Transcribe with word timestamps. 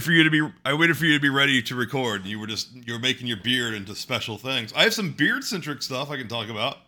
for 0.00 0.12
you 0.12 0.24
to 0.24 0.30
be 0.30 0.48
I 0.64 0.74
waited 0.74 0.96
for 0.96 1.04
you 1.04 1.14
to 1.14 1.20
be 1.20 1.28
ready 1.28 1.60
to 1.62 1.74
record. 1.74 2.24
You 2.24 2.38
were 2.38 2.46
just 2.46 2.72
you 2.74 2.92
were 2.94 2.98
making 2.98 3.26
your 3.26 3.38
beard 3.38 3.74
into 3.74 3.94
special 3.94 4.38
things. 4.38 4.72
I 4.74 4.84
have 4.84 4.94
some 4.94 5.12
beard 5.12 5.44
centric 5.44 5.82
stuff 5.82 6.10
I 6.10 6.16
can 6.16 6.28
talk 6.28 6.48
about. 6.48 6.78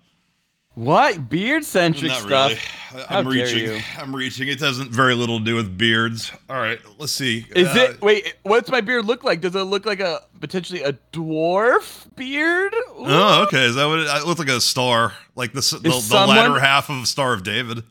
What 0.74 1.28
beard 1.28 1.64
centric 1.64 2.10
stuff? 2.10 2.50
really. 2.50 3.04
How 3.06 3.18
I'm 3.18 3.24
dare 3.30 3.46
reaching. 3.46 3.82
I'm 3.96 4.14
reaching. 4.14 4.48
It 4.48 4.58
has 4.58 4.78
very 4.78 5.14
little 5.14 5.38
to 5.38 5.44
do 5.44 5.54
with 5.54 5.78
beards. 5.78 6.32
All 6.50 6.56
right, 6.56 6.80
let's 6.98 7.12
see. 7.12 7.46
Is 7.54 7.68
Uh, 7.68 7.90
it? 7.90 8.02
Wait, 8.02 8.34
what's 8.42 8.68
my 8.70 8.80
beard 8.80 9.04
look 9.04 9.22
like? 9.22 9.40
Does 9.40 9.54
it 9.54 9.62
look 9.62 9.86
like 9.86 10.00
a 10.00 10.22
potentially 10.40 10.82
a 10.82 10.94
dwarf 11.12 12.12
beard? 12.16 12.74
Ooh. 12.74 13.04
Oh, 13.06 13.42
okay. 13.44 13.64
Is 13.66 13.76
that 13.76 13.86
what 13.86 14.00
it, 14.00 14.08
it 14.08 14.26
looks 14.26 14.40
like? 14.40 14.48
A 14.48 14.60
star, 14.60 15.12
like 15.36 15.52
the 15.52 15.60
the, 15.60 15.90
the 15.90 16.26
latter 16.26 16.58
half 16.58 16.90
of 16.90 17.06
Star 17.06 17.34
of 17.34 17.44
David. 17.44 17.84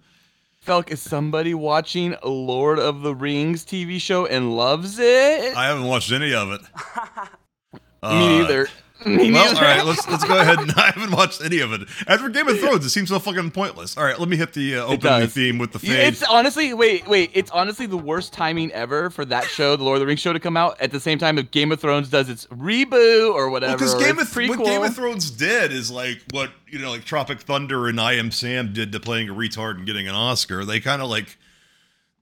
Felk, 0.65 0.91
is 0.91 1.01
somebody 1.01 1.53
watching 1.53 2.15
Lord 2.23 2.79
of 2.79 3.01
the 3.01 3.13
Rings 3.13 3.65
TV 3.65 3.99
show 3.99 4.25
and 4.25 4.55
loves 4.55 4.97
it? 4.97 5.55
I 5.57 5.65
haven't 5.65 5.85
watched 5.85 6.11
any 6.11 6.33
of 6.33 6.51
it. 6.51 6.61
Me 7.73 7.79
Uh, 8.01 8.19
neither. 8.41 8.67
Me 9.05 9.31
Well, 9.31 9.55
all 9.55 9.61
right, 9.61 9.85
let's 9.85 10.07
let's 10.07 10.23
go 10.23 10.39
ahead. 10.39 10.59
And, 10.59 10.71
I 10.77 10.91
haven't 10.91 11.11
watched 11.11 11.43
any 11.43 11.59
of 11.59 11.73
it. 11.73 11.87
As 12.07 12.21
for 12.21 12.29
Game 12.29 12.47
of 12.47 12.59
Thrones, 12.59 12.85
it 12.85 12.89
seems 12.89 13.09
so 13.09 13.19
fucking 13.19 13.51
pointless. 13.51 13.97
All 13.97 14.03
right, 14.03 14.17
let 14.17 14.29
me 14.29 14.37
hit 14.37 14.53
the 14.53 14.77
uh, 14.77 14.85
opening 14.85 15.27
theme 15.27 15.57
with 15.57 15.71
the 15.71 15.79
fade. 15.79 16.07
It's 16.07 16.23
honestly 16.23 16.73
wait 16.73 17.07
wait. 17.07 17.31
It's 17.33 17.51
honestly 17.51 17.85
the 17.85 17.97
worst 17.97 18.33
timing 18.33 18.71
ever 18.71 19.09
for 19.09 19.25
that 19.25 19.45
show, 19.45 19.75
the 19.75 19.83
Lord 19.83 19.97
of 19.97 19.99
the 20.01 20.07
Rings 20.07 20.19
show, 20.19 20.33
to 20.33 20.39
come 20.39 20.57
out 20.57 20.79
at 20.79 20.91
the 20.91 20.99
same 20.99 21.19
time 21.19 21.35
that 21.35 21.51
Game 21.51 21.71
of 21.71 21.79
Thrones 21.79 22.09
does 22.09 22.29
its 22.29 22.45
reboot 22.47 23.33
or 23.33 23.49
whatever. 23.49 23.73
Because 23.73 23.95
or 23.95 23.99
Game 23.99 24.19
of 24.19 24.35
what. 24.35 24.63
Game 24.63 24.83
of 24.83 24.95
Thrones 24.95 25.31
did 25.31 25.71
is 25.71 25.91
like 25.91 26.21
what 26.31 26.51
you 26.67 26.79
know, 26.79 26.89
like 26.89 27.05
Tropic 27.05 27.41
Thunder 27.41 27.87
and 27.87 27.99
I 27.99 28.13
Am 28.13 28.31
Sam 28.31 28.73
did 28.73 28.91
to 28.91 28.99
playing 28.99 29.29
a 29.29 29.33
retard 29.33 29.77
and 29.77 29.85
getting 29.85 30.07
an 30.07 30.15
Oscar. 30.15 30.65
They 30.65 30.79
kind 30.79 31.01
of 31.01 31.09
like 31.09 31.37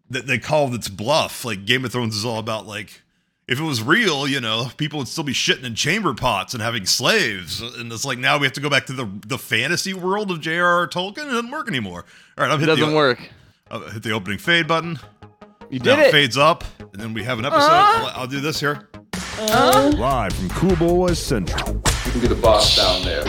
they, 0.10 0.22
they 0.22 0.38
called 0.40 0.74
its 0.74 0.90
bluff. 0.90 1.46
Like 1.46 1.66
Game 1.66 1.86
of 1.86 1.92
Thrones 1.92 2.16
is 2.16 2.26
all 2.26 2.40
about 2.40 2.68
like 2.68 3.02
if 3.48 3.60
it 3.60 3.64
was 3.64 3.82
real, 3.82 4.28
you 4.28 4.40
know, 4.40 4.70
people 4.78 5.00
would 5.00 5.08
still 5.08 5.24
be 5.24 5.34
shitting 5.34 5.64
in 5.64 5.76
chamber 5.76 6.14
pots 6.14 6.54
and 6.54 6.62
having 6.62 6.86
slaves. 6.86 7.62
And 7.62 7.92
it's 7.92 8.06
like 8.06 8.18
now 8.18 8.38
we 8.38 8.46
have 8.46 8.54
to 8.54 8.62
go 8.62 8.70
back 8.70 8.86
to 8.86 8.94
the 8.94 9.10
the 9.28 9.38
fantasy 9.38 9.94
world 9.94 10.32
of 10.32 10.40
J.R.R. 10.42 10.88
Tolkien. 10.88 11.28
It 11.28 11.32
doesn't 11.32 11.52
work 11.52 11.68
anymore. 11.68 12.06
All 12.38 12.46
right, 12.46 12.52
I'm 12.52 12.60
it 12.60 12.62
hit 12.62 12.68
doesn't 12.68 12.90
the, 12.90 12.96
work. 12.96 13.20
I'll 13.70 13.82
hit 13.90 14.04
the 14.04 14.12
opening 14.12 14.38
fade 14.38 14.68
button. 14.68 15.00
You 15.70 15.80
Now 15.80 15.96
did 15.96 16.00
it 16.00 16.08
it. 16.08 16.12
fades 16.12 16.38
up, 16.38 16.64
and 16.80 17.02
then 17.02 17.14
we 17.14 17.24
have 17.24 17.40
an 17.40 17.46
episode. 17.46 17.68
Uh? 17.68 18.12
I'll, 18.14 18.22
I'll 18.22 18.28
do 18.28 18.42
this 18.42 18.60
here. 18.60 18.90
Live 19.40 20.34
from 20.34 20.50
Cool 20.50 20.76
Boys 20.76 21.18
Central. 21.18 21.82
You 22.06 22.12
can 22.12 22.22
be 22.22 22.28
the 22.28 22.36
boss 22.36 22.76
down 22.76 23.04
there. 23.04 23.24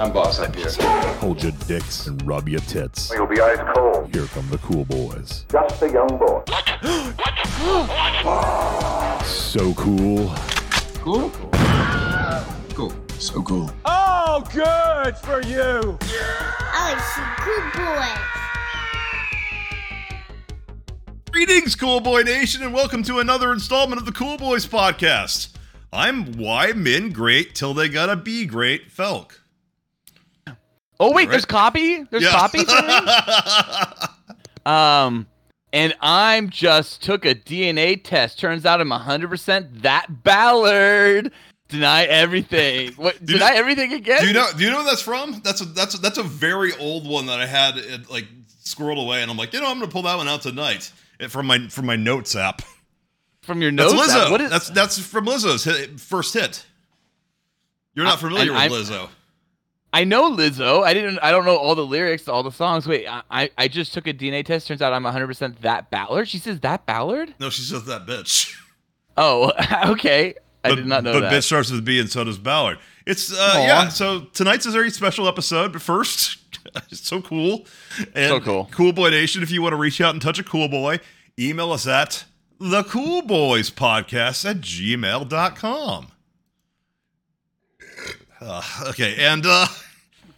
I'm 0.00 0.12
boss 0.12 0.38
up 0.40 0.54
here. 0.56 0.70
Hold 1.20 1.42
your 1.42 1.52
dicks 1.66 2.06
and 2.06 2.20
rub 2.26 2.48
your 2.48 2.60
tits. 2.60 3.12
You'll 3.14 3.26
be 3.26 3.40
ice 3.40 3.58
cold. 3.74 4.12
Here 4.14 4.26
come 4.26 4.48
the 4.48 4.58
Cool 4.58 4.84
Boys. 4.86 5.44
Just 5.50 5.82
a 5.82 5.90
young 5.90 6.08
boy. 6.18 6.42
So 9.26 9.72
cool. 9.74 10.32
Cool? 11.00 11.30
Cool. 12.74 12.92
So 13.18 13.42
cool. 13.42 13.70
Oh, 13.84 14.44
good 14.52 15.16
for 15.18 15.42
you. 15.42 15.98
Oh, 16.00 16.94
it's 16.94 17.14
some 17.14 17.34
cool 17.38 17.62
boys. 17.84 18.18
Greetings, 21.30 21.74
Cool 21.74 22.00
Boy 22.00 22.22
Nation, 22.22 22.62
and 22.62 22.72
welcome 22.74 23.02
to 23.04 23.18
another 23.18 23.52
installment 23.52 23.98
of 24.00 24.06
the 24.06 24.12
Cool 24.12 24.36
Boys 24.38 24.66
podcast. 24.66 25.48
I'm 25.92 26.32
why 26.38 26.72
men 26.72 27.10
great 27.10 27.54
till 27.54 27.74
they 27.74 27.88
gotta 27.88 28.16
be 28.16 28.46
great, 28.46 28.90
Felk. 28.90 29.32
Oh 30.98 31.12
wait, 31.12 31.24
Right. 31.24 31.30
there's 31.32 31.44
copy. 31.44 32.02
There's 32.04 32.22
Yeah. 32.22 32.30
copy. 32.30 32.60
Um, 34.66 35.28
and 35.76 35.94
I'm 36.00 36.48
just 36.50 37.02
took 37.02 37.24
a 37.26 37.34
DNA 37.34 38.02
test. 38.02 38.38
Turns 38.38 38.64
out 38.64 38.80
I'm 38.80 38.88
100% 38.90 39.82
that 39.82 40.22
Ballard. 40.24 41.30
Deny 41.68 42.04
everything. 42.04 42.92
What? 42.96 43.24
Do 43.24 43.32
you 43.34 43.38
deny 43.38 43.50
know- 43.50 43.56
everything 43.56 43.92
again? 43.92 44.20
do 44.22 44.28
you 44.28 44.32
know? 44.32 44.46
Do 44.56 44.64
you 44.64 44.70
know 44.70 44.76
where 44.78 44.84
that's 44.86 45.02
from? 45.02 45.40
That's 45.44 45.60
a 45.60 45.64
that's 45.64 45.96
a, 45.96 45.98
that's 45.98 46.16
a 46.18 46.22
very 46.22 46.72
old 46.76 47.06
one 47.08 47.26
that 47.26 47.40
I 47.40 47.46
had 47.46 47.76
it, 47.76 48.08
like 48.10 48.26
squirreled 48.64 49.02
away, 49.02 49.20
and 49.22 49.30
I'm 49.30 49.36
like, 49.36 49.52
you 49.52 49.60
know, 49.60 49.68
I'm 49.68 49.78
gonna 49.80 49.90
pull 49.90 50.02
that 50.02 50.16
one 50.16 50.28
out 50.28 50.42
tonight 50.42 50.92
It- 51.18 51.30
from 51.30 51.46
my 51.46 51.66
from 51.68 51.86
my 51.86 51.96
notes 51.96 52.34
app. 52.36 52.62
from 53.42 53.60
your 53.62 53.72
That's 53.72 53.92
notes? 53.92 54.12
Lizzo. 54.12 54.30
What 54.30 54.40
is? 54.40 54.50
that's 54.50 54.70
that's 54.70 54.98
from 54.98 55.26
Lizzo's 55.26 55.64
hit, 55.64 55.98
first 56.00 56.34
hit. 56.34 56.64
You're 57.94 58.04
not 58.04 58.18
I- 58.18 58.20
familiar 58.20 58.52
and 58.52 58.70
with 58.72 58.88
Lizzo. 58.88 59.08
I 59.96 60.04
know 60.04 60.30
Lizzo. 60.30 60.82
I 60.82 60.92
didn't. 60.92 61.18
I 61.20 61.30
don't 61.30 61.46
know 61.46 61.56
all 61.56 61.74
the 61.74 61.86
lyrics 61.86 62.24
to 62.24 62.32
all 62.32 62.42
the 62.42 62.52
songs. 62.52 62.86
Wait, 62.86 63.08
I 63.08 63.22
I, 63.30 63.50
I 63.56 63.66
just 63.66 63.94
took 63.94 64.06
a 64.06 64.12
DNA 64.12 64.44
test. 64.44 64.68
Turns 64.68 64.82
out 64.82 64.92
I'm 64.92 65.04
100% 65.04 65.60
that 65.60 65.90
Ballard. 65.90 66.28
She 66.28 66.36
says 66.36 66.60
that 66.60 66.84
Ballard. 66.84 67.34
No, 67.40 67.48
she 67.48 67.62
says 67.62 67.86
that 67.86 68.06
bitch. 68.06 68.54
Oh, 69.18 69.50
okay. 69.86 70.34
I 70.62 70.68
but, 70.68 70.74
did 70.74 70.86
not 70.86 71.02
know 71.02 71.14
but 71.14 71.20
that. 71.20 71.30
But 71.30 71.36
bitch 71.36 71.44
starts 71.44 71.70
with 71.70 71.86
B, 71.86 71.98
and 71.98 72.10
so 72.10 72.22
does 72.22 72.36
Ballard. 72.36 72.76
It's 73.06 73.32
uh, 73.32 73.52
Aw. 73.54 73.62
yeah. 73.62 73.88
So 73.88 74.24
tonight's 74.34 74.66
a 74.66 74.70
very 74.70 74.90
special 74.90 75.26
episode. 75.26 75.72
But 75.72 75.80
first, 75.80 76.36
it's 76.90 77.08
so 77.08 77.22
cool. 77.22 77.64
And 78.14 78.28
So 78.28 78.40
cool. 78.40 78.68
Cool 78.72 78.92
Boy 78.92 79.08
Nation. 79.08 79.42
If 79.42 79.50
you 79.50 79.62
want 79.62 79.72
to 79.72 79.78
reach 79.78 80.02
out 80.02 80.12
and 80.12 80.20
touch 80.20 80.38
a 80.38 80.44
cool 80.44 80.68
boy, 80.68 81.00
email 81.38 81.72
us 81.72 81.86
at 81.86 82.26
the 82.60 82.84
Cool 82.84 83.22
Boys 83.22 83.70
Podcast 83.70 84.44
at 84.44 84.58
gmail.com. 84.58 86.08
Uh, 88.38 88.62
okay, 88.90 89.16
and 89.18 89.46
uh, 89.46 89.66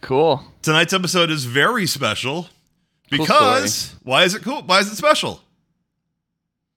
cool. 0.01 0.43
tonight's 0.61 0.93
episode 0.93 1.29
is 1.29 1.45
very 1.45 1.85
special 1.85 2.43
Cool 3.11 3.19
because 3.25 3.95
why 4.03 4.23
is 4.23 4.35
it 4.35 4.43
cool? 4.43 4.61
Why 4.63 4.79
is 4.79 4.91
it 4.91 4.95
special? 4.95 5.41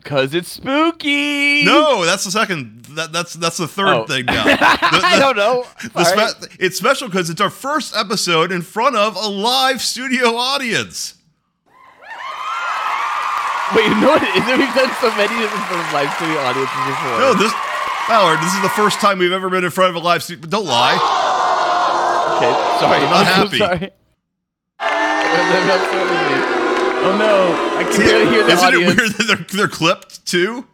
Cause 0.04 0.34
it's 0.34 0.48
spooky. 0.52 1.64
No, 1.64 2.04
that's 2.04 2.24
the 2.24 2.30
second. 2.32 2.84
That, 2.96 3.12
that's 3.12 3.34
that's 3.34 3.56
the 3.58 3.68
third 3.68 3.86
Oh. 3.86 4.04
thing 4.06 4.24
now. 4.26 4.42
The- 4.44 4.56
I 5.06 5.16
don't 5.20 5.36
know. 5.36 5.64
The 5.94 6.04
spe- 6.04 6.56
it's 6.58 6.76
special 6.76 7.06
because 7.08 7.30
it's 7.30 7.40
our 7.40 7.50
first 7.50 7.94
episode 7.96 8.50
in 8.50 8.62
front 8.62 8.96
of 8.96 9.14
a 9.14 9.28
live 9.28 9.80
studio 9.80 10.34
audience. 10.34 11.14
Wait, 13.76 13.84
you 13.86 13.94
know 14.00 14.08
what 14.08 14.22
it? 14.22 14.34
We've 14.58 14.74
done 14.74 14.90
so 15.00 15.08
many 15.16 15.38
different 15.40 15.66
sort 15.68 15.80
of 15.80 15.92
live 15.92 16.12
studio 16.16 16.38
audiences 16.40 16.76
before. 16.84 17.18
No, 17.18 17.34
this 17.34 17.52
Ballard, 18.08 18.40
this 18.40 18.52
is 18.52 18.60
the 18.62 18.68
first 18.70 19.00
time 19.00 19.18
we've 19.18 19.32
ever 19.32 19.48
been 19.48 19.64
in 19.64 19.70
front 19.70 19.90
of 19.90 20.02
a 20.02 20.04
live 20.04 20.22
studio. 20.22 20.46
Don't 20.48 20.66
lie. 20.66 20.98
Okay, 22.42 22.78
sorry. 22.80 22.96
I'm 23.04 23.10
not 23.10 23.26
happy. 23.26 23.58
so 23.58 23.64
sorry. 23.66 23.90
I'm 24.80 25.78
sorry. 25.90 26.42
Oh 27.04 27.16
no, 27.18 27.78
I 27.78 27.82
can 27.84 27.92
See, 27.92 27.98
barely 28.04 28.26
hear 28.30 28.44
the 28.44 28.52
Isn't 28.52 28.64
audience. 28.64 28.92
it 28.92 28.96
weird 28.98 29.10
that 29.14 29.26
they're, 29.26 29.46
they're 29.58 29.68
clipped 29.68 30.24
too? 30.26 30.66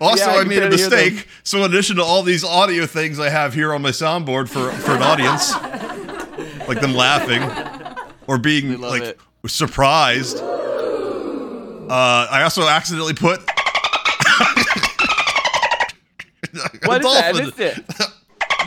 Also, 0.00 0.24
Yeah, 0.30 0.36
I 0.36 0.40
I 0.40 0.44
made 0.44 0.56
a 0.58 0.60
barely 0.62 0.76
hear 0.78 0.88
them. 0.88 0.98
mistake. 1.14 1.28
So, 1.42 1.58
in 1.58 1.64
addition 1.70 1.96
to 1.96 2.02
all 2.02 2.22
these 2.22 2.42
audio 2.42 2.86
things 2.86 3.18
I 3.20 3.28
have 3.28 3.52
here 3.52 3.74
on 3.74 3.82
my 3.82 3.90
soundboard 3.90 4.48
for, 4.48 4.70
for 4.72 4.92
an 4.92 5.02
audience, 5.02 5.52
like 6.68 6.80
them 6.80 6.94
laughing 6.94 7.42
or 8.26 8.38
being 8.38 8.80
like 8.80 9.02
it. 9.02 9.20
surprised, 9.46 10.38
uh, 10.38 12.28
I 12.30 12.40
also 12.44 12.66
accidentally 12.66 13.12
put 13.12 13.40
a 13.40 13.44
What 16.86 17.04
is 17.04 17.12
that? 17.12 17.34
I 17.34 17.38
missed 17.38 17.60
it. 17.60 17.84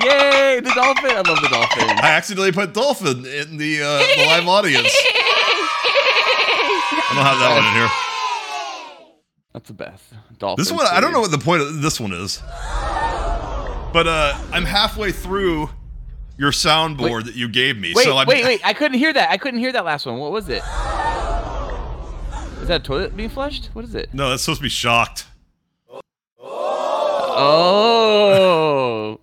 Yay, 0.03 0.59
the 0.59 0.71
dolphin! 0.75 1.11
I 1.11 1.21
love 1.25 1.41
the 1.41 1.49
dolphin. 1.49 1.89
I 1.89 2.11
accidentally 2.11 2.51
put 2.51 2.73
dolphin 2.73 3.25
in 3.25 3.57
the, 3.57 3.81
uh, 3.81 3.99
the 4.15 4.25
live 4.27 4.47
audience. 4.47 4.93
I 7.09 7.13
don't 7.15 7.25
have 7.25 7.39
that 7.39 7.49
one 7.55 7.65
in 7.65 7.73
here. 7.73 7.89
That's 9.53 9.67
the 9.67 9.73
best. 9.73 10.13
Dolphin. 10.37 10.61
This 10.61 10.71
one, 10.71 10.85
I 10.85 10.99
don't 10.99 11.13
know 11.13 11.21
what 11.21 11.31
the 11.31 11.39
point 11.39 11.61
of 11.63 11.81
this 11.81 11.99
one 11.99 12.11
is. 12.11 12.43
But 13.93 14.05
uh, 14.07 14.37
I'm 14.51 14.65
halfway 14.65 15.11
through 15.11 15.69
your 16.37 16.51
soundboard 16.51 16.99
Wait. 16.99 17.25
that 17.25 17.35
you 17.35 17.49
gave 17.49 17.77
me. 17.77 17.93
Wait, 17.95 18.03
so 18.03 18.17
I'm, 18.17 18.27
wait, 18.27 18.43
wait! 18.43 18.61
I 18.63 18.73
couldn't 18.73 18.99
hear 18.99 19.11
that. 19.13 19.31
I 19.31 19.37
couldn't 19.37 19.59
hear 19.59 19.71
that 19.71 19.85
last 19.85 20.05
one. 20.05 20.19
What 20.19 20.31
was 20.31 20.49
it? 20.49 20.61
Is 22.61 22.67
that 22.67 22.81
a 22.81 22.83
toilet 22.83 23.15
being 23.17 23.29
flushed? 23.29 23.71
What 23.73 23.85
is 23.85 23.95
it? 23.95 24.13
No, 24.13 24.29
that's 24.29 24.43
supposed 24.43 24.59
to 24.59 24.63
be 24.63 24.69
shocked. 24.69 25.25
Oh. 27.39 29.19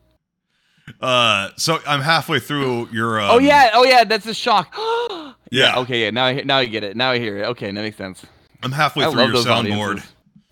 Uh, 1.01 1.51
so 1.57 1.79
I'm 1.87 2.01
halfway 2.01 2.39
through 2.41 2.89
your. 2.93 3.21
Um, 3.21 3.31
oh 3.33 3.39
yeah. 3.39 3.71
Oh 3.75 3.85
yeah. 3.85 4.05
That's 4.05 4.27
a 4.27 4.35
shock. 4.35 4.75
Yeah. 5.51 5.79
Okay. 5.81 6.03
Yeah. 6.03 6.11
Now 6.11 6.25
I 6.25 6.43
now 6.43 6.57
I 6.57 6.65
get 6.65 6.83
it. 6.83 6.97
Now 6.97 7.13
I 7.13 7.19
hear 7.21 7.37
it. 7.39 7.45
Okay. 7.51 7.67
That 7.67 7.75
makes 7.75 7.97
sense. 7.97 8.25
I'm 8.63 8.73
halfway 8.73 9.05
I 9.05 9.11
through 9.13 9.27
your 9.27 9.45
soundboard. 9.45 10.05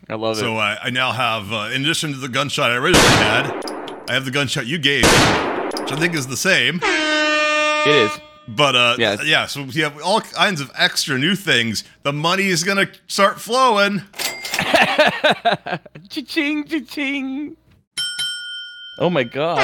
I 0.08 0.14
love 0.14 0.36
So 0.36 0.42
it. 0.44 0.46
So 0.48 0.56
I, 0.58 0.78
I 0.84 0.90
now 0.90 1.10
have, 1.10 1.52
uh, 1.52 1.70
in 1.74 1.82
addition 1.82 2.12
to 2.12 2.18
the 2.18 2.28
gunshot 2.28 2.70
I 2.70 2.76
originally 2.76 3.08
had, 3.08 4.04
I 4.08 4.12
have 4.14 4.24
the 4.24 4.30
gunshot 4.30 4.66
you 4.66 4.78
gave, 4.78 5.02
which 5.04 5.90
I 5.92 5.96
think 5.98 6.14
is 6.14 6.28
the 6.28 6.36
same. 6.36 6.78
It 6.84 7.88
is. 8.12 8.20
But 8.46 8.76
uh, 8.76 8.96
Yeah. 8.98 9.16
yeah, 9.24 9.46
so 9.46 9.62
we 9.64 9.80
have 9.80 10.00
all 10.02 10.20
kinds 10.20 10.60
of 10.60 10.70
extra 10.76 11.18
new 11.18 11.34
things. 11.34 11.82
The 12.02 12.12
money 12.12 12.46
is 12.46 12.62
gonna 12.62 12.86
start 13.08 13.40
flowing. 13.40 14.02
Cha-ching, 16.10 16.64
cha-ching. 16.64 17.56
Oh 19.02 19.10
my 19.10 19.24
god. 19.24 19.56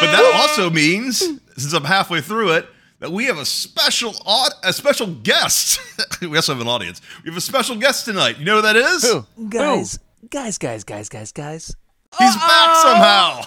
But 0.00 0.12
that 0.12 0.32
also 0.34 0.70
means, 0.70 1.18
since 1.18 1.72
I'm 1.72 1.84
halfway 1.84 2.20
through 2.20 2.52
it, 2.52 2.66
that 3.00 3.12
we 3.12 3.24
have 3.26 3.36
a 3.36 3.44
special 3.44 4.14
aud- 4.24 4.52
a 4.64 4.72
special 4.72 5.06
guest. 5.06 5.80
we 6.22 6.34
also 6.36 6.54
have 6.54 6.62
an 6.62 6.68
audience. 6.68 7.00
We 7.24 7.30
have 7.30 7.36
a 7.36 7.42
special 7.42 7.76
guest 7.76 8.04
tonight. 8.06 8.38
You 8.38 8.44
know 8.44 8.56
who 8.56 8.62
that 8.62 8.76
is? 8.76 9.02
Who? 9.04 9.48
Guys, 9.48 9.98
guys, 10.30 10.56
guys, 10.56 10.82
guys, 10.84 11.08
guys, 11.08 11.32
guys. 11.32 11.76
He's 12.18 12.34
back 12.36 12.76
somehow. 12.76 13.42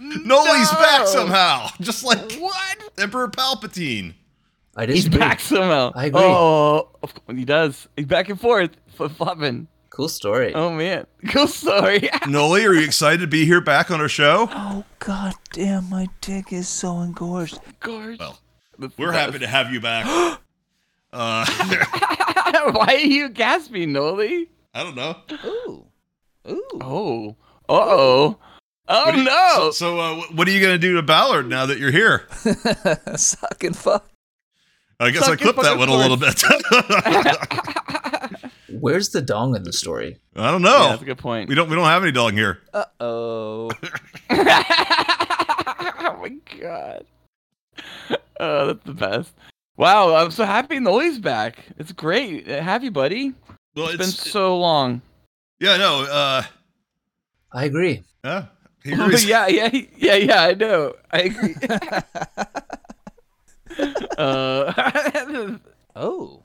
No. 0.00 0.44
Nolie's 0.44 0.70
back 0.72 1.06
somehow, 1.06 1.68
just 1.80 2.04
like 2.04 2.34
What? 2.34 2.78
Emperor 2.98 3.28
Palpatine. 3.28 4.12
I 4.76 4.84
He's 4.84 5.08
back 5.08 5.40
somehow. 5.40 5.92
I 5.94 6.06
agree. 6.06 6.20
Oh, 6.22 6.90
of 7.02 7.14
course 7.14 7.38
he 7.38 7.46
does. 7.46 7.88
He's 7.96 8.04
back 8.04 8.28
and 8.28 8.38
forth, 8.38 8.70
flip 8.88 9.12
flopping. 9.12 9.68
Cool 9.96 10.10
story. 10.10 10.52
Oh 10.54 10.70
man, 10.70 11.06
cool 11.30 11.46
story. 11.46 12.00
Nolie, 12.28 12.66
are 12.66 12.74
you 12.74 12.84
excited 12.84 13.20
to 13.22 13.26
be 13.26 13.46
here 13.46 13.62
back 13.62 13.90
on 13.90 13.98
our 13.98 14.10
show? 14.10 14.46
Oh 14.52 14.84
god 14.98 15.32
damn, 15.54 15.88
my 15.88 16.06
dick 16.20 16.52
is 16.52 16.68
so 16.68 17.00
engorged. 17.00 17.58
Gorge. 17.80 18.18
Well, 18.18 18.38
We're 18.98 19.12
happy 19.12 19.38
to 19.38 19.46
have 19.46 19.72
you 19.72 19.80
back. 19.80 20.04
uh, 21.14 21.46
Why 22.72 22.86
are 22.88 22.98
you 22.98 23.30
gasping, 23.30 23.94
Nolie? 23.94 24.48
I 24.74 24.82
don't 24.82 24.96
know. 24.96 25.16
Ooh. 25.46 25.86
Ooh. 26.46 26.62
Oh. 26.82 27.36
Uh 27.66 27.72
oh. 27.72 28.38
Oh 28.88 29.10
you- 29.12 29.24
no. 29.24 29.52
So, 29.54 29.70
so 29.70 29.98
uh, 29.98 30.16
what 30.34 30.46
are 30.46 30.50
you 30.50 30.60
gonna 30.60 30.76
do 30.76 30.96
to 30.96 31.02
Ballard 31.02 31.48
now 31.48 31.64
that 31.64 31.78
you're 31.78 31.90
here? 31.90 32.26
Suck 33.16 33.64
and 33.64 33.74
fuck. 33.74 34.10
I 35.00 35.10
guess 35.10 35.22
I 35.22 35.28
Suck 35.28 35.40
your 35.40 35.54
clipped 35.54 35.62
that 35.62 35.78
fucking 35.78 35.80
one 35.80 35.88
a 35.88 35.96
little 35.96 36.18
bit. 36.18 36.34
Where's 38.80 39.10
the 39.10 39.22
dong 39.22 39.54
in 39.56 39.62
the 39.64 39.72
story? 39.72 40.18
I 40.36 40.50
don't 40.50 40.62
Yeah, 40.62 40.68
know. 40.70 40.88
that's 40.90 41.02
a 41.02 41.04
good 41.04 41.18
point. 41.18 41.48
we 41.48 41.54
don't. 41.54 41.68
We 41.68 41.76
don't 41.76 41.84
have 41.86 42.02
any 42.02 42.12
dong 42.12 42.32
here. 42.34 42.60
Uh 42.74 42.84
oh. 43.00 43.70
oh 44.30 46.18
my 46.20 46.32
god. 46.60 47.04
Oh, 48.40 48.66
that's 48.66 48.84
the 48.84 48.92
best. 48.94 49.32
Wow, 49.76 50.14
I'm 50.14 50.30
so 50.30 50.44
happy 50.44 50.78
Nolie's 50.78 51.18
back. 51.18 51.58
It's 51.78 51.92
great. 51.92 52.48
Uh, 52.50 52.62
Have 52.62 52.82
you, 52.84 52.90
buddy? 52.90 53.34
Well, 53.74 53.88
It's 53.88 53.96
been 53.98 54.06
so 54.06 54.58
long. 54.58 55.02
yeah. 55.60 55.76
No. 55.76 56.02
Uh, 56.04 56.42
I 57.52 57.64
agree. 57.64 58.02
yeah. 58.24 58.46
He 58.84 58.92
agrees. 58.94 59.24
yeah, 59.26 59.46
yeah, 59.48 59.68
yeah, 59.96 60.14
yeah. 60.14 60.42
I 60.44 60.54
know. 60.54 60.94
I 61.10 61.18
agree. 61.22 61.54
uh, 64.18 65.58
Oh. 65.94 66.42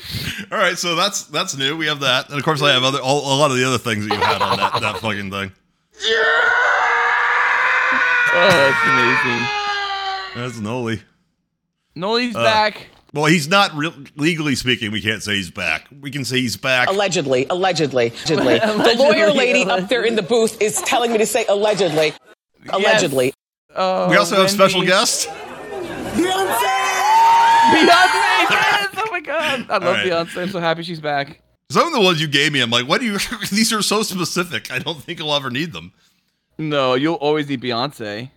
All 0.52 0.58
right, 0.58 0.78
so 0.78 0.94
that's 0.94 1.24
that's 1.24 1.56
new. 1.56 1.76
We 1.76 1.86
have 1.86 2.00
that, 2.00 2.28
and 2.30 2.38
of 2.38 2.44
course, 2.44 2.62
I 2.62 2.72
have 2.72 2.84
other 2.84 3.00
all, 3.00 3.20
a 3.20 3.36
lot 3.38 3.50
of 3.50 3.56
the 3.56 3.64
other 3.66 3.78
things 3.78 4.06
that 4.06 4.14
you 4.14 4.20
had 4.20 4.40
on 4.40 4.56
that 4.58 4.80
that 4.80 4.98
fucking 4.98 5.30
thing. 5.30 5.52
oh, 8.34 8.48
that's 8.50 8.86
amazing. 8.86 9.48
That's 10.36 10.58
Nolie. 10.60 11.00
Nolie's 11.96 12.36
Uh, 12.36 12.42
back. 12.44 12.86
Well, 13.14 13.24
he's 13.24 13.48
not 13.48 13.74
real 13.74 13.92
legally 14.16 14.54
speaking. 14.54 14.92
We 14.92 15.00
can't 15.00 15.22
say 15.22 15.34
he's 15.36 15.50
back. 15.50 15.86
We 16.00 16.10
can 16.10 16.24
say 16.24 16.40
he's 16.40 16.56
back. 16.58 16.88
Allegedly, 16.88 17.46
allegedly, 17.50 18.12
allegedly. 18.26 18.58
The 18.60 18.94
lawyer 18.98 19.32
lady 19.32 19.64
up 19.64 19.88
there 19.88 20.04
in 20.04 20.14
the 20.14 20.22
booth 20.22 20.60
is 20.60 20.80
telling 20.82 21.10
me 21.12 21.18
to 21.18 21.26
say 21.26 21.44
allegedly. 21.48 22.12
Allegedly. 22.68 23.32
Oh, 23.74 24.10
We 24.10 24.16
also 24.16 24.36
have 24.36 24.50
special 24.50 24.80
Wendy. 24.80 24.92
guests. 24.92 25.26
Beyonce. 27.76 28.27
God. 29.28 29.66
I 29.70 29.72
love 29.78 29.82
right. 29.82 30.06
Beyonce. 30.06 30.42
I'm 30.42 30.48
so 30.48 30.58
happy 30.60 30.82
she's 30.82 31.00
back. 31.00 31.40
Some 31.70 31.86
of 31.86 31.92
the 31.92 32.00
ones 32.00 32.20
you 32.20 32.28
gave 32.28 32.52
me, 32.52 32.60
I'm 32.60 32.70
like, 32.70 32.88
what 32.88 33.00
do 33.00 33.06
you? 33.06 33.18
these 33.52 33.72
are 33.72 33.82
so 33.82 34.02
specific. 34.02 34.70
I 34.72 34.78
don't 34.78 35.02
think 35.02 35.20
I'll 35.20 35.34
ever 35.34 35.50
need 35.50 35.72
them. 35.72 35.92
No, 36.58 36.94
you'll 36.94 37.14
always 37.16 37.48
need 37.48 37.60
Beyonce. 37.60 38.30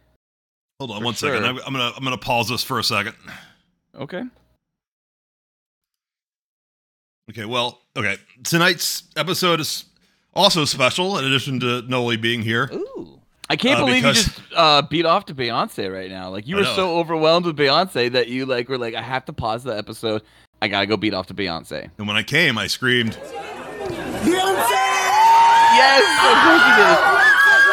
Hold 0.80 0.92
on 0.92 1.04
one 1.04 1.14
second. 1.16 1.40
sure. 1.44 1.48
I'm, 1.48 1.58
I'm 1.66 1.74
gonna 1.74 1.92
I'm 1.96 2.04
gonna 2.04 2.18
pause 2.18 2.50
this 2.50 2.64
for 2.64 2.78
a 2.80 2.84
second. 2.84 3.16
Okay. 3.96 4.24
Okay. 7.30 7.46
Well. 7.46 7.80
Okay. 7.96 8.18
Tonight's 8.44 9.04
episode 9.16 9.60
is 9.60 9.86
also 10.34 10.66
special. 10.66 11.18
In 11.18 11.26
addition 11.26 11.60
to 11.62 11.82
Nolie 11.84 12.18
being 12.20 12.42
here. 12.42 12.70
Ooh. 12.74 13.20
I 13.50 13.56
can't 13.58 13.80
Uh, 13.82 13.86
believe 13.86 14.04
because- 14.04 14.18
you 14.18 14.24
just 14.34 14.40
uh, 14.56 14.82
beat 14.84 15.06
off 15.06 15.26
to 15.26 15.36
Beyonce 15.36 15.92
right 15.92 16.10
now. 16.10 16.30
Like 16.30 16.48
you 16.48 16.56
were 16.56 16.64
so 16.64 16.98
overwhelmed 17.00 17.46
with 17.46 17.58
Beyonce 17.58 18.12
that 18.14 18.28
you 18.30 18.46
like 18.46 18.70
were 18.70 18.78
like, 18.78 18.94
I 18.96 19.02
have 19.02 19.26
to 19.26 19.34
pause 19.34 19.64
the 19.64 19.78
episode. 19.78 20.22
I 20.62 20.68
gotta 20.68 20.86
go 20.86 20.96
beat 20.98 21.14
off 21.14 21.28
to 21.28 21.34
Beyonce. 21.34 21.90
And 21.98 22.08
when 22.08 22.16
I 22.18 22.24
came, 22.24 22.58
I 22.58 22.68
screamed. 22.68 23.14
Beyonce! 23.14 24.92
Yes, 25.74 26.04
of 26.22 26.38
course 26.44 26.64
you 26.68 26.76
did. 26.78 26.98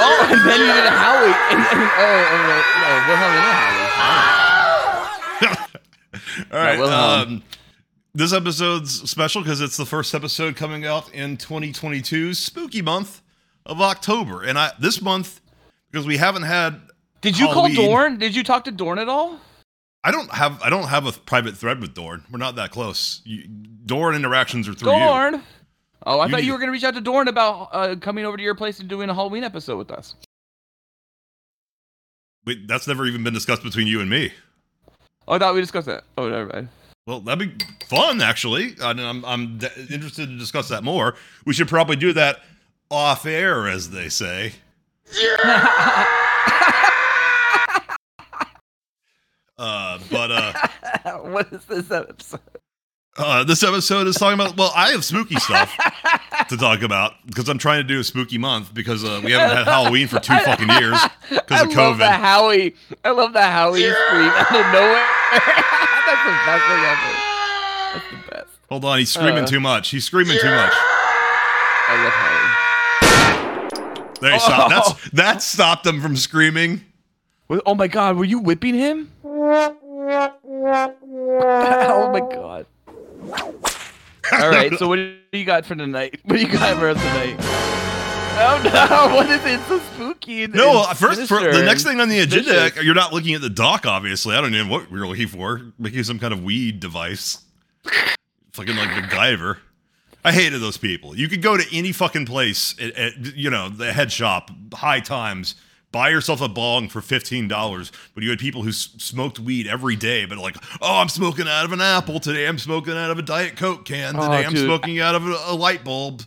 Oh, 0.00 0.28
and 0.30 0.40
then 0.48 0.60
you 0.60 0.72
did 0.72 0.86
a 0.86 0.90
Howie. 0.90 1.34
And, 1.50 1.58
and, 1.72 1.82
oh, 1.98 2.28
oh, 2.30 2.38
no, 2.48 2.56
no, 2.80 2.88
Wilhelm 3.08 3.34
and 3.34 3.44
a 3.44 3.52
Howie. 3.52 3.78
All 6.52 6.58
right. 6.58 6.78
Wilhelm. 6.78 7.28
um, 7.28 7.42
this 8.14 8.32
episode's 8.32 9.10
special 9.10 9.42
because 9.42 9.60
it's 9.60 9.76
the 9.76 9.84
first 9.86 10.14
episode 10.14 10.56
coming 10.56 10.86
out 10.86 11.12
in 11.12 11.36
2022, 11.36 12.34
spooky 12.34 12.80
month 12.82 13.22
of 13.66 13.80
October, 13.80 14.42
and 14.42 14.58
I 14.58 14.72
this 14.80 15.02
month 15.02 15.40
because 15.90 16.06
we 16.06 16.16
haven't 16.16 16.42
had. 16.44 16.80
Did 17.20 17.38
you 17.38 17.48
Halloween. 17.48 17.76
call 17.76 17.84
Dorn? 17.86 18.18
Did 18.18 18.34
you 18.34 18.42
talk 18.42 18.64
to 18.64 18.70
Dorn 18.70 18.98
at 18.98 19.08
all? 19.08 19.38
I 20.04 20.10
don't 20.10 20.30
have 20.30 20.62
I 20.62 20.70
don't 20.70 20.88
have 20.88 21.06
a 21.06 21.12
private 21.12 21.56
thread 21.56 21.80
with 21.80 21.94
Dorn. 21.94 22.24
We're 22.30 22.38
not 22.38 22.56
that 22.56 22.70
close. 22.70 23.20
You, 23.24 23.46
Dorn 23.48 24.14
interactions 24.14 24.68
are 24.68 24.74
through 24.74 24.92
you. 24.92 24.98
Dorn. 24.98 25.42
Oh, 26.06 26.20
I 26.20 26.26
You 26.26 26.30
thought 26.30 26.44
you 26.44 26.52
were 26.52 26.58
gonna 26.58 26.72
reach 26.72 26.84
out 26.84 26.94
to 26.94 27.00
Dorn 27.00 27.28
about 27.28 27.68
uh, 27.72 27.96
coming 28.00 28.24
over 28.24 28.36
to 28.36 28.42
your 28.42 28.54
place 28.54 28.78
and 28.80 28.88
doing 28.88 29.10
a 29.10 29.14
Halloween 29.14 29.44
episode 29.44 29.76
with 29.76 29.90
us. 29.90 30.14
Wait, 32.46 32.66
that's 32.68 32.86
never 32.86 33.04
even 33.06 33.24
been 33.24 33.34
discussed 33.34 33.62
between 33.62 33.86
you 33.86 34.00
and 34.00 34.08
me. 34.08 34.32
Oh, 35.26 35.34
I 35.34 35.38
thought 35.38 35.54
we 35.54 35.60
discussed 35.60 35.86
that. 35.86 36.04
Oh, 36.16 36.28
never 36.28 36.46
mind. 36.50 36.68
Well, 37.06 37.20
that'd 37.20 37.58
be 37.58 37.64
fun, 37.86 38.22
actually. 38.22 38.76
And 38.80 39.00
I'm 39.00 39.24
I'm 39.24 39.58
d- 39.58 39.66
interested 39.90 40.28
to 40.28 40.38
discuss 40.38 40.68
that 40.68 40.84
more. 40.84 41.16
We 41.44 41.52
should 41.52 41.68
probably 41.68 41.96
do 41.96 42.12
that 42.14 42.38
off 42.90 43.26
air, 43.26 43.66
as 43.68 43.90
they 43.90 44.08
say. 44.08 44.52
Uh, 49.58 49.98
but 50.10 50.30
uh, 50.30 50.52
what 51.22 51.52
is 51.52 51.64
this 51.64 51.90
episode? 51.90 52.40
uh, 53.16 53.42
this 53.42 53.62
episode 53.64 54.06
is 54.06 54.14
talking 54.16 54.38
about. 54.40 54.56
Well, 54.56 54.70
I 54.76 54.90
have 54.92 55.04
spooky 55.04 55.34
stuff 55.36 55.74
to 56.48 56.56
talk 56.58 56.82
about 56.82 57.14
because 57.26 57.48
I'm 57.48 57.58
trying 57.58 57.80
to 57.80 57.84
do 57.88 57.98
a 57.98 58.04
spooky 58.04 58.38
month 58.38 58.72
because 58.72 59.02
uh, 59.04 59.20
we 59.24 59.32
haven't 59.32 59.56
had 59.56 59.66
Halloween 59.66 60.06
for 60.06 60.20
two 60.20 60.36
fucking 60.38 60.68
years 60.68 61.00
because 61.28 61.62
of 61.62 61.68
COVID. 61.70 61.74
I 61.74 61.88
love 61.88 61.98
the 61.98 62.10
Howie. 62.12 62.74
I 63.04 63.10
love 63.10 63.32
the 63.32 63.42
Howie 63.42 63.80
scream 63.80 64.30
out 64.30 64.54
of 64.54 64.72
nowhere. 64.72 65.06
That's 65.32 66.24
the 66.24 66.34
best 66.46 66.64
thing 66.66 66.84
ever. 66.84 67.12
That's 67.94 68.10
the 68.10 68.30
best. 68.30 68.58
Hold 68.68 68.84
on, 68.84 68.98
he's 69.00 69.10
screaming 69.10 69.44
Uh. 69.44 69.46
too 69.46 69.60
much. 69.60 69.88
He's 69.90 70.04
screaming 70.04 70.38
too 70.40 70.50
much. 70.50 70.72
I 71.90 72.04
love 72.04 72.12
Howie. 72.12 72.34
There, 74.20 74.32
he 74.32 74.38
stopped. 74.38 74.70
That's 74.70 75.10
that 75.12 75.42
stopped 75.42 75.86
him 75.86 76.00
from 76.00 76.16
screaming. 76.16 76.82
Oh 77.64 77.74
my 77.74 77.88
God, 77.88 78.16
were 78.16 78.24
you 78.24 78.38
whipping 78.40 78.74
him? 78.74 79.10
oh 80.50 82.10
my 82.12 82.20
God. 82.20 82.66
All 84.30 84.50
right, 84.50 84.72
so 84.78 84.88
what 84.88 84.96
do 84.96 85.16
you 85.32 85.44
got 85.44 85.64
for 85.64 85.74
tonight? 85.74 86.20
What 86.24 86.36
do 86.36 86.42
you 86.42 86.52
got 86.52 86.76
for 86.78 86.90
us 86.90 86.98
tonight? 86.98 87.36
Oh 88.40 88.60
no! 88.62 89.14
What 89.16 89.28
is 89.30 89.44
it? 89.44 89.54
It's 89.54 89.66
so 89.66 89.78
spooky. 89.78 90.44
and- 90.44 90.54
No, 90.54 90.84
and 90.86 90.96
first 90.96 91.26
for 91.28 91.40
the 91.40 91.62
next 91.64 91.82
thing 91.84 91.98
on 92.00 92.08
the 92.08 92.20
agenda, 92.20 92.52
vicious. 92.52 92.84
you're 92.84 92.94
not 92.94 93.12
looking 93.12 93.34
at 93.34 93.40
the 93.40 93.50
dock. 93.50 93.84
Obviously, 93.86 94.36
I 94.36 94.40
don't 94.40 94.52
know 94.52 94.66
what 94.66 94.90
we 94.90 95.00
are 95.00 95.06
looking 95.06 95.28
for. 95.28 95.62
Making 95.78 96.04
some 96.04 96.18
kind 96.18 96.32
of 96.32 96.44
weed 96.44 96.78
device, 96.78 97.38
fucking 98.52 98.76
like 98.76 98.88
MacGyver. 98.90 99.56
I 100.24 100.32
hated 100.32 100.60
those 100.60 100.76
people. 100.76 101.16
You 101.16 101.28
could 101.28 101.42
go 101.42 101.56
to 101.56 101.64
any 101.76 101.90
fucking 101.92 102.26
place, 102.26 102.74
at, 102.80 102.92
at, 102.96 103.36
you 103.36 103.50
know, 103.50 103.68
the 103.70 103.92
head 103.92 104.12
shop, 104.12 104.50
high 104.74 105.00
times, 105.00 105.54
buy 105.92 106.10
yourself 106.10 106.40
a 106.40 106.48
bong 106.48 106.88
for 106.88 107.00
fifteen 107.00 107.48
dollars. 107.48 107.90
But 108.14 108.24
you 108.24 108.30
had 108.30 108.38
people 108.38 108.62
who 108.62 108.68
s- 108.70 108.90
smoked 108.98 109.38
weed 109.38 109.66
every 109.66 109.96
day, 109.96 110.24
but 110.24 110.38
like, 110.38 110.56
oh, 110.82 110.98
I'm 110.98 111.08
smoking 111.08 111.48
out 111.48 111.64
of 111.64 111.72
an 111.72 111.80
apple 111.80 112.20
today. 112.20 112.46
I'm 112.46 112.58
smoking 112.58 112.94
out 112.94 113.10
of 113.10 113.18
a 113.18 113.22
diet 113.22 113.56
coke 113.56 113.84
can 113.84 114.16
Oh, 114.16 114.22
today. 114.22 114.44
I'm 114.46 114.52
dude. 114.52 114.64
smoking 114.64 115.00
out 115.00 115.14
of 115.14 115.26
a, 115.26 115.36
a 115.46 115.54
light 115.54 115.84
bulb. 115.84 116.22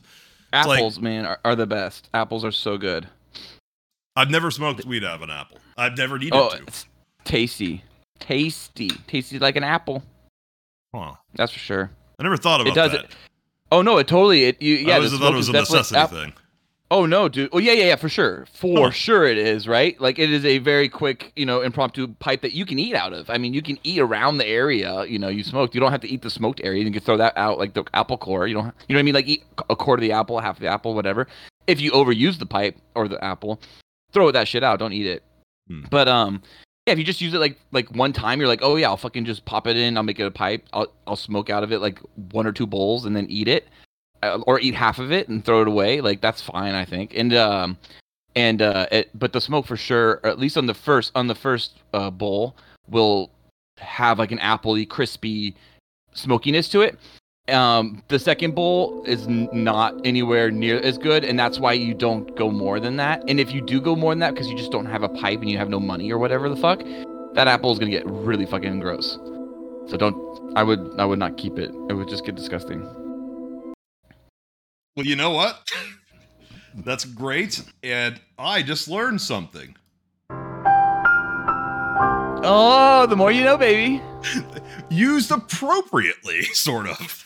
like- 0.53 0.77
Apples, 0.79 0.99
man, 0.99 1.25
are, 1.25 1.39
are 1.45 1.55
the 1.55 1.67
best. 1.67 2.09
Apples 2.13 2.43
are 2.45 2.51
so 2.51 2.77
good. 2.77 3.07
I've 4.15 4.29
never 4.29 4.51
smoked 4.51 4.83
weed 4.85 5.03
out 5.05 5.15
of 5.15 5.21
an 5.21 5.29
apple. 5.29 5.57
I've 5.77 5.97
never 5.97 6.17
needed 6.19 6.33
Oh, 6.35 6.49
to. 6.49 6.61
it's 6.63 6.85
tasty, 7.23 7.83
tasty, 8.19 8.89
tasty 9.07 9.39
like 9.39 9.55
an 9.55 9.63
apple. 9.63 10.03
Huh. 10.93 11.13
That's 11.35 11.53
for 11.53 11.59
sure. 11.59 11.91
I 12.19 12.23
never 12.23 12.35
thought 12.37 12.59
about 12.61 12.71
it 12.71 12.75
does 12.75 12.91
that. 12.91 13.05
it. 13.05 13.11
Oh 13.71 13.81
no, 13.81 13.97
it 13.99 14.07
totally. 14.07 14.43
It 14.43 14.61
you, 14.61 14.75
yeah. 14.75 14.93
I 14.93 14.95
always 14.97 15.17
thought 15.17 15.33
it 15.33 15.37
was 15.37 15.47
a 15.47 15.53
necessity 15.53 15.97
app- 15.99 16.09
thing. 16.09 16.33
Oh 16.91 17.05
no, 17.05 17.29
dude. 17.29 17.49
Oh 17.53 17.57
yeah, 17.57 17.71
yeah, 17.71 17.85
yeah, 17.85 17.95
for 17.95 18.09
sure, 18.09 18.45
for 18.53 18.87
Huh. 18.87 18.91
sure 18.91 19.25
it 19.25 19.37
is 19.37 19.65
right. 19.65 19.99
Like 20.01 20.19
it 20.19 20.29
is 20.29 20.43
a 20.43 20.57
very 20.57 20.89
quick, 20.89 21.31
you 21.37 21.45
know, 21.45 21.61
impromptu 21.61 22.09
pipe 22.19 22.41
that 22.41 22.51
you 22.51 22.65
can 22.65 22.77
eat 22.79 22.95
out 22.95 23.13
of. 23.13 23.29
I 23.29 23.37
mean, 23.37 23.53
you 23.53 23.61
can 23.61 23.79
eat 23.83 23.99
around 23.99 24.39
the 24.39 24.45
area. 24.45 25.05
You 25.05 25.17
know, 25.17 25.29
you 25.29 25.41
smoked. 25.41 25.73
You 25.73 25.79
don't 25.79 25.91
have 25.91 26.01
to 26.01 26.09
eat 26.09 26.21
the 26.21 26.29
smoked 26.29 26.59
area. 26.65 26.83
You 26.83 26.91
can 26.91 27.01
throw 27.01 27.15
that 27.15 27.37
out 27.37 27.57
like 27.57 27.73
the 27.73 27.85
apple 27.93 28.17
core. 28.17 28.45
You 28.45 28.55
don't. 28.55 28.65
You 28.89 28.93
know 28.93 28.97
what 28.97 28.99
I 28.99 29.03
mean? 29.03 29.15
Like 29.15 29.27
eat 29.27 29.43
a 29.69 29.75
quarter 29.77 30.01
of 30.01 30.07
the 30.07 30.11
apple, 30.11 30.37
half 30.41 30.57
of 30.57 30.61
the 30.61 30.67
apple, 30.67 30.93
whatever. 30.93 31.27
If 31.65 31.79
you 31.79 31.91
overuse 31.91 32.37
the 32.39 32.45
pipe 32.45 32.75
or 32.93 33.07
the 33.07 33.23
apple, 33.23 33.61
throw 34.11 34.29
that 34.31 34.49
shit 34.49 34.61
out. 34.61 34.79
Don't 34.79 34.91
eat 34.93 35.05
it. 35.05 35.23
Hmm. 35.69 35.85
But 35.89 36.09
um, 36.09 36.41
yeah, 36.87 36.91
if 36.91 36.99
you 36.99 37.05
just 37.05 37.21
use 37.21 37.33
it 37.33 37.39
like 37.39 37.57
like 37.71 37.87
one 37.95 38.11
time, 38.11 38.39
you're 38.39 38.49
like, 38.49 38.63
oh 38.63 38.75
yeah, 38.75 38.89
I'll 38.89 38.97
fucking 38.97 39.23
just 39.23 39.45
pop 39.45 39.65
it 39.65 39.77
in. 39.77 39.95
I'll 39.95 40.03
make 40.03 40.19
it 40.19 40.25
a 40.25 40.31
pipe. 40.31 40.65
I'll 40.73 40.91
I'll 41.07 41.15
smoke 41.15 41.49
out 41.49 41.63
of 41.63 41.71
it 41.71 41.79
like 41.79 41.99
one 42.33 42.45
or 42.45 42.51
two 42.51 42.67
bowls 42.67 43.05
and 43.05 43.15
then 43.15 43.27
eat 43.29 43.47
it. 43.47 43.65
Uh, 44.23 44.39
or 44.47 44.59
eat 44.59 44.75
half 44.75 44.99
of 44.99 45.11
it 45.11 45.27
and 45.29 45.43
throw 45.43 45.61
it 45.61 45.67
away. 45.67 46.01
Like 46.01 46.21
that's 46.21 46.41
fine, 46.41 46.75
I 46.75 46.85
think. 46.85 47.13
And 47.15 47.33
um, 47.33 47.77
and 48.35 48.61
uh, 48.61 48.87
it, 48.91 49.09
but 49.13 49.33
the 49.33 49.41
smoke 49.41 49.65
for 49.65 49.77
sure, 49.77 50.19
or 50.23 50.29
at 50.29 50.39
least 50.39 50.57
on 50.57 50.65
the 50.65 50.73
first 50.73 51.11
on 51.15 51.27
the 51.27 51.35
first 51.35 51.79
uh, 51.93 52.09
bowl, 52.09 52.55
will 52.89 53.29
have 53.77 54.19
like 54.19 54.31
an 54.31 54.39
appley, 54.39 54.87
crispy 54.87 55.55
smokiness 56.13 56.69
to 56.69 56.81
it. 56.81 56.97
Um, 57.49 58.03
the 58.07 58.19
second 58.19 58.53
bowl 58.53 59.03
is 59.05 59.25
n- 59.25 59.49
not 59.51 59.95
anywhere 60.05 60.51
near 60.51 60.79
as 60.79 60.97
good, 60.97 61.25
and 61.25 61.37
that's 61.37 61.59
why 61.59 61.73
you 61.73 61.93
don't 61.93 62.35
go 62.37 62.51
more 62.51 62.79
than 62.79 62.97
that. 62.97 63.23
And 63.27 63.39
if 63.39 63.51
you 63.51 63.61
do 63.61 63.81
go 63.81 63.95
more 63.95 64.11
than 64.11 64.19
that 64.19 64.33
because 64.33 64.47
you 64.47 64.55
just 64.55 64.71
don't 64.71 64.85
have 64.85 65.03
a 65.03 65.09
pipe 65.09 65.41
and 65.41 65.49
you 65.49 65.57
have 65.57 65.69
no 65.69 65.79
money 65.79 66.11
or 66.11 66.19
whatever 66.19 66.47
the 66.47 66.55
fuck, 66.55 66.83
that 67.33 67.47
apple 67.47 67.71
is 67.71 67.79
gonna 67.79 67.91
get 67.91 68.05
really 68.05 68.45
fucking 68.45 68.79
gross. 68.79 69.17
So 69.87 69.97
don't. 69.97 70.15
I 70.55 70.63
would. 70.63 70.91
I 70.99 71.05
would 71.05 71.19
not 71.19 71.37
keep 71.37 71.57
it. 71.57 71.71
It 71.89 71.93
would 71.93 72.07
just 72.07 72.25
get 72.25 72.35
disgusting. 72.35 72.87
Well, 74.95 75.05
you 75.05 75.15
know 75.15 75.31
what? 75.31 75.69
That's 76.75 77.03
great, 77.05 77.61
and 77.83 78.19
I 78.39 78.61
just 78.61 78.87
learned 78.87 79.21
something. 79.21 79.75
Oh, 82.43 83.05
the 83.07 83.15
more 83.15 83.31
you 83.31 83.43
know, 83.43 83.57
baby. 83.57 84.01
Used 84.89 85.31
appropriately, 85.31 86.43
sort 86.53 86.87
of. 86.87 87.23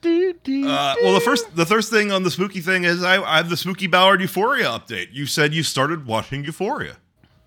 Do, 0.00 0.32
do, 0.44 0.68
Uh, 0.68 0.94
well, 1.02 1.14
the 1.14 1.20
first 1.20 1.54
the 1.56 1.66
first 1.66 1.90
thing 1.90 2.10
on 2.12 2.22
the 2.22 2.30
spooky 2.30 2.60
thing 2.60 2.84
is 2.84 3.02
I, 3.02 3.22
I 3.22 3.36
have 3.38 3.50
the 3.50 3.56
spooky 3.56 3.86
Ballard 3.86 4.20
Euphoria 4.20 4.66
update. 4.66 5.08
You 5.12 5.26
said 5.26 5.52
you 5.52 5.62
started 5.62 6.06
watching 6.06 6.44
Euphoria. 6.44 6.96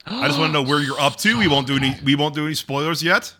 I 0.05 0.27
just 0.27 0.37
want 0.39 0.49
to 0.53 0.61
know 0.61 0.67
where 0.67 0.79
you're 0.81 0.99
up 0.99 1.15
to. 1.17 1.37
We 1.37 1.47
won't 1.47 1.67
do 1.67 1.77
any 1.77 1.95
we 2.03 2.15
won't 2.15 2.35
do 2.35 2.45
any 2.45 2.53
spoilers 2.55 3.01
yet. 3.01 3.33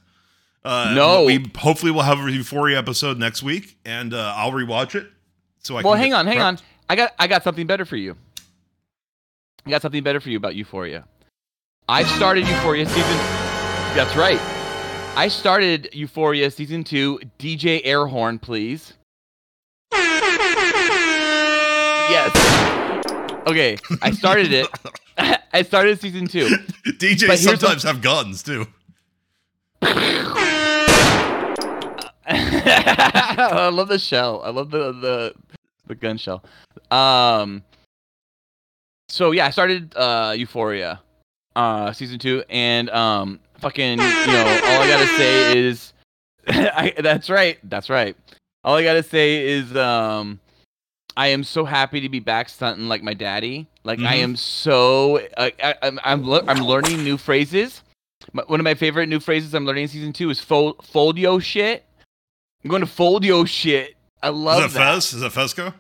Uh, 0.63 0.93
No. 0.95 1.23
we 1.25 1.45
hopefully 1.57 1.91
we'll 1.91 2.03
have 2.03 2.19
a 2.19 2.31
Euphoria 2.31 2.77
episode 2.79 3.19
next 3.19 3.43
week, 3.43 3.77
and 3.85 4.13
uh, 4.13 4.33
I'll 4.37 4.51
rewatch 4.51 4.95
it. 4.95 5.07
So 5.63 5.77
I 5.77 5.81
well, 5.81 5.93
hang 5.93 6.13
on, 6.13 6.27
hang 6.27 6.37
prepped. 6.37 6.43
on. 6.43 6.59
I 6.89 6.95
got 6.95 7.13
I 7.17 7.27
got 7.27 7.43
something 7.43 7.65
better 7.65 7.85
for 7.85 7.95
you. 7.95 8.15
I 9.65 9.69
got 9.69 9.81
something 9.81 10.03
better 10.03 10.19
for 10.19 10.29
you 10.29 10.37
about 10.37 10.55
Euphoria. 10.55 11.05
I 11.87 12.03
started 12.03 12.47
Euphoria 12.47 12.85
season. 12.85 13.17
That's 13.95 14.15
right. 14.15 14.39
I 15.15 15.29
started 15.29 15.89
Euphoria 15.93 16.51
season 16.51 16.83
two. 16.83 17.19
DJ 17.39 17.81
air 17.85 18.07
horn, 18.07 18.39
please. 18.39 18.93
Yes. 22.09 23.05
Okay, 23.47 23.77
I 24.01 24.11
started 24.11 24.51
it. 24.51 24.67
I 25.53 25.61
started 25.61 26.01
season 26.01 26.27
two. 26.27 26.47
DJs 26.85 27.37
sometimes 27.37 27.83
have 27.83 28.01
guns 28.01 28.43
too. 28.43 28.67
I 33.51 33.69
love 33.69 33.87
the 33.87 33.99
shell. 33.99 34.41
I 34.43 34.49
love 34.49 34.69
the 34.71 34.91
the 34.93 35.33
the 35.87 35.95
gun 35.95 36.17
shell. 36.17 36.43
Um. 36.91 37.63
So 39.09 39.31
yeah, 39.31 39.45
I 39.45 39.49
started 39.51 39.93
uh 39.95 40.33
Euphoria, 40.37 41.01
uh 41.55 41.91
season 41.93 42.19
two, 42.19 42.43
and 42.49 42.89
um 42.89 43.39
fucking 43.59 43.97
you 43.99 44.05
know 44.33 44.61
all 44.67 44.81
I 44.81 44.87
gotta 44.87 45.07
say 45.17 45.59
is, 45.59 45.93
I, 46.47 46.93
that's 46.99 47.29
right, 47.29 47.57
that's 47.69 47.89
right. 47.89 48.15
All 48.63 48.75
I 48.75 48.83
gotta 48.83 49.03
say 49.03 49.47
is 49.47 49.75
um. 49.75 50.39
I 51.15 51.27
am 51.27 51.43
so 51.43 51.63
happy 51.63 52.01
to 52.01 52.09
be 52.09 52.19
back 52.19 52.49
stunting 52.49 52.87
like 52.87 53.03
my 53.03 53.13
daddy. 53.13 53.67
Like 53.83 53.99
I 53.99 54.15
Mhm. 54.17 54.23
am 54.23 54.35
so 54.35 55.19
uh, 55.37 55.51
I, 55.63 55.75
I'm 55.83 55.99
I'm, 56.03 56.27
le- 56.27 56.43
I'm 56.47 56.63
learning 56.63 57.03
new 57.03 57.19
phrases. 57.19 57.83
My, 58.31 58.41
one 58.47 58.59
of 58.59 58.63
my 58.63 58.73
favorite 58.73 59.05
new 59.09 59.19
phrases 59.19 59.53
I'm 59.53 59.63
learning 59.63 59.83
in 59.83 59.89
season 59.89 60.11
two 60.11 60.31
is 60.31 60.39
fold 60.39 60.83
fold 60.83 61.19
yo 61.19 61.37
shit. 61.37 61.85
I'm 62.63 62.69
going 62.69 62.81
to 62.81 62.87
fold 62.87 63.23
yo 63.25 63.45
shit. 63.45 63.95
I 64.21 64.29
love 64.29 64.63
Is 64.65 64.73
that 64.73 64.79
that. 64.79 64.93
Fez? 64.95 65.13
Is 65.13 65.21
that 65.21 65.31
Fezco? 65.31 65.73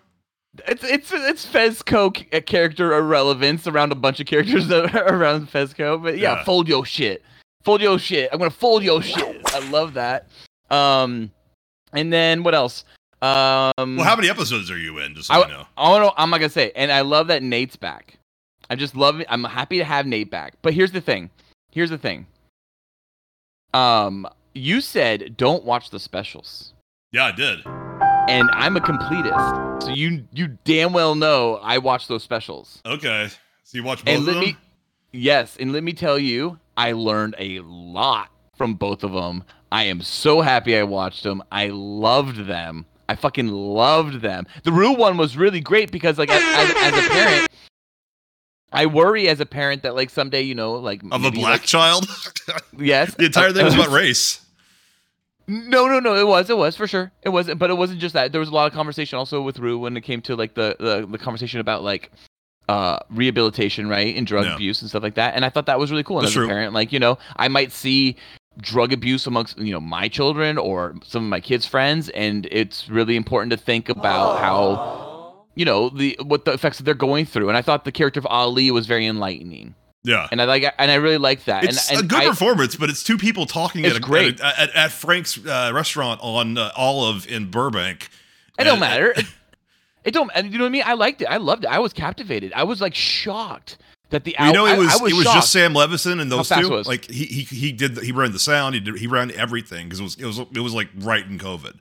It's 0.67 0.83
it's 0.83 1.11
it's 1.11 1.45
Fezco 1.47 2.45
character 2.45 2.93
irrelevance 2.93 3.65
around 3.65 3.91
a 3.91 3.95
bunch 3.95 4.19
of 4.19 4.27
characters 4.27 4.69
around 4.71 5.49
Fezco, 5.49 6.01
but 6.03 6.17
yeah, 6.19 6.33
Yeah. 6.35 6.43
fold 6.43 6.67
yo 6.67 6.83
shit. 6.83 7.23
Fold 7.63 7.81
yo 7.81 7.97
shit. 7.97 8.29
I'm 8.31 8.37
gonna 8.37 8.51
fold 8.51 8.83
yo 8.83 8.99
shit. 8.99 9.41
I 9.47 9.67
love 9.69 9.93
that. 9.95 10.27
Um, 10.69 11.31
and 11.93 12.13
then 12.13 12.43
what 12.43 12.53
else? 12.53 12.83
Um, 13.23 13.71
Well, 13.95 14.03
how 14.03 14.15
many 14.15 14.29
episodes 14.29 14.69
are 14.69 14.77
you 14.77 14.99
in? 14.99 15.15
Just 15.15 15.29
so 15.29 15.33
I, 15.33 15.43
I 15.45 15.47
know. 15.49 15.65
I 15.77 15.89
don't 15.91 16.01
know. 16.01 16.13
I'm 16.17 16.29
not 16.29 16.37
gonna 16.39 16.49
say. 16.49 16.71
And 16.75 16.91
I 16.91 17.01
love 17.01 17.27
that 17.27 17.41
Nate's 17.41 17.75
back. 17.77 18.19
I 18.69 18.75
just 18.75 18.95
love 18.95 19.19
it. 19.21 19.27
I'm 19.29 19.45
happy 19.45 19.77
to 19.79 19.83
have 19.85 20.05
Nate 20.05 20.29
back. 20.29 20.53
But 20.61 20.73
here's 20.75 20.91
the 20.91 21.01
thing. 21.01 21.29
Here's 21.71 21.89
the 21.89 21.97
thing. 21.97 22.27
Um, 23.73 24.27
you 24.53 24.81
said 24.81 25.35
don't 25.35 25.63
watch 25.63 25.89
the 25.89 25.99
specials, 25.99 26.72
Yeah, 27.13 27.25
I 27.25 27.31
did. 27.31 27.59
and 28.27 28.49
I'm 28.53 28.75
a 28.75 28.79
completist. 28.81 29.83
So 29.83 29.89
you 29.91 30.25
you 30.33 30.57
damn 30.63 30.93
well 30.93 31.13
know 31.15 31.55
I 31.61 31.77
watch 31.77 32.07
those 32.07 32.23
specials. 32.23 32.81
Okay. 32.85 33.29
So 33.63 33.77
you 33.77 33.83
watch 33.83 34.03
both 34.03 34.13
and 34.13 34.21
of 34.21 34.27
let 34.27 34.33
them? 34.33 34.41
me, 34.41 34.57
yes, 35.11 35.55
and 35.59 35.71
let 35.73 35.83
me 35.83 35.93
tell 35.93 36.17
you, 36.19 36.59
I 36.75 36.91
learned 36.93 37.35
a 37.39 37.59
lot 37.61 38.29
from 38.57 38.73
both 38.75 39.03
of 39.03 39.13
them. 39.13 39.43
I 39.71 39.83
am 39.83 40.01
so 40.01 40.41
happy 40.41 40.77
I 40.77 40.83
watched 40.83 41.23
them. 41.23 41.43
I 41.51 41.67
loved 41.67 42.45
them. 42.45 42.85
I 43.09 43.15
fucking 43.15 43.47
loved 43.47 44.21
them. 44.21 44.45
The 44.63 44.71
Rue 44.71 44.93
one 44.95 45.17
was 45.17 45.35
really 45.35 45.59
great 45.59 45.91
because, 45.91 46.17
like, 46.17 46.29
as, 46.29 46.41
as, 46.41 46.93
as 46.93 47.05
a 47.05 47.09
parent, 47.09 47.47
I 48.71 48.85
worry 48.85 49.27
as 49.27 49.39
a 49.39 49.45
parent 49.45 49.83
that, 49.83 49.93
like, 49.95 50.09
someday, 50.09 50.41
you 50.41 50.55
know, 50.55 50.73
like 50.73 51.01
of 51.11 51.25
a 51.25 51.31
black 51.31 51.61
like- 51.61 51.63
child. 51.63 52.07
yes, 52.77 53.13
the 53.17 53.25
entire 53.25 53.51
thing 53.51 53.65
was 53.65 53.73
about 53.75 53.89
race. 53.91 54.42
No, 55.47 55.87
no, 55.87 55.99
no. 55.99 56.15
It 56.15 56.25
was, 56.27 56.49
it 56.49 56.57
was 56.57 56.75
for 56.75 56.87
sure. 56.87 57.11
It 57.21 57.29
wasn't, 57.29 57.59
but 57.59 57.69
it 57.69 57.73
wasn't 57.73 57.99
just 57.99 58.13
that. 58.13 58.31
There 58.31 58.39
was 58.39 58.49
a 58.49 58.53
lot 58.53 58.67
of 58.67 58.73
conversation 58.73 59.17
also 59.17 59.41
with 59.41 59.59
Rue 59.59 59.77
when 59.77 59.97
it 59.97 60.01
came 60.01 60.21
to 60.21 60.35
like 60.35 60.53
the 60.53 60.75
the, 60.79 61.05
the 61.09 61.17
conversation 61.17 61.59
about 61.59 61.83
like 61.83 62.11
uh 62.69 62.97
rehabilitation, 63.09 63.87
right, 63.89 64.15
and 64.15 64.25
drug 64.25 64.45
Yeah. 64.45 64.55
abuse 64.55 64.81
and 64.81 64.89
stuff 64.89 65.03
like 65.03 65.15
that. 65.15 65.35
And 65.35 65.43
I 65.43 65.49
thought 65.49 65.65
that 65.65 65.79
was 65.79 65.91
really 65.91 66.03
cool. 66.03 66.19
And 66.19 66.25
That's 66.25 66.31
as 66.31 66.35
true. 66.35 66.45
a 66.45 66.49
parent, 66.49 66.73
like 66.73 66.93
you 66.93 66.99
know, 66.99 67.17
I 67.35 67.47
might 67.49 67.71
see 67.73 68.15
drug 68.61 68.93
abuse 68.93 69.25
amongst 69.27 69.57
you 69.57 69.73
know 69.73 69.81
my 69.81 70.07
children 70.07 70.57
or 70.57 70.95
some 71.03 71.23
of 71.25 71.29
my 71.29 71.39
kids' 71.41 71.65
friends, 71.65 72.07
and 72.09 72.47
it's 72.51 72.87
really 72.89 73.15
important 73.17 73.51
to 73.51 73.57
think 73.57 73.89
about 73.89 74.39
how 74.39 75.43
you 75.55 75.65
know 75.65 75.89
the 75.89 76.17
what 76.23 76.45
the 76.45 76.53
effects 76.53 76.77
that 76.77 76.83
they're 76.85 76.93
going 76.93 77.25
through. 77.25 77.49
And 77.49 77.57
I 77.57 77.61
thought 77.61 77.83
the 77.83 77.91
character 77.91 78.19
of 78.19 78.25
Ali 78.27 78.71
was 78.71 78.85
very 78.87 79.05
enlightening, 79.07 79.75
Yeah. 80.03 80.27
and 80.31 80.41
I 80.41 80.45
like 80.45 80.73
and 80.77 80.91
I 80.91 80.95
really 80.95 81.17
like 81.17 81.45
that. 81.45 81.63
It's 81.63 81.89
and, 81.89 82.01
a 82.01 82.03
good 82.03 82.23
I, 82.23 82.27
performance, 82.27 82.75
but 82.75 82.89
it's 82.89 83.03
two 83.03 83.17
people 83.17 83.45
talking 83.45 83.85
at, 83.85 83.95
a, 83.95 83.99
great. 83.99 84.41
At, 84.41 84.59
at, 84.59 84.75
at 84.75 84.91
Frank's 84.91 85.37
uh, 85.45 85.71
restaurant 85.73 86.19
on 86.21 86.57
uh, 86.57 86.71
Olive 86.75 87.27
in 87.27 87.49
Burbank. 87.49 88.09
It 88.59 88.65
don't 88.65 88.79
matter. 88.79 89.13
It, 90.05 90.09
it 90.09 90.13
don't. 90.13 90.29
And 90.35 90.51
you 90.51 90.57
know 90.57 90.65
what 90.65 90.69
I 90.69 90.71
mean? 90.71 90.83
I 90.85 90.95
liked 90.95 91.21
it. 91.21 91.27
I 91.27 91.37
loved 91.37 91.63
it. 91.63 91.69
I 91.69 91.79
was 91.79 91.93
captivated. 91.93 92.51
I 92.53 92.63
was 92.63 92.81
like 92.81 92.93
shocked 92.93 93.77
that 94.09 94.25
the. 94.25 94.35
You 94.37 94.51
know, 94.51 94.65
it 94.65 94.77
was, 94.77 94.89
I, 94.89 94.99
I 94.99 95.01
was 95.01 95.11
it 95.13 95.15
was 95.15 95.23
shocked. 95.23 95.35
just 95.35 95.53
Sam 95.53 95.73
Levinson 95.73 96.19
and 96.19 96.29
those 96.29 96.49
two. 96.49 96.81
Like 96.81 97.05
he 97.05 97.23
he 97.23 97.43
he 97.43 97.71
did 97.71 97.95
the, 97.95 98.01
he 98.01 98.11
ran 98.11 98.33
the 98.33 98.39
sound. 98.39 98.75
He 98.75 98.81
did 98.81 98.97
he 98.97 99.07
ran 99.07 99.31
everything 99.31 99.87
because 99.87 100.01
it 100.01 100.03
was 100.03 100.15
it 100.15 100.25
was 100.25 100.39
it 100.39 100.59
was 100.59 100.73
like 100.73 100.89
right 100.97 101.25
in 101.25 101.39
COVID. 101.39 101.79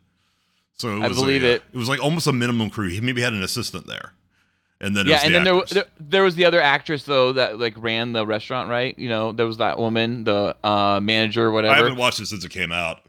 So 0.76 0.98
it 0.98 1.02
I 1.02 1.08
believe 1.08 1.42
uh, 1.42 1.48
it. 1.48 1.62
It 1.72 1.76
was 1.76 1.88
like 1.88 2.00
almost 2.00 2.28
a 2.28 2.32
minimum 2.32 2.70
crew. 2.70 2.88
He 2.88 3.00
maybe 3.00 3.22
had 3.22 3.32
an 3.32 3.42
assistant 3.42 3.88
there, 3.88 4.12
and 4.82 4.94
then 4.96 5.06
Yeah, 5.06 5.20
and 5.24 5.34
the 5.34 5.38
then 5.38 5.44
there, 5.44 5.62
there 5.70 5.84
there 6.00 6.22
was 6.22 6.34
the 6.34 6.44
other 6.44 6.60
actress 6.60 7.04
though 7.04 7.32
that 7.34 7.58
like 7.58 7.74
ran 7.76 8.12
the 8.12 8.26
restaurant, 8.26 8.68
right? 8.68 8.98
You 8.98 9.08
know, 9.08 9.32
there 9.32 9.46
was 9.46 9.56
that 9.58 9.78
woman, 9.78 10.24
the 10.24 10.54
uh, 10.62 11.00
manager, 11.02 11.48
or 11.50 11.64
I 11.64 11.76
haven't 11.76 11.96
watched 11.96 12.20
it 12.20 12.26
since 12.26 12.44
it 12.44 12.50
came 12.50 12.72
out. 12.72 13.00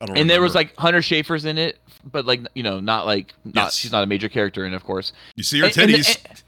I 0.00 0.06
don't. 0.06 0.16
and 0.18 0.30
there 0.30 0.40
was 0.40 0.54
like 0.54 0.74
Hunter 0.76 1.00
Schafer's 1.00 1.44
in 1.44 1.58
it, 1.58 1.78
but 2.10 2.24
like 2.24 2.40
you 2.54 2.62
know, 2.62 2.80
not 2.80 3.04
like 3.06 3.34
not 3.44 3.64
Yes. 3.66 3.76
she's 3.76 3.92
not 3.92 4.02
a 4.02 4.06
major 4.06 4.28
character 4.28 4.64
in, 4.64 4.72
it, 4.72 4.76
of 4.76 4.84
course. 4.84 5.12
you 5.36 5.42
see 5.44 5.58
her 5.60 5.66
and- 5.66 5.76
and 5.78 5.90
and- 5.94 6.42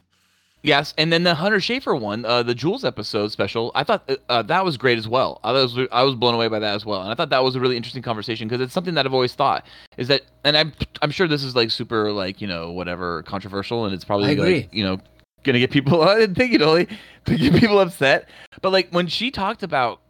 Yes, 0.65 0.95
and 0.97 1.13
then 1.13 1.25
the 1.25 1.35
Hunter 1.35 1.59
Schafer 1.59 2.01
one, 2.01 2.25
uh, 2.25 2.43
the 2.43 2.55
Jules 2.55 2.87
episode 2.87 3.31
special, 3.31 3.71
I 3.75 3.85
thought 3.85 4.03
uh, 4.09 4.17
uh, 4.31 4.43
that 4.45 4.65
was 4.65 4.79
great 4.79 4.97
as 4.97 5.07
well. 5.07 5.39
I 5.45 5.53
was 5.53 5.79
I 5.93 6.03
was 6.05 6.15
blown 6.15 6.33
away 6.33 6.49
by 6.49 6.59
that 6.59 6.75
as 6.75 6.87
well, 6.87 7.03
and 7.03 7.11
I 7.13 7.15
thought 7.15 7.29
that 7.29 7.45
was 7.45 7.55
a 7.55 7.61
really 7.61 7.77
interesting 7.77 8.03
conversation 8.03 8.49
because 8.49 8.63
it's 8.63 8.73
something 8.73 8.95
that 8.95 9.05
I've 9.05 9.13
always 9.13 9.35
thought 9.35 9.67
is 9.99 10.09
that, 10.09 10.23
and 10.43 10.57
I'm 10.57 10.73
I'm 11.03 11.11
sure 11.11 11.29
this 11.29 11.43
is 11.43 11.55
like 11.55 11.71
super 11.71 12.11
like 12.13 12.41
you 12.41 12.47
know 12.47 12.71
whatever 12.71 13.23
controversial, 13.25 13.85
and 13.85 13.95
it's 13.95 14.07
probably 14.07 14.35
like 14.37 14.73
you 14.73 14.83
know 14.83 14.99
gonna 15.43 15.59
get 15.59 15.71
people 15.71 16.01
I 16.09 16.21
didn't 16.21 16.37
think 16.37 16.55
it 16.55 16.63
only 16.63 16.89
to 17.27 17.37
get 17.37 17.55
people 17.57 17.79
upset, 17.79 18.31
but 18.63 18.71
like 18.71 18.89
when 18.89 19.07
she 19.07 19.31
talked 19.31 19.63
about 19.63 20.01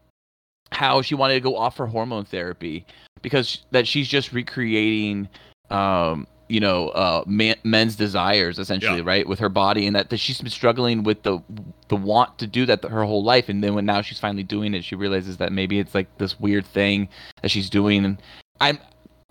how 0.70 1.02
she 1.02 1.16
wanted 1.16 1.34
to 1.34 1.40
go 1.40 1.56
off 1.56 1.76
her 1.78 1.86
hormone 1.86 2.26
therapy 2.26 2.86
because 3.22 3.64
that 3.72 3.88
she's 3.88 4.06
just 4.06 4.32
recreating 4.32 5.28
um 5.70 6.28
you 6.48 6.60
know 6.60 6.88
uh 6.90 7.24
man, 7.26 7.56
men's 7.64 7.96
desires 7.96 8.58
essentially 8.58 8.98
Yeah. 8.98 9.04
right 9.06 9.26
with 9.28 9.38
her 9.38 9.48
body 9.48 9.86
and 9.86 9.96
that, 9.96 10.10
that 10.10 10.18
she's 10.18 10.40
been 10.40 10.50
struggling 10.50 11.02
with 11.02 11.22
the 11.22 11.38
the 11.88 11.96
want 11.96 12.38
to 12.38 12.46
do 12.46 12.66
that 12.66 12.84
her 12.84 13.04
whole 13.04 13.24
life 13.24 13.48
and 13.48 13.64
then 13.64 13.74
when 13.74 13.86
now 13.86 14.02
she's 14.02 14.18
finally 14.20 14.42
doing 14.42 14.74
it 14.74 14.84
she 14.84 14.94
realizes 14.94 15.38
that 15.38 15.52
maybe 15.52 15.78
it's 15.78 15.94
like 15.94 16.18
this 16.18 16.38
weird 16.38 16.66
thing 16.66 17.08
that 17.42 17.50
she's 17.50 17.70
doing 17.70 18.04
and 18.04 18.22
i'm 18.60 18.78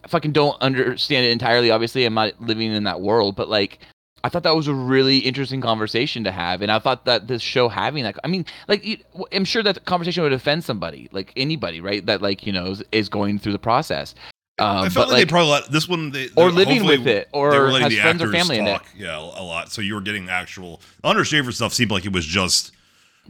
I 0.03 0.09
fucking 0.09 0.33
don't 0.33 0.61
understand 0.61 1.25
it 1.25 1.29
entirely 1.31 1.71
obviously 1.71 2.03
i'm 2.05 2.13
not 2.15 2.33
living 2.41 2.71
in 2.73 2.83
that 2.85 2.99
world 3.01 3.35
but 3.35 3.47
like 3.47 3.79
I 4.25 4.29
thought 4.29 4.43
that 4.43 4.55
was 4.55 4.69
a 4.69 4.73
really 4.73 5.17
interesting 5.17 5.59
conversation 5.59 6.23
to 6.23 6.31
have, 6.31 6.61
and 6.61 6.71
I 6.71 6.79
thought 6.79 7.03
that 7.03 7.27
this 7.27 7.41
show 7.41 7.67
having 7.67 8.05
that. 8.05 8.15
I 8.23 8.29
mean, 8.29 8.45
like, 8.69 8.85
you- 8.85 8.99
I'm 9.33 9.43
sure 9.43 9.61
that 9.63 9.75
the 9.75 9.81
conversation 9.81 10.23
would 10.23 10.31
offend 10.31 10.63
somebody, 10.63 11.09
like 11.11 11.33
anybody, 11.35 11.81
right? 11.81 12.05
That 12.05 12.21
like 12.21 12.47
you 12.47 12.53
know 12.53 12.67
is, 12.67 12.81
is 12.93 13.09
going 13.09 13.37
through 13.37 13.51
the 13.51 13.59
process. 13.59 14.15
Uh, 14.63 14.83
I 14.83 14.89
felt 14.89 15.07
like, 15.09 15.13
like, 15.17 15.27
they 15.27 15.29
probably 15.29 15.51
let 15.51 15.71
this 15.71 15.87
one 15.87 16.11
they 16.11 16.29
Or 16.35 16.51
living 16.51 16.85
with 16.85 17.07
it, 17.07 17.27
they 17.31 17.37
or 17.39 17.49
were 17.49 17.71
letting 17.71 17.91
has 17.91 17.99
friends 18.01 18.21
or 18.21 18.31
family 18.31 18.57
in 18.59 18.67
it. 18.67 18.71
talk, 18.73 18.85
Yeah, 18.95 19.17
a 19.17 19.43
lot. 19.43 19.71
So 19.71 19.81
you 19.81 19.95
were 19.95 20.01
getting 20.01 20.29
actual 20.29 20.81
Hunter 21.03 21.21
Schafer 21.21 21.53
stuff. 21.53 21.73
Seemed 21.73 21.91
like 21.91 22.05
it 22.05 22.13
was 22.13 22.25
just 22.25 22.71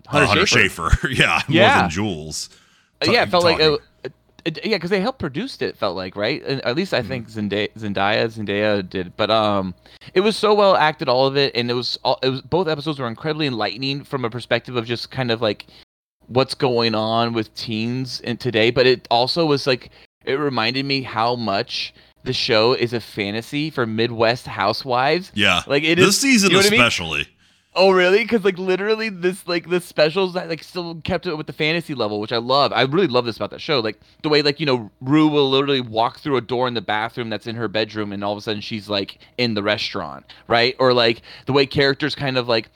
uh, 0.07 0.11
Hunter 0.11 0.27
Hunter 0.27 0.43
Schafer. 0.43 0.89
Schafer. 0.89 1.09
yeah, 1.17 1.41
more 1.47 1.55
Yeah. 1.57 1.81
than 1.81 1.89
Jules. 1.89 2.49
Uh, 3.01 3.11
yeah, 3.11 3.23
it 3.23 3.29
felt 3.29 3.43
like 3.43 3.57
talking. 3.59 3.79
uh, 4.05 4.09
it, 4.45 4.59
yeah, 4.65 4.75
because 4.75 4.89
they 4.89 4.99
helped 4.99 5.19
produced 5.19 5.61
it. 5.61 5.77
Felt 5.77 5.95
like 5.95 6.15
right, 6.17 6.43
and 6.45 6.59
at 6.65 6.75
least 6.75 6.93
I 6.93 7.01
think 7.01 7.29
Zendaya, 7.29 7.69
Zendaya, 7.77 8.25
Zendaya 8.27 8.87
did. 8.89 9.15
But 9.15 9.31
um, 9.31 9.73
it 10.13 10.19
was 10.19 10.35
so 10.35 10.53
well 10.53 10.75
acted, 10.75 11.07
all 11.07 11.25
of 11.27 11.37
it, 11.37 11.55
and 11.55 11.71
it 11.71 11.73
was 11.73 11.97
all. 12.03 12.19
It 12.21 12.29
was 12.29 12.41
both 12.41 12.67
episodes 12.67 12.99
were 12.99 13.07
incredibly 13.07 13.47
enlightening 13.47 14.03
from 14.03 14.25
a 14.25 14.29
perspective 14.29 14.75
of 14.75 14.85
just 14.85 15.11
kind 15.11 15.31
of 15.31 15.41
like 15.41 15.67
what's 16.27 16.53
going 16.55 16.93
on 16.95 17.31
with 17.33 17.53
teens 17.55 18.19
in 18.21 18.35
today. 18.35 18.69
But 18.69 18.85
it 18.85 19.07
also 19.09 19.45
was 19.45 19.65
like 19.65 19.91
it 20.25 20.33
reminded 20.33 20.85
me 20.85 21.01
how 21.01 21.35
much 21.35 21.93
the 22.23 22.33
show 22.33 22.73
is 22.73 22.93
a 22.93 22.99
fantasy 23.01 23.69
for 23.69 23.85
Midwest 23.85 24.47
housewives. 24.47 25.31
yeah, 25.35 25.61
Like 25.67 25.83
it 25.83 25.95
this 25.97 26.09
is 26.09 26.19
season 26.19 26.51
you 26.51 26.55
know 26.55 26.59
what 26.59 26.67
I 26.67 26.69
mean? 26.69 26.79
especially. 26.79 27.27
Oh 27.75 27.89
really? 27.91 28.19
Because 28.19 28.45
like 28.45 28.57
literally 28.59 29.09
this 29.09 29.47
like 29.47 29.67
the 29.69 29.81
specials 29.81 30.35
that 30.35 30.47
like 30.47 30.63
still 30.63 31.01
kept 31.01 31.25
it 31.25 31.35
with 31.35 31.47
the 31.47 31.53
fantasy 31.53 31.95
level, 31.95 32.19
which 32.19 32.31
I 32.31 32.37
love. 32.37 32.71
I 32.71 32.83
really 32.83 33.07
love 33.07 33.25
this 33.25 33.35
about 33.35 33.49
that 33.49 33.61
show. 33.61 33.79
Like 33.79 33.99
the 34.21 34.29
way 34.29 34.41
like 34.43 34.59
you 34.59 34.65
know 34.67 34.91
Rue 35.01 35.27
will 35.27 35.49
literally 35.49 35.81
walk 35.81 36.19
through 36.19 36.37
a 36.37 36.41
door 36.41 36.67
in 36.67 36.75
the 36.75 36.81
bathroom 36.81 37.29
that's 37.29 37.47
in 37.47 37.55
her 37.55 37.67
bedroom, 37.67 38.13
and 38.13 38.23
all 38.23 38.31
of 38.31 38.37
a 38.37 38.41
sudden 38.41 38.61
she's 38.61 38.89
like 38.89 39.17
in 39.39 39.55
the 39.55 39.63
restaurant, 39.63 40.25
right? 40.47 40.75
Or 40.79 40.93
like 40.93 41.23
the 41.47 41.53
way 41.53 41.65
characters 41.65 42.13
kind 42.13 42.37
of 42.37 42.47
like 42.47 42.69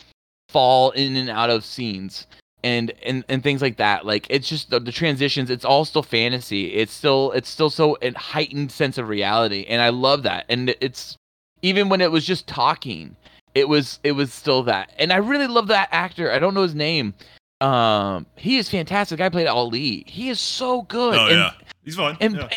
fall 0.50 0.92
in 0.92 1.16
and 1.16 1.30
out 1.30 1.52
of 1.52 1.64
scenes. 1.64 2.26
And, 2.68 2.94
and 3.02 3.24
and 3.30 3.42
things 3.42 3.62
like 3.62 3.78
that. 3.78 4.06
Like 4.06 4.28
it's 4.30 4.50
just 4.50 4.72
the, 4.72 4.80
the 4.82 4.92
transitions 4.92 5.50
it's 5.50 5.64
all 5.64 5.86
still 5.86 6.04
fantasy. 6.04 6.74
It's 6.74 6.92
still 6.92 7.32
it's 7.32 7.48
still 7.48 7.70
so 7.70 7.98
a 8.02 8.12
heightened 8.12 8.74
sense 8.74 8.98
of 8.98 9.08
reality 9.08 9.66
and 9.70 9.82
i 9.82 9.88
love 9.88 10.24
that. 10.24 10.44
And 10.50 10.76
it's 10.82 11.16
even 11.62 11.88
when 11.88 12.02
it 12.02 12.12
was 12.12 12.26
just 12.26 12.46
talking 12.46 13.16
it 13.56 13.70
was 13.70 14.00
it 14.04 14.12
was 14.12 14.34
still 14.34 14.64
that. 14.64 14.92
And 15.00 15.14
i 15.14 15.16
really 15.16 15.48
love 15.48 15.68
that 15.68 15.88
actor. 15.94 16.30
I 16.30 16.40
don't 16.40 16.54
know 16.54 16.64
his 16.64 16.76
name. 16.76 17.14
Um 17.62 18.26
he 18.36 18.58
is 18.58 18.70
fantastic. 18.70 19.22
I 19.22 19.30
played 19.30 19.48
ali. 19.48 20.04
He 20.06 20.28
is 20.28 20.42
so 20.42 20.82
good. 20.82 21.16
Oh 21.16 21.28
and, 21.28 21.38
yeah, 21.38 21.52
he's 21.86 21.96
fine. 21.96 22.18
and 22.20 22.36
yeah. 22.36 22.50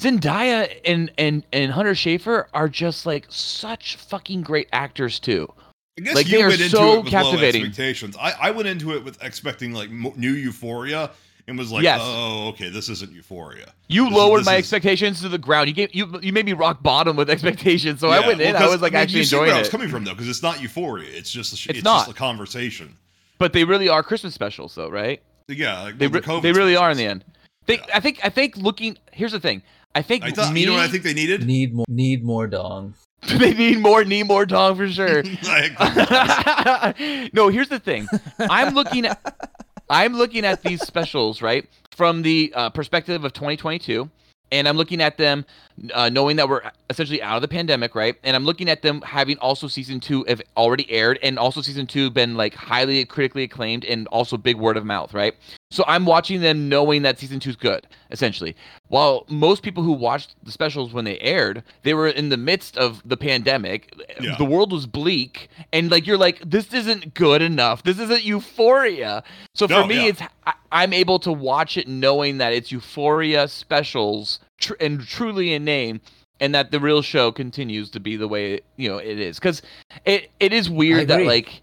zendaya 0.00 0.74
and 0.86 1.12
and 1.18 1.44
and 1.52 1.70
hunter 1.70 1.92
schafer 1.92 2.46
are 2.54 2.70
just 2.70 3.04
like 3.04 3.26
such 3.28 3.96
fucking 3.96 4.40
great 4.40 4.68
actors 4.72 5.20
too 5.20 5.52
I 5.98 6.02
guess 6.02 6.14
like, 6.16 6.26
you 6.26 6.38
they 6.38 6.42
went 6.46 6.54
into 6.60 6.68
so 6.76 6.94
it 6.94 7.04
with 7.04 7.10
captivating. 7.10 7.62
low 7.62 7.68
expectations. 7.68 8.16
I, 8.20 8.32
I 8.40 8.50
went 8.50 8.68
into 8.68 8.94
it 8.96 9.04
with 9.04 9.22
expecting 9.22 9.72
like 9.72 9.90
mo- 9.90 10.12
new 10.16 10.32
Euphoria 10.32 11.10
and 11.46 11.56
was 11.56 11.70
like, 11.70 11.84
Yes. 11.84 12.00
oh, 12.02 12.48
okay, 12.48 12.68
this 12.68 12.88
isn't 12.88 13.12
Euphoria. 13.12 13.72
you 13.88 14.06
This 14.06 14.14
lowered 14.14 14.40
this 14.40 14.46
my 14.46 14.54
is- 14.54 14.58
expectations 14.60 15.20
to 15.20 15.28
the 15.28 15.38
ground 15.38 15.68
you 15.68 15.74
gave 15.74 15.94
you 15.94 16.18
you 16.20 16.32
made 16.32 16.46
me 16.46 16.52
rock 16.52 16.82
bottom 16.82 17.16
with 17.16 17.30
expectations 17.30 18.00
so 18.00 18.08
i 18.08 18.18
Yeah, 18.20 18.26
went 18.26 18.40
in 18.40 18.54
well, 18.54 18.56
i 18.56 18.64
'cause, 18.64 18.72
was 18.72 18.82
like 18.82 18.92
mean, 18.94 19.02
actually 19.02 19.18
you 19.20 19.24
see 19.24 19.36
enjoying 19.36 19.48
where 19.50 19.56
I 19.56 19.60
was 19.60 19.68
coming 19.68 19.88
from 19.88 20.02
though, 20.04 20.12
because 20.12 20.28
it's 20.28 20.42
not 20.42 20.60
Euphoria. 20.60 21.08
It's 21.12 21.30
just 21.30 21.52
a, 21.52 21.56
sh- 21.56 21.68
It's 21.68 21.78
it's, 21.78 21.84
not. 21.84 22.06
just 22.06 22.10
a 22.10 22.14
conversation. 22.18 22.96
but 23.38 23.52
they 23.52 23.62
really 23.64 23.88
are 23.88 24.02
christmas 24.02 24.34
specials 24.34 24.74
though 24.74 24.88
right 24.88 25.22
Yeah, 25.48 25.82
like 25.82 25.98
they, 25.98 26.06
the 26.08 26.14
re- 26.14 26.20
COVID 26.22 26.42
they 26.42 26.52
really 26.52 26.74
are 26.76 26.90
in 26.90 26.96
the 26.96 27.06
end 27.06 27.24
they, 27.66 27.78
i 27.94 28.00
think 28.00 28.18
i 28.24 28.30
think 28.30 28.56
looking 28.56 28.96
here's 29.12 29.32
the 29.32 29.38
thing 29.40 29.62
i 29.94 30.02
think 30.02 30.24
I 30.24 30.30
thought 30.32 30.52
me, 30.52 30.62
you 30.62 30.66
know 30.66 30.72
what 30.72 30.82
I 30.82 30.88
think 30.88 31.04
they 31.04 31.14
needed. 31.14 31.46
Need 31.46 31.72
more. 31.74 31.84
Need 31.88 32.24
more 32.24 32.46
dong. 32.48 32.94
they 33.38 33.54
need 33.54 33.80
more 33.80 34.04
need 34.04 34.24
more 34.24 34.46
dong 34.46 34.76
for 34.76 34.88
sure 34.88 35.22
no, 37.32 37.48
here's 37.48 37.68
the 37.68 37.80
thing. 37.82 38.06
I'm 38.38 38.74
looking 38.74 39.06
at 39.06 39.50
I'm 39.90 40.14
looking 40.14 40.44
at 40.44 40.62
these 40.62 40.82
specials, 40.82 41.42
right? 41.42 41.68
From 41.90 42.22
the 42.22 42.52
uh, 42.54 42.70
perspective 42.70 43.24
of 43.24 43.32
2022, 43.32 44.10
and 44.50 44.68
I'm 44.68 44.76
looking 44.76 45.00
at 45.00 45.18
them 45.18 45.44
uh, 45.92 46.08
knowing 46.08 46.36
that 46.36 46.48
we're 46.48 46.62
essentially 46.88 47.20
out 47.22 47.36
of 47.36 47.42
the 47.42 47.48
pandemic, 47.48 47.94
right? 47.94 48.16
And 48.22 48.36
I'm 48.36 48.44
looking 48.44 48.68
at 48.68 48.82
them 48.82 49.00
having 49.02 49.36
also 49.38 49.66
season 49.66 50.00
2 50.00 50.24
have 50.28 50.40
already 50.56 50.90
aired 50.90 51.18
and 51.22 51.38
also 51.38 51.60
season 51.60 51.86
2 51.86 52.10
been 52.10 52.36
like 52.36 52.54
highly 52.54 53.04
critically 53.04 53.42
acclaimed 53.42 53.84
and 53.84 54.06
also 54.08 54.36
big 54.36 54.56
word 54.56 54.76
of 54.76 54.84
mouth, 54.84 55.12
right? 55.12 55.34
So 55.70 55.84
I'm 55.88 56.06
watching 56.06 56.40
them 56.40 56.68
knowing 56.68 57.02
that 57.02 57.18
season 57.18 57.40
2 57.40 57.50
is 57.50 57.56
good, 57.56 57.86
essentially. 58.12 58.54
While 58.88 59.26
most 59.28 59.64
people 59.64 59.82
who 59.82 59.92
watched 59.92 60.36
the 60.44 60.52
specials 60.52 60.92
when 60.92 61.04
they 61.04 61.18
aired, 61.18 61.64
they 61.82 61.94
were 61.94 62.06
in 62.08 62.28
the 62.28 62.36
midst 62.36 62.76
of 62.78 63.02
the 63.04 63.16
pandemic. 63.16 63.92
Yeah. 64.20 64.36
The 64.38 64.44
world 64.44 64.70
was 64.72 64.86
bleak 64.86 65.48
and 65.72 65.90
like 65.90 66.06
you're 66.06 66.18
like 66.18 66.38
this 66.48 66.72
isn't 66.72 67.14
good 67.14 67.42
enough. 67.42 67.82
This 67.82 67.98
isn't 67.98 68.22
euphoria. 68.22 69.24
So 69.54 69.66
for 69.66 69.72
No, 69.80 69.86
me 69.86 69.96
yeah. 69.96 70.08
it's 70.08 70.22
I, 70.46 70.52
I'm 70.70 70.92
able 70.92 71.18
to 71.20 71.32
watch 71.32 71.76
it 71.76 71.88
knowing 71.88 72.38
that 72.38 72.52
it's 72.52 72.70
euphoria 72.70 73.48
specials 73.48 74.38
tr- 74.60 74.74
and 74.80 75.00
truly 75.06 75.52
in 75.54 75.64
name 75.64 76.00
and 76.40 76.54
that 76.54 76.70
the 76.70 76.80
real 76.80 77.02
show 77.02 77.30
continues 77.30 77.90
to 77.90 78.00
be 78.00 78.16
the 78.16 78.28
way 78.28 78.54
it, 78.54 78.64
you 78.76 78.88
know 78.88 78.98
it 78.98 79.18
is. 79.18 79.38
Cuz 79.38 79.62
it 80.04 80.30
it 80.40 80.52
is 80.52 80.68
weird 80.68 81.08
that 81.08 81.24
like 81.24 81.62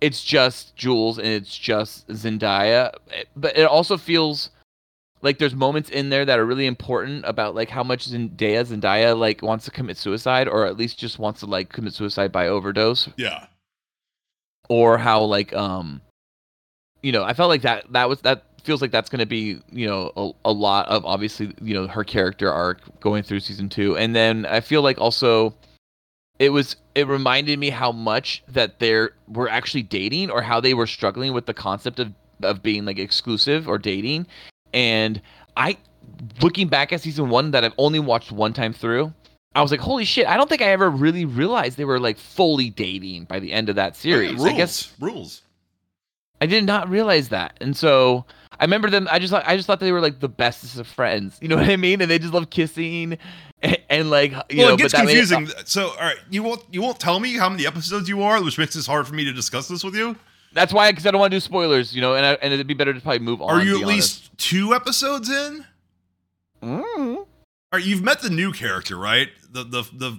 it's 0.00 0.22
just 0.22 0.76
Jules 0.76 1.18
and 1.18 1.26
it's 1.26 1.56
just 1.56 2.06
Zendaya 2.08 2.92
eh, 3.12 3.24
but 3.36 3.56
it 3.56 3.64
also 3.64 3.96
feels 3.96 4.50
like 5.22 5.38
there's 5.38 5.54
moments 5.54 5.88
in 5.88 6.10
there 6.10 6.26
that 6.26 6.38
are 6.38 6.44
really 6.44 6.66
important 6.66 7.24
about 7.26 7.54
like 7.54 7.70
how 7.70 7.82
much 7.82 8.06
Zendaya 8.08 8.64
Zendaya 8.64 9.18
like 9.18 9.42
wants 9.42 9.64
to 9.64 9.70
commit 9.70 9.96
suicide 9.96 10.46
or 10.48 10.66
at 10.66 10.76
least 10.76 10.98
just 10.98 11.18
wants 11.18 11.40
to 11.40 11.46
like 11.46 11.72
commit 11.72 11.94
suicide 11.94 12.30
by 12.30 12.48
overdose. 12.48 13.08
Yeah, 13.16 13.46
or 14.68 14.98
how 14.98 15.22
like 15.22 15.52
um 15.54 16.00
you 17.02 17.12
know 17.12 17.22
i 17.22 17.34
felt 17.34 17.48
like 17.48 17.62
that 17.62 17.84
that 17.92 18.08
was 18.08 18.20
that 18.22 18.44
feels 18.64 18.80
like 18.80 18.90
that's 18.90 19.10
going 19.10 19.20
to 19.20 19.26
be 19.26 19.58
you 19.70 19.86
know 19.86 20.10
a, 20.16 20.30
a 20.50 20.52
lot 20.52 20.88
of 20.88 21.04
obviously 21.04 21.54
you 21.60 21.74
know 21.74 21.86
her 21.86 22.04
character 22.04 22.50
arc 22.50 22.80
going 23.00 23.22
through 23.22 23.40
season 23.40 23.68
two 23.68 23.96
and 23.96 24.14
then 24.14 24.46
i 24.46 24.60
feel 24.60 24.82
like 24.82 24.98
also 24.98 25.54
it 26.38 26.50
was 26.50 26.76
it 26.94 27.06
reminded 27.06 27.58
me 27.58 27.70
how 27.70 27.92
much 27.92 28.42
that 28.48 28.78
they're 28.78 29.12
were 29.28 29.48
actually 29.48 29.82
dating 29.82 30.30
or 30.30 30.42
how 30.42 30.60
they 30.60 30.74
were 30.74 30.86
struggling 30.86 31.32
with 31.32 31.46
the 31.46 31.54
concept 31.54 31.98
of 31.98 32.12
of 32.42 32.62
being 32.62 32.84
like 32.84 32.98
exclusive 32.98 33.68
or 33.68 33.78
dating 33.78 34.26
and 34.72 35.20
i 35.56 35.76
looking 36.40 36.66
back 36.66 36.92
at 36.92 37.00
season 37.00 37.28
one 37.28 37.50
that 37.50 37.64
i've 37.64 37.74
only 37.78 38.00
watched 38.00 38.32
one 38.32 38.52
time 38.52 38.72
through 38.72 39.12
I 39.56 39.62
was 39.62 39.70
like, 39.70 39.80
holy 39.80 40.04
shit! 40.04 40.26
I 40.26 40.36
don't 40.36 40.48
think 40.48 40.62
I 40.62 40.70
ever 40.70 40.90
really 40.90 41.24
realized 41.24 41.76
they 41.76 41.84
were 41.84 42.00
like 42.00 42.18
fully 42.18 42.70
dating 42.70 43.24
by 43.26 43.38
the 43.38 43.52
end 43.52 43.68
of 43.68 43.76
that 43.76 43.94
series. 43.94 44.32
Jules, 44.32 44.44
I 44.46 44.52
guess 44.52 44.92
Jules. 44.98 45.42
I 46.40 46.46
did 46.46 46.64
not 46.64 46.88
realize 46.88 47.28
that, 47.28 47.56
and 47.60 47.76
so 47.76 48.24
I 48.60 48.64
remember 48.64 48.88
them. 48.90 49.08
I 49.10 49.18
just 49.18 49.30
thought 49.32 49.44
I 49.46 49.56
just 49.56 49.66
thought 49.66 49.80
they 49.80 49.92
were 49.92 50.00
like 50.00 50.20
the 50.20 50.28
bestest 50.28 50.78
of 50.78 50.86
friends. 50.86 51.38
You 51.42 51.48
know 51.48 51.56
what 51.56 51.68
I 51.68 51.76
mean? 51.76 52.00
And 52.00 52.10
they 52.10 52.18
just 52.18 52.32
love 52.32 52.50
kissing, 52.50 53.18
and, 53.62 53.78
and 53.90 54.10
like 54.10 54.32
you 54.50 54.58
well, 54.58 54.68
know. 54.68 54.74
it 54.74 54.78
gets 54.78 54.92
but 54.94 55.06
that 55.06 55.08
it- 55.14 55.28
confusing. 55.28 55.48
so, 55.66 55.88
all 55.88 55.96
right, 55.96 56.16
you 56.30 56.42
won't 56.42 56.62
you 56.70 56.80
won't 56.82 56.98
tell 57.00 57.18
me 57.20 57.34
how 57.34 57.48
many 57.48 57.66
episodes 57.66 58.08
you 58.08 58.22
are, 58.22 58.42
which 58.42 58.58
makes 58.58 58.74
this 58.74 58.86
hard 58.86 59.06
for 59.06 59.14
me 59.14 59.24
to 59.24 59.32
discuss 59.32 59.66
this 59.68 59.82
with 59.84 59.94
you. 59.94 60.16
that's 60.52 60.72
why, 60.72 60.90
because 60.92 61.06
I 61.06 61.10
don't 61.10 61.20
want 61.20 61.32
to 61.32 61.36
do 61.36 61.40
spoilers. 61.40 61.94
You 61.94 62.00
know, 62.00 62.14
and 62.14 62.24
I, 62.24 62.32
and 62.34 62.52
it'd 62.54 62.66
be 62.66 62.74
better 62.74 62.94
to 62.94 63.00
probably 63.00 63.18
move 63.20 63.42
on. 63.42 63.50
Are 63.50 63.62
you 63.64 63.80
at 63.80 63.86
least 63.86 64.30
two 64.38 64.74
episodes 64.74 65.28
in? 65.28 65.64
honest. 66.62 66.86
Mm. 66.96 67.16
All 67.16 67.26
right, 67.72 67.84
you've 67.84 68.02
met 68.02 68.20
the 68.22 68.30
new 68.30 68.52
character, 68.52 68.96
right? 68.96 69.28
The 69.50 69.64
the 69.64 69.82
the 69.92 70.18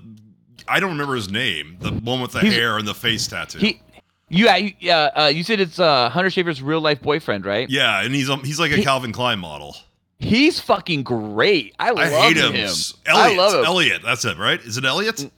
I 0.67 0.79
don't 0.79 0.91
remember 0.91 1.15
his 1.15 1.29
name. 1.29 1.77
The 1.79 1.91
one 1.91 2.21
with 2.21 2.31
the 2.31 2.39
He's- 2.41 2.53
hair 2.53 2.77
and 2.77 2.87
the 2.87 2.93
face 2.95 3.27
tattoo. 3.27 3.59
He, 3.59 3.81
yeah, 4.29 4.55
you, 4.57 4.73
yeah. 4.79 5.09
Uh, 5.15 5.25
you 5.27 5.43
said 5.43 5.59
it's 5.59 5.79
uh, 5.79 6.09
Hunter 6.09 6.29
Schafer's 6.29 6.61
real 6.61 6.81
life 6.81 7.01
boyfriend, 7.01 7.45
right? 7.45 7.69
yeah, 7.69 8.01
and 8.03 8.13
he's 8.13 8.29
um, 8.29 8.43
he's 8.43 8.59
like 8.59 8.71
a 8.71 8.77
He- 8.77 8.83
Calvin 8.83 9.11
Klein 9.11 9.39
model. 9.39 9.75
He's 10.17 10.61
fucking 10.61 11.03
great. 11.03 11.75
I, 11.77 11.89
I 11.89 11.91
love 11.91 12.07
hate 12.09 12.37
him. 12.37 12.53
him. 12.53 12.69
Elliot. 13.05 13.05
I 13.07 13.35
love 13.35 13.53
him. 13.59 13.65
Elliot. 13.65 14.01
That's 14.03 14.23
it, 14.23 14.37
right? 14.37 14.59
Is 14.61 14.77
it 14.77 14.85
Elliot? 14.85 15.29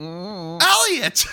Mm. 0.00 0.60
Elliot. 0.60 1.24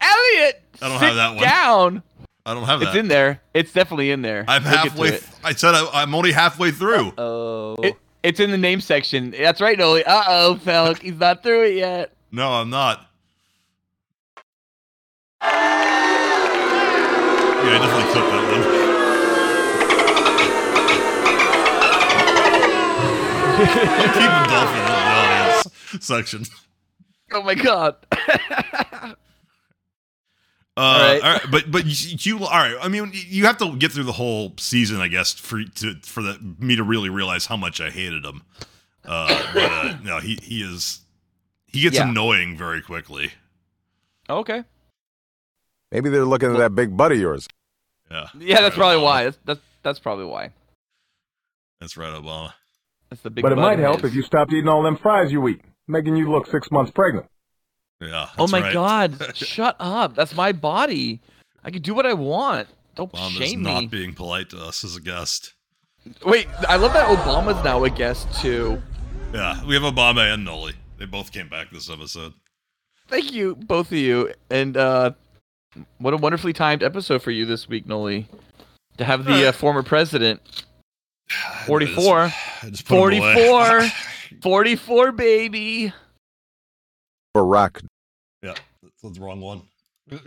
Elliot, 0.00 0.62
I 0.82 0.88
don't 0.88 0.98
sit 1.00 1.06
have 1.06 1.14
that 1.16 1.34
one. 1.34 1.42
Down. 1.44 2.02
I 2.46 2.54
don't 2.54 2.62
have 2.64 2.78
that. 2.80 2.88
It's 2.90 2.96
in 2.96 3.08
there. 3.08 3.40
It's 3.54 3.72
definitely 3.72 4.12
in 4.12 4.22
there. 4.22 4.44
I'm 4.46 4.62
We'll 4.62 4.72
halfway. 4.72 5.08
it. 5.08 5.28
I 5.44 5.52
said 5.52 5.74
I, 5.74 5.88
I'm 5.92 6.14
only 6.14 6.30
halfway 6.32 6.70
through. 6.70 7.12
Oh. 7.18 7.74
It, 7.82 7.96
it's 8.22 8.38
in 8.40 8.50
the 8.52 8.58
name 8.58 8.80
section. 8.80 9.32
That's 9.32 9.60
right, 9.60 9.76
Nolie. 9.78 10.04
Uh 10.06 10.24
oh, 10.28 10.60
Felk. 10.64 11.00
He's 11.02 11.18
not 11.18 11.42
through 11.42 11.64
it 11.66 11.74
yet. 11.76 12.12
No, 12.30 12.50
I'm 12.52 12.70
not. 12.70 13.08
Yeah, 17.64 17.74
I 17.74 17.78
definitely 17.78 18.12
clipped 18.12 18.30
that 18.30 18.44
one. 18.50 18.62
Keep 23.52 24.48
Dolphin 24.48 24.80
in 24.80 25.04
the 25.04 25.12
audience 25.12 25.66
section. 26.04 26.44
Oh 27.32 27.42
my 27.42 27.54
god. 27.54 27.96
Uh, 30.74 30.80
All 30.80 30.98
right. 31.02 31.22
all 31.22 31.32
right, 31.34 31.50
but 31.50 31.70
but 31.70 31.84
you, 31.84 32.16
you 32.38 32.44
all 32.46 32.48
right. 32.50 32.78
I 32.80 32.88
mean, 32.88 33.10
you 33.12 33.44
have 33.44 33.58
to 33.58 33.76
get 33.76 33.92
through 33.92 34.04
the 34.04 34.12
whole 34.12 34.54
season, 34.56 35.02
I 35.02 35.08
guess, 35.08 35.34
for 35.34 35.62
to 35.62 35.96
for 35.96 36.22
the, 36.22 36.38
me 36.58 36.76
to 36.76 36.82
really 36.82 37.10
realize 37.10 37.44
how 37.44 37.58
much 37.58 37.78
I 37.78 37.90
hated 37.90 38.24
him. 38.24 38.40
Uh, 39.04 39.52
but 39.52 39.70
uh, 39.70 39.98
no, 40.02 40.18
he 40.18 40.38
he 40.42 40.62
is 40.62 41.00
he 41.66 41.82
gets 41.82 41.96
Yeah. 41.96 42.08
annoying 42.08 42.56
very 42.56 42.80
quickly. 42.80 43.32
okay. 44.30 44.64
Maybe 45.92 46.08
they're 46.08 46.24
looking 46.24 46.50
at 46.52 46.58
that 46.58 46.74
big 46.74 46.96
butt 46.96 47.12
of 47.12 47.18
yours. 47.18 47.46
Yeah, 48.10 48.26
Yeah, 48.38 48.60
that's 48.62 48.74
probably 48.74 48.96
Obama. 48.98 49.04
why. 49.04 49.24
That's, 49.24 49.38
that's 49.44 49.60
that's 49.82 49.98
probably 50.00 50.24
why. 50.26 50.50
That's 51.80 51.96
right, 51.96 52.12
Obama. 52.12 52.52
That's 53.10 53.22
the 53.22 53.30
big. 53.30 53.42
but 53.42 53.52
it 53.52 53.56
might 53.56 53.78
help 53.78 54.00
his. 54.00 54.10
if 54.10 54.16
you 54.16 54.22
stopped 54.22 54.52
eating 54.52 54.68
all 54.68 54.82
them 54.82 54.96
fries 54.96 55.30
you 55.32 55.46
eat, 55.48 55.62
making 55.88 56.16
you 56.16 56.30
look 56.30 56.46
six 56.46 56.70
months 56.70 56.90
pregnant. 56.92 57.26
Yeah. 58.00 58.28
Oh 58.38 58.48
my 58.48 58.60
right. 58.60 58.72
god! 58.72 59.16
Shut 59.36 59.76
up. 59.78 60.14
That's 60.14 60.34
my 60.34 60.52
body. 60.52 61.20
I 61.64 61.70
can 61.70 61.82
do 61.82 61.94
what 61.94 62.06
I 62.06 62.14
want. 62.14 62.68
Don't 62.94 63.12
Obama's 63.12 63.32
shame 63.32 63.62
not 63.62 63.80
me. 63.82 63.86
being 63.86 64.12
polite 64.14 64.50
to 64.50 64.58
us 64.58 64.84
as 64.84 64.96
a 64.96 65.00
guest. 65.00 65.54
Wait, 66.26 66.48
I 66.68 66.76
love 66.76 66.92
that 66.94 67.06
Obama's 67.06 67.62
now 67.64 67.84
a 67.84 67.90
guest 67.90 68.28
too. 68.40 68.82
Yeah, 69.32 69.64
we 69.64 69.74
have 69.74 69.84
Obama 69.84 70.32
and 70.34 70.44
Nolie. 70.46 70.74
They 70.98 71.06
both 71.06 71.32
came 71.32 71.48
back 71.48 71.70
this 71.70 71.88
episode. 71.88 72.34
Thank 73.08 73.32
you, 73.32 73.54
both 73.54 73.92
of 73.92 73.98
you, 73.98 74.32
and 74.50 74.76
uh, 74.76 75.12
what 75.98 76.14
a 76.14 76.16
wonderfully 76.16 76.52
timed 76.52 76.82
episode 76.82 77.22
for 77.22 77.30
you 77.30 77.44
this 77.46 77.68
week, 77.68 77.86
Nolie. 77.86 78.26
To 78.98 79.04
have 79.04 79.24
the 79.24 79.48
uh, 79.48 79.52
former 79.52 79.82
president, 79.82 80.40
forty-four, 81.66 82.18
I 82.62 82.70
just 82.70 82.86
put 82.86 83.12
him 83.14 83.22
44, 83.22 83.82
44, 84.42 85.12
baby. 85.12 85.92
Barack. 87.34 87.82
yeah, 88.42 88.54
that's 89.02 89.16
the 89.18 89.20
wrong 89.24 89.40
one. 89.40 89.62
Did 90.10 90.20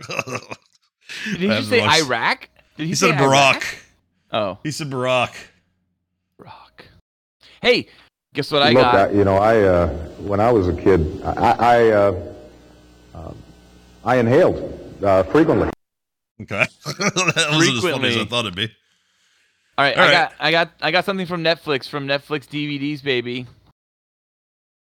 you 1.40 1.62
say 1.62 1.80
the 1.80 1.86
most- 1.86 2.02
Iraq? 2.06 2.48
Did 2.76 2.82
he, 2.84 2.88
He 2.88 2.94
say 2.96 3.10
said 3.10 3.18
Barack. 3.18 3.54
Iraq? 3.54 3.64
Oh, 4.32 4.58
He 4.64 4.70
said 4.72 4.90
Barack. 4.90 5.32
Rock. 6.38 6.84
Hey, 7.62 7.86
guess 8.34 8.50
what 8.50 8.62
I 8.62 8.70
Look, 8.70 8.82
got? 8.82 8.94
I, 8.94 9.10
you 9.12 9.24
know, 9.24 9.36
I 9.36 9.60
uh, 9.62 9.88
when 10.18 10.40
I 10.40 10.50
was 10.50 10.66
a 10.68 10.74
kid, 10.74 11.22
I 11.24 11.50
I, 11.52 11.90
uh, 11.92 12.22
um, 13.14 13.36
I 14.04 14.16
inhaled 14.16 14.85
uh, 15.02 15.22
frequently. 15.24 15.70
Okay, 16.42 16.66
that 16.84 17.48
wasn't 17.52 17.76
as 17.78 17.82
funny 17.92 18.08
as 18.08 18.16
I 18.18 18.24
thought 18.26 18.44
it'd 18.46 18.54
be. 18.54 18.70
All 19.78 19.84
right, 19.84 19.96
All 19.96 20.02
I 20.02 20.06
right. 20.06 20.12
got, 20.12 20.32
I 20.40 20.50
got, 20.50 20.70
I 20.82 20.90
got 20.90 21.04
something 21.04 21.26
from 21.26 21.42
Netflix 21.42 21.88
from 21.88 22.06
Netflix 22.06 22.46
DVDs, 22.46 23.02
baby. 23.02 23.42
Do 23.42 23.48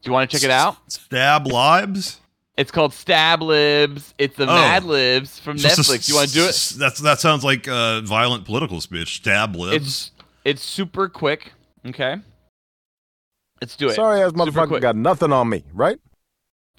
you 0.04 0.12
want 0.12 0.30
to 0.30 0.36
check 0.36 0.44
it 0.44 0.50
out? 0.50 0.76
Stab 0.90 1.46
Libs. 1.46 2.20
It's 2.56 2.70
called 2.70 2.92
Stab 2.94 3.42
Libs. 3.42 4.14
It's 4.18 4.36
the 4.36 4.44
Oh. 4.44 4.54
Mad 4.54 4.84
Libs 4.84 5.38
from 5.40 5.56
Just 5.56 5.78
Netflix. 5.78 5.94
s- 5.96 6.08
You 6.08 6.14
want 6.14 6.28
to 6.28 6.34
do 6.34 6.44
it? 6.44 6.72
That's 6.78 7.00
that 7.00 7.18
sounds 7.20 7.42
like 7.44 7.66
uh, 7.66 8.00
violent 8.02 8.44
political 8.44 8.80
speech. 8.80 9.16
Stab 9.16 9.56
libs. 9.56 9.74
It's 9.84 10.10
it's 10.44 10.62
super 10.62 11.08
quick. 11.08 11.52
Okay. 11.86 12.16
Let's 13.60 13.76
do 13.76 13.88
it. 13.88 13.94
Sorry 13.94 14.20
ass 14.22 14.32
motherfucker 14.32 14.80
got 14.80 14.96
nothing 14.96 15.32
on 15.32 15.48
me, 15.48 15.64
right? 15.72 15.98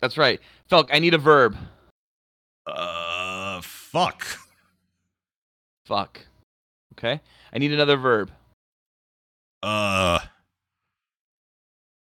That's 0.01 0.17
right. 0.17 0.39
Felk, 0.71 0.89
I 0.91 0.99
need 0.99 1.13
a 1.13 1.17
verb. 1.17 1.57
uh, 2.67 2.71
fuck. 3.95 4.25
Fuck. 5.85 6.19
Okay. 6.93 7.21
I 7.53 7.57
need 7.59 7.71
another 7.71 7.95
verb. 7.95 8.29
Uh, 9.63 10.19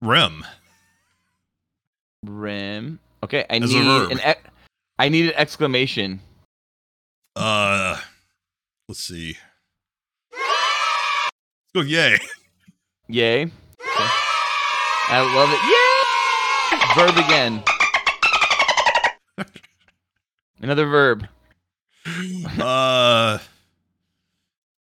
rim. 0.01 0.47
Rim. 2.25 2.99
Okay. 3.23 3.45
I 3.51 3.57
As 3.59 3.71
need 3.71 3.87
an. 3.87 4.19
E- 4.27 4.49
I 4.99 5.11
need 5.11 5.27
an 5.27 5.35
exclamation. 5.37 6.21
Uh, 7.35 8.01
let's 8.89 9.01
see. 9.01 9.37
Let's 10.33 11.31
go. 11.75 11.83
Yay. 11.83 12.17
Yay. 13.09 13.43
Okay. 13.43 13.53
I 15.09 15.21
love 15.37 15.51
it. 15.53 15.61
Yay! 15.69 15.87
Verb 16.97 17.17
again. 17.27 17.63
Another 20.63 20.87
verb. 20.87 21.29
Uh, 22.61 23.39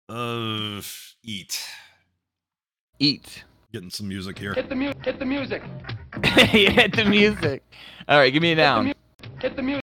uh, 0.08 0.82
eat. 1.22 1.62
Eat. 2.98 3.44
Getting 3.72 3.90
some 3.90 4.08
music 4.08 4.38
here. 4.38 4.54
Hit 4.54 4.68
the 4.68 4.74
mu- 4.74 4.92
hit 5.02 5.18
the 5.18 5.24
music. 5.24 5.62
Hit 6.24 6.94
the 6.94 7.04
music. 7.04 7.62
All 8.08 8.18
right, 8.18 8.32
give 8.32 8.42
me 8.42 8.52
a 8.52 8.56
noun. 8.56 8.92
Hit 9.40 9.56
the 9.56 9.62
music. 9.62 9.82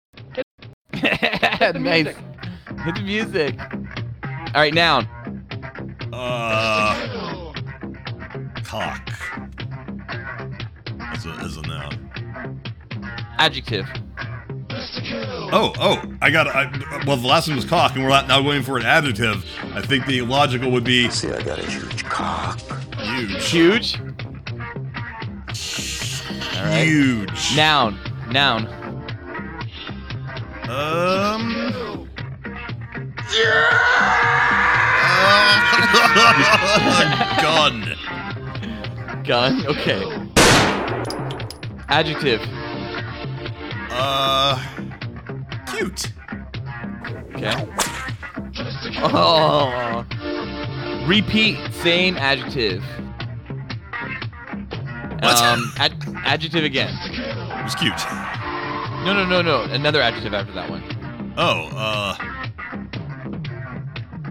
nice. 0.92 1.74
music. 1.74 2.16
Hit 2.84 2.94
the 2.94 3.02
music. 3.02 3.60
All 4.54 4.62
right, 4.62 4.74
noun. 4.74 5.06
Uh, 6.12 7.52
cock. 8.64 9.10
As 11.00 11.26
a, 11.26 11.30
as 11.30 11.56
a 11.56 11.62
noun. 11.62 12.60
Adjective. 13.38 13.86
Oh, 15.50 15.72
oh, 15.78 16.02
I 16.20 16.30
got. 16.30 16.46
I, 16.48 16.70
well, 17.06 17.16
the 17.16 17.26
last 17.26 17.48
one 17.48 17.56
was 17.56 17.64
cock, 17.64 17.94
and 17.94 18.02
we're 18.02 18.10
not 18.10 18.28
now 18.28 18.40
going 18.42 18.62
for 18.62 18.76
an 18.76 18.84
adjective. 18.84 19.44
I 19.74 19.80
think 19.80 20.06
the 20.06 20.22
logical 20.22 20.70
would 20.70 20.84
be. 20.84 21.10
See, 21.10 21.30
I 21.30 21.42
got 21.42 21.58
a 21.58 21.70
huge 21.70 22.04
cock. 22.04 22.60
Huge. 22.96 23.50
Huge. 23.50 23.98
All 26.56 26.64
right. 26.64 26.84
Huge. 26.84 27.56
Noun. 27.56 27.98
Noun. 28.30 28.66
Um. 30.68 32.08
Gun. 37.40 37.94
Gun. 39.24 39.66
Okay. 39.66 40.02
Adjective. 41.88 42.40
Uh. 43.90 44.77
Cute. 45.78 46.12
Okay. 47.36 47.68
Oh. 49.00 50.04
Repeat 51.06 51.56
same 51.72 52.16
adjective. 52.16 52.82
What? 55.20 55.40
Um, 55.42 55.72
ad- 55.78 55.94
adjective 56.24 56.64
again. 56.64 56.92
It 57.04 57.64
was 57.64 57.76
cute. 57.76 57.92
No, 59.04 59.14
no, 59.14 59.24
no, 59.24 59.40
no. 59.40 59.62
Another 59.72 60.02
adjective 60.02 60.34
after 60.34 60.52
that 60.54 60.68
one. 60.68 60.82
Oh, 61.36 61.68
uh. 61.76 62.16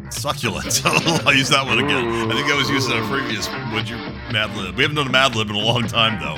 Succulent. 0.10 0.82
I'll 1.26 1.34
use 1.34 1.50
that 1.50 1.66
one 1.66 1.80
again. 1.80 2.30
I 2.30 2.34
think 2.34 2.52
I 2.52 2.58
was 2.58 2.70
using 2.70 2.92
a 2.98 3.02
previous 3.08 3.50
Would 3.74 3.88
You 3.88 3.96
Mad 4.34 4.56
Lib. 4.58 4.76
We 4.76 4.84
haven't 4.84 4.96
done 4.98 5.08
a 5.08 5.12
Mad 5.12 5.36
Lib 5.36 5.50
in 5.50 5.56
a 5.56 5.60
long 5.60 5.84
time, 5.84 6.20
though. 6.20 6.36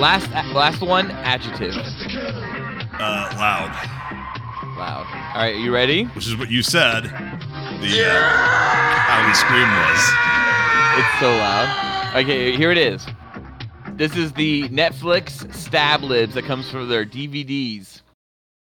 Last, 0.00 0.30
last 0.54 0.80
one. 0.80 1.10
Adjective. 1.10 1.74
Uh, 1.74 3.34
loud. 3.36 4.01
Loud. 4.76 5.06
All 5.06 5.42
right, 5.42 5.56
you 5.56 5.72
ready? 5.72 6.04
Which 6.04 6.26
is 6.26 6.36
what 6.36 6.50
you 6.50 6.62
said. 6.62 7.04
The, 7.04 7.10
uh, 7.10 8.18
Howie 9.08 9.34
scream 9.34 9.68
was. 9.68 10.12
It's 10.98 11.20
so 11.20 11.30
loud. 11.30 12.16
Okay, 12.16 12.56
here 12.56 12.70
it 12.70 12.78
is. 12.78 13.06
This 13.94 14.16
is 14.16 14.32
the 14.32 14.68
Netflix 14.70 15.52
Stab 15.54 16.02
Libs 16.02 16.34
that 16.34 16.44
comes 16.44 16.70
from 16.70 16.88
their 16.88 17.04
DVDs. 17.04 18.00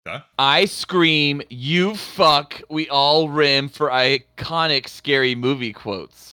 Okay. 0.08 0.24
I 0.39 0.65
scream, 0.65 1.41
you 1.50 1.96
fuck, 1.96 2.62
we 2.70 2.88
all 2.89 3.28
rim 3.28 3.67
for 3.67 3.89
iconic 3.89 4.88
scary 4.88 5.36
movie 5.36 5.74
quotes. 5.74 6.32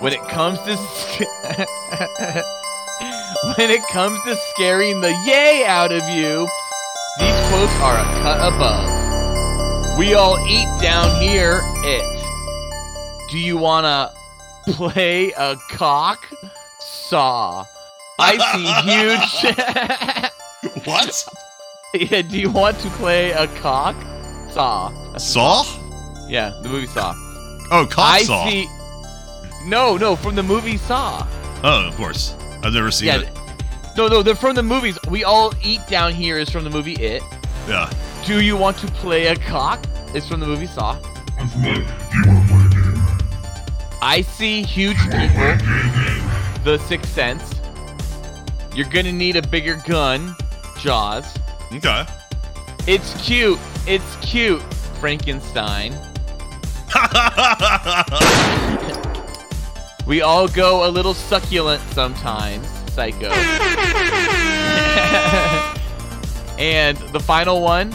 When 0.00 0.12
it 0.12 0.20
comes 0.28 0.58
to 0.60 0.76
sc- 0.76 1.20
when 3.56 3.70
it 3.70 3.82
comes 3.88 4.22
to 4.24 4.36
scaring 4.52 5.00
the 5.00 5.12
yay 5.24 5.64
out 5.66 5.92
of 5.92 6.02
you, 6.10 6.40
these 6.40 6.50
quotes 7.50 7.72
are 7.80 7.98
a 7.98 8.04
cut 8.22 8.38
above. 8.54 9.98
We 9.98 10.14
all 10.14 10.38
eat 10.48 10.68
down 10.80 11.20
here 11.20 11.60
it. 11.84 12.04
Do 13.30 13.38
you 13.38 13.56
wanna 13.58 14.12
play 14.68 15.32
a 15.32 15.56
cock? 15.70 16.24
Saw. 16.80 17.64
I 18.18 18.36
see 18.52 18.66
huge 20.74 20.84
What? 20.86 21.28
Yeah, 21.94 22.22
do 22.22 22.38
you 22.38 22.50
want 22.50 22.78
to 22.80 22.88
play 22.90 23.32
a 23.32 23.46
cock? 23.48 23.96
Saw. 24.50 24.90
Saw? 25.18 25.64
Yeah, 26.28 26.50
the 26.62 26.68
movie 26.68 26.86
Saw. 26.86 27.12
Oh, 27.72 27.86
cock 27.90 27.98
I 28.14 28.22
saw. 28.22 28.48
see. 28.48 28.68
No, 29.64 29.96
no, 29.96 30.14
from 30.16 30.34
the 30.36 30.42
movie 30.42 30.76
Saw. 30.76 31.26
Oh, 31.64 31.88
of 31.88 31.96
course. 31.96 32.34
I've 32.62 32.72
never 32.72 32.90
seen 32.90 33.08
Yeah. 33.08 33.20
it. 33.20 33.28
No, 33.96 34.06
no, 34.06 34.22
they're 34.22 34.34
from 34.36 34.54
the 34.54 34.62
movies. 34.62 34.98
We 35.08 35.24
all 35.24 35.52
eat 35.62 35.80
down 35.88 36.12
here 36.14 36.38
is 36.38 36.48
from 36.48 36.62
the 36.64 36.70
movie 36.70 36.94
It. 36.94 37.22
Yeah. 37.70 37.88
Do 38.26 38.40
you 38.40 38.56
want 38.56 38.76
to 38.78 38.88
play 38.88 39.28
a 39.28 39.36
cock? 39.36 39.84
It's 40.12 40.26
from 40.26 40.40
the 40.40 40.46
movie 40.46 40.66
Saw. 40.66 40.98
I 44.02 44.22
see 44.22 44.62
huge 44.62 44.98
people. 44.98 45.56
The 46.64 46.82
Sixth 46.88 47.14
Sense. 47.14 47.54
You're 48.74 48.88
gonna 48.88 49.12
need 49.12 49.36
a 49.36 49.42
bigger 49.42 49.80
gun. 49.86 50.34
Jaws. 50.78 51.32
Okay. 51.72 52.04
It's 52.88 53.14
cute. 53.24 53.58
It's 53.86 54.16
cute. 54.16 54.62
Frankenstein. 55.00 55.94
We 60.06 60.22
all 60.22 60.48
go 60.48 60.88
a 60.88 60.90
little 60.90 61.14
succulent 61.14 61.80
sometimes. 61.92 62.66
Psycho. 62.92 63.28
and 66.60 66.96
the 66.98 67.18
final 67.20 67.62
one. 67.62 67.92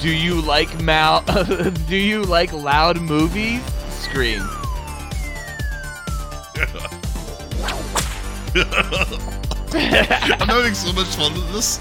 Do 0.00 0.10
you 0.14 0.40
like 0.42 0.80
mal? 0.80 1.22
do 1.88 1.96
you 1.96 2.22
like 2.22 2.52
loud 2.52 3.00
movies? 3.00 3.60
Scream. 3.90 4.42
I'm 9.72 10.48
having 10.48 10.74
so 10.74 10.92
much 10.92 11.06
fun 11.08 11.32
with 11.34 11.52
this. 11.52 11.80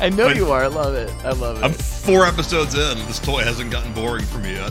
I 0.00 0.10
know 0.10 0.28
But- 0.28 0.36
you 0.36 0.50
are. 0.52 0.64
I 0.64 0.68
love 0.68 0.94
it. 0.94 1.10
I 1.24 1.30
love 1.32 1.58
it. 1.58 1.64
I'm 1.64 1.72
four 1.72 2.26
episodes 2.26 2.74
in. 2.74 2.98
This 3.06 3.18
toy 3.18 3.42
hasn't 3.42 3.70
gotten 3.70 3.92
boring 3.92 4.24
for 4.24 4.38
me 4.38 4.54
yet. 4.54 4.70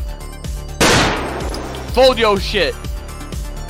Fold 1.93 2.17
your 2.17 2.39
shit. 2.39 2.75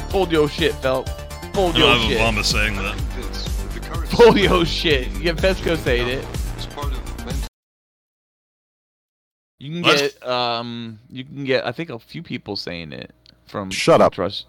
Fold 0.10 0.31
your 0.31 0.49
shit, 0.49 0.73
felt. 0.75 1.10
Fold 1.53 1.75
I 1.75 1.79
your 1.79 1.88
don't 1.88 1.99
have 1.99 2.10
shit. 2.10 2.19
Obama 2.19 2.43
saying 2.43 2.75
that. 2.77 2.95
Fold 4.10 4.38
your 4.38 4.65
shit. 4.65 5.10
You 5.12 5.19
get 5.23 5.38
Fezco 5.38 5.77
saying 5.77 6.08
it. 6.08 6.25
You 9.60 9.72
can 9.72 9.82
What? 9.84 9.98
get 9.98 10.28
um 10.28 11.00
you 11.10 11.24
can 11.24 11.46
get 11.46 11.65
I 11.65 11.72
think 11.72 11.89
a 11.89 12.00
few 12.00 12.22
people 12.24 12.56
saying 12.56 12.91
it 12.91 13.12
from 13.48 13.72
Shut 13.72 14.02
up. 14.02 14.13
Entourage. 14.13 14.44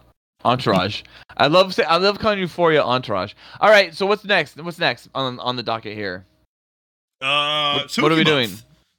Entourage. 0.44 1.02
I 1.36 1.46
love 1.48 1.74
say, 1.74 1.84
I 1.84 1.96
love 1.96 2.18
calling 2.18 2.38
Euphoria 2.38 2.82
Entourage. 2.82 3.32
All 3.60 3.70
right, 3.70 3.94
so 3.94 4.06
what's 4.06 4.24
next? 4.24 4.56
What's 4.62 4.78
next 4.78 5.08
on 5.14 5.38
on 5.40 5.56
the 5.56 5.62
docket 5.62 5.94
here? 5.96 6.24
Uh, 7.20 7.80
What- 7.80 7.96
what 7.98 8.12
are 8.12 8.16
we 8.16 8.22
Spooky 8.22 8.24
doing? 8.24 8.50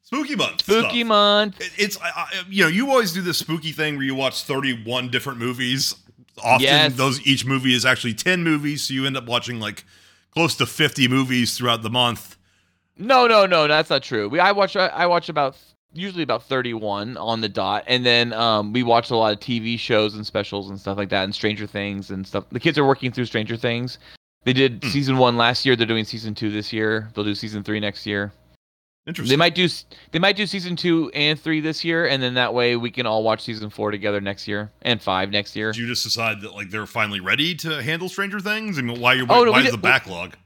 Spooky 0.03 0.35
month. 0.35 0.61
Spooky 0.61 0.99
stuff. 0.99 1.07
month. 1.07 1.61
It- 1.61 1.71
It's 1.77 1.97
I, 2.01 2.09
I, 2.15 2.27
you 2.49 2.63
know 2.63 2.69
you 2.69 2.89
always 2.89 3.13
do 3.13 3.21
this 3.21 3.37
spooky 3.39 3.71
thing 3.71 3.95
where 3.97 4.05
you 4.05 4.15
watch 4.15 4.43
31 4.43 5.09
different 5.09 5.39
movies. 5.39 5.95
Often 6.43 6.61
Yes. 6.63 6.93
those 6.95 7.19
each 7.27 7.45
movie 7.45 7.73
is 7.73 7.85
actually 7.85 8.13
10 8.13 8.43
movies, 8.43 8.83
so 8.83 8.93
you 8.93 9.05
end 9.05 9.17
up 9.17 9.25
watching 9.25 9.59
like 9.59 9.83
close 10.31 10.55
to 10.57 10.65
50 10.65 11.07
movies 11.07 11.57
throughout 11.57 11.81
the 11.81 11.89
month. 11.89 12.37
No, 12.97 13.27
no, 13.27 13.45
no, 13.45 13.67
that's 13.67 13.89
not 13.89 14.03
true. 14.03 14.29
We 14.29 14.39
I 14.39 14.51
watch 14.53 14.75
I, 14.75 14.87
I 14.87 15.05
watch 15.07 15.29
about 15.29 15.57
usually 15.97 16.23
about 16.23 16.43
31 16.43 17.17
on 17.17 17.41
the 17.41 17.49
dot 17.49 17.83
and 17.87 18.05
then 18.05 18.33
um 18.33 18.73
we 18.73 18.83
watch 18.83 19.09
a 19.09 19.15
lot 19.15 19.33
of 19.33 19.39
TV 19.39 19.77
shows 19.79 20.15
and 20.15 20.25
specials 20.25 20.69
and 20.69 20.79
stuff 20.79 20.97
like 20.97 21.09
that 21.09 21.23
and 21.23 21.33
Stranger 21.33 21.67
Things 21.67 22.11
and 22.11 22.25
stuff. 22.25 22.45
The 22.51 22.59
kids 22.59 22.77
are 22.77 22.85
working 22.85 23.11
through 23.11 23.25
Stranger 23.25 23.57
Things. 23.57 23.97
They 24.45 24.53
did 24.53 24.83
Hmm. 24.83 24.89
season 24.89 25.17
1 25.17 25.35
last 25.37 25.65
year, 25.65 25.75
they're 25.75 25.85
doing 25.87 26.05
season 26.05 26.33
2 26.35 26.51
this 26.51 26.71
year. 26.71 27.09
They'll 27.13 27.23
do 27.25 27.35
season 27.35 27.63
3 27.63 27.79
next 27.79 28.05
year. 28.05 28.31
Interesting. 29.07 29.29
They 29.31 29.37
might 29.37 29.55
do 29.55 29.67
they 30.11 30.19
might 30.19 30.35
do 30.35 30.45
season 30.45 30.75
2 30.75 31.11
and 31.15 31.39
3 31.39 31.61
this 31.61 31.83
year 31.85 32.07
and 32.07 32.21
then 32.21 32.33
that 32.33 32.53
way 32.53 32.75
we 32.75 32.91
can 32.91 33.05
all 33.05 33.23
watch 33.23 33.41
season 33.41 33.69
4 33.69 33.91
together 33.91 34.19
next 34.21 34.47
year 34.47 34.71
and 34.81 35.01
5 35.01 35.31
next 35.31 35.55
year. 35.55 35.71
Did 35.71 35.79
you 35.81 35.87
just 35.87 36.03
decide 36.03 36.41
that 36.41 36.53
like 36.53 36.69
they're 36.71 36.85
finally 36.85 37.19
ready 37.21 37.55
to 37.55 37.81
handle 37.81 38.09
Stranger 38.09 38.39
Things? 38.39 38.77
I 38.77 38.81
mean, 38.81 38.99
why? 38.99 39.13
You're, 39.13 39.25
Oh, 39.29 39.43
no, 39.45 39.51
why 39.51 39.59
is 39.59 39.65
did- 39.65 39.73
the 39.73 39.77
backlog? 39.77 40.33
We 40.33 40.37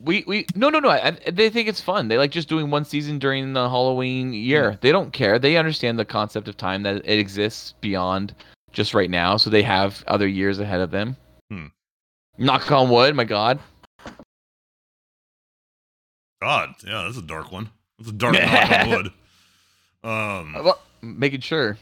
we 0.00 0.24
we 0.26 0.46
no 0.54 0.68
no 0.70 0.78
no. 0.80 0.90
I, 0.90 1.12
they 1.30 1.48
think 1.50 1.68
it's 1.68 1.80
fun. 1.80 2.08
They 2.08 2.18
like 2.18 2.30
just 2.30 2.48
doing 2.48 2.70
one 2.70 2.84
season 2.84 3.18
during 3.18 3.52
the 3.54 3.68
Halloween 3.68 4.32
year. 4.32 4.78
They 4.80 4.92
don't 4.92 5.12
care. 5.12 5.38
They 5.38 5.56
understand 5.56 5.98
the 5.98 6.04
concept 6.04 6.48
of 6.48 6.56
time 6.56 6.82
that 6.82 6.96
it 7.04 7.18
exists 7.18 7.74
beyond 7.80 8.34
just 8.72 8.92
right 8.94 9.08
now. 9.10 9.36
So 9.36 9.48
they 9.50 9.62
have 9.62 10.04
other 10.06 10.26
years 10.28 10.58
ahead 10.58 10.80
of 10.80 10.90
them. 10.90 11.16
Hmm. 11.50 11.66
Knock 12.38 12.70
on 12.70 12.90
wood. 12.90 13.14
My 13.16 13.24
God. 13.24 13.58
God, 16.42 16.74
yeah, 16.86 17.04
that's 17.04 17.16
a 17.16 17.22
dark 17.22 17.50
one. 17.50 17.70
That's 17.98 18.10
a 18.10 18.12
dark 18.12 18.34
knock 18.38 18.70
on 18.70 18.90
wood. 18.90 19.06
Um, 20.04 20.52
Well, 20.62 20.78
making 21.00 21.40
sure. 21.40 21.78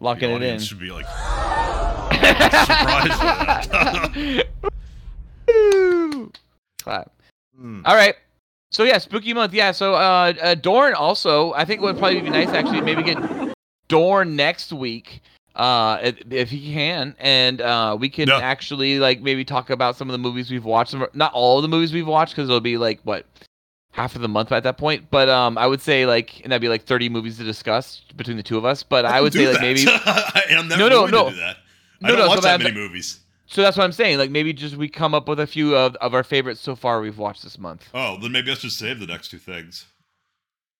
Locking 0.00 0.30
it 0.30 0.42
in. 0.42 0.58
should 0.60 0.78
be 0.80 0.90
like 0.90 1.06
surprised 2.12 3.20
by 3.20 3.66
that. 3.72 4.46
Woo! 5.48 6.01
Clap. 6.82 7.10
Hmm. 7.56 7.82
All 7.84 7.94
right. 7.94 8.14
So 8.70 8.84
yeah, 8.84 8.98
spooky 8.98 9.34
month. 9.34 9.52
Yeah. 9.52 9.72
So 9.72 9.94
uh, 9.94 10.32
uh 10.40 10.54
Dorn 10.54 10.94
also. 10.94 11.52
I 11.54 11.64
think 11.64 11.80
it 11.80 11.84
would 11.84 11.98
probably 11.98 12.20
be 12.20 12.30
nice 12.30 12.48
actually 12.48 12.80
maybe 12.80 13.02
get 13.02 13.18
Dorn 13.88 14.36
next 14.36 14.72
week. 14.72 15.22
Uh, 15.54 15.98
if, 16.02 16.16
if 16.32 16.48
he 16.50 16.72
can, 16.72 17.14
and 17.18 17.60
uh, 17.60 17.94
we 18.00 18.08
can 18.08 18.26
Yeah. 18.26 18.38
actually 18.38 18.98
like 18.98 19.20
maybe 19.20 19.44
talk 19.44 19.68
about 19.68 19.96
some 19.96 20.08
of 20.08 20.12
the 20.12 20.18
movies 20.18 20.50
we've 20.50 20.64
watched. 20.64 20.94
Not 21.12 21.32
all 21.34 21.58
of 21.58 21.62
the 21.62 21.68
movies 21.68 21.92
we've 21.92 22.06
watched 22.06 22.34
because 22.34 22.48
it'll 22.48 22.60
be 22.60 22.78
like 22.78 23.00
what 23.04 23.26
half 23.90 24.16
of 24.16 24.22
the 24.22 24.28
month 24.28 24.50
at 24.50 24.62
that 24.62 24.78
point. 24.78 25.10
But 25.10 25.28
um, 25.28 25.58
I 25.58 25.66
would 25.66 25.82
say 25.82 26.06
like 26.06 26.40
and 26.42 26.50
that'd 26.52 26.62
be 26.62 26.70
like 26.70 26.84
thirty 26.84 27.10
movies 27.10 27.36
to 27.36 27.44
discuss 27.44 28.00
between 28.16 28.38
the 28.38 28.42
two 28.42 28.56
of 28.56 28.64
us. 28.64 28.82
But 28.82 29.04
I, 29.04 29.20
would 29.20 29.34
do 29.34 29.44
say 29.44 29.52
like 29.52 29.60
maybe 29.60 29.84
I'm 30.06 30.68
never 30.68 30.80
No, 30.80 30.88
no, 30.88 31.06
no. 31.06 31.28
do 31.28 31.36
that. 31.36 31.56
I 32.02 32.08
No, 32.08 32.16
don't 32.16 32.18
no, 32.20 32.28
watch 32.28 32.36
so 32.38 32.42
that 32.48 32.62
many 32.62 32.74
movies. 32.74 33.20
So 33.52 33.62
that's 33.62 33.76
what 33.76 33.84
I'm 33.84 33.92
saying. 33.92 34.18
Like 34.18 34.30
maybe 34.30 34.52
just 34.52 34.76
we 34.76 34.88
come 34.88 35.14
up 35.14 35.28
with 35.28 35.38
a 35.38 35.46
few 35.46 35.76
of, 35.76 35.94
of 35.96 36.14
our 36.14 36.24
favorites 36.24 36.60
so 36.60 36.74
far 36.74 37.00
we've 37.00 37.18
watched 37.18 37.42
this 37.42 37.58
month. 37.58 37.88
Oh, 37.94 38.18
then 38.20 38.32
maybe 38.32 38.48
let's 38.48 38.62
just 38.62 38.78
save 38.78 38.98
the 38.98 39.06
next 39.06 39.28
two 39.28 39.38
things. 39.38 39.86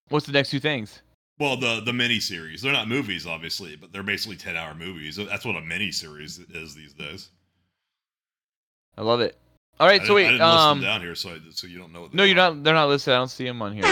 What's 0.09 0.27
the 0.27 0.33
next 0.33 0.51
two 0.51 0.61
things? 0.61 1.03
Well, 1.39 1.57
the 1.57 1.81
the 1.85 1.93
mini 1.93 2.21
series. 2.21 2.63
They're 2.63 2.73
not 2.73 2.89
movies, 2.89 3.27
obviously, 3.27 3.77
but 3.77 3.93
they're 3.93 4.03
basically 4.03 4.37
ten 4.37 4.57
hour 4.57 4.75
movies. 4.75 5.17
That's 5.17 5.45
what 5.45 5.57
a 5.57 5.61
mini 5.61 5.91
series 5.91 6.39
is 6.39 6.75
these 6.75 6.93
days. 6.93 7.31
I 8.97 9.03
love 9.03 9.21
it. 9.21 9.37
All 9.81 9.87
right, 9.87 10.01
I 10.03 10.05
so 10.07 10.15
didn't, 10.17 10.27
I 10.29 10.33
wait. 10.33 10.33
didn't 10.39 10.47
list 10.49 10.59
Um, 10.61 10.79
them 10.81 10.85
down 10.89 11.01
here, 11.01 11.15
so 11.15 11.31
I, 11.31 11.39
so 11.51 11.67
you 11.67 11.79
don't 11.79 11.93
know. 11.93 12.03
What 12.03 12.15
no, 12.15 12.25
you're 12.25 12.37
not. 12.37 12.63
They're 12.63 12.75
not 12.75 12.89
listed. 12.89 13.15
I 13.15 13.17
don't 13.17 13.29
see 13.29 13.45
them 13.45 13.63
on 13.63 13.73
here. 13.75 13.83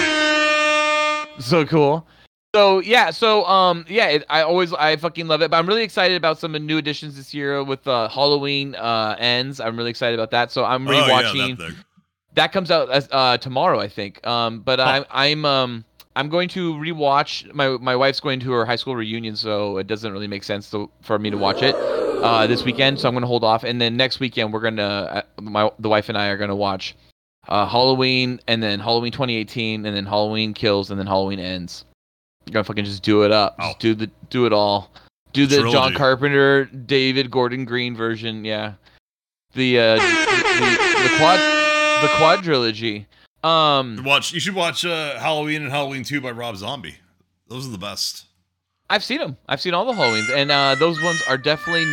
So 1.40 1.64
cool. 1.64 2.06
So 2.54 2.80
yeah, 2.80 3.10
so 3.10 3.44
um, 3.46 3.84
yeah, 3.88 4.08
it, 4.08 4.24
I 4.28 4.42
always 4.42 4.72
I 4.72 4.96
fucking 4.96 5.28
love 5.28 5.40
it. 5.42 5.50
But 5.50 5.58
I'm 5.58 5.66
really 5.68 5.84
excited 5.84 6.16
about 6.16 6.38
some 6.38 6.54
of 6.54 6.60
the 6.60 6.66
new 6.66 6.78
additions 6.78 7.16
this 7.16 7.32
year 7.32 7.62
with 7.62 7.86
uh, 7.86 8.08
Halloween 8.08 8.74
uh, 8.74 9.14
ends. 9.18 9.60
I'm 9.60 9.76
really 9.76 9.90
excited 9.90 10.18
about 10.18 10.32
that. 10.32 10.50
So 10.50 10.64
I'm 10.64 10.84
rewatching. 10.84 11.56
Oh, 11.60 11.62
yeah, 11.62 11.68
that 11.68 11.74
that 12.34 12.52
comes 12.52 12.70
out 12.70 12.90
as, 12.90 13.08
uh, 13.12 13.38
tomorrow, 13.38 13.78
I 13.78 13.88
think. 13.88 14.24
Um, 14.26 14.60
but 14.60 14.78
Huh. 14.80 14.84
I'm 14.84 15.04
I'm 15.10 15.44
um 15.44 15.84
I'm 16.16 16.28
going 16.28 16.48
to 16.50 16.74
rewatch. 16.74 17.52
My 17.54 17.68
my 17.78 17.94
wife's 17.94 18.18
going 18.18 18.40
to 18.40 18.50
her 18.52 18.64
high 18.66 18.76
school 18.76 18.96
reunion, 18.96 19.36
so 19.36 19.76
it 19.78 19.86
doesn't 19.86 20.12
really 20.12 20.26
make 20.26 20.42
sense 20.42 20.70
to, 20.72 20.90
for 21.02 21.20
me 21.20 21.30
to 21.30 21.36
watch 21.36 21.62
it 21.62 21.76
uh, 21.76 22.48
this 22.48 22.64
weekend. 22.64 22.98
So 22.98 23.06
I'm 23.06 23.14
going 23.14 23.22
to 23.22 23.28
hold 23.28 23.44
off, 23.44 23.62
and 23.62 23.80
then 23.80 23.96
next 23.96 24.18
weekend 24.18 24.52
we're 24.52 24.60
gonna 24.60 24.82
uh, 25.38 25.40
my 25.40 25.70
the 25.78 25.88
wife 25.88 26.08
and 26.08 26.18
I 26.18 26.26
are 26.26 26.36
gonna 26.36 26.56
watch 26.56 26.96
uh, 27.48 27.64
Halloween, 27.66 28.40
and 28.48 28.60
then 28.60 28.80
Halloween 28.80 29.12
2018, 29.12 29.86
and 29.86 29.96
then 29.96 30.04
Halloween 30.04 30.52
Kills, 30.52 30.90
and 30.90 30.98
then 30.98 31.06
Halloween 31.06 31.38
Ends. 31.38 31.84
Gonna 32.50 32.64
fucking 32.64 32.84
just 32.84 33.02
do 33.02 33.22
it 33.22 33.30
up. 33.30 33.58
Wow. 33.58 33.68
Just 33.68 33.78
do 33.80 33.94
the 33.94 34.10
do 34.28 34.46
it 34.46 34.52
all. 34.52 34.90
Do 35.32 35.46
the 35.46 35.70
John 35.70 35.94
Carpenter, 35.94 36.64
David 36.64 37.30
Gordon 37.30 37.64
Green 37.64 37.94
version. 37.94 38.44
Yeah, 38.44 38.74
the 39.54 39.78
uh, 39.78 39.94
the, 39.94 40.00
the, 40.00 41.08
the 41.08 41.16
quad 41.18 41.38
the 42.02 42.08
quadrilogy. 42.08 43.06
Um, 43.42 44.02
Watch. 44.04 44.32
You 44.32 44.40
should 44.40 44.54
watch 44.54 44.84
uh, 44.84 45.18
Halloween 45.18 45.62
and 45.62 45.70
Halloween 45.70 46.02
Two 46.02 46.20
by 46.20 46.30
Rob 46.30 46.56
Zombie. 46.56 46.96
Those 47.48 47.66
are 47.66 47.70
the 47.70 47.78
best. 47.78 48.26
I've 48.90 49.04
seen 49.04 49.18
them. 49.18 49.36
I've 49.48 49.60
seen 49.60 49.72
all 49.72 49.84
the 49.86 49.92
Halloweens, 49.92 50.28
and 50.36 50.50
uh, 50.50 50.74
those 50.74 51.00
ones 51.00 51.22
are 51.28 51.38
definitely 51.38 51.86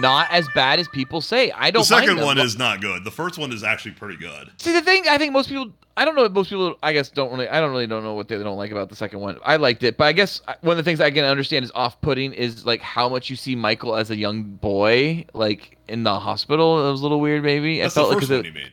not 0.00 0.28
as 0.30 0.46
bad 0.54 0.78
as 0.78 0.86
people 0.88 1.20
say. 1.20 1.50
I 1.50 1.70
don't. 1.72 1.80
The 1.80 1.86
second 1.86 2.20
one 2.20 2.38
is 2.38 2.56
not 2.56 2.80
good. 2.80 3.02
The 3.04 3.10
first 3.10 3.38
one 3.38 3.52
is 3.52 3.64
actually 3.64 3.90
pretty 3.92 4.16
good. 4.16 4.50
See, 4.58 4.72
the 4.72 4.80
thing 4.80 5.04
I 5.10 5.18
think 5.18 5.32
most 5.32 5.48
people, 5.48 5.72
I 5.96 6.04
don't 6.04 6.14
know, 6.14 6.28
most 6.28 6.50
people, 6.50 6.76
I 6.82 6.92
guess, 6.92 7.08
don't 7.10 7.32
really, 7.32 7.48
I 7.48 7.60
don't 7.60 7.72
really 7.72 7.88
don't 7.88 8.04
know 8.04 8.14
what 8.14 8.28
they 8.28 8.38
don't 8.38 8.56
like 8.56 8.70
about 8.70 8.88
the 8.88 8.94
second 8.96 9.18
one. 9.18 9.36
I 9.44 9.56
liked 9.56 9.82
it, 9.82 9.96
but 9.96 10.04
I 10.04 10.12
guess 10.12 10.40
one 10.60 10.72
of 10.72 10.76
the 10.76 10.88
things 10.88 11.00
I 11.00 11.10
can 11.10 11.24
understand 11.24 11.64
is 11.64 11.72
off-putting 11.74 12.32
is 12.32 12.64
like 12.64 12.80
how 12.80 13.08
much 13.08 13.28
you 13.30 13.36
see 13.36 13.56
Michael 13.56 13.96
as 13.96 14.10
a 14.12 14.16
young 14.16 14.44
boy, 14.44 15.26
like 15.34 15.76
in 15.88 16.04
the 16.04 16.18
hospital. 16.20 16.86
It 16.86 16.90
was 16.92 17.00
a 17.00 17.02
little 17.02 17.20
weird, 17.20 17.42
maybe. 17.42 17.80
That's 17.80 17.96
I 17.96 18.00
felt 18.00 18.10
the 18.10 18.14
like 18.14 18.20
first 18.22 18.30
'cause 18.30 18.38
one 18.38 18.46
it- 18.46 18.54
made. 18.54 18.70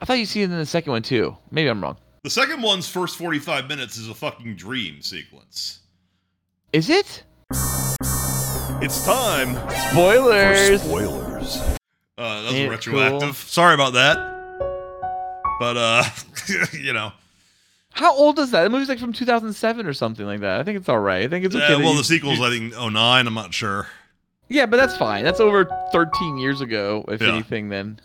I 0.00 0.04
thought 0.04 0.14
you 0.18 0.26
see 0.26 0.42
it 0.42 0.46
in 0.50 0.58
the 0.58 0.66
second 0.66 0.90
one 0.90 1.02
too. 1.02 1.36
Maybe 1.52 1.68
I'm 1.68 1.80
wrong. 1.80 1.96
The 2.24 2.30
second 2.30 2.60
one's 2.60 2.88
first 2.88 3.16
forty-five 3.16 3.68
minutes 3.68 3.96
is 3.96 4.08
a 4.08 4.14
fucking 4.14 4.56
dream 4.56 5.00
sequence. 5.00 5.78
Is 6.72 6.88
it? 6.88 7.22
It's 8.80 9.04
time. 9.04 9.56
Spoilers. 9.90 10.80
Spoilers. 10.82 11.56
Uh, 12.16 12.42
that 12.42 12.52
was 12.52 12.68
retroactive. 12.68 13.20
cool. 13.20 13.32
Sorry 13.34 13.74
about 13.74 13.92
that. 13.92 14.16
But 15.60 15.76
uh, 15.76 16.04
you 16.72 16.94
know, 16.94 17.12
How 17.92 18.14
old 18.16 18.38
is 18.38 18.50
that? 18.52 18.62
The 18.64 18.70
movie's 18.70 18.88
like 18.88 18.98
from 18.98 19.12
2007 19.12 19.86
or 19.86 19.92
something 19.92 20.24
like 20.24 20.40
that. 20.40 20.60
I 20.60 20.62
think 20.64 20.78
it's 20.78 20.88
all 20.88 20.98
right. 20.98 21.24
I 21.24 21.28
think 21.28 21.44
it's 21.44 21.54
okay. 21.54 21.64
uh, 21.66 21.76
that 21.76 21.84
well, 21.84 21.94
the 21.94 22.04
sequel's 22.04 22.40
I 22.40 22.48
think 22.48 22.72
09, 22.74 23.26
I'm 23.26 23.34
not 23.34 23.52
sure. 23.52 23.86
Yeah, 24.48 24.64
but 24.66 24.78
that's 24.78 24.96
fine. 24.96 25.24
That's 25.24 25.40
over 25.40 25.68
13 25.92 26.38
years 26.38 26.60
ago, 26.62 27.04
if 27.08 27.20
Yeah. 27.20 27.28
anything. 27.34 27.68
Then 27.68 28.00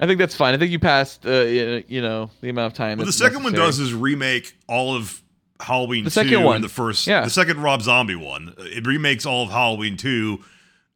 I 0.00 0.06
think 0.06 0.18
that's 0.18 0.34
fine. 0.34 0.54
I 0.54 0.58
think 0.58 0.72
you 0.72 0.78
passed, 0.80 1.24
uh, 1.24 1.42
you 1.86 2.02
know, 2.02 2.30
the 2.40 2.48
amount 2.48 2.72
of 2.72 2.76
time. 2.76 2.98
What 2.98 3.06
the 3.06 3.12
second 3.12 3.44
one 3.44 3.52
does 3.52 3.78
is 3.78 3.94
remake 3.94 4.56
all 4.66 4.94
of 4.96 5.22
Halloween 5.62 6.04
The 6.04 6.10
2 6.10 6.14
second 6.14 6.42
one. 6.44 6.56
and 6.56 6.64
the 6.64 6.68
first 6.68 7.06
Yeah. 7.06 7.22
the 7.24 7.30
second 7.30 7.60
Rob 7.62 7.82
Zombie 7.82 8.14
one. 8.16 8.54
It 8.58 8.86
remakes 8.86 9.24
all 9.26 9.44
of 9.44 9.50
Halloween 9.50 9.96
2 9.96 10.42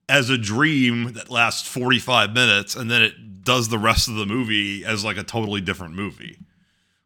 as 0.09 0.31
a 0.31 0.39
dream 0.39 1.13
that 1.15 1.31
lasts 1.31 1.67
45 1.69 2.33
minutes 2.33 2.77
and 2.77 2.91
then 2.91 3.03
it 3.03 3.43
does 3.45 3.69
the 3.69 3.79
rest 3.79 4.09
of 4.09 4.15
the 4.15 4.27
movie 4.27 4.85
as 4.85 5.05
like 5.05 5.17
a 5.17 5.23
totally 5.23 5.61
different 5.61 5.95
movie. 5.95 6.39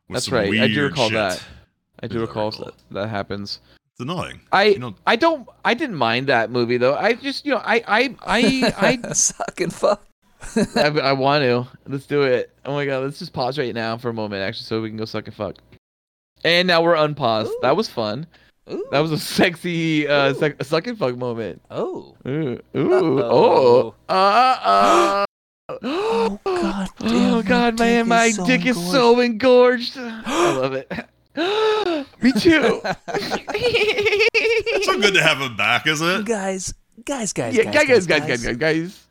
That's 0.09 0.31
right. 0.31 0.53
I 0.61 0.68
do 0.68 0.83
recall 0.85 1.09
shit. 1.09 1.14
that. 1.14 1.42
I 2.03 2.07
do 2.09 2.20
recall 2.20 2.51
recall? 2.51 2.66
that 2.66 2.75
that 2.94 3.09
happens. 3.11 3.61
It's 3.92 4.01
annoying. 4.01 4.40
I 4.53 4.64
You 4.64 4.79
know- 4.79 4.94
I 5.07 5.16
don't 5.16 5.49
I 5.64 5.75
didn't 5.75 5.96
mind 5.96 6.27
that 6.29 6.51
movie 6.51 6.79
though. 6.79 6.94
I 6.96 7.12
just 7.14 7.44
you 7.44 7.53
know 7.53 7.62
I 7.64 7.83
I 7.87 8.16
I 8.27 8.99
I 9.07 9.12
Suck 9.12 9.61
and 9.61 9.73
fuck. 9.73 10.03
I, 10.75 10.87
I 10.88 11.12
want 11.12 11.42
to. 11.44 11.68
Let's 11.87 12.07
do 12.07 12.23
it. 12.23 12.51
Oh 12.64 12.73
my 12.73 12.87
god, 12.87 13.05
let's 13.05 13.18
just 13.18 13.35
pause 13.35 13.59
right 13.59 13.75
now 13.75 13.99
for 13.99 14.09
a 14.09 14.14
moment, 14.14 14.40
actually, 14.42 14.64
so 14.64 14.81
we 14.81 14.88
can 14.88 14.96
go 14.96 15.05
suck 15.05 15.27
and 15.27 15.37
fuck. 15.37 15.57
And 16.44 16.68
now 16.68 16.83
we're 16.83 16.94
unpaused. 16.94 17.53
That 17.62 17.76
was 17.76 17.88
fun. 17.88 18.26
Ooh. 18.70 18.87
That 18.92 19.00
was 19.00 19.12
a 19.12 19.18
sexy 19.18 20.07
uh, 20.07 20.33
sec- 20.35 20.62
suck 20.62 20.87
and 20.87 20.98
fuck 20.98 21.16
moment. 21.16 21.61
Oh. 21.70 22.16
Ooh, 22.26 22.61
ooh, 22.76 23.22
oh, 23.22 23.94
uh. 24.09 25.24
Oh 25.83 26.40
god. 26.44 26.88
Oh 27.03 27.42
god, 27.42 27.79
man, 27.79 28.09
my 28.09 28.33
dick 28.44 28.66
is 28.66 28.76
so 28.90 29.20
engorged. 29.20 29.94
I 29.96 30.57
love 30.57 30.72
it. 30.74 30.90
Me 32.20 32.33
too. 32.33 32.81
It's 33.53 34.87
so 34.87 35.00
good 35.00 35.14
to 35.14 35.22
have 35.22 35.38
him 35.38 35.57
back, 35.57 35.87
isn't 35.87 36.07
it? 36.07 36.26
Guys, 36.26 36.74
guys, 37.05 37.33
guys, 37.33 37.55
yeah, 37.57 37.64
guys, 37.64 37.87
guys, 37.87 38.07
guys, 38.07 38.26
guys, 38.26 38.44
guys, 38.44 38.57
guys. 38.57 38.57
guys. 38.57 39.07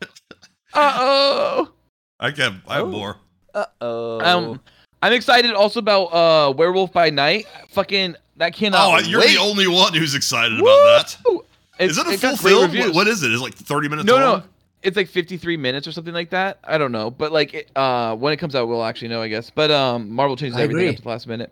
Uh 0.72 0.92
oh. 0.96 1.72
I 2.20 2.30
can 2.30 2.62
I 2.68 2.76
have 2.76 2.88
more. 2.88 3.16
Uh 3.54 3.64
oh. 3.80 4.20
Um, 4.20 4.60
I'm 5.02 5.12
excited 5.12 5.52
also 5.52 5.78
about 5.80 6.04
uh 6.06 6.52
Werewolf 6.52 6.92
by 6.92 7.10
Night. 7.10 7.46
Fucking 7.70 8.16
that 8.36 8.52
cannot. 8.54 8.80
Oh, 9.04 9.06
you're 9.06 9.20
wait. 9.20 9.34
the 9.34 9.40
only 9.40 9.66
one 9.68 9.94
who's 9.94 10.14
excited 10.14 10.58
about 10.58 10.64
that. 10.64 11.16
Woo! 11.28 11.44
Is 11.78 11.96
it 11.98 12.06
a 12.06 12.18
full 12.18 12.36
great 12.36 12.38
film? 12.38 12.62
reviews. 12.64 12.86
What, 12.86 12.94
what 12.94 13.08
is 13.08 13.22
it? 13.22 13.32
Is 13.32 13.40
it 13.40 13.42
like 13.42 13.54
30 13.54 13.88
minutes 13.88 14.06
No, 14.06 14.14
long? 14.16 14.22
no, 14.40 14.42
it's 14.82 14.96
like 14.96 15.08
53 15.08 15.56
minutes 15.56 15.86
or 15.86 15.92
something 15.92 16.12
like 16.12 16.28
that. 16.30 16.58
I 16.64 16.76
don't 16.76 16.92
know, 16.92 17.10
but 17.10 17.32
like 17.32 17.54
it, 17.54 17.70
uh, 17.76 18.14
when 18.16 18.32
it 18.34 18.36
comes 18.36 18.54
out, 18.54 18.68
we'll 18.68 18.84
actually 18.84 19.08
know, 19.08 19.22
I 19.22 19.28
guess. 19.28 19.48
But 19.50 19.70
um, 19.70 20.10
Marvel 20.10 20.36
changes 20.36 20.58
I 20.58 20.62
everything 20.64 20.88
agree. 20.88 20.96
at 20.96 21.02
the 21.02 21.08
last 21.08 21.26
minute. 21.26 21.50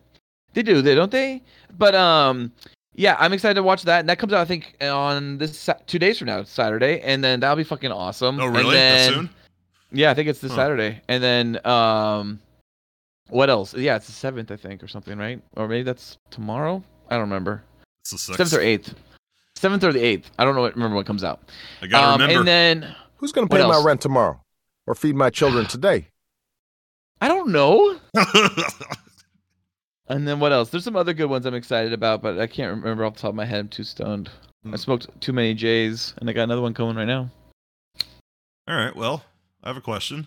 They 0.52 0.62
do, 0.62 0.82
they 0.82 0.94
don't 0.94 1.10
they? 1.10 1.42
But 1.78 1.94
um, 1.94 2.52
yeah, 2.94 3.16
I'm 3.18 3.32
excited 3.32 3.54
to 3.54 3.62
watch 3.62 3.82
that, 3.84 4.00
and 4.00 4.08
that 4.10 4.18
comes 4.18 4.32
out 4.34 4.40
I 4.40 4.44
think 4.44 4.76
on 4.82 5.38
this 5.38 5.58
Sa- 5.58 5.74
two 5.86 5.98
days 5.98 6.18
from 6.18 6.26
now, 6.26 6.42
Saturday, 6.42 7.00
and 7.00 7.22
then 7.24 7.40
that'll 7.40 7.56
be 7.56 7.64
fucking 7.64 7.92
awesome. 7.92 8.38
Oh, 8.40 8.46
And 8.48 8.56
really? 8.56 8.74
That 8.76 9.08
soon? 9.08 9.30
Yeah, 9.92 10.10
I 10.10 10.14
think 10.14 10.28
it's 10.28 10.40
this 10.40 10.50
Huh. 10.50 10.56
Saturday, 10.58 11.00
and 11.08 11.22
then 11.22 11.66
um, 11.66 12.38
what 13.28 13.50
else? 13.50 13.74
Yeah, 13.74 13.96
it's 13.96 14.06
the 14.06 14.12
seventh, 14.12 14.50
I 14.50 14.56
think, 14.56 14.82
or 14.82 14.88
something, 14.88 15.18
right? 15.18 15.40
Or 15.56 15.68
maybe 15.68 15.82
that's 15.84 16.18
tomorrow. 16.30 16.82
I 17.08 17.14
don't 17.14 17.22
remember. 17.22 17.62
It's 18.00 18.10
the 18.10 18.18
sixth. 18.18 18.36
Seventh 18.38 18.52
or 18.54 18.60
eighth. 18.64 18.94
Seventh 19.56 19.84
or 19.84 19.92
the 19.92 20.02
eighth. 20.04 20.30
I 20.38 20.44
don't 20.44 20.54
know. 20.54 20.60
What, 20.62 20.74
remember 20.74 20.96
what 20.96 21.06
comes 21.06 21.24
out. 21.24 21.40
I 21.82 21.86
gotta 21.86 22.06
Um, 22.06 22.20
remember. 22.20 22.38
And 22.40 22.48
then 22.48 22.96
Who's 23.16 23.32
going 23.32 23.48
to 23.48 23.54
pay 23.56 23.66
my 23.66 23.82
rent 23.84 24.00
tomorrow? 24.00 24.40
Or 24.86 24.94
feed 24.94 25.16
my 25.16 25.30
children 25.30 25.66
today? 25.68 26.08
I 27.20 27.26
don't 27.28 27.48
know. 27.50 27.98
And 30.10 30.26
then 30.26 30.40
what 30.40 30.52
else? 30.52 30.70
There's 30.70 30.84
some 30.84 30.96
other 30.96 31.12
good 31.12 31.26
ones 31.28 31.44
I'm 31.44 31.54
excited 31.54 31.92
about, 31.92 32.22
but 32.22 32.38
I 32.38 32.46
can't 32.46 32.74
remember 32.78 33.04
off 33.04 33.16
the 33.16 33.20
top 33.20 33.28
of 33.28 33.34
my 33.34 33.44
head. 33.44 33.60
I'm 33.60 33.68
too 33.68 33.84
stoned. 33.84 34.30
I 34.64 34.70
Hmm. 34.70 34.76
smoked 34.76 35.06
too 35.20 35.34
many 35.34 35.52
J's, 35.52 36.14
and 36.16 36.30
I 36.30 36.32
got 36.32 36.44
another 36.44 36.62
one 36.62 36.72
coming 36.72 36.96
right 36.96 37.04
now. 37.04 37.30
All 38.66 38.74
right. 38.74 38.96
Well, 38.96 39.22
I 39.62 39.68
have 39.68 39.76
a 39.76 39.82
question. 39.82 40.26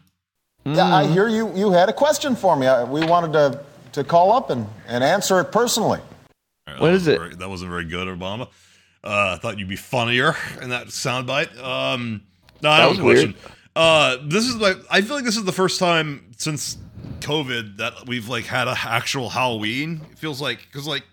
Yeah, 0.65 0.95
I 0.95 1.04
Mm. 1.06 1.13
hear 1.13 1.28
you. 1.28 1.52
You 1.56 1.71
had 1.71 1.89
a 1.89 1.93
question 1.93 2.36
for 2.36 2.56
me. 2.56 2.67
I, 2.67 2.84
we 2.84 3.04
wanted 3.06 3.34
to 3.34 3.60
to 3.93 4.04
call 4.06 4.32
up 4.32 4.50
and, 4.50 4.67
and 4.88 5.04
answer 5.04 5.39
it 5.41 5.45
personally. 5.52 6.00
All 6.00 6.74
right, 6.74 6.80
What 6.82 6.88
that 6.88 6.93
is 6.93 7.02
wasn't 7.02 7.15
it? 7.15 7.19
very- 7.19 7.36
that 7.36 7.50
wasn't 7.50 7.71
very 7.71 7.86
good, 7.86 8.08
Obama. 8.08 8.47
Uh, 9.04 9.36
I 9.36 9.39
thought 9.41 9.58
you'd 9.60 9.67
be 9.67 9.76
funnier 9.76 10.36
in 10.62 10.69
that 10.69 10.88
soundbite. 10.88 11.58
Um, 11.62 12.21
no, 12.62 12.69
I 12.69 12.78
That 12.78 12.82
have 12.84 12.89
was 12.91 13.00
a 13.00 13.04
weird. 13.04 13.34
question. 13.36 13.52
Uh, 13.76 14.17
this 14.24 14.45
is 14.45 14.56
like 14.58 14.78
I 14.89 15.02
feel 15.02 15.15
like 15.15 15.26
this 15.26 15.36
is 15.38 15.43
the 15.45 15.52
first 15.52 15.80
time 15.80 16.32
since 16.38 16.78
COVID 17.21 17.78
that 17.78 18.06
we've 18.08 18.30
like 18.30 18.45
had 18.45 18.67
an 18.67 18.76
actual 18.84 19.30
Halloween. 19.30 20.02
It 20.12 20.17
feels 20.19 20.39
like 20.41 20.60
because 20.71 20.86
like 20.88 21.04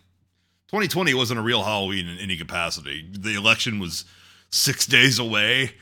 2020 0.69 1.15
wasn't 1.15 1.39
a 1.41 1.43
real 1.43 1.63
Halloween 1.65 2.07
in 2.09 2.19
any 2.19 2.37
capacity. 2.37 3.09
The 3.11 3.35
election 3.35 3.79
was 3.79 4.05
six 4.51 4.87
days 4.87 5.19
away. 5.19 5.73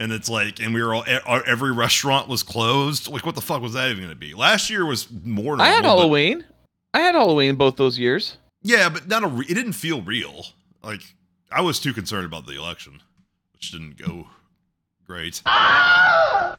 And 0.00 0.12
it's 0.12 0.28
like, 0.28 0.60
and 0.60 0.74
we 0.74 0.82
were 0.82 0.94
all, 0.94 1.04
every 1.46 1.72
restaurant 1.72 2.28
was 2.28 2.42
closed. 2.42 3.08
Like, 3.08 3.24
what 3.24 3.36
the 3.36 3.40
fuck 3.40 3.62
was 3.62 3.74
that 3.74 3.90
even 3.90 4.02
going 4.02 4.10
to 4.10 4.16
be? 4.16 4.34
Last 4.34 4.68
year 4.68 4.84
was 4.84 5.08
more. 5.10 5.56
normal, 5.56 5.64
I 5.64 5.68
had 5.68 5.82
normal, 5.84 5.96
but- 5.96 6.00
Halloween. 6.02 6.44
I 6.92 6.98
had 7.00 7.14
Halloween 7.14 7.54
both 7.56 7.76
those 7.76 7.98
years. 7.98 8.36
yeah, 8.62 8.88
but 8.88 9.08
not 9.08 9.24
a. 9.24 9.28
Re- 9.28 9.46
it 9.48 9.54
didn't 9.54 9.72
feel 9.74 10.02
real. 10.02 10.46
Like 10.82 11.00
I 11.50 11.60
was 11.60 11.78
too 11.80 11.92
concerned 11.92 12.24
about 12.26 12.46
the 12.46 12.56
election, 12.56 13.00
which 13.52 13.70
didn't 13.72 13.96
go 13.96 14.26
great. 15.06 15.42
Uh, 15.46 16.56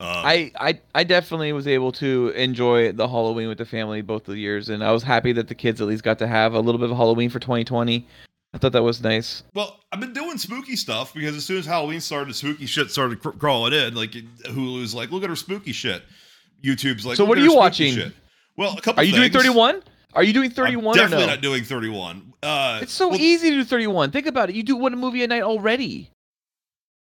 I, 0.00 0.50
I 0.58 0.80
I 0.94 1.04
definitely 1.04 1.52
was 1.52 1.66
able 1.68 1.92
to 1.92 2.30
enjoy 2.34 2.92
the 2.92 3.06
Halloween 3.08 3.48
with 3.48 3.58
the 3.58 3.64
family 3.64 4.02
both 4.02 4.24
the 4.24 4.36
years, 4.36 4.68
and 4.68 4.82
I 4.82 4.90
was 4.92 5.02
happy 5.04 5.32
that 5.32 5.48
the 5.48 5.54
kids 5.54 5.80
at 5.80 5.86
least 5.86 6.02
got 6.02 6.18
to 6.18 6.26
have 6.26 6.52
a 6.54 6.60
little 6.60 6.80
bit 6.80 6.90
of 6.90 6.96
Halloween 6.96 7.30
for 7.30 7.38
2020. 7.38 8.06
I 8.54 8.58
thought 8.58 8.72
that 8.72 8.82
was 8.84 9.02
nice. 9.02 9.42
well, 9.52 9.80
I've 9.92 9.98
been 10.00 10.12
doing 10.12 10.38
spooky 10.38 10.76
stuff 10.76 11.12
because 11.12 11.34
as 11.36 11.44
soon 11.44 11.58
as 11.58 11.66
Halloween 11.66 12.00
started, 12.00 12.34
spooky 12.36 12.66
shit 12.66 12.90
started 12.90 13.20
cr- 13.20 13.30
crawling 13.30 13.72
in. 13.72 13.94
Like 13.94 14.12
Hulu's 14.12 14.94
like, 14.94 15.10
look 15.10 15.24
at 15.24 15.28
her 15.28 15.36
spooky 15.36 15.72
shit. 15.72 16.02
YouTube's 16.64 17.04
like, 17.04 17.16
So 17.16 17.24
what 17.24 17.36
are 17.36 17.42
you 17.42 17.54
watching? 17.54 17.92
shit." 17.94 18.12
Well, 18.56 18.78
a 18.78 18.80
couple. 18.80 19.00
Are 19.00 19.04
you 19.04 19.12
doing 19.12 19.32
31? 19.32 19.82
Are 20.14 20.22
you 20.22 20.32
doing 20.32 20.50
I'm 20.50 20.54
31 20.54 20.84
or 20.86 20.94
definitely 21.02 21.26
no? 21.26 21.32
not 21.32 21.42
doing 21.42 21.64
31. 21.64 22.32
Uh, 22.42 22.78
It's 22.82 22.92
so 22.92 23.08
well, 23.08 23.20
easy 23.20 23.50
to 23.50 23.56
do 23.56 23.64
31. 23.64 24.12
Think 24.12 24.26
about 24.26 24.48
it. 24.48 24.54
You 24.54 24.62
do 24.62 24.76
one 24.76 24.96
movie 24.96 25.24
a 25.24 25.26
night 25.26 25.42
already. 25.42 26.10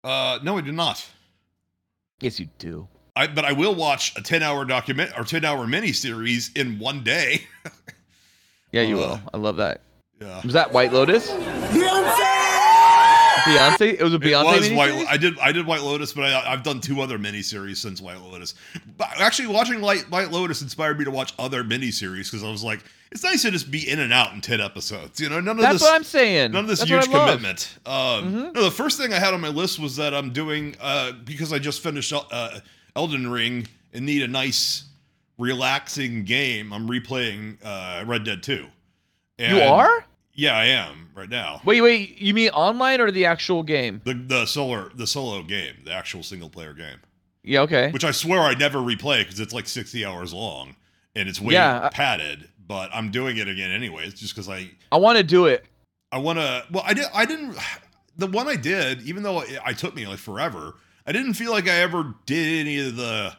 Uh, 0.02 0.40
no, 0.42 0.58
I 0.58 0.60
do 0.62 0.72
not. 0.72 1.06
Yes, 2.20 2.40
you 2.40 2.48
do. 2.58 2.88
I, 3.14 3.28
but 3.28 3.44
I 3.44 3.52
will 3.52 3.74
watch 3.76 4.12
a 4.16 4.20
10 4.22 4.42
hour 4.42 4.64
document 4.64 5.12
or 5.16 5.22
10 5.22 5.44
hour 5.44 5.66
mini 5.68 5.92
series 5.92 6.50
in 6.54 6.78
one 6.80 7.02
day. 7.04 7.46
Yeah, 8.70 8.82
you 8.82 8.96
Uh, 8.96 9.00
will. 9.00 9.20
I 9.32 9.36
love 9.38 9.56
that. 9.56 9.80
Yeah. 10.20 10.40
Was 10.44 10.52
that 10.54 10.72
White 10.72 10.92
Lotus? 10.92 11.30
Beyonce. 11.30 12.34
Beyonce. 13.44 13.94
It 13.98 14.02
was 14.02 14.12
a 14.12 14.16
It 14.16 14.22
Beyonce. 14.22 14.58
was 14.58 14.70
White. 14.72 14.92
miniseries? 14.92 15.06
I 15.08 15.16
did. 15.16 15.38
I 15.38 15.52
did 15.52 15.66
White 15.66 15.82
Lotus, 15.82 16.12
but 16.12 16.24
I, 16.24 16.52
I've 16.52 16.62
done 16.62 16.80
two 16.80 17.00
other 17.00 17.18
miniseries 17.18 17.76
since 17.76 18.00
White 18.00 18.20
Lotus. 18.20 18.54
But 18.96 19.08
actually, 19.20 19.48
watching 19.48 19.80
Light, 19.80 20.10
White 20.10 20.30
Lotus 20.30 20.60
inspired 20.62 20.98
me 20.98 21.04
to 21.04 21.10
watch 21.10 21.32
other 21.38 21.62
miniseries 21.64 22.30
because 22.30 22.42
I 22.44 22.50
was 22.50 22.62
like, 22.64 22.80
it's 23.12 23.22
nice 23.22 23.42
to 23.42 23.50
just 23.50 23.70
be 23.70 23.88
in 23.88 24.00
and 24.00 24.12
out 24.12 24.32
in 24.34 24.40
ten 24.40 24.60
episodes. 24.60 25.20
You 25.20 25.28
know, 25.30 25.40
none 25.40 25.56
of 25.56 25.62
That's 25.62 25.74
this. 25.76 25.82
what 25.82 25.94
I'm 25.94 26.04
saying. 26.04 26.52
None 26.52 26.64
of 26.64 26.68
this 26.68 26.80
That's 26.80 26.90
huge 26.90 27.06
what 27.08 27.16
I 27.16 27.18
love. 27.18 27.28
commitment. 27.38 27.78
Um, 27.86 27.94
Mhm. 28.50 28.54
No, 28.54 28.64
the 28.64 28.70
first 28.70 28.98
thing 28.98 29.12
I 29.14 29.18
had 29.18 29.32
on 29.34 29.40
my 29.40 29.48
list 29.48 29.78
was 29.78 29.96
that 29.96 30.12
I'm 30.14 30.32
doing 30.32 30.74
uh, 30.80 31.12
because 31.24 31.52
I 31.52 31.58
just 31.58 31.80
finished 31.82 32.12
uh, 32.12 32.60
Elden 32.96 33.30
Ring 33.30 33.66
and 33.94 34.04
need 34.04 34.22
a 34.22 34.28
nice, 34.28 34.84
relaxing 35.38 36.24
game. 36.24 36.72
I'm 36.72 36.88
replaying 36.88 37.56
uh, 37.64 38.04
Red 38.04 38.24
Dead 38.24 38.42
Two. 39.38 39.44
You 39.56 39.60
are? 39.62 40.04
Yeah, 40.34 40.56
I 40.56 40.66
am 40.66 41.10
right 41.14 41.28
now. 41.28 41.60
Wait, 41.64 41.80
wait. 41.80 42.18
You 42.20 42.32
mean 42.34 42.50
online 42.50 43.00
or 43.00 43.10
the 43.10 43.24
actual 43.26 43.62
game? 43.62 44.00
The 44.04 44.14
the 44.14 44.46
solo 44.46 44.88
the 44.94 45.06
solo 45.06 45.42
game, 45.42 45.74
the 45.84 45.92
actual 45.92 46.22
single 46.22 46.48
player 46.48 46.72
game, 46.74 46.98
Yeah. 47.42 47.60
Okay. 47.62 47.90
which 47.90 48.04
I 48.04 48.10
swear 48.12 48.40
I 48.40 48.54
never 48.54 48.78
replay 48.78 49.20
because 49.20 49.40
it's 49.40 49.52
like 49.52 49.66
sixty 49.66 50.04
hours 50.04 50.32
long 50.32 50.76
and 51.16 51.28
it's 51.28 51.40
way 51.40 51.54
Yeah, 51.54 51.88
padded. 51.90 52.48
But 52.66 52.90
I'm 52.92 53.10
doing 53.10 53.36
it 53.38 53.48
again 53.48 53.70
anyway. 53.70 54.06
It's 54.06 54.20
just 54.20 54.34
because 54.34 54.48
I 54.48 54.70
I 54.92 54.96
want 54.98 55.18
to 55.18 55.24
do 55.24 55.46
it. 55.46 55.64
I 56.12 56.18
want 56.18 56.38
to. 56.38 56.64
Well, 56.70 56.84
I 56.86 56.94
did. 56.94 57.06
I 57.14 57.24
didn't. 57.24 57.56
The 58.16 58.26
one 58.26 58.48
I 58.48 58.56
did, 58.56 59.02
even 59.02 59.22
though 59.22 59.40
it, 59.40 59.58
I 59.64 59.72
took 59.72 59.94
me 59.94 60.06
like 60.06 60.18
forever, 60.18 60.74
I 61.06 61.12
didn't 61.12 61.34
feel 61.34 61.50
like 61.52 61.68
I 61.68 61.76
ever 61.76 62.14
did 62.26 62.60
any 62.66 62.78
of 62.86 62.96
the 62.96 63.36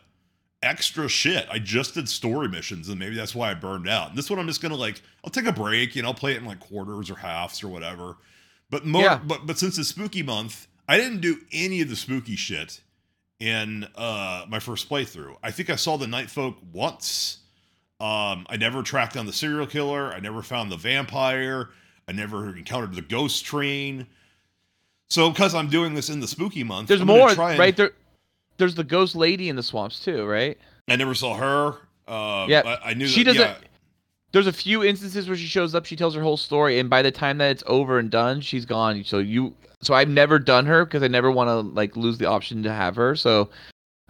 extra 0.63 1.07
shit. 1.07 1.47
I 1.51 1.59
just 1.59 1.93
did 1.93 2.09
story 2.09 2.47
missions, 2.49 2.89
and 2.89 2.99
maybe 2.99 3.15
that's 3.15 3.35
why 3.35 3.51
I 3.51 3.53
burned 3.53 3.88
out. 3.88 4.09
And 4.09 4.17
this 4.17 4.29
one, 4.29 4.39
I'm 4.39 4.47
just 4.47 4.62
gonna 4.62 4.75
like, 4.75 5.01
I'll 5.23 5.32
take 5.32 5.45
a 5.45 5.51
break, 5.53 5.95
and 5.95 6.05
I'll 6.05 6.13
play 6.13 6.34
it 6.34 6.38
in 6.38 6.45
like 6.45 6.60
quarters 6.60 7.10
or 7.10 7.15
halves 7.15 7.63
or 7.63 7.67
whatever. 7.67 8.17
But 8.69 8.86
more, 8.86 9.01
Yeah. 9.03 9.17
but 9.25 9.45
but 9.45 9.58
since 9.58 9.77
it's 9.77 9.89
spooky 9.89 10.23
month, 10.23 10.67
I 10.88 10.97
didn't 10.97 11.21
do 11.21 11.39
any 11.51 11.82
of 11.82 11.89
the 11.89 11.95
spooky 11.95 12.36
shit 12.36 12.82
in 13.39 13.86
uh 13.95 14.45
my 14.47 14.60
first 14.60 14.89
playthrough. 14.89 15.36
I 15.43 15.51
think 15.51 15.69
I 15.69 15.75
saw 15.75 15.97
the 15.97 16.08
Night 16.08 16.29
Folk 16.29 16.58
once. 16.71 17.38
Um, 18.01 18.45
I 18.49 18.55
never 18.58 18.82
tracked 18.82 19.15
down 19.15 19.25
the 19.25 19.34
serial 19.34 19.67
killer. 19.67 20.13
I 20.13 20.19
never 20.21 20.41
found 20.41 20.71
the 20.71 20.77
vampire. 20.77 21.69
I 22.08 22.13
never 22.13 22.55
encountered 22.55 22.93
the 22.95 23.01
ghost 23.01 23.43
train. 23.43 24.08
So, 25.10 25.29
because 25.32 25.53
I'm 25.55 25.69
doing 25.69 25.95
this 25.95 26.10
in 26.10 26.19
the 26.19 26.27
spooky 26.27 26.63
month, 26.63 26.88
There's 26.88 27.01
I'm 27.01 27.08
more, 27.08 27.29
and- 27.29 27.38
right 27.38 27.75
there. 27.75 27.91
There's 28.58 28.75
the 28.75 28.84
ghost 28.84 29.15
lady 29.15 29.49
in 29.49 29.55
the 29.55 29.63
swamps 29.63 29.99
too, 29.99 30.25
right? 30.25 30.58
I 30.88 30.95
never 30.97 31.13
saw 31.13 31.36
her. 31.36 31.67
Um, 32.13 32.49
Yeah, 32.49 32.62
I, 32.84 32.91
I 32.91 32.93
knew 32.93 33.08
she 33.08 33.23
that, 33.23 33.34
doesn't. 33.34 33.62
yeah. 33.63 33.67
There's 34.31 34.47
a 34.47 34.53
few 34.53 34.83
instances 34.83 35.27
where 35.27 35.37
she 35.37 35.47
shows 35.47 35.73
up, 35.73 35.85
she 35.85 35.95
tells 35.95 36.13
her 36.15 36.21
whole 36.21 36.37
story, 36.37 36.79
and 36.79 36.89
by 36.89 37.01
the 37.01 37.11
time 37.11 37.39
that 37.39 37.51
it's 37.51 37.63
over 37.65 37.97
and 37.97 38.11
done, 38.11 38.41
she's 38.41 38.65
gone. 38.65 39.03
So 39.03 39.17
you, 39.17 39.55
so 39.81 39.93
I've 39.93 40.09
never 40.09 40.37
done 40.37 40.65
her 40.67 40.85
because 40.85 41.01
I 41.01 41.07
never 41.07 41.31
want 41.31 41.47
to 41.47 41.61
like 41.73 41.97
lose 41.97 42.17
the 42.17 42.25
option 42.25 42.61
to 42.63 42.71
have 42.71 42.95
her. 42.95 43.15
So 43.15 43.49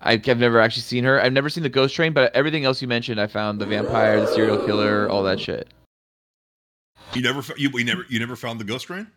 I've 0.02 0.26
never 0.26 0.60
actually 0.60 0.82
seen 0.82 1.04
her. 1.06 1.22
I've 1.22 1.34
never 1.34 1.50
seen 1.50 1.64
the 1.64 1.70
ghost 1.70 1.96
train, 1.96 2.12
but 2.14 2.36
everything 2.36 2.66
else 2.66 2.82
you 2.82 2.88
mentioned, 2.88 3.20
I 3.20 3.28
found 3.28 3.62
the 3.62 3.66
vampire, 3.66 4.20
the 4.20 4.28
serial 4.28 4.58
killer, 4.66 5.10
all 5.10 5.24
that 5.24 5.40
shit. 5.40 5.70
You 7.14 7.22
never, 7.22 7.42
fo- 7.42 7.56
you, 7.58 7.70
never, 7.84 8.06
you 8.10 8.20
never 8.20 8.36
found 8.36 8.60
the 8.60 8.66
ghost 8.66 8.88
train. 8.88 9.08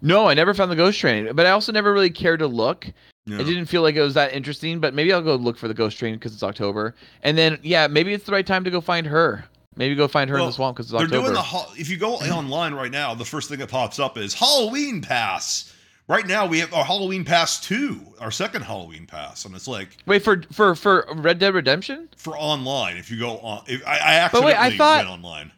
No, 0.00 0.28
I 0.28 0.34
never 0.34 0.54
found 0.54 0.70
the 0.70 0.76
ghost 0.76 0.98
train, 0.98 1.34
but 1.34 1.46
I 1.46 1.50
also 1.50 1.72
never 1.72 1.92
really 1.92 2.10
cared 2.10 2.38
to 2.38 2.46
look. 2.46 2.86
Yeah. 3.26 3.40
It 3.40 3.44
didn't 3.44 3.66
feel 3.66 3.82
like 3.82 3.96
it 3.96 4.02
was 4.02 4.14
that 4.14 4.32
interesting, 4.32 4.78
but 4.78 4.94
maybe 4.94 5.12
I'll 5.12 5.20
go 5.20 5.34
look 5.34 5.58
for 5.58 5.68
the 5.68 5.74
ghost 5.74 5.98
train 5.98 6.14
because 6.14 6.32
it's 6.32 6.44
October. 6.44 6.94
And 7.22 7.36
then, 7.36 7.58
yeah, 7.62 7.88
maybe 7.88 8.14
it's 8.14 8.24
the 8.24 8.32
right 8.32 8.46
time 8.46 8.62
to 8.64 8.70
go 8.70 8.80
find 8.80 9.06
her. 9.06 9.44
Maybe 9.76 9.94
go 9.94 10.08
find 10.08 10.30
her 10.30 10.38
in 10.38 10.46
the 10.46 10.52
swamp 10.52 10.76
because 10.76 10.86
it's 10.86 10.92
They're 10.92 11.02
October. 11.06 11.22
doing 11.24 11.34
the 11.34 11.42
ho- 11.42 11.70
if 11.76 11.88
you 11.90 11.96
go 11.96 12.14
online 12.14 12.74
right 12.74 12.90
now, 12.90 13.14
the 13.14 13.24
first 13.24 13.48
thing 13.48 13.58
that 13.58 13.68
pops 13.70 13.98
up 13.98 14.16
is 14.18 14.32
Halloween 14.34 15.02
Pass. 15.02 15.72
Right 16.08 16.26
now, 16.26 16.46
we 16.46 16.60
have 16.60 16.72
our 16.72 16.84
Halloween 16.84 17.24
Pass 17.24 17.60
two, 17.60 18.00
our 18.20 18.30
second 18.30 18.62
Halloween 18.62 19.06
Pass, 19.06 19.44
and 19.44 19.54
it's 19.56 19.66
like 19.68 19.96
Wait 20.06 20.22
for 20.22 20.42
for 20.52 20.74
for 20.76 21.04
Red 21.16 21.38
Dead 21.40 21.52
Redemption. 21.52 22.08
for 22.16 22.36
online. 22.38 22.96
If 22.96 23.10
you 23.10 23.18
go 23.18 23.38
on, 23.38 23.64
if 23.66 23.86
I, 23.86 24.24
I 24.24 24.28
But 24.32 24.44
wait, 24.44 24.56
I 24.56 24.76
thought- 24.76 24.98
went 24.98 25.08
online. 25.10 25.52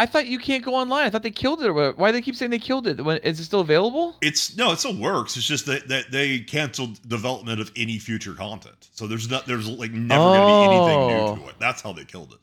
I 0.00 0.06
thought 0.06 0.28
you 0.28 0.38
can't 0.38 0.64
go 0.64 0.76
online. 0.76 1.06
I 1.06 1.10
thought 1.10 1.24
they 1.24 1.30
killed 1.32 1.60
it. 1.60 1.72
Why 1.72 2.10
do 2.10 2.12
they 2.12 2.22
keep 2.22 2.36
saying 2.36 2.52
they 2.52 2.60
killed 2.60 2.86
it? 2.86 3.04
When 3.04 3.16
is 3.18 3.40
it 3.40 3.44
still 3.44 3.58
available? 3.58 4.14
It's 4.22 4.56
no, 4.56 4.70
it 4.70 4.78
still 4.78 4.96
works. 4.96 5.36
It's 5.36 5.44
just 5.44 5.66
that, 5.66 5.88
that 5.88 6.12
they 6.12 6.38
canceled 6.38 7.00
development 7.08 7.60
of 7.60 7.72
any 7.74 7.98
future 7.98 8.32
content. 8.34 8.90
So 8.92 9.08
there's 9.08 9.28
not 9.28 9.46
there's 9.46 9.66
like 9.68 9.90
never 9.90 10.22
going 10.22 10.40
to 10.40 10.46
be 10.46 10.76
anything 10.76 10.96
Oh. 11.00 11.08
new 11.08 11.40
to 11.40 11.46
oh. 11.46 11.48
it. 11.48 11.54
That's 11.58 11.82
how 11.82 11.92
they 11.92 12.04
killed 12.04 12.30
it. 12.32 12.38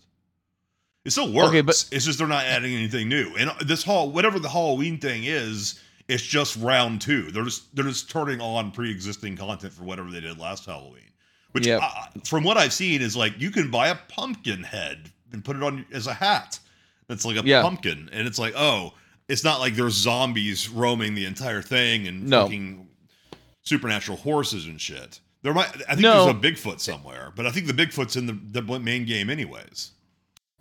It 1.06 1.12
still 1.12 1.32
works. 1.32 1.50
Okay, 1.50 1.62
but- 1.62 1.86
it's 1.92 2.06
just 2.06 2.18
they're 2.20 2.28
not 2.28 2.46
adding 2.46 2.74
anything 2.74 3.08
new. 3.08 3.34
And 3.38 3.52
this 3.62 3.84
hall, 3.84 4.12
whatever 4.12 4.40
the 4.40 4.50
Halloween 4.50 4.98
thing 4.98 5.24
is, 5.26 5.80
it's 6.08 6.24
just 6.24 6.56
round 6.58 7.02
two. 7.02 7.32
They're 7.32 7.44
just 7.46 7.74
they're 7.76 7.86
just 7.86 8.10
turning 8.10 8.42
on 8.42 8.72
pre-existing 8.72 9.38
content 9.38 9.74
for 9.74 9.84
whatever 9.84 10.10
they 10.12 10.20
did 10.20 10.38
last 10.40 10.66
Halloween. 10.66 11.02
Which, 11.52 11.66
Yep. 11.68 11.82
uh, 11.84 12.06
from 12.26 12.44
what 12.44 12.58
I've 12.58 12.74
seen, 12.74 13.02
is 13.02 13.16
like 13.16 13.40
you 13.40 13.50
can 13.50 13.72
buy 13.72 13.88
a 13.90 13.96
pumpkin 14.10 14.62
head 14.64 15.12
and 15.32 15.44
put 15.46 15.56
it 15.56 15.64
on 15.64 15.86
as 15.94 16.08
a 16.08 16.14
hat. 16.14 16.60
That's 17.08 17.24
like 17.24 17.38
a 17.38 17.48
Yeah. 17.48 17.62
pumpkin, 17.62 18.10
and 18.12 18.28
it's 18.28 18.38
like, 18.40 18.54
oh, 18.58 18.94
it's 19.30 19.44
not 19.44 19.60
like 19.60 19.76
there's 19.76 19.94
zombies 19.94 20.68
roaming 20.70 21.14
the 21.16 21.26
entire 21.26 21.62
thing 21.62 22.08
and 22.08 22.28
No. 22.28 22.44
fucking 22.44 22.88
supernatural 23.64 24.18
horses 24.18 24.66
and 24.66 24.80
shit. 24.82 25.20
There 25.44 25.54
might, 25.54 25.68
I 25.88 25.94
think 25.96 26.00
No. 26.02 26.26
there's 26.26 26.36
a 26.36 26.40
Bigfoot 26.40 26.80
somewhere, 26.80 27.32
but 27.36 27.46
I 27.46 27.52
think 27.52 27.68
the 27.68 27.74
Bigfoot's 27.74 28.16
in 28.16 28.26
the, 28.26 28.62
the 28.62 28.80
main 28.80 29.06
game 29.06 29.30
anyways. 29.30 29.92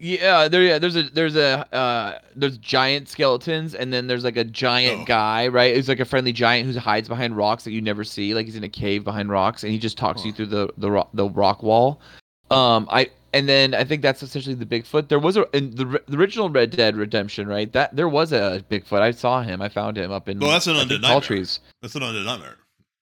Yeah, 0.06 0.48
there. 0.48 0.62
Yeah, 0.62 0.78
there's 0.78 0.96
a 0.96 1.04
there's 1.04 1.34
a 1.34 1.66
uh, 1.74 2.18
there's 2.36 2.58
giant 2.58 3.08
skeletons, 3.08 3.74
and 3.74 3.90
then 3.90 4.06
there's 4.06 4.22
like 4.22 4.36
a 4.36 4.44
giant 4.44 5.00
Oh. 5.02 5.04
guy, 5.06 5.48
right? 5.48 5.74
He's 5.74 5.88
like 5.88 6.00
a 6.00 6.04
friendly 6.04 6.32
giant 6.32 6.70
who 6.70 6.78
hides 6.78 7.08
behind 7.08 7.36
rocks 7.38 7.64
that 7.64 7.70
you 7.72 7.80
never 7.80 8.04
see. 8.04 8.34
Like 8.34 8.44
he's 8.44 8.56
in 8.56 8.64
a 8.64 8.68
cave 8.68 9.02
behind 9.02 9.30
rocks, 9.30 9.62
and 9.62 9.72
he 9.72 9.78
just 9.78 9.96
talks 9.96 10.22
you 10.22 10.32
through 10.32 10.46
the 10.46 10.68
the 10.76 10.90
rock, 10.90 11.08
the 11.14 11.28
rock 11.30 11.62
wall. 11.62 12.02
Um, 12.50 12.86
I 12.90 13.10
and 13.32 13.48
then 13.48 13.72
I 13.74 13.84
think 13.84 14.02
that's 14.02 14.22
essentially 14.22 14.54
the 14.54 14.66
Bigfoot. 14.66 15.08
There 15.08 15.18
was 15.18 15.38
a 15.38 15.46
in 15.56 15.74
the, 15.74 16.02
the 16.06 16.18
original 16.18 16.50
Red 16.50 16.70
Dead 16.72 16.96
Redemption, 16.96 17.48
right? 17.48 17.72
That 17.72 17.96
there 17.96 18.08
was 18.08 18.32
a 18.32 18.62
Bigfoot. 18.70 19.00
I 19.00 19.10
saw 19.10 19.40
him. 19.40 19.62
I 19.62 19.70
found 19.70 19.96
him 19.96 20.12
up 20.12 20.28
in. 20.28 20.38
Well, 20.38 20.50
that's 20.50 20.66
an 20.66 20.74
undead 20.76 21.00
tall 21.00 21.22
trees. 21.22 21.60
That's 21.80 21.94
an 21.94 22.02
undead 22.02 22.26
nightmare. 22.26 22.56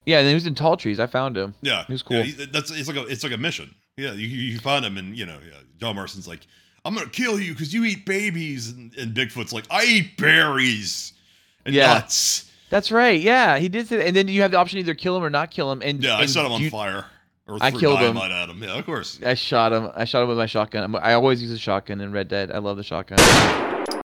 Yeah, 0.06 0.18
and 0.20 0.28
he 0.28 0.34
was 0.34 0.46
in 0.46 0.54
tall 0.54 0.76
trees. 0.76 1.00
I 1.00 1.06
found 1.08 1.36
him. 1.36 1.54
Yeah, 1.62 1.84
He 1.86 1.92
was 1.94 2.02
cool. 2.04 2.18
Yeah, 2.18 2.22
he- 2.22 2.44
that's 2.46 2.70
it's 2.70 2.86
like 2.88 2.96
a 2.96 3.06
it's 3.06 3.24
like 3.24 3.32
a 3.32 3.36
mission. 3.38 3.74
Yeah, 3.96 4.12
you 4.12 4.26
you 4.28 4.58
find 4.60 4.84
him, 4.84 4.96
and 4.98 5.16
you 5.18 5.26
know, 5.26 5.38
yeah, 5.44 5.58
John 5.80 5.96
Marston's 5.96 6.26
like, 6.28 6.40
I'm 6.84 6.94
gonna 6.94 7.08
kill 7.08 7.38
you 7.38 7.52
because 7.52 7.72
you 7.72 7.84
eat 7.84 8.04
babies, 8.04 8.70
and, 8.70 8.92
and 8.96 9.14
Bigfoot's 9.14 9.52
like, 9.52 9.64
I 9.70 9.84
eat 9.84 10.16
berries 10.16 11.12
and 11.64 11.74
Yeah. 11.74 11.94
nuts. 11.94 12.50
That's 12.70 12.90
right. 12.90 13.20
Yeah, 13.20 13.58
he 13.58 13.68
did 13.68 13.86
say 13.86 13.98
that. 13.98 14.06
And 14.06 14.16
then 14.16 14.28
you 14.28 14.42
have 14.42 14.50
the 14.50 14.56
option 14.56 14.76
to 14.76 14.80
either 14.80 14.94
kill 14.94 15.16
him 15.16 15.22
or 15.22 15.30
not 15.30 15.50
kill 15.50 15.70
him. 15.70 15.82
And 15.82 16.02
Yeah, 16.02 16.16
I 16.16 16.26
set 16.26 16.44
him 16.44 16.52
on 16.52 16.62
you- 16.62 16.70
fire. 16.70 17.06
Or 17.46 17.58
I 17.60 17.70
killed 17.70 17.98
him. 18.00 18.16
at 18.16 18.48
him. 18.48 18.62
Yeah, 18.62 18.78
of 18.78 18.86
course. 18.86 19.18
I 19.24 19.34
shot 19.34 19.72
him. 19.72 19.90
I 19.94 20.04
shot 20.04 20.22
him 20.22 20.28
with 20.28 20.38
my 20.38 20.46
shotgun. 20.46 20.94
I'm- 20.94 21.14
always 21.16 21.42
use 21.42 21.50
a 21.50 21.58
shotgun 21.58 22.00
in 22.00 22.12
Red 22.12 22.28
Dead. 22.28 22.50
I 22.50 22.58
love 22.58 22.76
the 22.76 22.82
shotgun. 22.84 23.16
Best. 23.18 23.98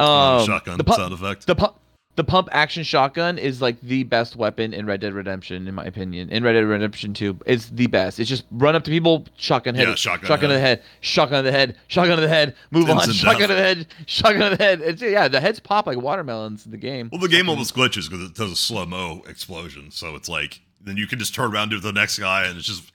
Um, 0.00 0.46
shotgun 0.46 0.78
the 0.78 0.84
pump, 0.84 0.96
sound 0.98 1.12
effect. 1.14 1.46
The 1.46 1.54
pump, 1.56 1.74
the 2.16 2.24
pump 2.24 2.48
action 2.50 2.82
shotgun 2.82 3.38
is 3.38 3.60
like 3.60 3.80
the 3.82 4.02
best 4.02 4.36
weapon 4.36 4.72
in 4.72 4.86
Red 4.86 5.00
Dead 5.00 5.12
Redemption, 5.12 5.68
in 5.68 5.74
my 5.74 5.84
opinion. 5.84 6.30
In 6.30 6.42
Red 6.42 6.54
Dead 6.54 6.64
Redemption 6.64 7.12
2, 7.12 7.40
it's 7.44 7.68
the 7.68 7.86
best. 7.86 8.18
It's 8.18 8.28
just 8.28 8.44
run 8.50 8.74
up 8.74 8.84
to 8.84 8.90
people, 8.90 9.26
shotgun 9.36 9.74
head, 9.74 9.86
Yeah, 9.86 9.94
shotgun 9.94 10.26
shotgun 10.26 10.48
to 10.48 10.54
the 10.54 10.60
head, 10.60 10.82
shotgun 11.00 11.44
to 11.44 11.50
the 11.50 11.56
head, 11.56 11.76
shotgun 11.88 12.16
to 12.16 12.22
the 12.22 12.28
head, 12.28 12.54
move 12.70 12.88
on, 12.88 13.10
shotgun 13.12 13.48
to 13.48 13.54
the 13.54 13.60
head, 13.60 13.86
shotgun 14.06 14.50
to 14.50 14.56
the 14.56 14.64
head. 14.64 14.80
It's, 14.80 15.02
yeah, 15.02 15.28
the 15.28 15.40
heads 15.40 15.60
pop 15.60 15.86
like 15.86 15.98
watermelons 15.98 16.64
in 16.64 16.72
the 16.72 16.78
game. 16.78 17.10
Well, 17.12 17.20
the 17.20 17.28
game 17.28 17.50
almost 17.50 17.74
glitches 17.74 18.10
because 18.10 18.24
it 18.24 18.34
does 18.34 18.50
a 18.50 18.56
slow 18.56 18.86
mo 18.86 19.22
explosion. 19.28 19.90
So 19.90 20.16
it's 20.16 20.28
like 20.28 20.62
then 20.80 20.96
you 20.96 21.06
can 21.06 21.18
just 21.18 21.34
turn 21.34 21.52
around 21.52 21.70
to 21.70 21.80
the 21.80 21.92
next 21.92 22.18
guy, 22.18 22.46
and 22.46 22.56
it's 22.56 22.66
just 22.66 22.90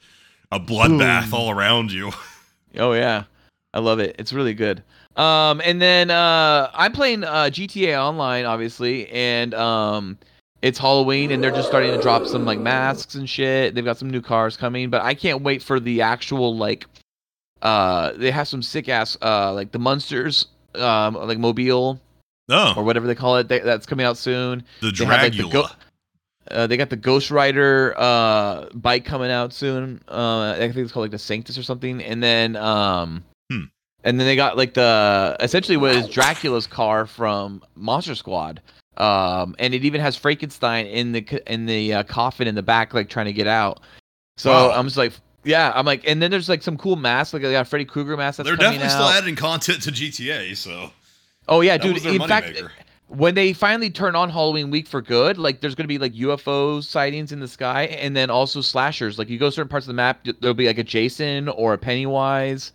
a 0.52 0.60
bloodbath 0.60 1.32
all 1.32 1.52
around 1.52 1.92
you. 1.92 2.12
Oh 2.78 2.94
yeah, 2.94 3.26
I 3.74 3.80
love 3.80 4.00
it. 4.00 4.16
It's 4.18 4.34
really 4.34 4.54
good. 4.54 4.82
Um, 5.18 5.62
and 5.64 5.82
then 5.82 6.10
uh, 6.10 6.70
I'm 6.74 6.94
playing 6.94 7.24
uh, 7.24 7.46
GTA 7.52 8.00
Online, 8.02 8.46
obviously, 8.46 9.10
and 9.10 9.54
um, 9.54 10.18
it's 10.62 10.80
Halloween, 10.80 11.32
and 11.32 11.44
they're 11.44 11.52
just 11.52 11.68
starting 11.68 11.92
to 11.92 11.98
drop 11.98 12.26
some 12.26 12.46
like 12.46 12.60
masks 12.60 13.16
and 13.16 13.30
shit. 13.30 13.76
They've 13.76 13.86
got 13.86 13.98
some 13.98 14.10
new 14.10 14.22
cars 14.22 14.56
coming, 14.56 14.90
but 14.90 15.02
I 15.02 15.14
can't 15.14 15.42
wait 15.42 15.62
for 15.62 15.80
the 15.80 16.02
actual 16.02 16.56
like. 16.56 16.86
Uh, 17.62 18.14
they 18.14 18.32
have 18.32 18.48
some 18.48 18.64
sick 18.64 18.90
ass 18.90 19.16
uh 19.22 19.54
like 19.54 19.72
the 19.72 19.78
Munsters, 19.80 20.48
um, 20.76 21.14
like 21.14 21.38
Mobile 21.38 22.00
No, 22.50 22.74
or 22.76 22.84
whatever 22.84 23.06
they 23.06 23.14
call 23.14 23.38
it. 23.38 23.48
They, 23.50 23.60
that's 23.60 23.86
coming 23.86 24.06
out 24.06 24.18
soon. 24.18 24.64
the 24.82 24.92
They 24.92 25.06
have, 25.06 25.24
like, 25.24 25.34
the 25.34 25.50
go- 25.50 25.68
Uh, 26.50 26.68
they 26.68 26.76
got 26.76 26.90
the 26.90 26.96
Ghost 26.96 27.30
Rider 27.30 27.94
uh, 27.98 28.66
bike 28.74 29.06
coming 29.06 29.30
out 29.30 29.54
soon. 29.54 30.02
Uh, 30.08 30.54
I 30.54 30.58
think 30.58 30.76
it's 30.76 30.92
called 30.92 31.04
like 31.04 31.12
the 31.12 31.20
Sanctus 31.20 31.58
or 31.58 31.64
something. 31.64 32.02
And 32.02 32.24
then, 32.24 32.56
um. 32.56 33.24
And 34.04 34.20
then 34.20 34.28
they 34.28 34.36
got 34.36 34.58
like 34.58 34.74
the 34.74 35.36
essentially 35.40 35.78
what 35.78 35.96
is 35.96 36.08
Dracula's 36.08 36.68
car 36.68 37.06
from 37.06 37.62
Monster 37.76 38.16
Squad. 38.16 38.62
Um, 38.98 39.56
and 39.58 39.74
it 39.74 39.86
even 39.86 40.02
has 40.02 40.16
Frankenstein 40.16 40.86
in 40.86 41.12
the 41.14 41.52
in 41.52 41.66
the 41.66 41.94
uh, 41.94 42.04
coffin 42.04 42.48
in 42.48 42.56
the 42.56 42.64
back, 42.64 42.94
like 42.94 43.10
trying 43.10 43.28
to 43.28 43.34
get 43.34 43.48
out. 43.48 43.80
So 44.38 44.52
Wow. 44.52 44.72
I'm 44.72 44.86
just 44.86 44.98
like, 44.98 45.14
yeah, 45.44 45.72
I'm 45.74 45.86
like, 45.86 46.04
and 46.08 46.22
then 46.22 46.30
there's 46.30 46.50
like 46.50 46.62
some 46.62 46.78
cool 46.78 46.96
masks, 46.98 47.34
like 47.34 47.42
they 47.42 47.52
got 47.52 47.68
Freddy 47.68 47.86
Krueger 47.86 48.18
mask 48.18 48.38
that's 48.38 48.48
They're 48.48 48.58
definitely 48.58 48.88
out. 48.88 48.92
still 48.92 49.08
adding 49.10 49.36
content 49.36 49.82
to 49.84 49.92
GTA. 49.92 50.56
So 50.58 50.92
oh 51.48 51.62
yeah, 51.62 51.78
that 51.78 51.84
dude. 51.84 52.06
In 52.06 52.22
fact, 52.28 52.48
moneymaker. 52.48 52.70
when 53.08 53.34
they 53.34 53.54
finally 53.54 53.90
turn 53.90 54.16
on 54.16 54.30
Halloween 54.30 54.70
week 54.72 54.88
for 54.88 55.02
good, 55.02 55.38
like 55.38 55.62
there's 55.62 55.74
gonna 55.74 55.88
be 55.88 55.98
like 55.98 56.14
UFO 56.14 56.84
sightings 56.84 57.32
in 57.32 57.40
the 57.40 57.48
sky, 57.48 57.84
and 57.86 58.16
then 58.16 58.30
also 58.30 58.62
slashers. 58.62 59.18
Like 59.18 59.30
you 59.30 59.40
go 59.40 59.50
certain 59.50 59.70
parts 59.70 59.86
of 59.86 59.88
the 59.88 59.94
map, 59.96 60.26
there'll 60.42 60.54
be 60.54 60.68
like 60.68 60.78
a 60.80 60.84
Jason 60.84 61.48
or 61.50 61.74
a 61.74 61.78
Pennywise, 61.78 62.72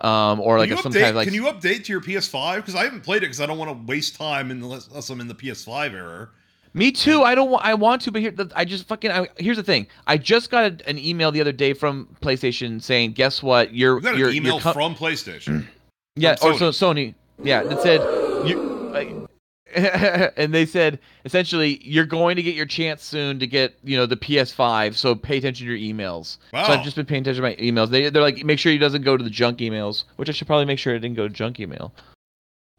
um, 0.00 0.40
or 0.40 0.58
like 0.58 0.68
can 0.68 0.76
you 0.76 0.82
some 0.82 0.92
update, 0.92 1.00
kind 1.00 1.10
of 1.10 1.16
like. 1.16 1.26
can 1.26 1.34
you 1.34 1.44
update 1.44 1.84
to 1.84 1.92
your 1.92 2.00
PS5? 2.00 2.56
Because 2.56 2.74
I 2.74 2.84
haven't 2.84 3.02
played 3.02 3.18
it 3.18 3.26
because 3.26 3.40
I 3.40 3.46
don't 3.46 3.58
want 3.58 3.70
to 3.70 3.90
waste 3.90 4.16
time 4.16 4.50
unless, 4.50 4.88
unless 4.88 5.10
I'm 5.10 5.20
in 5.20 5.28
the 5.28 5.34
PS5 5.34 5.92
era. 5.92 6.28
Me 6.74 6.92
too. 6.92 7.22
I 7.22 7.34
don't 7.34 7.50
want. 7.50 7.64
I 7.64 7.74
want 7.74 8.02
to, 8.02 8.12
but 8.12 8.20
here, 8.20 8.30
the, 8.30 8.50
I 8.54 8.64
just 8.64 8.86
fucking. 8.86 9.10
I, 9.10 9.26
here's 9.38 9.56
the 9.56 9.62
thing. 9.62 9.86
I 10.06 10.18
just 10.18 10.50
got 10.50 10.64
a, 10.64 10.88
an 10.88 10.98
email 10.98 11.32
the 11.32 11.40
other 11.40 11.52
day 11.52 11.72
from 11.72 12.14
PlayStation 12.20 12.80
saying, 12.80 13.12
"Guess 13.12 13.42
what? 13.42 13.74
You're 13.74 13.96
We 13.96 14.02
got 14.02 14.14
an 14.14 14.20
you're, 14.20 14.30
email 14.30 14.54
you're 14.54 14.60
co- 14.60 14.72
from 14.72 14.94
PlayStation. 14.94 15.66
Yeah, 16.14 16.36
From 16.36 16.52
or 16.54 16.58
so 16.58 16.70
Sony. 16.70 17.14
Yeah, 17.42 17.62
that 17.62 17.80
said 17.82 18.00
you 18.46 19.27
and 20.36 20.54
they 20.54 20.66
said 20.66 20.98
essentially 21.24 21.80
you're 21.82 22.06
going 22.06 22.36
to 22.36 22.42
get 22.42 22.54
your 22.54 22.66
chance 22.66 23.04
soon 23.04 23.38
to 23.38 23.46
get, 23.46 23.78
you 23.84 23.96
know, 23.96 24.06
the 24.06 24.16
PS5, 24.16 24.94
so 24.94 25.14
pay 25.14 25.38
attention 25.38 25.66
to 25.66 25.76
your 25.76 25.94
emails. 25.94 26.38
So 26.52 26.58
I've 26.58 26.84
just 26.84 26.96
been 26.96 27.06
paying 27.06 27.22
attention 27.22 27.42
to 27.42 27.48
my 27.48 27.56
emails. 27.56 27.90
They 27.90 28.08
they're 28.10 28.22
like 28.22 28.44
make 28.44 28.58
sure 28.58 28.72
he 28.72 28.78
doesn't 28.78 29.02
go 29.02 29.16
to 29.16 29.24
the 29.24 29.30
junk 29.30 29.58
emails, 29.58 30.04
which 30.16 30.28
I 30.28 30.32
should 30.32 30.46
probably 30.46 30.64
make 30.64 30.78
sure 30.78 30.94
it 30.94 31.00
didn't 31.00 31.16
go 31.16 31.28
to 31.28 31.34
junk 31.34 31.60
email. 31.60 31.92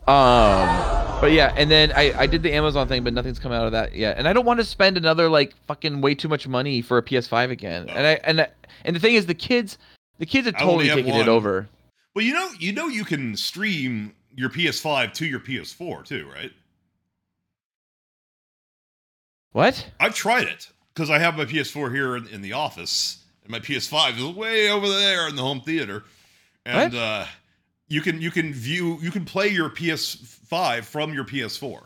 Um 0.07 0.99
but 1.21 1.33
yeah, 1.33 1.53
and 1.57 1.69
then 1.69 1.91
I, 1.91 2.13
I 2.17 2.27
did 2.27 2.43
the 2.43 2.53
Amazon 2.53 2.87
thing, 2.87 3.03
but 3.03 3.13
nothing's 3.13 3.39
come 3.39 3.51
out 3.51 3.65
of 3.65 3.73
that 3.73 3.93
yet. 3.93 4.17
And 4.17 4.27
I 4.27 4.33
don't 4.33 4.45
want 4.45 4.59
to 4.59 4.65
spend 4.65 4.97
another 4.97 5.29
like 5.29 5.53
fucking 5.67 5.99
way 5.99 6.15
too 6.15 6.29
much 6.29 6.47
money 6.47 6.81
for 6.81 6.97
a 6.97 7.03
PS5 7.03 7.51
again. 7.51 7.89
And 7.89 8.07
I 8.07 8.19
and 8.23 8.41
I, 8.41 8.47
and 8.85 8.95
the 8.95 8.99
thing 8.99 9.15
is 9.15 9.25
the 9.25 9.33
kids 9.33 9.77
the 10.17 10.25
kids 10.25 10.47
are 10.47 10.53
totally 10.53 10.87
taking 10.87 11.11
one. 11.11 11.21
it 11.21 11.27
over. 11.27 11.67
Well, 12.15 12.25
you 12.25 12.33
know, 12.33 12.49
you 12.59 12.73
know, 12.73 12.87
you 12.87 13.05
can 13.05 13.35
stream 13.35 14.13
your 14.35 14.49
PS5 14.49 15.13
to 15.13 15.25
your 15.25 15.39
PS4 15.39 16.05
too, 16.05 16.29
right? 16.33 16.51
What? 19.51 19.89
I've 19.99 20.13
tried 20.15 20.47
it 20.47 20.69
because 20.93 21.09
I 21.09 21.19
have 21.19 21.37
my 21.37 21.45
PS4 21.45 21.93
here 21.93 22.15
in, 22.15 22.27
in 22.27 22.41
the 22.41 22.53
office, 22.53 23.23
and 23.43 23.51
my 23.51 23.59
PS5 23.59 24.17
is 24.17 24.35
way 24.35 24.69
over 24.69 24.87
there 24.87 25.27
in 25.27 25.35
the 25.35 25.41
home 25.41 25.61
theater, 25.61 26.03
and 26.65 26.93
What? 26.93 26.99
uh, 27.01 27.25
you 27.87 28.01
can 28.01 28.21
you 28.21 28.31
can 28.31 28.53
view 28.53 28.99
you 29.01 29.11
can 29.11 29.25
play 29.25 29.47
your 29.47 29.69
PS5 29.69 30.83
from 30.83 31.13
your 31.13 31.23
PS4. 31.25 31.81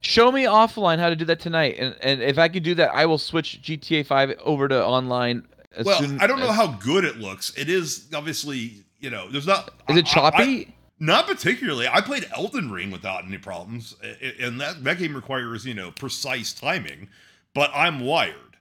Show 0.00 0.30
me 0.32 0.44
offline 0.44 0.98
how 0.98 1.08
to 1.08 1.16
do 1.16 1.24
that 1.26 1.40
tonight, 1.40 1.76
and 1.78 1.94
and 2.00 2.22
if 2.22 2.38
I 2.38 2.48
can 2.48 2.62
do 2.62 2.74
that, 2.76 2.94
I 2.94 3.06
will 3.06 3.18
switch 3.18 3.60
GTA 3.62 4.06
Five 4.06 4.38
over 4.42 4.68
to 4.68 4.84
online. 4.84 5.46
As 5.76 5.84
well, 5.86 6.00
I 6.20 6.26
don't 6.28 6.38
know 6.38 6.50
as- 6.50 6.56
how 6.56 6.68
good 6.68 7.04
it 7.04 7.16
looks. 7.18 7.52
It 7.58 7.68
is 7.68 8.06
obviously 8.14 8.84
you 9.00 9.10
know 9.10 9.28
there's 9.30 9.46
not. 9.46 9.70
Is 9.88 9.96
it 9.96 10.06
I- 10.06 10.08
I- 10.08 10.12
choppy? 10.30 10.73
Not 11.00 11.26
particularly. 11.26 11.88
I 11.88 12.00
played 12.00 12.26
Elden 12.34 12.70
Ring 12.70 12.90
without 12.90 13.24
any 13.24 13.38
problems, 13.38 13.96
and 14.40 14.60
that 14.60 14.84
that 14.84 14.98
game 14.98 15.14
requires 15.14 15.66
you 15.66 15.74
know 15.74 15.90
precise 15.90 16.52
timing. 16.52 17.08
But 17.54 17.70
I'm 17.74 18.00
wired. 18.00 18.56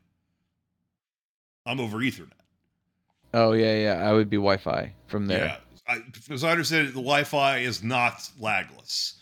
I'm 1.65 1.79
over 1.79 1.97
Ethernet. 1.97 2.31
oh 3.34 3.53
yeah, 3.53 3.75
yeah. 3.75 4.09
I 4.09 4.13
would 4.13 4.29
be 4.29 4.38
Wi-Fi 4.38 4.93
from 5.07 5.27
there. 5.27 5.45
Yeah, 5.45 5.57
I, 5.88 6.01
as 6.34 6.43
I 6.43 6.51
understand 6.51 6.88
it, 6.88 6.93
the 6.93 7.01
Wi-Fi 7.01 7.59
is 7.59 7.84
not 7.84 8.29
lagless. 8.39 9.13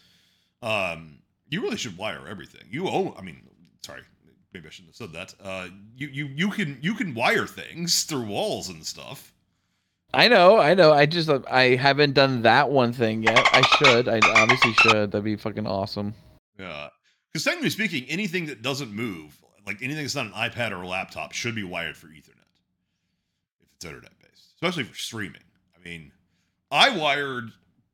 Um, 0.61 1.19
you 1.49 1.61
really 1.61 1.77
should 1.77 1.97
wire 1.97 2.27
everything. 2.27 2.63
You 2.69 2.87
own. 2.87 3.13
I 3.17 3.21
mean, 3.21 3.41
sorry, 3.85 4.01
maybe 4.53 4.67
I 4.67 4.71
shouldn't 4.71 4.95
have 4.95 4.95
said 4.95 5.13
that. 5.13 5.33
Uh, 5.43 5.67
you 5.95 6.07
you 6.07 6.25
you 6.27 6.49
can 6.49 6.77
you 6.81 6.93
can 6.95 7.13
wire 7.13 7.45
things 7.45 8.03
through 8.03 8.25
walls 8.25 8.69
and 8.69 8.85
stuff. 8.85 9.30
I 10.13 10.27
know, 10.27 10.57
I 10.57 10.73
know. 10.73 10.91
I 10.91 11.05
just 11.05 11.29
I 11.29 11.75
haven't 11.75 12.13
done 12.13 12.41
that 12.41 12.69
one 12.69 12.91
thing 12.91 13.23
yet. 13.23 13.39
I 13.53 13.61
should. 13.61 14.09
I 14.09 14.19
obviously 14.41 14.73
should. 14.73 15.11
That'd 15.11 15.23
be 15.23 15.37
fucking 15.37 15.65
awesome. 15.65 16.13
Yeah, 16.59 16.89
because 17.31 17.45
technically 17.45 17.69
speaking, 17.69 18.05
anything 18.09 18.47
that 18.47 18.61
doesn't 18.61 18.91
move, 18.91 19.39
like 19.65 19.81
anything 19.81 20.03
that's 20.03 20.15
not 20.15 20.25
an 20.25 20.33
iPad 20.33 20.71
or 20.71 20.81
a 20.81 20.87
laptop, 20.87 21.31
should 21.31 21.55
be 21.55 21.63
wired 21.63 21.95
for 21.95 22.07
Ethernet 22.07 22.43
if 23.61 23.69
it's 23.75 23.85
internet 23.85 24.11
based, 24.21 24.49
especially 24.55 24.83
for 24.83 24.95
streaming. 24.95 25.41
I 25.75 25.87
mean, 25.87 26.11
I 26.71 26.89
wired 26.89 27.51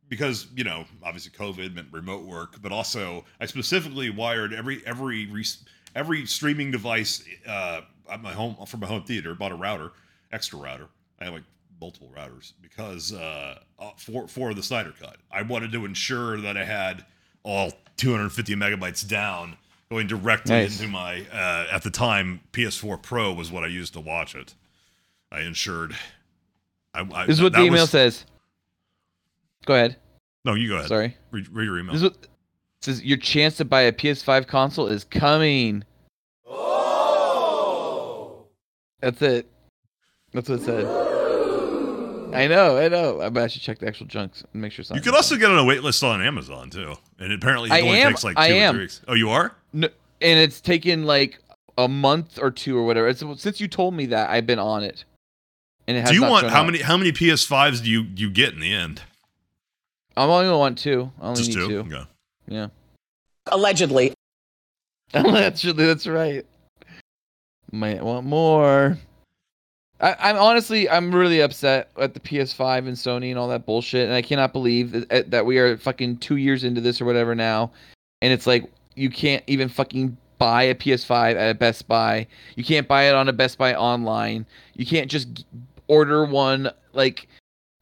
because 0.09 0.47
you 0.55 0.63
know 0.63 0.85
obviously 1.03 1.31
COVID 1.31 1.75
meant 1.75 1.87
remote 1.91 2.25
work, 2.25 2.61
but 2.63 2.71
also 2.71 3.25
I 3.39 3.45
specifically 3.45 4.09
wired 4.09 4.53
every 4.53 4.81
every 4.87 5.29
every 5.95 6.25
streaming 6.25 6.71
device 6.71 7.23
uh, 7.47 7.81
at 8.09 8.23
my 8.23 8.33
home 8.33 8.55
from 8.65 8.79
my 8.79 8.87
home 8.87 9.03
theater. 9.03 9.35
Bought 9.35 9.51
a 9.51 9.55
router, 9.55 9.91
extra 10.31 10.57
router. 10.57 10.87
I 11.19 11.25
have 11.25 11.33
like 11.33 11.43
multiple 11.79 12.11
routers 12.15 12.53
because 12.61 13.13
uh, 13.13 13.59
uh, 13.79 13.91
for 13.97 14.27
for 14.27 14.53
the 14.53 14.63
Snyder 14.63 14.93
Cut, 14.99 15.17
I 15.31 15.41
wanted 15.43 15.71
to 15.73 15.85
ensure 15.85 16.39
that 16.41 16.57
I 16.57 16.63
had 16.65 17.05
all 17.43 17.71
250 17.97 18.55
megabytes 18.55 19.07
down 19.07 19.57
going 19.89 20.07
directly 20.07 20.53
Nice. 20.53 20.79
into 20.79 20.91
my 20.91 21.25
uh, 21.31 21.67
at 21.71 21.83
the 21.83 21.89
time 21.89 22.41
PS4 22.53 23.01
Pro 23.01 23.31
was 23.33 23.51
what 23.51 23.63
I 23.63 23.67
used 23.67 23.93
to 23.93 23.99
watch 24.01 24.35
it. 24.35 24.53
I 25.31 25.41
ensured. 25.41 25.95
I, 26.93 27.01
I, 27.13 27.25
This 27.25 27.37
is 27.37 27.43
what 27.43 27.53
that 27.53 27.59
the 27.59 27.65
email 27.65 27.83
was- 27.83 27.89
says. 27.91 28.25
Go 29.65 29.73
ahead. 29.75 29.97
No, 30.45 30.53
you 30.53 30.69
go 30.69 30.75
ahead. 30.77 30.87
Sorry. 30.87 31.17
Read, 31.31 31.49
read 31.49 31.65
your 31.65 31.77
email. 31.79 31.91
This 31.93 32.01
is 32.03 32.09
what 32.09 32.17
it 32.23 32.29
says 32.81 33.03
your 33.03 33.17
chance 33.17 33.57
to 33.57 33.65
buy 33.65 33.81
a 33.81 33.91
PS5 33.91 34.47
console 34.47 34.87
is 34.87 35.03
coming. 35.03 35.83
Oh. 36.47 38.45
That's 39.01 39.21
it. 39.21 39.45
That's 40.33 40.47
what 40.49 40.59
it 40.59 40.65
said. 40.65 40.85
I 42.33 42.47
know, 42.47 42.77
I 42.77 42.87
know. 42.89 43.21
I 43.21 43.29
bet 43.29 43.43
I 43.43 43.47
should 43.47 43.61
check 43.61 43.79
the 43.79 43.87
actual 43.87 44.05
junks 44.07 44.43
and 44.53 44.61
make 44.61 44.71
sure 44.71 44.83
something. 44.83 45.03
you 45.03 45.09
could 45.11 45.15
also 45.15 45.35
get 45.37 45.49
on 45.51 45.57
a 45.57 45.63
wait 45.65 45.83
list 45.83 46.03
on 46.03 46.21
Amazon 46.21 46.69
too, 46.69 46.95
and 47.19 47.31
apparently 47.33 47.69
it 47.69 47.73
I 47.73 47.81
only 47.81 47.99
am- 48.01 48.11
takes 48.11 48.23
like 48.23 48.35
two 48.35 48.41
I 48.41 48.49
or 48.49 48.53
am. 48.53 48.73
three 48.75 48.83
weeks. 48.83 49.01
Oh, 49.07 49.13
you 49.13 49.29
are? 49.29 49.55
No, 49.73 49.87
and 50.21 50.39
it's 50.39 50.59
taken 50.61 51.03
like 51.05 51.39
a 51.77 51.87
month 51.87 52.39
or 52.41 52.49
two 52.51 52.77
or 52.77 52.85
whatever. 52.85 53.07
It's, 53.07 53.23
since 53.41 53.59
you 53.61 53.67
told 53.67 53.93
me 53.93 54.07
that, 54.07 54.29
I've 54.29 54.45
been 54.47 54.59
on 54.59 54.83
it. 54.83 55.05
And 55.87 55.95
it 55.95 56.01
has 56.01 56.09
Do 56.09 56.15
you 56.15 56.21
not 56.21 56.31
want 56.31 56.47
how 56.49 56.61
up. 56.61 56.65
many 56.65 56.79
how 56.79 56.97
many 56.97 57.11
PS5s 57.11 57.81
do 57.83 57.89
you 57.89 58.05
you 58.15 58.29
get 58.29 58.53
in 58.53 58.59
the 58.59 58.73
end? 58.73 59.01
I'm 60.17 60.29
only 60.29 60.45
gonna 60.45 60.57
want 60.57 60.77
two. 60.77 61.11
I 61.21 61.27
only 61.27 61.37
Just 61.43 61.49
need 61.49 61.55
two. 61.55 61.67
two. 61.67 61.79
Okay. 61.95 62.03
Yeah. 62.47 62.67
Allegedly. 63.51 64.13
Allegedly, 65.13 65.85
that's 65.85 66.05
right. 66.07 66.45
Might 67.71 68.03
want 68.03 68.25
more. 68.25 68.97
I, 69.99 70.15
I'm 70.19 70.37
honestly, 70.37 70.89
I'm 70.89 71.13
really 71.13 71.41
upset 71.41 71.89
at 71.97 72.13
the 72.13 72.19
PS5 72.19 72.79
and 72.79 72.95
Sony 72.95 73.29
and 73.29 73.39
all 73.39 73.47
that 73.47 73.65
bullshit, 73.65 74.05
and 74.05 74.13
I 74.13 74.21
cannot 74.21 74.53
believe 74.53 74.91
that, 74.91 75.11
eh, 75.11 75.23
that 75.27 75.45
we 75.45 75.57
are 75.57 75.77
fucking 75.77 76.17
two 76.17 76.35
years 76.35 76.63
into 76.63 76.81
this 76.81 77.01
or 77.01 77.05
whatever 77.05 77.33
now, 77.33 77.71
and 78.21 78.31
it's 78.31 78.45
like 78.45 78.69
you 78.95 79.09
can't 79.09 79.43
even 79.47 79.69
fucking 79.69 80.17
buy 80.37 80.63
a 80.63 80.75
PS5 80.75 81.35
at 81.35 81.51
a 81.51 81.55
Best 81.55 81.87
Buy. 81.87 82.27
You 82.55 82.63
can't 82.63 82.87
buy 82.87 83.03
it 83.03 83.15
on 83.15 83.27
a 83.27 83.33
Best 83.33 83.57
Buy 83.57 83.73
online. 83.75 84.45
You 84.75 84.85
can't 84.85 85.09
just 85.09 85.45
order 85.87 86.25
one 86.25 86.69
like 86.93 87.27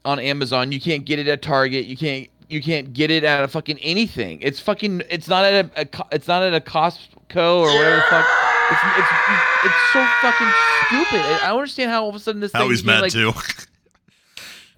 on 0.03 0.19
Amazon. 0.19 0.71
You 0.71 0.79
can't 0.79 1.05
get 1.05 1.19
it 1.19 1.27
at 1.27 1.41
Target. 1.41 1.85
You 1.85 1.97
can't 1.97 2.29
you 2.47 2.61
can't 2.61 2.93
get 2.93 3.11
it 3.11 3.23
at 3.23 3.43
a 3.43 3.47
fucking 3.47 3.79
anything. 3.79 4.39
It's 4.41 4.59
fucking 4.59 5.03
it's 5.09 5.27
not 5.27 5.45
at 5.45 5.65
a, 5.65 5.81
a 5.81 6.05
it's 6.11 6.27
not 6.27 6.43
at 6.43 6.53
a 6.53 6.61
Costco 6.61 7.59
or 7.59 7.67
whatever 7.67 7.95
the 7.95 8.01
fuck. 8.09 8.44
It's 8.71 8.81
it's 8.97 9.65
it's 9.65 9.93
so 9.93 10.05
fucking 10.21 10.51
stupid. 10.87 11.21
I 11.43 11.47
don't 11.47 11.59
understand 11.59 11.91
how 11.91 12.03
all 12.03 12.09
of 12.09 12.15
a 12.15 12.19
sudden 12.19 12.41
this 12.41 12.51
thing 12.51 12.61
Howie's 12.61 12.81
became, 12.81 12.95
mad 12.95 13.01
like, 13.01 13.11
too. 13.11 13.31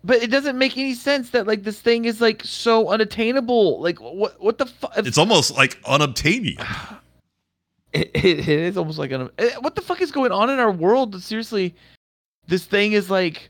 But 0.04 0.22
it 0.24 0.28
doesn't 0.32 0.58
make 0.58 0.78
any 0.78 0.94
sense 0.94 1.32
that 1.32 1.48
like 1.48 1.64
this 1.64 1.80
thing 1.82 2.06
is 2.06 2.22
like 2.22 2.44
so 2.44 2.90
unattainable. 2.90 3.82
Like 3.82 4.00
what 4.00 4.40
what 4.42 4.58
the 4.58 4.66
fuck? 4.66 4.94
it's 4.98 5.18
almost 5.18 5.56
like 5.56 5.82
unobtainium. 5.84 6.58
It, 7.94 8.12
it, 8.14 8.26
it 8.40 8.50
is 8.50 8.78
almost 8.78 9.00
like 9.00 9.12
an. 9.12 9.30
eh, 9.40 9.52
What 9.62 9.76
the 9.76 9.82
fuck 9.82 10.02
is 10.02 10.12
going 10.12 10.34
on 10.34 10.50
in 10.50 10.60
our 10.60 10.72
world? 10.72 11.20
Seriously, 11.24 11.74
this 12.46 12.66
thing 12.66 12.92
is 12.92 13.10
like 13.10 13.50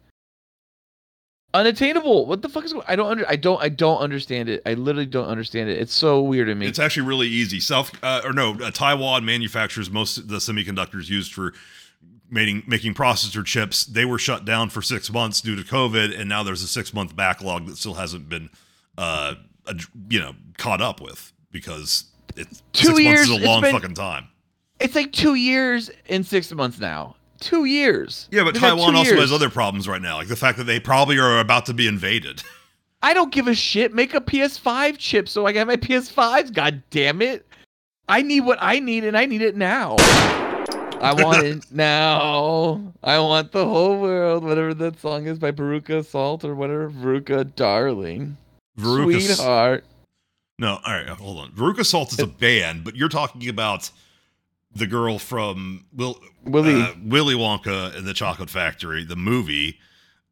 unattainable. 1.54 2.26
What 2.26 2.42
the 2.42 2.50
fuck 2.50 2.66
is? 2.66 2.74
go- 2.74 2.84
I 2.88 2.96
don't 2.96 3.08
under. 3.10 3.28
I 3.30 3.36
don't. 3.36 3.62
I 3.62 3.70
don't 3.70 4.00
understand 4.00 4.50
it. 4.50 4.62
I 4.66 4.74
literally 4.74 5.06
don't 5.06 5.28
understand 5.28 5.70
it. 5.70 5.80
It's 5.80 5.94
so 5.94 6.22
weird 6.22 6.48
to 6.48 6.56
me. 6.56 6.68
It's 6.68 6.80
actually 6.80 7.08
really 7.08 7.28
easy. 7.28 7.60
South 7.60 7.92
uh, 8.04 8.22
or 8.24 8.34
no, 8.34 8.54
uh, 8.62 8.72
Taiwan 8.72 9.26
manufactures 9.26 9.90
most 9.90 10.18
of 10.18 10.28
the 10.28 10.38
semiconductors 10.38 11.10
used 11.10 11.34
for 11.34 11.54
making 12.30 12.64
making 12.68 12.94
processor 12.94 13.46
chips. 13.46 13.86
They 13.86 14.06
were 14.06 14.20
shut 14.20 14.46
down 14.46 14.70
for 14.70 14.82
six 14.82 15.12
months 15.12 15.42
due 15.42 15.56
to 15.56 15.64
COVID, 15.64 16.18
and 16.20 16.30
now 16.30 16.44
there's 16.44 16.64
a 16.64 16.68
six 16.68 16.94
month 16.94 17.16
backlog 17.16 17.68
that 17.68 17.78
still 17.78 17.96
hasn't 17.96 18.30
been, 18.30 18.50
uh, 18.98 19.36
ad- 19.68 19.82
you 20.10 20.20
know, 20.20 20.34
caught 20.58 20.82
up 20.82 21.02
with 21.02 21.32
because 21.52 22.06
it's 22.36 22.62
Two 22.74 22.88
six 22.88 23.00
years, 23.00 23.30
months 23.30 23.42
is 23.42 23.46
a 23.46 23.48
long 23.48 23.62
been- 23.62 23.72
fucking 23.74 23.96
time. 23.96 24.28
It's 24.80 24.94
like 24.94 25.12
two 25.12 25.34
years 25.34 25.90
and 26.08 26.24
six 26.24 26.52
months 26.54 26.78
now. 26.80 27.16
Two 27.40 27.66
years. 27.66 28.28
Yeah, 28.32 28.44
but 28.44 28.54
They've 28.54 28.62
Taiwan 28.62 28.96
also 28.96 29.12
years. 29.12 29.22
has 29.22 29.32
other 29.32 29.50
problems 29.50 29.88
right 29.88 30.02
now, 30.02 30.18
like 30.18 30.28
the 30.28 30.36
fact 30.36 30.58
that 30.58 30.64
they 30.66 30.80
probably 30.80 31.20
are 31.20 31.40
about 31.40 31.66
to 31.68 31.74
be 31.74 31.88
invaded. 31.88 32.44
I 33.02 33.14
don't 33.14 33.32
give 33.32 33.48
a 33.48 33.54
shit. 33.54 33.94
Make 33.94 34.16
a 34.16 34.22
PS5 34.22 34.98
chip 34.98 35.30
so 35.30 35.46
I 35.46 35.52
can 35.52 35.60
have 35.60 35.68
my 35.68 35.78
PS5s. 35.78 36.52
God 36.52 36.82
damn 36.90 37.22
it. 37.22 37.46
I 38.10 38.22
need 38.22 38.42
what 38.42 38.58
I 38.62 38.80
need 38.80 39.04
and 39.04 39.16
I 39.18 39.26
need 39.26 39.42
it 39.42 39.56
now. 39.56 39.96
I 40.00 41.14
want 41.14 41.44
it 41.46 41.66
now. 41.72 42.94
I 43.04 43.20
want 43.20 43.52
the 43.52 43.66
whole 43.66 44.02
world. 44.02 44.44
Whatever 44.44 44.74
that 44.74 45.00
song 45.00 45.28
is 45.28 45.38
by 45.38 45.52
Veruca 45.52 46.04
Salt 46.04 46.44
or 46.44 46.56
whatever. 46.56 46.90
Veruca 46.90 47.54
Darling. 47.56 48.36
Veruca 48.80 49.22
Sweetheart. 49.22 49.86
No, 50.60 50.80
all 50.84 50.94
right, 50.94 51.08
hold 51.08 51.38
on. 51.38 51.52
Veruca 51.52 51.86
Salt 51.86 52.14
is 52.14 52.20
a 52.20 52.26
band, 52.26 52.84
but 52.84 52.96
you're 52.96 53.10
talking 53.10 53.48
about 53.48 53.92
the 54.78 54.88
girl 54.88 55.20
from 55.20 55.86
Will, 55.94 56.20
Willy. 56.46 56.82
uh, 56.82 56.94
Willy 57.04 57.36
Wonka 57.36 57.96
and 57.98 58.06
the 58.08 58.14
Chocolate 58.14 58.50
Factory, 58.50 59.04
the 59.04 59.16
movie, 59.16 59.80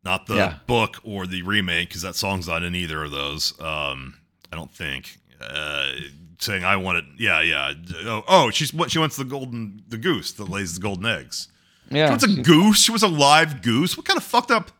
not 0.04 0.28
the 0.28 0.36
Yeah. 0.36 0.56
book 0.68 1.00
or 1.04 1.26
the 1.28 1.42
remake, 1.42 1.90
because 1.90 2.02
that 2.04 2.16
song's 2.16 2.48
not 2.48 2.64
in 2.64 2.76
either 2.76 3.04
of 3.04 3.12
those. 3.12 3.60
Um, 3.60 4.16
I 4.52 4.56
don't 4.56 4.74
think. 4.74 5.18
Uh, 5.42 5.92
saying 6.40 6.64
I 6.64 6.76
want 6.78 6.98
it, 7.00 7.06
yeah, 7.18 7.42
yeah. 7.42 7.74
Oh, 8.06 8.24
oh, 8.28 8.50
she's 8.52 8.74
what? 8.74 8.92
She 8.92 9.00
wants 9.00 9.16
the 9.16 9.24
golden, 9.26 9.84
the 9.88 9.98
goose 9.98 10.32
that 10.34 10.50
lays 10.50 10.76
the 10.76 10.82
golden 10.82 11.06
eggs. 11.06 11.48
Yeah. 11.90 12.06
She 12.08 12.10
wants 12.10 12.24
a 12.26 12.28
she- 12.36 12.42
goose. 12.42 12.82
She 12.84 12.92
was 12.92 13.04
a 13.04 13.08
live 13.08 13.62
goose. 13.62 13.96
What 13.98 14.06
kind 14.06 14.18
of 14.18 14.24
fucked 14.24 14.52
up 14.52 14.72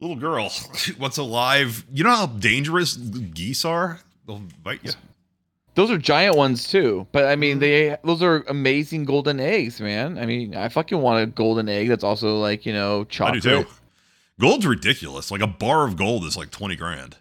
little 0.00 0.16
girl 0.16 0.50
wants 0.98 1.16
a 1.16 1.22
live? 1.22 1.84
You 1.92 2.04
know 2.04 2.14
how 2.14 2.26
dangerous 2.26 2.96
geese 2.96 3.64
are? 3.64 4.00
They'll 4.26 4.42
bite 4.62 4.80
you. 4.84 4.92
Those 5.78 5.92
are 5.92 5.96
giant 5.98 6.36
ones 6.36 6.68
too. 6.68 7.06
But 7.12 7.24
I 7.26 7.28
Mm-hmm. 7.34 7.40
mean, 7.40 7.58
they 7.60 7.96
those 8.02 8.20
are 8.20 8.42
amazing 8.48 9.04
golden 9.04 9.38
eggs, 9.38 9.80
man. 9.80 10.18
I 10.18 10.26
mean, 10.26 10.56
I 10.56 10.68
fucking 10.68 11.00
want 11.00 11.22
a 11.22 11.26
golden 11.26 11.68
egg 11.68 11.86
that's 11.88 12.02
also 12.02 12.38
like 12.40 12.66
you 12.66 12.72
know 12.72 13.04
chocolate. 13.04 13.46
I 13.46 13.48
do 13.58 13.62
too. 13.62 13.70
Gold's 14.40 14.66
ridiculous. 14.66 15.30
Like 15.30 15.40
a 15.40 15.46
bar 15.46 15.86
of 15.86 15.96
gold 15.96 16.24
is 16.24 16.36
like 16.36 16.50
twenty 16.50 16.74
grand. 16.74 17.16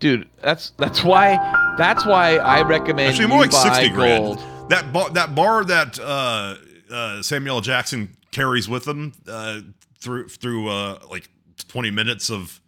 Dude, 0.00 0.28
that's 0.42 0.70
that's 0.76 1.04
why 1.04 1.36
that's 1.78 2.04
why 2.04 2.36
I 2.38 2.62
recommend 2.62 3.10
Actually, 3.10 3.28
more 3.28 3.42
like 3.42 3.52
buy 3.52 3.62
sixty 3.62 3.88
gold. 3.94 4.38
grand. 4.38 4.70
That 4.70 4.92
bar, 4.92 5.10
that 5.10 5.34
bar 5.36 5.64
that 5.64 5.98
uh, 6.00 6.56
uh, 6.92 7.22
Samuel 7.22 7.60
Jackson 7.60 8.16
carries 8.32 8.68
with 8.68 8.86
him 8.88 9.12
uh, 9.28 9.60
through 10.00 10.28
through 10.28 10.68
uh, 10.68 10.98
like 11.10 11.28
twenty 11.68 11.90
minutes 11.92 12.28
of 12.28 12.60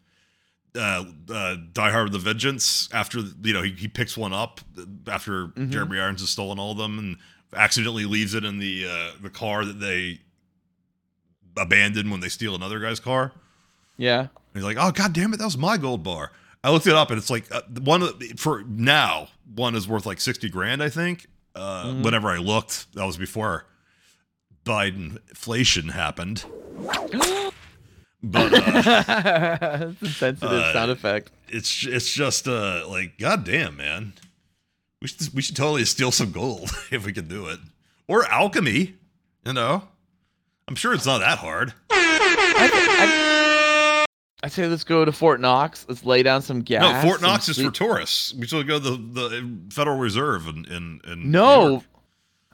uh, 0.76 1.04
uh, 1.32 1.56
Die 1.72 1.90
Hard 1.90 2.04
with 2.04 2.12
the 2.12 2.18
Vengeance. 2.18 2.88
After 2.92 3.20
you 3.42 3.52
know 3.52 3.62
he, 3.62 3.72
he 3.72 3.88
picks 3.88 4.16
one 4.16 4.32
up 4.32 4.60
after 5.06 5.48
Mhm. 5.48 5.70
Jeremy 5.70 5.98
Irons 5.98 6.20
has 6.20 6.30
stolen 6.30 6.58
all 6.58 6.72
of 6.72 6.78
them 6.78 6.98
and 6.98 7.16
accidentally 7.54 8.04
leaves 8.04 8.34
it 8.34 8.44
in 8.44 8.58
the 8.58 8.86
uh, 8.88 9.10
the 9.22 9.30
car 9.30 9.64
that 9.64 9.80
they 9.80 10.20
abandon 11.56 12.10
when 12.10 12.20
they 12.20 12.28
steal 12.28 12.54
another 12.54 12.78
guy's 12.80 13.00
car. 13.00 13.32
Yeah. 13.96 14.20
And 14.20 14.28
he's 14.54 14.62
like, 14.64 14.76
"Oh 14.78 14.92
god 14.92 15.12
damn 15.12 15.32
it, 15.34 15.38
that 15.38 15.44
was 15.44 15.58
my 15.58 15.76
gold 15.76 16.02
bar." 16.02 16.32
I 16.62 16.70
looked 16.70 16.86
it 16.86 16.94
up, 16.94 17.10
and 17.10 17.18
it's 17.18 17.30
like 17.30 17.52
uh, 17.54 17.62
one 17.82 18.02
for 18.36 18.62
now 18.66 19.28
one 19.54 19.74
is 19.74 19.88
worth 19.88 20.06
like 20.06 20.20
sixty 20.20 20.48
grand, 20.48 20.82
I 20.82 20.88
think. 20.88 21.26
Uh, 21.54 21.86
Mhm. 21.86 22.02
Whenever 22.04 22.28
I 22.28 22.36
looked, 22.38 22.92
that 22.94 23.04
was 23.06 23.16
before 23.16 23.66
Biden 24.64 25.18
inflation 25.28 25.88
happened. 25.88 26.44
But 28.22 28.52
uh, 28.52 29.88
it's 29.92 30.02
a 30.02 30.08
sensitive 30.08 30.50
uh, 30.50 30.72
sound 30.72 30.90
effect. 30.90 31.30
it's 31.48 31.86
it's 31.86 32.12
just 32.12 32.48
uh 32.48 32.84
like 32.88 33.16
god 33.18 33.44
damn 33.44 33.76
man, 33.76 34.14
we 35.00 35.06
should 35.08 35.32
we 35.34 35.40
should 35.42 35.54
totally 35.56 35.84
steal 35.84 36.10
some 36.10 36.32
gold 36.32 36.70
if 36.90 37.06
we 37.06 37.12
can 37.12 37.28
do 37.28 37.46
it, 37.46 37.60
or 38.08 38.24
alchemy, 38.26 38.96
you 39.46 39.52
know. 39.52 39.84
I'm 40.66 40.74
sure 40.74 40.92
it's 40.92 41.06
not 41.06 41.18
that 41.20 41.38
hard. 41.38 41.72
I 44.40 44.48
say 44.48 44.66
let's 44.68 44.84
go 44.84 45.04
to 45.04 45.10
Fort 45.12 45.40
Knox. 45.40 45.84
Let's 45.88 46.04
lay 46.04 46.22
down 46.22 46.42
some 46.42 46.60
gas. 46.60 46.82
no, 47.04 47.08
Fort 47.08 47.20
Knox 47.20 47.48
is 47.48 47.60
for 47.60 47.70
tourists. 47.72 48.34
We 48.34 48.46
should 48.46 48.68
go 48.68 48.78
to 48.78 48.90
the, 48.90 48.96
the 48.96 49.58
Federal 49.70 49.96
Reserve 49.98 50.46
in, 50.46 50.64
in 50.66 51.00
New 51.04 51.28
No. 51.28 51.82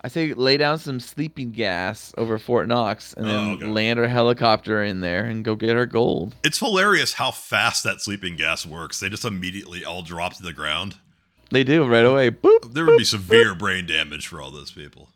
I 0.04 0.08
say 0.08 0.34
lay 0.34 0.58
down 0.58 0.78
some 0.78 1.00
sleeping 1.00 1.50
gas 1.50 2.12
over 2.18 2.38
Fort 2.38 2.68
Knox 2.68 3.14
and 3.14 3.24
then 3.26 3.34
Oh, 3.34 3.52
okay. 3.54 3.64
land 3.64 3.98
our 3.98 4.06
helicopter 4.06 4.84
in 4.84 5.00
there 5.00 5.24
and 5.24 5.42
go 5.42 5.54
get 5.56 5.76
our 5.76 5.86
gold. 5.86 6.34
It's 6.44 6.58
hilarious 6.58 7.14
how 7.14 7.30
fast 7.30 7.84
that 7.84 8.02
sleeping 8.02 8.36
gas 8.36 8.66
works. 8.66 9.00
They 9.00 9.08
just 9.08 9.24
immediately 9.24 9.82
all 9.82 10.02
drop 10.02 10.34
to 10.34 10.42
the 10.42 10.52
ground. 10.52 10.96
They 11.50 11.64
do 11.64 11.86
right 11.86 12.04
away. 12.04 12.30
Boop. 12.30 12.74
There 12.74 12.84
would 12.84 12.98
be 12.98 13.04
severe 13.04 13.54
brain 13.54 13.86
damage 13.86 14.26
for 14.26 14.42
all 14.42 14.50
those 14.50 14.70
people. 14.72 15.08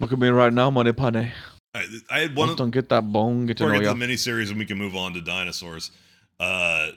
Look 0.00 0.12
at 0.12 0.18
me 0.18 0.28
right 0.28 0.52
now, 0.52 0.70
money 0.70 0.92
punny. 0.92 1.30
I, 1.74 1.86
I 2.10 2.18
had 2.20 2.36
one. 2.36 2.50
Of, 2.50 2.56
Don't 2.58 2.70
get 2.70 2.90
that 2.90 3.10
bone. 3.10 3.46
Get 3.46 3.56
to 3.56 3.64
know 3.64 3.70
we 3.72 3.78
get 3.78 3.84
ya. 3.84 3.92
to 3.94 3.98
the 3.98 4.04
miniseries, 4.06 4.50
and 4.50 4.58
we 4.58 4.66
can 4.66 4.76
move 4.76 4.96
on 4.96 5.14
to 5.14 5.20
dinosaurs. 5.22 5.90
Uh, 6.38 6.88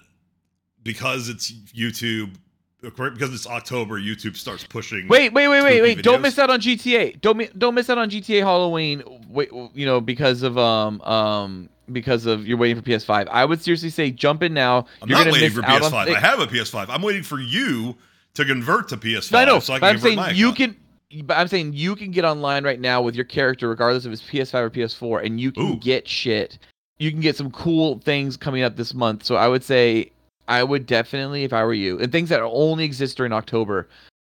because 0.83 1.29
it's 1.29 1.51
YouTube, 1.73 2.35
because 2.82 3.34
it's 3.34 3.47
October, 3.47 3.99
YouTube 3.99 4.36
starts 4.36 4.63
pushing. 4.63 5.07
Wait, 5.07 5.32
wait, 5.34 5.47
wait, 5.47 5.63
wait, 5.63 5.82
wait! 5.82 6.03
Don't 6.03 6.21
miss 6.21 6.39
out 6.39 6.49
on 6.49 6.59
GTA. 6.59 7.21
Don't 7.21 7.57
don't 7.57 7.75
miss 7.75 7.89
out 7.89 7.97
on 7.97 8.09
GTA 8.09 8.41
Halloween. 8.41 9.03
Wait, 9.29 9.49
you 9.73 9.86
know 9.86 10.01
because 10.01 10.41
of 10.43 10.57
um 10.57 10.99
um 11.01 11.69
because 11.91 12.25
of 12.25 12.47
you're 12.47 12.57
waiting 12.57 12.82
for 12.82 12.88
PS5. 12.88 13.27
I 13.29 13.45
would 13.45 13.61
seriously 13.61 13.89
say 13.89 14.11
jump 14.11 14.43
in 14.43 14.53
now. 14.53 14.86
I'm 15.01 15.09
you're 15.09 15.17
not 15.17 15.32
waiting 15.32 15.41
miss 15.41 15.53
for 15.53 15.61
PS5. 15.61 15.93
on. 15.93 16.15
I 16.15 16.19
have 16.19 16.39
a 16.39 16.47
PS5. 16.47 16.88
I'm 16.89 17.01
waiting 17.01 17.23
for 17.23 17.39
you 17.39 17.95
to 18.34 18.45
convert 18.45 18.88
to 18.89 18.97
PS5 18.97 19.32
No, 19.32 19.39
I 19.39 19.45
know, 19.45 19.59
so 19.59 19.73
I 19.73 19.79
but 19.79 19.88
I'm 19.88 19.99
saying 19.99 20.19
you 20.36 20.49
account. 20.49 20.77
can. 21.11 21.25
But 21.25 21.38
I'm 21.38 21.49
saying 21.49 21.73
you 21.73 21.95
can 21.97 22.11
get 22.11 22.23
online 22.23 22.63
right 22.63 22.79
now 22.79 23.01
with 23.01 23.15
your 23.15 23.25
character, 23.25 23.67
regardless 23.67 24.05
if 24.05 24.13
it's 24.13 24.21
PS5 24.21 24.53
or 24.55 24.69
PS4, 24.69 25.25
and 25.25 25.41
you 25.41 25.51
can 25.51 25.73
Ooh. 25.73 25.75
get 25.75 26.07
shit. 26.07 26.57
You 26.99 27.11
can 27.11 27.19
get 27.19 27.36
some 27.36 27.51
cool 27.51 27.99
things 27.99 28.38
coming 28.38 28.63
up 28.63 28.77
this 28.77 28.93
month. 28.93 29.25
So 29.25 29.36
I 29.36 29.49
would 29.49 29.63
say, 29.63 30.11
I 30.51 30.63
would 30.63 30.85
definitely, 30.85 31.45
if 31.45 31.53
I 31.53 31.63
were 31.63 31.73
you, 31.73 31.97
and 31.99 32.11
things 32.11 32.27
that 32.27 32.41
only 32.41 32.83
exist 32.83 33.15
during 33.15 33.31
October 33.31 33.87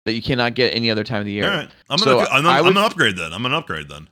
that 0.05 0.13
you 0.13 0.21
cannot 0.21 0.53
get 0.53 0.75
any 0.75 0.91
other 0.91 1.05
time 1.05 1.21
of 1.21 1.25
the 1.25 1.31
year. 1.31 1.49
All 1.49 1.57
right, 1.57 1.69
I'm 1.89 1.97
gonna, 1.97 2.17
I'm, 2.17 2.43
gonna, 2.43 2.49
I 2.49 2.57
I'm 2.57 2.63
gonna 2.65 2.81
upgrade 2.81 3.15
then. 3.15 3.31
I'm 3.31 3.41
gonna 3.41 3.57
upgrade 3.57 3.87
then. 3.87 4.09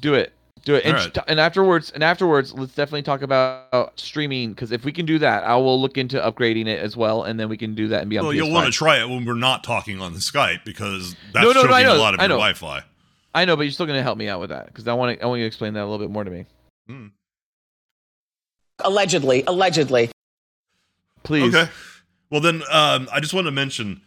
Do 0.00 0.14
it. 0.14 0.32
Do 0.64 0.74
it. 0.74 0.84
And, 0.84 0.96
All 0.96 1.04
right. 1.04 1.14
sh- 1.14 1.20
and 1.28 1.38
afterwards, 1.38 1.92
and 1.92 2.02
afterwards, 2.02 2.52
let's 2.54 2.74
definitely 2.74 3.02
talk 3.04 3.22
about 3.22 3.92
streaming 4.00 4.50
because 4.50 4.72
if 4.72 4.84
we 4.84 4.90
can 4.90 5.06
do 5.06 5.20
that, 5.20 5.44
I 5.44 5.54
will 5.54 5.80
look 5.80 5.96
into 5.96 6.18
upgrading 6.18 6.66
it 6.66 6.80
as 6.80 6.96
well, 6.96 7.22
and 7.22 7.38
then 7.38 7.48
we 7.48 7.56
can 7.56 7.76
do 7.76 7.86
that 7.86 8.00
and 8.00 8.10
be 8.10 8.18
on. 8.18 8.24
Well, 8.24 8.34
you'll 8.34 8.50
want 8.50 8.66
to 8.66 8.72
try 8.72 9.00
it 9.00 9.08
when 9.08 9.24
we're 9.24 9.34
not 9.34 9.62
talking 9.62 10.00
on 10.00 10.14
the 10.14 10.18
Skype 10.18 10.64
because 10.64 11.14
that's 11.32 11.44
No, 11.44 11.52
no, 11.52 11.52
no, 11.52 11.62
choking 11.62 11.74
I 11.76 11.82
know, 11.84 11.96
a 11.96 11.98
lot 11.98 12.14
of 12.14 12.20
I 12.20 12.24
your 12.24 12.30
know. 12.30 12.34
Wi-Fi. 12.34 12.82
I 13.34 13.44
know, 13.44 13.54
but 13.54 13.62
you're 13.62 13.70
still 13.70 13.86
gonna 13.86 14.02
help 14.02 14.18
me 14.18 14.28
out 14.28 14.40
with 14.40 14.50
that 14.50 14.66
because 14.66 14.88
I 14.88 14.94
want 14.94 15.16
to. 15.16 15.24
I 15.24 15.28
want 15.28 15.38
you 15.38 15.44
to 15.44 15.46
explain 15.46 15.74
that 15.74 15.82
a 15.82 15.86
little 15.86 16.04
bit 16.04 16.10
more 16.10 16.24
to 16.24 16.30
me, 16.30 16.46
hmm. 16.88 17.06
Allegedly, 18.80 19.44
allegedly. 19.46 20.10
Please. 21.22 21.54
Okay. 21.54 21.70
Well, 22.30 22.40
then 22.40 22.62
um, 22.70 23.08
I 23.12 23.20
just 23.20 23.32
wanted 23.32 23.46
to 23.46 23.52
mention 23.52 24.02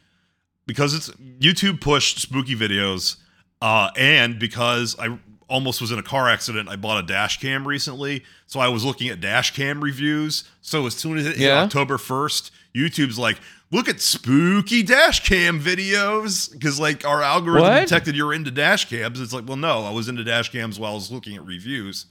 because 0.68 0.94
it's 0.94 1.10
YouTube 1.40 1.82
pushed 1.82 2.20
spooky 2.20 2.56
videos, 2.56 3.18
uh, 3.62 3.90
and 3.98 4.38
because 4.40 4.96
I 5.00 5.18
almost 5.50 5.82
was 5.82 5.92
in 5.92 6.00
a 6.00 6.04
car 6.04 6.30
accident, 6.30 6.70
I 6.70 6.76
bought 6.76 7.04
a 7.04 7.08
dash 7.08 7.40
cam 7.42 7.68
recently, 7.68 8.24
so 8.48 8.60
I 8.60 8.70
was 8.70 8.86
looking 8.86 9.10
at 9.10 9.20
dash 9.20 9.54
cam 9.56 9.84
reviews. 9.84 10.44
So 10.62 10.86
as 10.86 10.94
soon 10.96 11.18
as 11.18 11.26
it 11.26 11.38
hit 11.38 11.48
Yeah. 11.48 11.64
October 11.64 11.98
first, 11.98 12.52
YouTube's 12.76 13.18
like, 13.20 13.38
"Look 13.72 13.90
at 13.90 14.00
spooky 14.00 14.82
dash 14.84 15.26
cam 15.28 15.60
videos," 15.60 16.50
because 16.52 16.80
like 16.80 17.04
our 17.06 17.22
algorithm 17.22 17.70
What? 17.70 17.80
detected 17.82 18.16
you're 18.16 18.34
into 18.34 18.52
dash 18.52 18.86
cams. 18.88 19.20
It's 19.20 19.34
like, 19.34 19.48
well, 19.48 19.58
no, 19.58 19.84
I 19.84 19.90
was 19.92 20.08
into 20.08 20.24
dash 20.24 20.50
cams 20.52 20.80
while 20.80 20.92
I 20.92 20.96
was 20.96 21.12
looking 21.12 21.36
at 21.36 21.46
reviews 21.46 22.06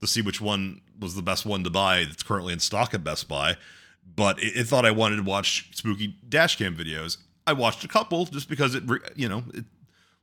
to 0.00 0.06
see 0.06 0.22
which 0.22 0.40
one 0.40 0.80
was 0.98 1.14
the 1.14 1.22
best 1.22 1.44
one 1.44 1.64
to 1.64 1.70
buy 1.70 2.04
that's 2.04 2.22
currently 2.22 2.52
in 2.52 2.60
stock 2.60 2.94
at 2.94 3.02
Best 3.04 3.28
Buy. 3.28 3.56
But 4.16 4.42
it, 4.42 4.56
it 4.56 4.64
thought 4.66 4.84
I 4.84 4.90
wanted 4.90 5.16
to 5.16 5.22
watch 5.22 5.70
spooky 5.76 6.16
dashcam 6.28 6.76
videos. 6.76 7.18
I 7.46 7.52
watched 7.52 7.84
a 7.84 7.88
couple 7.88 8.26
just 8.26 8.48
because 8.48 8.74
it, 8.74 8.82
re- 8.86 8.98
you 9.16 9.28
know, 9.28 9.44
it, 9.54 9.64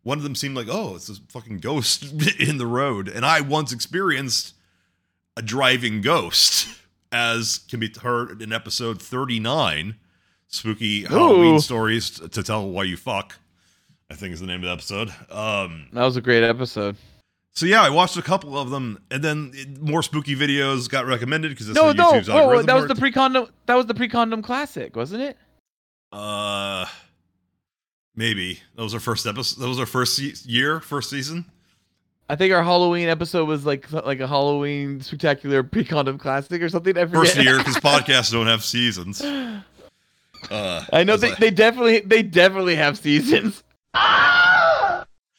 one 0.03 0.17
of 0.17 0.23
them 0.23 0.35
seemed 0.35 0.55
like, 0.55 0.67
oh, 0.69 0.95
it's 0.95 1.09
a 1.09 1.15
fucking 1.29 1.57
ghost 1.59 2.03
in 2.39 2.57
the 2.57 2.67
road, 2.67 3.07
and 3.07 3.25
I 3.25 3.41
once 3.41 3.71
experienced 3.71 4.53
a 5.37 5.41
driving 5.41 6.01
ghost, 6.01 6.67
as 7.11 7.59
can 7.69 7.79
be 7.79 7.91
heard 8.01 8.41
in 8.41 8.53
episode 8.53 9.01
thirty-nine, 9.01 9.95
spooky 10.47 11.03
Halloween 11.05 11.59
stories 11.59 12.11
to 12.11 12.43
tell 12.43 12.69
why 12.69 12.83
you 12.83 12.97
fuck. 12.97 13.39
I 14.09 14.13
think 14.13 14.33
is 14.33 14.39
the 14.39 14.45
name 14.45 14.57
of 14.63 14.65
the 14.65 14.71
episode. 14.71 15.09
Um, 15.31 15.87
That 15.93 16.03
was 16.03 16.15
a 16.15 16.21
great 16.21 16.43
episode. 16.43 16.95
So 17.55 17.65
yeah, 17.65 17.81
I 17.81 17.89
watched 17.89 18.17
a 18.17 18.21
couple 18.21 18.57
of 18.57 18.69
them, 18.69 18.99
and 19.09 19.23
then 19.23 19.51
it- 19.53 19.81
more 19.81 20.03
spooky 20.03 20.35
videos 20.35 20.89
got 20.89 21.05
recommended 21.05 21.49
because 21.51 21.67
that's 21.67 21.75
No, 21.75 21.85
how 21.87 21.91
no, 21.93 22.11
YouTube's 22.13 22.27
whoa, 22.29 22.37
algorithm 22.39 22.65
that 22.67 22.75
was 22.75 22.87
the 22.87 22.95
pre-condom. 22.95 23.47
That 23.65 23.75
was 23.75 23.85
the 23.85 23.93
pre-condom 23.93 24.41
classic, 24.41 24.95
wasn't 24.95 25.21
it? 25.23 25.37
uh, 26.11 26.85
maybe 28.15 28.59
that 28.75 28.83
was 28.83 28.93
our 28.93 28.99
first 28.99 29.25
episode. 29.25 29.59
That 29.61 29.67
was 29.67 29.79
our 29.79 29.85
first 29.85 30.15
se- 30.15 30.35
year, 30.45 30.79
first 30.79 31.09
season. 31.09 31.45
I 32.29 32.35
think 32.35 32.53
our 32.53 32.63
Halloween 32.63 33.07
episode 33.07 33.45
was 33.47 33.65
like 33.65 33.91
like 33.91 34.19
a 34.19 34.27
Halloween 34.27 34.99
spectacular 35.01 35.61
pre-condom 35.63 36.17
classic 36.17 36.61
or 36.61 36.69
something. 36.69 36.97
I 36.97 37.01
forget. 37.05 37.15
First 37.33 37.37
year 37.37 37.57
because 37.59 37.75
podcasts 37.83 38.31
don't 38.31 38.47
have 38.47 38.63
seasons. 38.63 39.21
Uh, 40.51 40.85
I 40.93 41.03
know 41.03 41.17
they, 41.17 41.29
like- 41.29 41.39
they 41.39 41.49
definitely 41.49 42.01
they 42.01 42.21
definitely 42.21 42.75
have 42.75 42.99
seasons. 42.99 43.63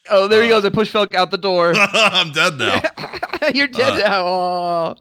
Oh, 0.09 0.27
there 0.27 0.41
he 0.43 0.49
goes. 0.49 0.63
I 0.65 0.69
push 0.69 0.91
Felk 0.91 1.13
out 1.15 1.31
the 1.31 1.37
door. 1.37 1.73
I'm 1.77 2.31
dead 2.31 2.57
now. 2.57 2.81
You're 3.53 3.67
dead 3.67 3.93
Uh. 3.93 4.07
now. 4.09 4.25
Oh. 4.27 4.95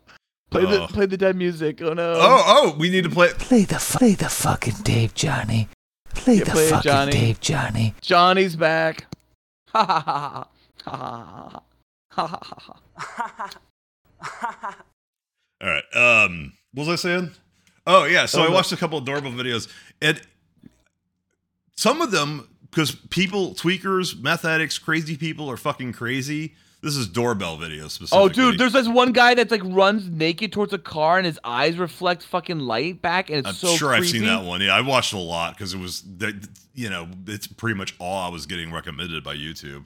Play 0.51 0.65
the 0.65 0.83
uh. 0.83 0.87
play 0.89 1.07
the 1.07 1.17
dead 1.17 1.37
music. 1.37 1.83
Oh 1.83 1.93
no. 1.93 2.15
Oh, 2.17 2.43
oh, 2.47 2.77
we 2.79 2.89
need 2.91 3.05
to 3.05 3.11
play. 3.11 3.29
Play 3.35 3.65
the 3.65 3.77
play 3.77 4.15
the 4.15 4.29
fucking 4.29 4.75
Dave 4.83 5.15
Johnny. 5.15 5.69
Play 6.15 6.35
Yeah, 6.37 6.45
the 6.45 6.51
play 6.53 6.71
fucking 6.71 6.91
Johnny. 6.91 7.13
Dave 7.13 7.41
Johnny. 7.41 7.95
Johnny's 8.01 8.57
back. 8.57 9.07
Ha 9.71 9.85
ha 9.85 10.01
ha 10.01 10.51
ha. 10.87 11.63
Ha 12.13 12.27
ha 12.27 12.41
ha 12.43 12.81
ha. 14.19 14.77
All 15.61 15.69
right. 15.69 15.85
Um, 15.95 16.53
what 16.73 16.87
was 16.87 17.05
I 17.05 17.09
saying? 17.09 17.31
Oh 17.87 18.05
yeah. 18.05 18.27
So 18.27 18.43
I 18.43 18.47
oh, 18.49 18.53
watched 18.53 18.73
a 18.73 18.77
couple 18.77 18.99
adorable 18.99 19.31
videos, 19.31 19.69
and 20.01 20.21
some 21.77 22.01
of 22.01 22.11
them 22.11 22.49
because 22.71 22.95
people, 22.95 23.55
tweakers, 23.55 24.21
meth 24.21 24.45
addicts, 24.45 24.79
crazy 24.79 25.17
people 25.17 25.51
are 25.51 25.57
fucking 25.57 25.93
crazy. 25.93 26.55
This 26.83 26.97
is 26.97 27.09
doorbell 27.09 27.57
videos 27.57 27.91
specifically. 27.91 28.19
Oh, 28.19 28.29
dude, 28.29 28.61
there's 28.61 28.75
this 28.75 28.87
one 28.87 29.13
guy 29.13 29.35
that's 29.35 29.51
like 29.51 29.63
runs 29.65 30.09
naked 30.09 30.53
towards 30.53 30.73
a 30.73 30.79
car 30.79 31.17
and 31.17 31.27
his 31.27 31.41
eyes 31.43 31.79
reflect 31.79 32.23
fucking 32.23 32.61
light 32.61 33.03
back, 33.03 33.31
and 33.31 33.41
it's 33.41 33.49
I'm 33.49 33.55
so 33.55 33.75
sure 33.77 33.95
I've 33.95 34.07
seen 34.07 34.25
that 34.25 34.45
one. 34.45 34.61
Yeah, 34.61 34.75
I 34.75 34.83
watched 34.83 35.13
a 35.13 35.19
lot 35.19 35.55
because 35.55 35.75
it 35.75 35.81
was, 35.81 36.05
you 36.75 36.91
know, 36.91 37.09
it's 37.27 37.47
pretty 37.47 37.77
much 37.77 37.95
all 37.99 38.27
I 38.27 38.29
was 38.29 38.47
getting 38.47 38.73
recommended 38.73 39.25
by 39.25 39.37
YouTube. 39.37 39.85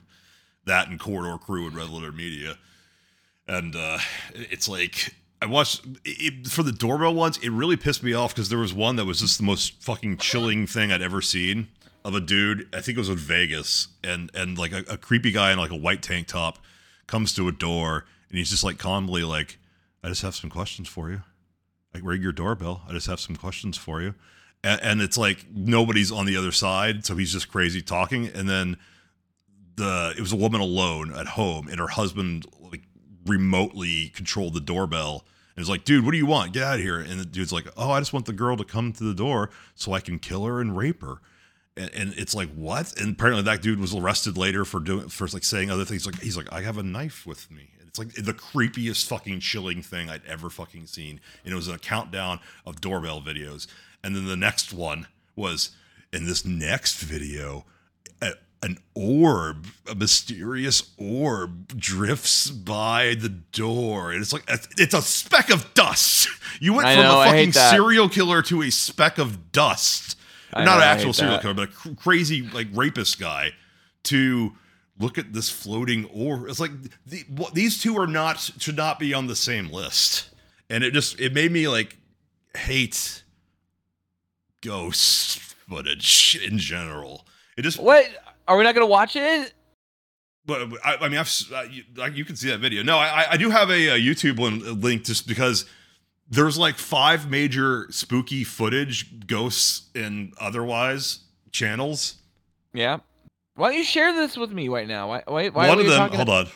That 0.65 0.89
and 0.89 0.99
Corridor 0.99 1.37
Crew 1.39 1.65
and 1.65 1.75
Red 1.75 1.89
Letter 1.89 2.11
Media, 2.11 2.57
and 3.47 3.75
uh, 3.75 3.97
it's 4.33 4.69
like 4.69 5.15
I 5.41 5.47
watched 5.47 5.83
it, 6.05 6.47
for 6.47 6.61
the 6.61 6.71
doorbell 6.71 7.15
ones. 7.15 7.37
It 7.39 7.49
really 7.49 7.77
pissed 7.77 8.03
me 8.03 8.13
off 8.13 8.35
because 8.35 8.49
there 8.49 8.59
was 8.59 8.73
one 8.73 8.97
that 8.97 9.05
was 9.05 9.21
just 9.21 9.39
the 9.39 9.43
most 9.43 9.81
fucking 9.81 10.17
chilling 10.17 10.67
thing 10.67 10.91
I'd 10.91 11.01
ever 11.01 11.21
seen 11.21 11.69
of 12.03 12.15
a 12.15 12.21
dude. 12.21 12.67
I 12.73 12.81
think 12.81 12.97
it 12.97 13.01
was 13.01 13.09
in 13.09 13.17
Vegas, 13.17 13.89
and 14.03 14.31
and 14.33 14.57
like 14.57 14.71
a, 14.71 14.83
a 14.89 14.97
creepy 14.97 15.31
guy 15.31 15.51
in 15.51 15.57
like 15.57 15.71
a 15.71 15.75
white 15.75 16.01
tank 16.01 16.27
top 16.27 16.59
comes 17.07 17.33
to 17.35 17.47
a 17.47 17.51
door, 17.51 18.05
and 18.29 18.37
he's 18.37 18.49
just 18.49 18.63
like 18.63 18.77
calmly 18.77 19.23
like, 19.23 19.57
"I 20.03 20.09
just 20.09 20.21
have 20.21 20.35
some 20.35 20.49
questions 20.49 20.87
for 20.87 21.09
you." 21.09 21.21
I 21.93 21.99
ring 21.99 22.21
your 22.21 22.31
doorbell. 22.31 22.83
I 22.87 22.93
just 22.93 23.07
have 23.07 23.19
some 23.19 23.35
questions 23.35 23.77
for 23.77 24.01
you. 24.01 24.15
And, 24.63 24.81
and 24.81 25.01
it's 25.01 25.17
like 25.17 25.45
nobody's 25.53 26.11
on 26.11 26.25
the 26.25 26.37
other 26.37 26.51
side, 26.51 27.05
so 27.05 27.15
he's 27.15 27.33
just 27.33 27.51
crazy 27.51 27.81
talking. 27.81 28.27
And 28.27 28.49
then 28.49 28.77
the 29.75 30.13
it 30.17 30.21
was 30.21 30.33
a 30.33 30.37
woman 30.37 30.61
alone 30.61 31.13
at 31.13 31.27
home, 31.27 31.67
and 31.67 31.79
her 31.79 31.87
husband 31.87 32.45
like 32.59 32.83
remotely 33.25 34.09
controlled 34.09 34.53
the 34.53 34.61
doorbell. 34.61 35.25
And 35.55 35.61
was 35.61 35.69
like, 35.69 35.83
dude, 35.83 36.05
what 36.05 36.11
do 36.11 36.17
you 36.17 36.25
want? 36.25 36.53
Get 36.53 36.63
out 36.63 36.75
of 36.75 36.81
here. 36.81 36.99
And 36.99 37.19
the 37.19 37.25
dude's 37.25 37.51
like, 37.51 37.67
oh, 37.75 37.91
I 37.91 37.99
just 37.99 38.13
want 38.13 38.25
the 38.25 38.33
girl 38.33 38.55
to 38.55 38.63
come 38.63 38.93
to 38.93 39.03
the 39.03 39.13
door 39.13 39.49
so 39.75 39.91
I 39.91 39.99
can 39.99 40.17
kill 40.17 40.45
her 40.45 40.61
and 40.61 40.77
rape 40.77 41.01
her. 41.01 41.17
And, 41.77 41.89
and 41.93 42.13
it's 42.17 42.35
like, 42.35 42.49
what? 42.53 42.99
And 42.99 43.13
apparently 43.13 43.43
that 43.43 43.61
dude 43.61 43.79
was 43.79 43.95
arrested 43.95 44.37
later 44.37 44.65
for 44.65 44.79
doing 44.79 45.07
for 45.09 45.27
like 45.27 45.43
saying 45.43 45.71
other 45.71 45.85
things. 45.85 46.05
Like 46.05 46.19
he's 46.19 46.37
like, 46.37 46.51
I 46.51 46.61
have 46.61 46.77
a 46.77 46.83
knife 46.83 47.25
with 47.25 47.49
me. 47.49 47.69
It's 47.87 47.99
like 47.99 48.13
the 48.13 48.33
creepiest 48.33 49.07
fucking 49.07 49.41
chilling 49.41 49.81
thing 49.81 50.09
I'd 50.09 50.25
ever 50.25 50.49
fucking 50.49 50.87
seen. 50.87 51.19
And 51.43 51.51
it 51.51 51.55
was 51.55 51.67
a 51.67 51.77
countdown 51.77 52.39
of 52.65 52.79
doorbell 52.79 53.21
videos. 53.21 53.67
And 54.03 54.15
then 54.15 54.25
the 54.27 54.37
next 54.37 54.73
one 54.73 55.07
was 55.35 55.71
in 56.13 56.25
this 56.25 56.45
next 56.45 57.01
video, 57.01 57.65
a, 58.21 58.31
an 58.63 58.77
orb, 58.95 59.67
a 59.89 59.95
mysterious 59.95 60.91
orb 60.97 61.67
drifts 61.77 62.49
by 62.49 63.15
the 63.19 63.27
door. 63.29 64.11
And 64.11 64.21
it's 64.21 64.31
like, 64.31 64.43
it's 64.77 64.93
a 64.93 65.01
speck 65.01 65.49
of 65.49 65.73
dust. 65.73 66.27
You 66.59 66.73
went 66.73 66.87
I 66.87 66.95
from 66.95 67.03
know, 67.03 67.21
a 67.21 67.25
fucking 67.25 67.53
serial 67.53 68.07
killer 68.07 68.43
to 68.43 68.61
a 68.61 68.69
speck 68.69 69.17
of 69.17 69.51
dust. 69.51 70.15
I 70.53 70.63
Not 70.63 70.77
know, 70.77 70.83
an 70.83 70.87
actual 70.89 71.13
serial 71.13 71.35
that. 71.35 71.41
killer, 71.41 71.53
but 71.53 71.69
a 71.69 71.71
cr- 71.71 71.93
crazy 71.95 72.41
like 72.41 72.67
rapist 72.73 73.19
guy 73.19 73.51
to 74.03 74.53
look 74.99 75.17
at 75.17 75.33
this 75.33 75.49
floating 75.49 76.05
orb. 76.05 76.47
It's 76.49 76.59
like 76.59 76.71
the, 77.05 77.23
what, 77.29 77.53
these 77.53 77.81
two 77.81 77.97
are 77.97 78.07
not 78.07 78.39
should 78.39 78.77
not 78.77 78.99
be 78.99 79.13
on 79.13 79.27
the 79.27 79.35
same 79.35 79.69
list, 79.69 80.29
and 80.69 80.83
it 80.83 80.93
just 80.93 81.19
it 81.19 81.33
made 81.33 81.51
me 81.51 81.67
like 81.67 81.97
hate 82.55 83.23
ghost 84.61 85.39
footage 85.39 86.39
in 86.45 86.57
general. 86.57 87.25
It 87.57 87.63
just 87.63 87.79
What? 87.79 88.05
Are 88.47 88.57
we 88.57 88.63
not 88.63 88.73
gonna 88.75 88.85
watch 88.85 89.15
it? 89.15 89.53
but 90.45 90.67
I, 90.83 90.97
I 91.01 91.07
mean, 91.07 91.19
I've 91.19 91.31
uh, 91.53 91.61
you, 91.69 91.83
like, 91.95 92.15
you 92.17 92.25
can 92.25 92.35
see 92.35 92.49
that 92.49 92.59
video. 92.59 92.81
No, 92.83 92.97
I, 92.97 93.31
I 93.31 93.37
do 93.37 93.51
have 93.51 93.69
a, 93.69 93.89
a 93.89 93.99
YouTube 93.99 94.37
one 94.39 94.81
link 94.81 95.03
just 95.05 95.27
because 95.27 95.65
there's 96.31 96.57
like 96.57 96.77
five 96.77 97.29
major 97.29 97.85
spooky 97.91 98.43
footage, 98.43 99.27
ghosts 99.27 99.89
and 99.93 100.33
otherwise 100.39 101.19
channels. 101.51 102.15
Yeah. 102.73 102.99
Why 103.55 103.69
don't 103.69 103.77
you 103.77 103.83
share 103.83 104.13
this 104.13 104.37
with 104.37 104.51
me 104.51 104.69
right 104.69 104.87
now? 104.87 105.09
Why? 105.09 105.23
Why? 105.27 105.49
why 105.49 105.67
one 105.67 105.77
are 105.77 105.81
of 105.81 105.87
them. 105.87 105.97
talking 105.97 106.15
Hold 106.15 106.29
on. 106.29 106.47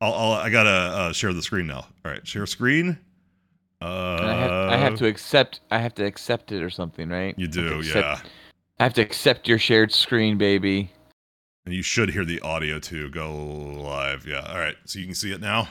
I'll, 0.00 0.12
I'll 0.12 0.32
I 0.32 0.50
gotta 0.50 0.68
uh, 0.68 1.12
share 1.12 1.32
the 1.32 1.42
screen 1.42 1.68
now. 1.68 1.86
All 2.04 2.12
right, 2.12 2.26
share 2.26 2.44
screen. 2.46 2.98
Uh, 3.80 4.18
I 4.20 4.32
have, 4.32 4.50
I 4.50 4.76
have 4.76 4.98
to 4.98 5.06
accept. 5.06 5.60
I 5.70 5.78
have 5.78 5.94
to 5.94 6.04
accept 6.04 6.52
it 6.52 6.62
or 6.62 6.70
something, 6.70 7.08
right? 7.08 7.34
You 7.38 7.46
I 7.46 7.50
do, 7.50 7.78
accept- 7.78 7.96
yeah. 7.96 8.30
I 8.80 8.82
have 8.82 8.94
to 8.94 9.02
accept 9.02 9.46
your 9.46 9.58
shared 9.58 9.92
screen, 9.92 10.36
baby. 10.36 10.90
And 11.64 11.74
you 11.74 11.82
should 11.82 12.10
hear 12.10 12.24
the 12.24 12.40
audio 12.40 12.80
too. 12.80 13.08
Go 13.10 13.32
live. 13.34 14.26
Yeah. 14.26 14.44
All 14.48 14.58
right. 14.58 14.74
So 14.84 14.98
you 14.98 15.06
can 15.06 15.14
see 15.14 15.32
it 15.32 15.40
now. 15.40 15.68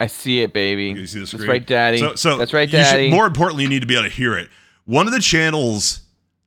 I 0.00 0.06
see 0.06 0.40
it, 0.40 0.54
baby. 0.54 0.86
You 0.98 1.06
see 1.06 1.20
the 1.20 1.26
That's 1.26 1.46
right, 1.46 1.66
Daddy. 1.66 1.98
So, 1.98 2.14
so 2.14 2.38
That's 2.38 2.54
right, 2.54 2.68
you 2.68 2.78
should- 2.78 2.84
Daddy. 2.84 3.10
more 3.10 3.26
importantly, 3.26 3.64
you 3.64 3.68
need 3.68 3.80
to 3.80 3.86
be 3.86 3.94
able 3.94 4.08
to 4.08 4.14
hear 4.14 4.36
it. 4.36 4.48
One 4.86 5.06
of 5.06 5.12
the 5.12 5.20
channels, 5.20 6.00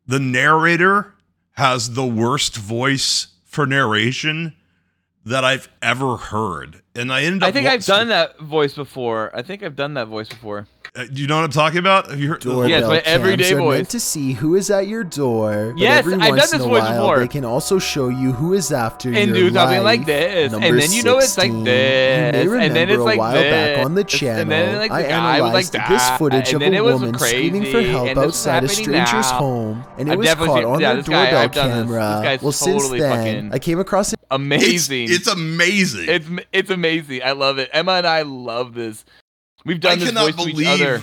the 0.08 0.20
narrator 0.20 1.14
has 1.52 1.94
the 1.94 2.06
worst 2.06 2.58
voice 2.58 3.28
for 3.46 3.68
narration 3.68 4.56
that 5.26 5.46
I've 5.46 5.70
ever 5.82 6.18
heard, 6.18 6.82
and 6.96 7.12
I 7.12 7.24
ended 7.24 7.44
up. 7.44 7.50
I 7.50 7.52
think 7.52 7.68
I've 7.68 7.86
done 7.86 8.10
that 8.10 8.40
voice 8.40 8.74
before. 8.74 9.32
I 9.36 9.42
think 9.42 9.64
I've 9.64 9.76
done 9.76 9.94
that 9.96 10.08
voice 10.08 10.28
before. 10.30 10.68
Uh, 10.96 11.06
do 11.06 11.22
you 11.22 11.28
know 11.28 11.38
what 11.38 11.46
I'm 11.46 11.50
talking 11.52 11.80
about? 11.80 12.10
Have 12.12 12.20
you 12.20 12.28
heard? 12.30 12.42
Doorbell 12.42 12.70
Yes, 12.70 12.84
my 12.86 13.00
cams 13.00 13.08
everyday 13.08 13.54
are 13.54 13.58
voice. 13.58 13.78
meant 13.78 13.90
to 13.92 14.00
see 14.00 14.34
who 14.34 14.54
is 14.56 14.70
at 14.70 14.86
your 14.86 15.04
door. 15.04 15.72
but 15.72 15.80
Yes, 15.80 16.00
every 16.00 16.14
I've 16.16 16.36
done 16.36 16.50
this 16.52 16.54
voice 16.56 16.84
while, 16.84 17.02
before. 17.02 17.20
They 17.20 17.28
can 17.30 17.46
also 17.46 17.80
show 17.80 18.10
you 18.10 18.32
who 18.34 18.54
is 18.54 18.72
after 18.72 19.08
And 19.10 19.30
your 19.30 19.50
do 19.50 19.54
something 19.54 19.78
life. 19.78 19.84
like 19.84 20.06
this, 20.06 20.52
Number 20.52 20.68
and 20.68 20.80
then 20.80 20.92
you 20.92 21.02
know 21.04 21.18
it's 21.18 21.36
like 21.38 21.46
16. 21.48 21.64
this, 21.64 22.44
You 22.44 22.50
may 22.52 22.54
remember 22.54 22.66
and 22.66 22.76
then 22.76 22.90
it's 22.90 23.00
a 23.00 23.18
while 23.18 23.34
this, 23.34 23.78
back 23.78 23.86
on 23.86 23.96
the 23.96 24.02
and 24.02 24.10
channel, 24.10 24.46
then, 24.50 24.78
like, 24.78 24.92
the 24.92 24.96
I 24.98 25.02
guy 25.04 25.42
was 25.42 25.54
like 25.54 25.74
analyzed 25.74 25.74
this 25.90 26.10
footage 26.20 26.48
and 26.54 26.56
of 26.56 26.60
then 26.60 26.74
a 26.74 26.78
it 26.78 26.84
was 26.84 26.94
woman 27.02 27.18
screaming 27.18 27.66
for 27.72 27.82
help 27.82 28.08
and 28.10 28.18
this 28.20 28.26
is 28.36 28.48
outside 28.48 28.64
a 28.66 28.68
stranger's 28.70 29.32
now. 29.32 29.38
home, 29.40 29.86
and 29.98 30.10
it 30.10 30.12
I've 30.12 30.18
was 30.20 30.34
caught 30.36 30.64
on 30.66 30.80
yeah, 30.80 30.88
their 30.94 30.96
this 30.98 31.08
guy, 31.10 31.24
doorbell 31.24 31.42
I've 31.42 31.52
done 31.54 31.70
this. 31.70 31.78
This 31.78 31.86
camera. 31.88 32.40
well, 32.44 32.52
since 32.52 32.90
then, 32.90 33.50
I 33.54 33.58
came 33.58 33.80
across 33.80 34.14
it. 34.14 34.20
Amazing. 34.36 35.04
It's, 35.06 35.14
it's 35.14 35.28
amazing. 35.28 36.06
It's 36.10 36.28
it's 36.52 36.70
amazing. 36.70 37.22
I 37.24 37.32
love 37.34 37.58
it. 37.60 37.70
Emma 37.74 37.94
and 37.94 38.08
I 38.08 38.22
love 38.24 38.74
this. 38.74 39.06
We've 39.66 39.78
I 39.78 39.80
done 39.80 40.00
this 40.00 40.10
cannot 40.10 40.34
voice 40.34 40.46
to 40.46 40.62
each 40.62 40.68
other. 40.68 40.96
Uh, 40.98 41.00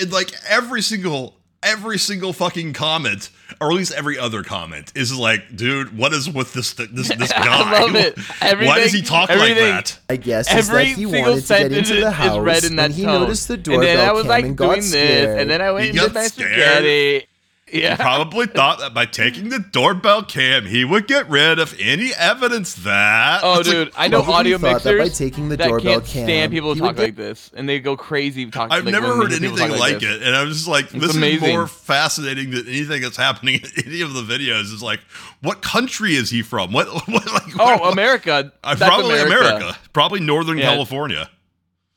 it, 0.00 0.10
like 0.12 0.32
every 0.48 0.82
single 0.82 1.36
every 1.62 1.96
single 1.98 2.32
fucking 2.34 2.74
comment, 2.74 3.30
or 3.58 3.70
at 3.70 3.74
least 3.74 3.90
every 3.94 4.18
other 4.18 4.42
comment, 4.42 4.92
is 4.94 5.16
like, 5.16 5.56
dude, 5.56 5.96
what 5.96 6.12
is 6.12 6.28
with 6.28 6.52
this 6.52 6.74
this 6.74 7.08
this 7.16 7.32
guy? 7.32 7.44
I 7.46 7.80
love 7.80 7.94
it. 7.94 8.18
Why 8.40 8.80
does 8.80 8.92
he 8.92 9.02
talk 9.02 9.28
like 9.30 9.54
that? 9.56 9.98
I 10.10 10.16
guess 10.16 10.48
is 10.52 10.68
Every 10.70 10.84
that 10.84 10.96
he 10.96 11.04
single 11.04 11.22
wanted 11.22 11.42
to 11.46 11.54
get 11.58 11.72
into 11.72 12.00
the 12.00 12.10
house 12.10 12.36
is 12.36 12.42
read 12.42 12.64
in 12.64 12.76
that 12.76 12.90
when 12.90 12.92
he 12.92 13.04
tone. 13.04 13.20
noticed 13.20 13.48
the 13.48 13.54
and 13.54 13.62
doorbell 13.64 13.82
then 13.82 14.08
I 14.08 14.12
was 14.12 14.26
like 14.26 14.44
and 14.44 14.56
doing 14.56 14.68
got 14.70 14.76
this, 14.76 14.90
scared. 14.90 15.38
and 15.40 15.50
then 15.50 15.60
I 15.62 15.70
went 15.72 15.84
He 15.84 15.90
and 15.90 15.98
got 15.98 16.04
did 16.08 16.14
my 16.14 16.26
scared. 16.26 16.50
spaghetti. 16.50 17.26
Yeah. 17.72 17.96
He 17.96 18.02
probably 18.02 18.46
thought 18.46 18.78
that 18.80 18.92
by 18.92 19.06
taking 19.06 19.48
the 19.48 19.58
doorbell 19.58 20.22
cam, 20.22 20.66
he 20.66 20.84
would 20.84 21.06
get 21.08 21.28
rid 21.30 21.58
of 21.58 21.74
any 21.80 22.12
evidence 22.14 22.74
that. 22.84 23.40
Oh, 23.42 23.60
It's 23.60 23.68
like, 23.68 23.76
dude, 23.76 23.92
I 23.96 24.06
know 24.08 24.18
Probably 24.22 24.34
audio 24.34 24.58
thought 24.58 24.82
that 24.82 24.90
by 24.98 25.04
mixers 25.04 25.18
taking 25.18 25.48
the 25.48 25.56
that 25.56 25.68
doorbell 25.68 25.94
can't 25.94 26.06
stand 26.06 26.26
cam, 26.28 26.50
people 26.50 26.74
he 26.74 26.80
talk 26.80 26.96
get- 26.96 27.02
like 27.02 27.16
this, 27.16 27.50
and 27.54 27.66
they 27.68 27.80
go 27.80 27.96
crazy 27.96 28.48
talking. 28.50 28.70
I've 28.70 28.84
like, 28.84 28.92
never 28.92 29.16
heard 29.16 29.32
anything 29.32 29.56
talk 29.70 29.78
like, 29.80 30.02
it, 30.02 30.22
and 30.22 30.36
I 30.36 30.44
was 30.44 30.56
just 30.58 30.68
like, 30.68 30.84
It's 30.94 31.06
"This 31.06 31.16
amazing. 31.16 31.48
is 31.48 31.54
more 31.54 31.66
fascinating 31.66 32.50
than 32.50 32.68
anything 32.68 33.00
that's 33.00 33.16
happening 33.16 33.54
in 33.56 33.86
any 33.86 34.02
of 34.02 34.12
the 34.12 34.22
videos." 34.22 34.64
Is 34.72 34.82
like, 34.82 35.00
what 35.40 35.62
country 35.62 36.14
is 36.16 36.28
he 36.30 36.42
from? 36.42 36.70
What? 36.72 36.86
what 37.08 37.08
like, 37.32 37.58
Oh, 37.58 37.78
what- 37.78 37.92
America. 37.94 38.52
Uh, 38.62 38.76
probably 38.76 39.18
America. 39.18 39.56
America. 39.56 39.78
Probably 39.94 40.20
Northern 40.20 40.58
Yeah. 40.58 40.70
California. 40.70 41.30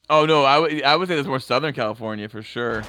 Oh 0.10 0.26
no, 0.26 0.46
I 0.46 0.58
would 0.60 0.82
I 0.84 0.96
would 0.96 1.10
say 1.10 1.20
it's 1.20 1.28
more 1.28 1.42
Southern 1.42 1.74
California 1.74 2.30
for 2.30 2.42
sure. 2.42 2.84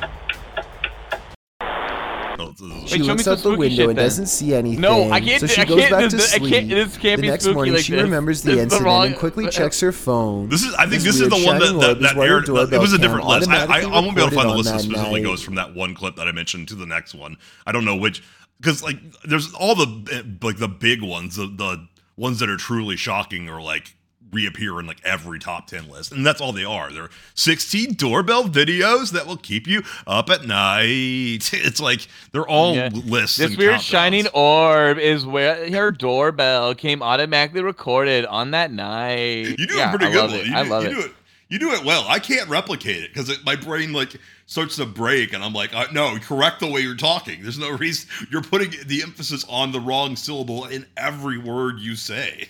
This 2.39 2.61
is- 2.61 2.91
She 2.91 2.99
Wait, 3.01 3.07
looks 3.09 3.27
out 3.29 3.39
the 3.39 3.57
window 3.57 3.89
and 3.89 3.99
then. 3.99 4.05
doesn't 4.05 4.27
see 4.27 4.55
anything. 4.55 4.81
No, 4.81 5.11
I 5.11 5.21
can't 5.21 5.41
So 5.41 5.47
do- 5.47 5.53
she 5.53 5.61
I 5.61 5.65
goes 5.65 5.79
can't 5.81 5.91
back 5.91 6.01
do 6.05 6.09
to 6.11 6.17
this- 6.17 6.31
sleep. 6.33 6.53
can't- 6.53 6.69
this 6.69 6.97
can't 6.97 7.17
the 7.17 7.23
be 7.23 7.29
next 7.29 7.47
morning, 7.47 7.75
like 7.75 7.85
she 7.85 7.93
this. 7.93 8.03
remembers 8.03 8.43
the 8.43 8.51
This 8.51 8.53
is 8.53 8.57
the 8.59 8.63
incident 8.63 8.85
wrong- 8.87 9.07
and 9.07 9.17
quickly 9.17 9.49
checks 9.49 9.81
her 9.81 9.93
phone. 9.93 10.49
This 10.49 10.63
is. 10.63 10.73
I 10.75 10.83
think 10.87 11.03
This 11.03 11.19
this 11.19 11.21
is 11.21 11.29
the 11.29 11.37
one 11.47 11.59
that 11.59 11.67
shining 11.67 11.81
that, 11.81 11.89
orb 11.89 11.97
is 11.99 12.03
that 12.13 12.17
aired. 12.17 12.49
It 12.73 12.81
was 12.81 12.93
a 12.93 12.99
different 12.99 13.27
list. 13.27 13.49
I, 13.51 13.65
I, 13.65 13.81
I 13.83 13.87
won't 14.01 14.15
be 14.15 14.21
able 14.23 14.31
to 14.31 14.37
find 14.37 14.51
the 14.51 14.55
list 14.55 14.69
on 14.71 14.77
that 14.77 14.83
that 14.83 14.91
specifically 14.91 15.21
night. 15.21 15.27
goes 15.29 15.43
from 15.43 15.55
that 15.57 15.75
one 15.75 15.95
clip 15.95 16.17
that 16.17 16.29
I 16.29 16.33
mentioned 16.33 16.69
to 16.69 16.75
the 16.75 16.87
next 16.87 17.15
one. 17.15 17.37
I 17.67 17.73
don't 17.73 17.85
know 17.85 17.97
which 17.97 18.23
because 18.61 18.83
like 18.83 18.99
there's 19.25 19.53
all 19.55 19.75
the 19.75 19.87
eh, 20.13 20.23
like 20.43 20.59
the 20.59 20.69
big 20.69 21.03
ones, 21.03 21.37
the 21.37 21.47
the 21.47 21.87
ones 22.17 22.39
that 22.41 22.49
are 22.49 22.57
truly 22.57 22.97
shocking 22.97 23.49
or 23.49 23.61
like 23.63 23.95
reappear 24.33 24.79
in 24.81 24.87
like 24.87 25.01
every 25.05 25.39
top 25.39 25.67
10 25.67 25.89
list 25.89 26.13
and 26.13 26.25
that's 26.27 26.41
all 26.41 26.53
they 26.53 26.65
are 26.65 26.93
they're 26.93 27.09
16 27.35 27.95
doorbell 27.95 28.45
videos 28.45 29.13
that 29.13 29.27
will 29.27 29.37
keep 29.37 29.67
you 29.67 29.83
up 30.07 30.29
at 30.31 30.45
night 30.45 30.85
it's 31.53 31.81
like 31.81 32.07
they're 32.33 32.47
all 32.47 32.75
Yeah. 32.75 32.91
lists 32.93 33.37
This 33.39 33.57
weird 33.57 33.77
countdowns. 33.77 33.81
shining 33.81 34.27
orb 34.29 34.99
is 34.99 35.25
where 35.25 35.71
her 35.71 35.91
doorbell 35.91 36.75
came 36.75 37.03
automatically 37.03 37.63
recorded 37.63 38.27
on 38.27 38.51
that 38.53 38.71
night. 38.73 39.59
You 39.59 39.67
do 39.67 39.75
yeah, 39.77 39.89
a 39.93 39.97
pretty 39.97 40.07
I 40.07 40.13
good 40.13 40.31
love. 40.31 40.35
It. 40.41 40.47
You, 40.47 40.55
I 40.55 40.63
do, 40.65 40.71
love 40.71 40.83
you 40.85 40.89
it. 40.91 40.95
do 40.95 41.01
it. 41.01 41.13
You 41.51 41.59
do 41.59 41.71
it 41.73 41.83
well. 41.85 42.05
I 42.07 42.19
can't 42.19 42.47
replicate 42.51 43.03
it 43.05 43.15
because 43.15 43.43
my 43.45 43.57
brain 43.57 43.93
like 43.95 44.15
starts 44.45 44.77
to 44.77 44.85
break, 44.87 45.33
and 45.33 45.43
I'm 45.43 45.55
like, 45.55 45.75
uh, 45.75 45.87
no, 45.93 46.19
correct 46.19 46.61
the 46.61 46.67
way 46.67 46.81
you're 46.83 46.95
talking. 46.95 47.43
There's 47.43 47.59
no 47.59 47.71
reason 47.71 48.09
you're 48.31 48.43
putting 48.43 48.73
the 48.87 49.03
emphasis 49.03 49.47
on 49.49 49.73
the 49.73 49.81
wrong 49.81 50.15
syllable 50.17 50.67
in 50.67 50.85
every 50.99 51.39
word 51.39 51.81
you 51.81 51.97
say, 51.97 52.49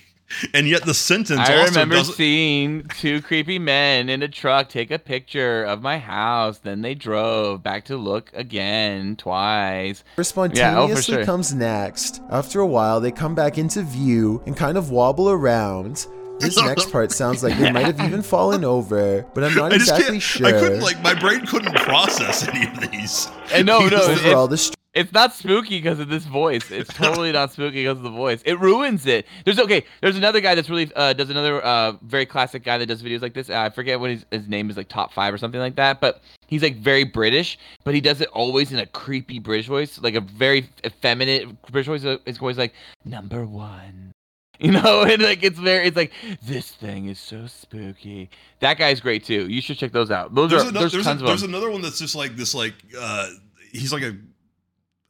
and 0.54 0.68
yet 0.68 0.84
the 0.84 0.94
sentence 0.94 1.40
I 1.40 1.56
also 1.56 1.70
remember 1.70 1.96
doesn't. 1.96 2.14
seeing 2.14 2.84
two 2.98 3.22
creepy 3.22 3.58
men 3.58 4.08
in 4.08 4.22
a 4.22 4.28
truck 4.28 4.68
take 4.68 4.90
a 4.90 4.98
picture 4.98 5.64
of 5.64 5.82
my 5.82 5.98
house. 5.98 6.58
Then 6.58 6.82
they 6.82 6.94
drove 6.94 7.62
back 7.62 7.84
to 7.86 7.96
look 7.96 8.30
again 8.34 9.16
twice. 9.16 10.04
Oh, 10.16 10.20
or 10.20 10.24
spontaneously 10.24 11.14
sure. 11.16 11.24
comes 11.24 11.54
next. 11.54 12.20
After 12.30 12.60
a 12.60 12.66
while, 12.66 13.00
they 13.00 13.10
come 13.10 13.34
back 13.34 13.58
into 13.58 13.82
view 13.82 14.42
and 14.46 14.56
kind 14.56 14.76
of 14.78 14.90
wobble 14.90 15.30
around. 15.30 16.06
This 16.40 16.56
next 16.62 16.92
part 16.92 17.10
sounds 17.10 17.42
like 17.42 17.58
they 17.58 17.72
might 17.72 17.86
have 17.86 18.00
even 18.00 18.22
fallen 18.22 18.64
over, 18.64 19.22
but 19.34 19.42
I'm 19.44 19.54
not 19.54 19.72
exactly 19.72 20.20
sure. 20.20 20.46
I 20.46 20.52
couldn't 20.52 20.80
like 20.80 21.02
my 21.02 21.14
brain 21.14 21.44
couldn't 21.46 21.74
process 21.74 22.46
any 22.46 22.66
of 22.66 22.90
these. 22.92 23.28
And 23.52 23.66
no, 23.66 23.78
no, 23.80 23.88
Because- 23.88 24.08
it's, 24.10 24.20
Overall, 24.20 24.46
this 24.46 24.70
it's 24.98 25.12
not 25.12 25.32
spooky 25.34 25.78
because 25.78 26.00
of 26.00 26.08
this 26.08 26.24
voice. 26.24 26.70
It's 26.78 26.92
totally 26.92 27.32
not 27.32 27.52
spooky 27.52 27.82
because 27.84 27.98
of 27.98 28.04
the 28.04 28.10
voice. 28.10 28.42
It 28.44 28.58
ruins 28.60 29.06
it. 29.06 29.26
There's 29.44 29.58
okay. 29.58 29.84
There's 30.00 30.16
another 30.16 30.40
guy 30.40 30.54
that's 30.54 30.68
really 30.70 30.90
uh, 30.94 31.12
does 31.12 31.30
another 31.30 31.64
uh, 31.64 31.92
very 32.02 32.26
classic 32.26 32.62
guy 32.64 32.78
that 32.78 32.86
does 32.86 33.02
videos 33.02 33.22
like 33.22 33.34
this. 33.34 33.50
Uh, 33.50 33.60
I 33.60 33.70
forget 33.70 33.98
what 34.00 34.10
his, 34.10 34.26
his 34.30 34.48
name 34.48 34.70
is, 34.70 34.76
like 34.76 34.88
top 34.88 35.12
five 35.12 35.32
or 35.32 35.38
something 35.38 35.60
like 35.60 35.76
that. 35.76 36.00
But 36.00 36.22
he's 36.46 36.62
like 36.62 36.76
very 36.76 37.04
British, 37.04 37.58
but 37.84 37.94
he 37.94 38.00
does 38.00 38.20
it 38.20 38.28
always 38.28 38.72
in 38.72 38.78
a 38.78 38.86
creepy 38.86 39.38
British 39.38 39.66
voice, 39.66 39.98
like 40.00 40.14
a 40.14 40.20
very 40.20 40.68
effeminate 40.84 41.62
British 41.70 41.86
voice. 41.86 42.20
It's 42.26 42.40
always 42.40 42.58
like 42.58 42.74
number 43.04 43.44
one. 43.44 44.12
You 44.60 44.72
know, 44.72 45.02
and 45.04 45.22
like 45.22 45.44
it's 45.44 45.56
very, 45.56 45.86
it's 45.86 45.96
like 45.96 46.10
this 46.42 46.72
thing 46.72 47.06
is 47.06 47.20
so 47.20 47.46
spooky. 47.46 48.28
That 48.58 48.76
guy's 48.76 49.00
great 49.00 49.24
too. 49.24 49.46
You 49.48 49.60
should 49.60 49.78
check 49.78 49.92
those 49.92 50.10
out. 50.10 50.34
Those 50.34 50.50
there's, 50.50 50.64
are 50.64 50.66
ano- 50.66 50.80
there's 50.80 50.92
there's, 50.92 51.04
tons 51.04 51.22
a- 51.22 51.26
there's 51.26 51.44
another 51.44 51.70
one 51.70 51.80
that's 51.80 52.00
just 52.00 52.16
like 52.16 52.34
this 52.34 52.54
like 52.56 52.74
uh 52.98 53.28
he's 53.70 53.92
like 53.92 54.02
a 54.02 54.16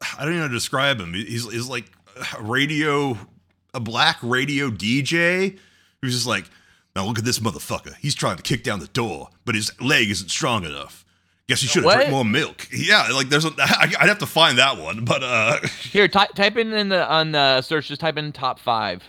i 0.00 0.20
don't 0.24 0.28
even 0.28 0.36
know 0.36 0.42
how 0.42 0.48
to 0.48 0.54
describe 0.54 1.00
him 1.00 1.12
he's, 1.14 1.50
he's 1.50 1.68
like 1.68 1.90
a 2.38 2.42
radio 2.42 3.16
a 3.74 3.80
black 3.80 4.18
radio 4.22 4.70
dj 4.70 5.58
who's 6.02 6.14
just 6.14 6.26
like 6.26 6.44
now 6.96 7.04
look 7.04 7.18
at 7.18 7.24
this 7.24 7.38
motherfucker 7.38 7.94
he's 7.96 8.14
trying 8.14 8.36
to 8.36 8.42
kick 8.42 8.62
down 8.62 8.80
the 8.80 8.86
door 8.88 9.28
but 9.44 9.54
his 9.54 9.70
leg 9.80 10.10
isn't 10.10 10.30
strong 10.30 10.64
enough 10.64 11.04
guess 11.48 11.60
he 11.62 11.66
should 11.66 11.82
have 11.84 11.92
drank 11.94 12.10
more 12.10 12.24
milk 12.24 12.68
yeah 12.72 13.08
like 13.12 13.28
there's 13.28 13.44
a 13.44 13.52
I, 13.58 13.92
i'd 14.00 14.08
have 14.08 14.18
to 14.18 14.26
find 14.26 14.58
that 14.58 14.78
one 14.78 15.04
but 15.04 15.22
uh 15.22 15.58
Here, 15.82 16.06
ty- 16.08 16.26
type 16.34 16.56
in 16.56 16.72
in 16.72 16.88
the 16.90 17.08
on 17.10 17.32
the 17.32 17.62
search. 17.62 17.88
Just 17.88 18.00
type 18.02 18.18
in 18.18 18.32
top 18.32 18.58
five. 18.58 19.02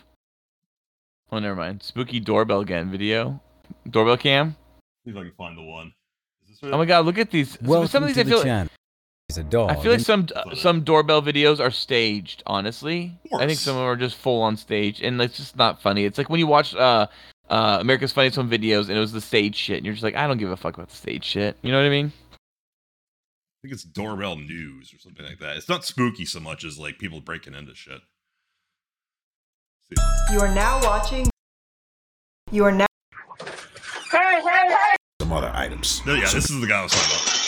Oh, 1.31 1.39
never 1.39 1.55
mind. 1.55 1.83
Spooky 1.83 2.19
doorbell 2.19 2.61
again. 2.61 2.89
Video, 2.89 3.41
doorbell 3.89 4.17
cam. 4.17 4.55
see 5.03 5.11
if 5.11 5.17
i 5.17 5.21
can 5.21 5.33
find 5.37 5.57
the 5.57 5.61
one 5.61 5.93
Is 6.43 6.59
this 6.59 6.69
it? 6.69 6.73
Oh 6.73 6.77
my 6.77 6.85
god, 6.85 7.05
look 7.05 7.17
at 7.17 7.29
these. 7.29 7.57
some 7.59 8.03
of 8.03 8.07
these 8.07 8.17
I 8.17 8.23
feel. 8.23 8.67
He's 9.29 9.37
a 9.37 9.43
dog. 9.43 9.69
I 9.69 9.75
feel 9.75 9.91
like 9.91 10.01
some 10.01 10.27
uh, 10.35 10.55
some 10.55 10.81
doorbell 10.81 11.21
videos 11.21 11.59
are 11.59 11.69
staged. 11.69 12.41
Honestly, 12.47 13.15
I 13.31 13.45
think 13.45 13.59
some 13.59 13.75
of 13.75 13.81
them 13.81 13.87
are 13.87 13.95
just 13.95 14.15
full 14.15 14.41
on 14.41 14.57
stage, 14.57 15.01
and 15.01 15.21
it's 15.21 15.37
just 15.37 15.55
not 15.55 15.79
funny. 15.81 16.03
It's 16.03 16.17
like 16.17 16.31
when 16.31 16.39
you 16.39 16.47
watch 16.47 16.73
uh, 16.73 17.05
uh, 17.47 17.77
America's 17.79 18.11
Funniest 18.11 18.37
Home 18.37 18.49
Videos, 18.49 18.89
and 18.89 18.97
it 18.97 18.99
was 18.99 19.11
the 19.11 19.21
stage 19.21 19.55
shit, 19.55 19.77
and 19.77 19.85
you're 19.85 19.93
just 19.93 20.03
like, 20.03 20.15
I 20.15 20.25
don't 20.25 20.39
give 20.39 20.49
a 20.49 20.57
fuck 20.57 20.73
about 20.75 20.89
the 20.89 20.95
stage 20.95 21.23
shit. 21.23 21.57
You 21.61 21.71
know 21.71 21.77
what 21.77 21.85
I 21.85 21.89
mean? 21.89 22.11
i 23.59 23.67
think 23.67 23.73
it's 23.73 23.83
doorbell 23.83 24.37
news 24.37 24.93
or 24.93 24.99
something 24.99 25.25
like 25.25 25.37
that 25.39 25.57
it's 25.57 25.67
not 25.67 25.83
spooky 25.83 26.23
so 26.23 26.39
much 26.39 26.63
as 26.63 26.79
like 26.79 26.97
people 26.97 27.19
breaking 27.19 27.53
into 27.53 27.75
shit 27.75 27.99
You 30.31 30.39
are 30.39 30.55
now 30.55 30.79
watching. 30.81 31.29
You 32.51 32.63
are 32.63 32.71
now. 32.71 32.85
Hey, 33.41 34.41
hey, 34.41 34.41
hey! 34.43 34.95
Some 35.19 35.33
other 35.33 35.51
items. 35.53 36.01
No, 36.05 36.13
yeah 36.13 36.31
this 36.31 36.49
is 36.49 36.61
the 36.61 36.67
guy 36.67 36.79
i 36.79 36.83
was 36.83 36.93
talking 36.93 37.11
about 37.11 37.38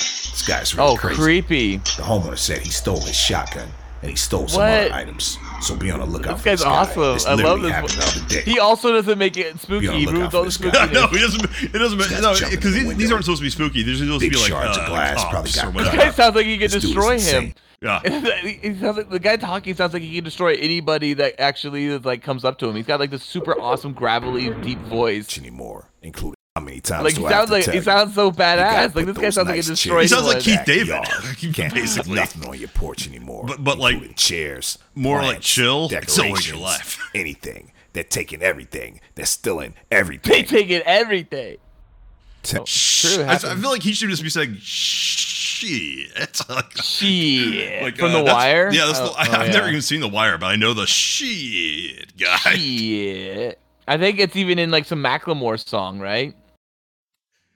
This 0.41 0.47
guy's 0.47 0.75
really 0.75 0.89
Oh, 0.89 0.95
crazy. 0.95 1.21
creepy. 1.21 1.77
The 1.77 2.01
homeowner 2.01 2.37
said 2.37 2.61
he 2.61 2.71
stole 2.71 2.99
his 3.01 3.15
shotgun 3.15 3.67
and 4.01 4.09
he 4.09 4.15
stole 4.17 4.47
some 4.47 4.61
What? 4.61 4.71
other 4.87 4.93
items. 4.93 5.37
So 5.61 5.75
be 5.75 5.91
on 5.91 5.99
the 5.99 6.05
lookout 6.07 6.37
This 6.37 6.41
for 6.41 6.49
guy's 6.49 6.61
awesome. 6.63 7.13
This 7.13 7.25
I 7.27 7.33
love 7.35 7.61
this. 7.61 7.71
happened 7.71 7.93
the 7.93 8.03
other 8.03 8.27
day. 8.27 8.41
He 8.41 8.57
also 8.59 8.91
doesn't 8.91 9.19
make 9.19 9.37
it 9.37 9.59
spooky. 9.59 9.81
Be 9.81 9.87
on 9.89 9.93
the 9.93 10.23
He 10.23 10.29
for 10.31 10.37
all 10.37 10.43
the 10.43 10.51
spooky. 10.51 10.77
no, 10.93 11.05
he 11.07 11.19
doesn't. 11.19 11.43
It 11.61 11.73
doesn't. 11.77 11.99
No, 12.21 12.33
because 12.33 12.73
the 12.73 12.79
these, 12.79 12.97
these 12.97 13.11
aren't 13.11 13.23
supposed 13.25 13.41
to 13.41 13.45
be 13.45 13.51
spooky. 13.51 13.83
These 13.83 14.01
are 14.01 14.05
supposed 14.05 14.21
Big 14.21 14.31
to 14.31 14.37
be 14.37 14.41
like 14.41 14.49
shards 14.49 14.77
of 14.77 14.83
uh, 14.85 14.87
glass 14.89 15.23
probably 15.29 15.51
got 15.51 15.73
This 15.75 15.89
guy 16.03 16.09
sounds 16.11 16.35
like 16.35 16.45
he 16.47 16.57
can 16.57 16.71
This 16.71 16.81
destroy 16.81 17.19
him. 17.19 17.53
Yeah. 17.83 17.99
like, 18.03 19.09
the 19.09 19.19
guy 19.21 19.37
talking 19.37 19.75
sounds 19.75 19.93
like 19.93 20.01
he 20.01 20.15
can 20.15 20.23
destroy 20.23 20.53
anybody 20.55 21.13
that 21.13 21.39
actually 21.39 21.95
like 21.99 22.23
comes 22.23 22.43
up 22.43 22.57
to 22.59 22.67
him. 22.67 22.75
He's 22.75 22.87
got 22.87 22.99
like 22.99 23.11
this 23.11 23.23
super 23.23 23.59
awesome 23.61 23.93
gravelly 23.93 24.49
deep 24.61 24.79
voice. 24.79 25.37
Anymore, 25.37 25.89
including 26.01 26.35
How 26.55 26.61
many 26.61 26.81
times 26.81 27.05
Like 27.05 27.15
do 27.15 27.21
he 27.21 27.27
I 27.27 27.29
have 27.31 27.37
sounds 27.37 27.49
to 27.49 27.53
like 27.53 27.63
tell 27.63 27.71
he 27.71 27.77
you? 27.77 27.83
sounds 27.83 28.13
so 28.15 28.31
badass. 28.31 28.93
Like 28.95 29.05
this 29.05 29.15
guy 29.15 29.21
those 29.23 29.35
sounds 29.35 29.47
like 29.47 29.53
a 29.53 29.57
nice 29.57 29.67
destroyed. 29.67 30.01
He 30.01 30.07
sounds 30.09 30.25
like. 30.27 30.39
Keith 30.41 30.59
David. 30.65 31.05
He 31.37 31.53
can't 31.53 31.73
basically. 31.73 32.17
have 32.19 32.35
nothing 32.35 32.49
on 32.49 32.59
your 32.59 32.67
porch 32.69 33.07
anymore. 33.07 33.45
But- 33.47 33.63
but, 33.63 33.77
like, 33.77 34.17
chairs, 34.17 34.77
more 34.93 35.21
like 35.21 35.39
chill, 35.39 35.85
it's 35.89 36.19
always 36.19 36.45
decorations, 36.45 36.49
your 36.49 36.57
life. 36.59 36.99
anything. 37.15 37.71
They're 37.93 38.03
taking 38.03 38.41
everything. 38.41 38.99
They're 39.15 39.25
stealing 39.25 39.75
everything. 39.91 40.29
They 40.31 40.39
everything. 40.39 40.59
taking 40.67 40.81
everything. 40.85 41.57
Te- 42.43 42.57
Oh, 42.59 42.63
True. 42.65 43.23
I, 43.23 43.33
I 43.35 43.37
feel 43.37 43.69
like 43.69 43.83
he 43.83 43.93
should 43.93 44.09
just 44.09 44.23
be 44.23 44.29
saying 44.29 44.57
shit. 44.59 45.29
It's 46.17 46.49
like, 46.49 46.71
Shit. 46.81 47.83
like, 47.83 47.95
From 47.95 48.11
uh, 48.15 48.17
The 48.17 48.23
Wire? 48.23 48.71
Yeah, 48.73 48.87
that's 48.87 48.99
Oh, 48.99 49.09
the, 49.09 49.11
I, 49.19 49.27
oh, 49.29 49.41
I've 49.41 49.53
never 49.53 49.69
even 49.69 49.83
seen 49.83 50.01
The 50.01 50.07
Wire, 50.07 50.39
but 50.39 50.47
I 50.47 50.55
know 50.55 50.73
the 50.73 50.87
shit 50.87 52.17
guy. 52.17 52.55
Shit. 52.55 53.59
I 53.87 53.97
think 53.99 54.17
it's 54.19 54.35
even 54.35 54.57
in 54.57 54.71
like 54.71 54.85
some 54.85 55.03
Macklemore 55.03 55.63
song, 55.63 55.99
right? 55.99 56.33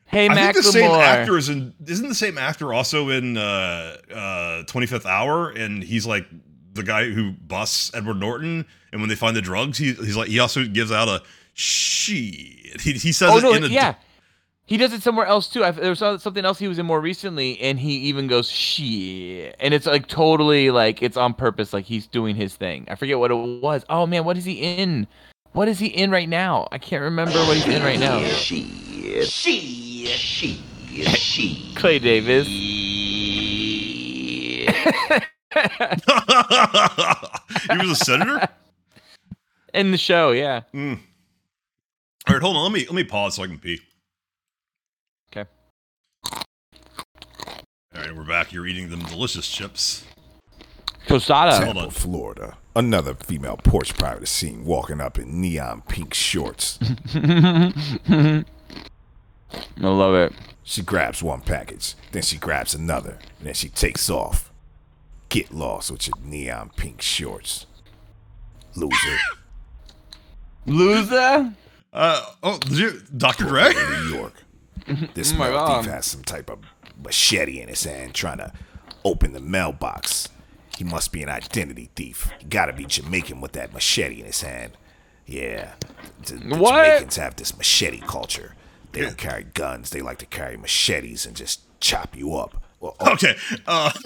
Hey, 0.07 0.27
I 0.27 0.29
Macklemore. 0.29 0.35
think 0.35 0.55
the 0.55 0.63
same 0.63 0.91
actor 0.91 1.37
is 1.37 1.49
in. 1.49 1.73
Isn't 1.85 2.09
the 2.09 2.15
same 2.15 2.37
actor 2.37 2.73
also 2.73 3.09
in 3.09 3.37
uh, 3.37 3.97
uh, 4.11 4.63
25th 4.63 5.05
Hour? 5.05 5.49
And 5.49 5.83
he's 5.83 6.05
like 6.05 6.27
the 6.73 6.83
guy 6.83 7.09
who 7.09 7.31
busts 7.31 7.91
Edward 7.93 8.17
Norton. 8.19 8.65
And 8.91 9.01
when 9.01 9.09
they 9.09 9.15
find 9.15 9.35
the 9.35 9.41
drugs, 9.41 9.77
he, 9.77 9.93
he's 9.93 10.15
like 10.15 10.29
he 10.29 10.39
also 10.39 10.65
gives 10.65 10.91
out 10.91 11.07
a 11.07 11.21
shit. 11.53 12.81
He, 12.81 12.93
he 12.93 13.11
says 13.11 13.31
Oh 13.31 13.37
it 13.37 13.41
no, 13.41 13.53
in 13.53 13.63
a 13.63 13.67
yeah. 13.67 13.95
He 14.67 14.77
does 14.77 14.93
it 14.93 15.03
somewhere 15.03 15.27
else 15.27 15.47
too. 15.47 15.63
I, 15.63 15.71
there 15.71 15.91
was 15.91 15.99
something 15.99 16.43
else 16.43 16.57
he 16.57 16.67
was 16.67 16.79
in 16.79 16.87
more 16.87 16.99
recently, 16.99 17.59
and 17.59 17.79
he 17.79 17.97
even 17.97 18.25
goes 18.27 18.49
shit, 18.49 19.55
and 19.59 19.75
it's 19.75 19.85
like 19.85 20.07
totally 20.07 20.71
like 20.71 21.03
it's 21.03 21.17
on 21.17 21.35
purpose, 21.35 21.71
like 21.71 21.85
he's 21.85 22.07
doing 22.07 22.35
his 22.35 22.55
thing. 22.55 22.85
I 22.89 22.95
forget 22.95 23.19
what 23.19 23.29
it 23.29 23.35
was. 23.35 23.85
Oh 23.89 24.07
man, 24.07 24.23
what 24.25 24.37
is 24.37 24.45
he 24.45 24.53
in? 24.53 25.05
What 25.51 25.67
is 25.67 25.77
he 25.77 25.87
in 25.87 26.09
right 26.09 26.27
now? 26.27 26.67
I 26.71 26.79
can't 26.79 27.03
remember 27.03 27.37
what 27.45 27.57
he's 27.57 27.67
in 27.67 27.83
right 27.83 27.99
now. 27.99 28.23
Shit, 28.25 29.27
shit, 30.05 30.57
she, 30.87 31.03
shit. 31.03 31.75
Clay 31.75 31.99
Davis. 31.99 32.47
he 32.47 34.67
was 37.77 37.91
a 37.91 37.95
senator. 37.95 38.47
in 39.73 39.91
the 39.91 39.97
show, 39.97 40.31
yeah. 40.31 40.61
Mm. 40.73 40.99
All 42.27 42.33
right, 42.33 42.41
hold 42.41 42.57
on. 42.57 42.63
Let 42.63 42.71
me 42.71 42.85
let 42.85 42.95
me 42.95 43.03
pause 43.03 43.35
so 43.35 43.43
I 43.43 43.47
can 43.47 43.59
pee. 43.59 43.79
Okay. 45.31 45.47
All 46.33 46.41
right, 47.93 48.15
we're 48.15 48.25
back. 48.25 48.51
You're 48.51 48.67
eating 48.67 48.89
them 48.89 48.99
delicious 49.01 49.47
chips. 49.47 50.05
Tostada. 51.07 51.63
Hold 51.63 51.77
on. 51.77 51.83
Tampa, 51.83 51.91
Florida. 51.91 52.57
Another 52.75 53.13
female 53.13 53.57
porch 53.57 53.95
pirate 53.95 54.23
is 54.23 54.29
seen 54.29 54.65
walking 54.65 54.99
up 54.99 55.17
in 55.17 55.39
neon 55.39 55.81
pink 55.87 56.13
shorts. 56.13 56.77
I 59.81 59.87
love 59.87 60.15
it. 60.15 60.33
She 60.63 60.81
grabs 60.81 61.21
one 61.21 61.41
package, 61.41 61.95
then 62.11 62.23
she 62.23 62.37
grabs 62.37 62.73
another, 62.73 63.19
and 63.39 63.47
then 63.47 63.53
she 63.53 63.69
takes 63.69 64.09
off. 64.09 64.51
Get 65.29 65.51
lost 65.53 65.91
with 65.91 66.07
your 66.07 66.17
neon 66.23 66.71
pink 66.75 67.01
shorts. 67.01 67.65
Loser. 68.75 69.17
Loser. 70.65 71.53
Uh 71.93 72.25
oh, 72.43 72.57
did 72.59 72.77
you, 72.77 73.01
Dr. 73.15 73.45
Dre? 73.45 73.73
New 73.73 74.15
York. 74.17 74.33
This 75.15 75.33
Oh 75.33 75.37
my 75.37 75.49
mail 75.49 75.65
God. 75.65 75.83
thief 75.83 75.91
has 75.91 76.05
some 76.05 76.23
type 76.23 76.47
of 76.49 76.59
machete 77.03 77.59
in 77.59 77.69
his 77.69 77.83
hand 77.85 78.13
trying 78.13 78.37
to 78.37 78.53
open 79.03 79.33
the 79.33 79.39
mailbox. 79.39 80.29
He 80.77 80.83
must 80.83 81.11
be 81.11 81.23
an 81.23 81.29
identity 81.29 81.89
thief. 81.95 82.29
He 82.39 82.45
gotta 82.45 82.71
be 82.73 82.85
Jamaican 82.85 83.41
with 83.41 83.53
that 83.53 83.73
machete 83.73 84.19
in 84.19 84.25
his 84.27 84.41
hand. 84.41 84.73
Yeah. 85.25 85.73
The, 86.27 86.35
the 86.35 86.57
What? 86.57 86.75
Jamaicans 86.85 87.15
have 87.15 87.35
this 87.35 87.57
machete 87.57 88.01
culture. 88.01 88.53
They 88.95 89.01
don't 89.01 89.17
carry 89.17 89.43
guns, 89.43 89.89
they 89.91 90.01
like 90.01 90.17
to 90.19 90.25
carry 90.25 90.57
machetes 90.57 91.25
and 91.25 91.35
just 91.35 91.61
chop 91.79 92.15
you 92.15 92.35
up. 92.35 92.63
Well, 92.79 92.95
oh, 92.99 93.13
Okay. 93.13 93.35
Uh, 93.67 93.91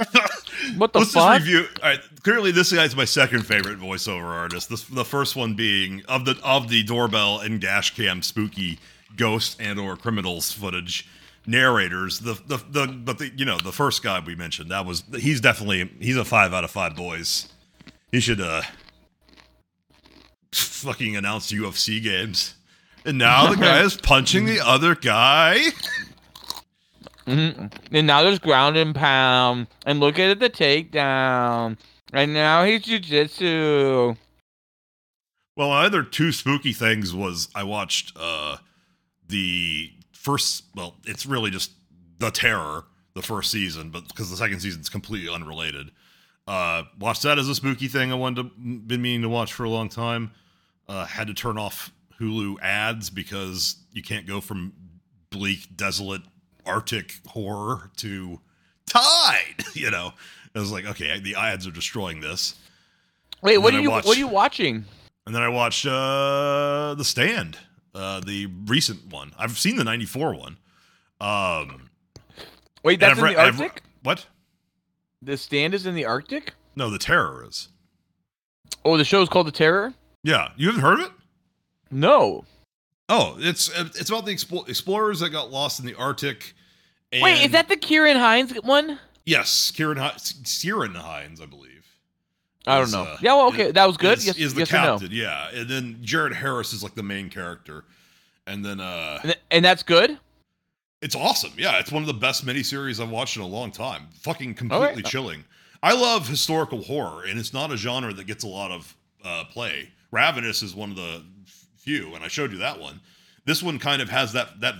What 0.77 0.91
the 0.93 0.99
let's 0.99 1.11
fuck? 1.13 1.37
just 1.39 1.47
review. 1.47 1.65
All 1.81 1.89
right. 1.89 1.99
Clearly, 2.23 2.51
this 2.51 2.71
guy's 2.73 2.95
my 2.95 3.05
second 3.05 3.45
favorite 3.45 3.79
voiceover 3.79 4.25
artist. 4.25 4.69
This, 4.69 4.83
the 4.83 5.05
first 5.05 5.35
one 5.35 5.53
being 5.53 6.03
of 6.07 6.25
the 6.25 6.37
of 6.43 6.67
the 6.69 6.83
doorbell 6.83 7.39
and 7.39 7.61
dash 7.61 7.95
cam 7.95 8.21
spooky 8.21 8.77
ghost 9.15 9.57
and 9.59 9.79
or 9.79 9.95
criminals 9.95 10.51
footage 10.51 11.07
narrators. 11.47 12.19
The 12.19 12.33
the 12.45 12.57
the 12.69 12.87
but 12.87 13.17
the 13.19 13.31
you 13.35 13.45
know 13.45 13.57
the 13.57 13.71
first 13.71 14.03
guy 14.03 14.19
we 14.19 14.35
mentioned 14.35 14.69
that 14.71 14.85
was 14.85 15.03
he's 15.17 15.39
definitely 15.41 15.89
he's 15.99 16.17
a 16.17 16.25
five 16.25 16.53
out 16.53 16.63
of 16.65 16.71
five 16.71 16.95
boys. 16.95 17.47
He 18.11 18.19
should 18.19 18.41
uh 18.41 18.61
fucking 20.51 21.15
announce 21.15 21.51
UFC 21.51 22.01
games. 22.03 22.55
And 23.05 23.17
now 23.17 23.49
the 23.49 23.55
guy 23.55 23.81
is 23.81 23.95
punching 23.95 24.45
the 24.45 24.59
other 24.59 24.95
guy. 24.95 25.59
hmm 27.25 27.67
And 27.91 28.07
now 28.07 28.23
there's 28.23 28.39
ground 28.39 28.75
and 28.77 28.93
pound, 28.93 29.67
and 29.85 29.99
look 29.99 30.19
at 30.19 30.39
the 30.39 30.49
takedown. 30.49 31.77
And 32.11 32.33
now 32.33 32.63
he's 32.63 32.83
jujitsu. 32.83 34.17
Well, 35.55 35.69
my 35.69 35.85
other 35.85 36.03
two 36.03 36.31
spooky 36.31 36.73
things 36.73 37.13
was 37.13 37.49
I 37.53 37.63
watched 37.63 38.15
uh 38.19 38.57
the 39.27 39.91
first 40.11 40.63
well, 40.75 40.95
it's 41.05 41.25
really 41.25 41.51
just 41.51 41.71
The 42.17 42.31
Terror, 42.31 42.85
the 43.13 43.21
first 43.21 43.51
season, 43.51 43.89
but 43.89 44.07
because 44.07 44.29
the 44.31 44.37
second 44.37 44.59
season's 44.59 44.89
completely 44.89 45.33
unrelated. 45.33 45.91
Uh 46.47 46.83
watched 46.99 47.23
that 47.23 47.37
as 47.37 47.47
a 47.47 47.55
spooky 47.55 47.87
thing 47.87 48.11
I 48.11 48.15
wanted 48.15 48.43
to 48.43 48.49
been 48.57 49.01
meaning 49.01 49.21
to 49.21 49.29
watch 49.29 49.53
for 49.53 49.63
a 49.65 49.69
long 49.69 49.89
time. 49.89 50.31
Uh 50.87 51.05
had 51.05 51.27
to 51.27 51.33
turn 51.33 51.57
off 51.57 51.91
Hulu 52.19 52.59
ads 52.61 53.09
because 53.09 53.77
you 53.93 54.01
can't 54.01 54.25
go 54.27 54.41
from 54.41 54.73
bleak, 55.29 55.75
desolate, 55.75 56.21
arctic 56.65 57.15
horror 57.27 57.91
to 57.97 58.39
Tide, 58.85 59.63
you 59.73 59.91
know. 59.91 60.13
I 60.55 60.59
was 60.59 60.71
like, 60.71 60.85
okay, 60.85 61.19
the 61.19 61.35
ads 61.35 61.67
are 61.67 61.71
destroying 61.71 62.21
this. 62.21 62.55
Wait, 63.41 63.55
And 63.55 63.63
what 63.63 63.73
are 63.73 63.79
you 63.79 63.89
watched- 63.91 64.07
what 64.07 64.17
are 64.17 64.19
you 64.19 64.27
watching? 64.27 64.85
And 65.25 65.35
then 65.35 65.43
I 65.43 65.49
watched 65.49 65.85
uh 65.85 66.95
The 66.97 67.03
Stand, 67.05 67.57
uh 67.93 68.19
the 68.21 68.47
recent 68.65 69.11
one. 69.11 69.31
I've 69.37 69.57
seen 69.59 69.75
the 69.75 69.83
94 69.83 70.33
one. 70.35 70.57
Um 71.21 71.89
Wait, 72.83 72.99
that's 72.99 73.17
in 73.19 73.23
read- 73.23 73.35
the 73.35 73.41
Arctic? 73.41 73.83
what? 74.03 74.25
The 75.21 75.37
stand 75.37 75.73
is 75.73 75.85
in 75.85 75.95
the 75.95 76.05
Arctic? 76.05 76.53
No, 76.75 76.89
The 76.89 76.97
Terror 76.97 77.45
is. 77.47 77.67
Oh, 78.85 78.95
the 78.97 79.03
show's 79.05 79.27
called 79.29 79.47
The 79.47 79.51
Terror? 79.51 79.93
Yeah, 80.23 80.49
you 80.57 80.67
haven't 80.67 80.81
heard 80.81 80.99
of 81.01 81.05
it? 81.07 81.11
No. 81.91 82.45
Oh, 83.07 83.35
it's 83.39 83.69
it's 83.75 84.09
about 84.09 84.25
the 84.25 84.33
explo- 84.33 84.67
explorers 84.69 85.19
that 85.21 85.29
got 85.29 85.51
lost 85.51 85.79
in 85.79 85.85
the 85.85 85.95
Arctic. 85.95 86.53
And 87.11 87.23
Wait, 87.23 87.43
is 87.43 87.51
that 87.53 87.67
the 87.69 87.75
Ciarán 87.75 88.17
Hinds 88.17 88.53
one? 88.63 88.99
Yes, 89.25 89.71
Kieran 89.71 89.97
Hi- 89.97 90.11
Ciarán 90.17 90.95
Hinds, 90.95 91.41
I 91.41 91.45
believe. 91.45 91.85
I 92.67 92.75
don't 92.75 92.83
is, 92.85 92.93
know. 92.93 93.03
uh, 93.03 93.17
yeah, 93.21 93.33
well, 93.33 93.47
okay, 93.47 93.71
that 93.71 93.85
was 93.87 93.97
good. 93.97 94.19
Is, 94.19 94.27
yes, 94.27 94.37
is 94.37 94.53
the 94.53 94.59
yes 94.61 94.71
or 94.71 94.75
no? 94.77 94.81
captain? 94.99 95.09
Yeah, 95.11 95.49
and 95.53 95.67
then 95.69 95.97
Jared 96.01 96.33
Harris 96.33 96.71
is 96.73 96.83
like 96.83 96.93
the 96.93 97.01
main 97.03 97.29
character, 97.29 97.85
and 98.45 98.63
then 98.63 98.79
uh, 98.79 99.19
And, 99.23 99.31
th- 99.31 99.39
and 99.49 99.65
that's 99.65 99.81
good. 99.81 100.19
It's 101.01 101.15
awesome. 101.15 101.53
Yeah, 101.57 101.79
it's 101.79 101.91
one 101.91 102.03
of 102.03 102.07
the 102.07 102.13
best 102.13 102.45
miniseries 102.45 103.01
I've 103.01 103.09
watched 103.09 103.37
in 103.37 103.41
a 103.41 103.47
long 103.47 103.71
time. 103.71 104.07
Fucking 104.21 104.53
completely 104.55 104.87
Okay. 104.87 105.01
chilling. 105.03 105.45
I 105.81 105.93
love 105.93 106.27
historical 106.27 106.81
horror, 106.83 107.23
and 107.23 107.39
it's 107.39 107.53
not 107.53 107.71
a 107.71 107.77
genre 107.77 108.13
that 108.13 108.25
gets 108.25 108.43
a 108.43 108.47
lot 108.47 108.69
of 108.71 108.95
uh, 109.23 109.45
play. 109.45 109.89
Ravenous 110.11 110.61
is 110.61 110.75
one 110.75 110.89
of 110.91 110.95
the 110.97 111.23
and 111.97 112.23
I 112.23 112.27
showed 112.27 112.51
you 112.51 112.59
that 112.59 112.79
one. 112.79 112.99
This 113.45 113.63
one 113.63 113.79
kind 113.79 114.01
of 114.01 114.09
has 114.09 114.33
that 114.33 114.59
that 114.61 114.75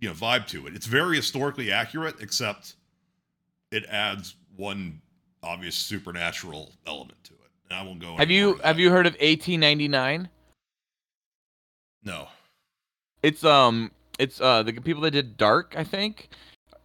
you 0.00 0.08
know 0.08 0.14
vibe 0.14 0.46
to 0.48 0.66
it. 0.66 0.74
It's 0.74 0.86
very 0.86 1.16
historically 1.16 1.72
accurate, 1.72 2.16
except 2.20 2.74
it 3.70 3.84
adds 3.86 4.34
one 4.56 5.00
obvious 5.42 5.74
supernatural 5.74 6.72
element 6.86 7.22
to 7.24 7.34
it. 7.34 7.50
And 7.70 7.78
I 7.78 7.82
won't 7.82 8.00
go. 8.00 8.16
Have 8.16 8.30
you 8.30 8.54
have 8.64 8.78
you 8.78 8.90
heard 8.90 9.06
of 9.06 9.14
1899? 9.14 10.28
No. 12.04 12.28
It's 13.22 13.44
um 13.44 13.90
it's 14.18 14.40
uh 14.40 14.62
the 14.62 14.72
people 14.72 15.02
that 15.02 15.12
did 15.12 15.36
Dark, 15.36 15.74
I 15.76 15.84
think, 15.84 16.28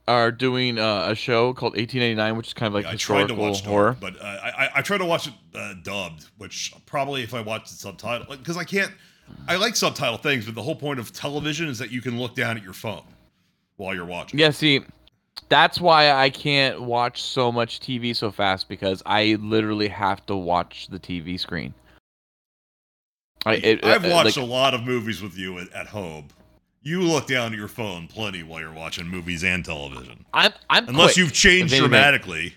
are 0.08 0.32
doing 0.32 0.80
uh, 0.80 1.08
a 1.10 1.16
show 1.16 1.54
called 1.54 1.74
1889, 1.74 2.38
which 2.38 2.48
is 2.48 2.54
kind 2.54 2.68
of 2.68 2.74
like 2.74 2.86
I 2.86 2.96
tried 2.96 3.28
to 3.28 3.36
watch 3.36 3.64
horror. 3.64 3.98
Dark, 4.00 4.00
but 4.00 4.22
uh, 4.22 4.26
I, 4.26 4.66
I 4.66 4.70
I 4.76 4.82
tried 4.82 5.00
to 5.00 5.06
watch 5.06 5.28
it 5.28 5.34
uh, 5.56 5.76
dubbed, 5.84 6.28
which 6.38 6.74
probably 6.86 7.24
if 7.24 7.34
I 7.34 7.42
watched 7.42 7.72
it 7.72 7.78
subtitle, 7.78 8.28
because 8.36 8.58
I 8.58 8.64
can't. 8.64 8.92
I 9.48 9.56
like 9.56 9.76
subtitle 9.76 10.18
things, 10.18 10.46
but 10.46 10.56
the 10.56 10.62
whole 10.62 10.76
point 10.76 11.00
of 11.00 11.12
television 11.12 11.68
is 11.68 11.80
that 11.80 11.92
you 11.92 12.02
can 12.02 12.20
look 12.20 12.36
down 12.36 12.58
at 12.58 12.64
your 12.64 12.74
phone 12.74 13.04
while 13.78 13.96
you're 13.96 14.06
watching. 14.06 14.40
Yeah, 14.40 14.52
see, 14.52 14.82
that's 15.50 15.82
why 15.82 16.12
I 16.12 16.30
can't 16.30 16.82
watch 16.82 17.22
so 17.22 17.52
much 17.52 17.80
TV 17.80 18.16
so 18.16 18.32
fast 18.32 18.70
because 18.70 19.02
I 19.06 19.38
literally 19.42 19.88
have 19.88 20.26
to 20.28 20.36
watch 20.36 20.88
the 20.90 21.00
TV 21.00 21.40
screen. 21.40 21.74
I, 23.46 23.56
it, 23.56 23.86
I've 23.86 24.06
uh, 24.06 24.10
watched 24.10 24.38
like- 24.38 24.46
a 24.46 24.50
lot 24.50 24.74
of 24.74 24.84
movies 24.84 25.22
with 25.22 25.38
you 25.38 25.60
at, 25.60 25.72
at 25.74 25.88
home. 25.88 26.28
You 26.84 27.02
look 27.02 27.28
down 27.28 27.52
at 27.52 27.58
your 27.58 27.68
phone 27.68 28.08
plenty 28.08 28.42
while 28.42 28.60
you're 28.60 28.74
watching 28.74 29.08
movies 29.08 29.44
and 29.44 29.64
television. 29.64 30.26
I'm, 30.34 30.52
I'm 30.70 30.88
Unless 30.90 31.14
quick, 31.14 31.18
you've 31.18 31.34
changed 31.34 31.76
dramatically. 31.76 32.56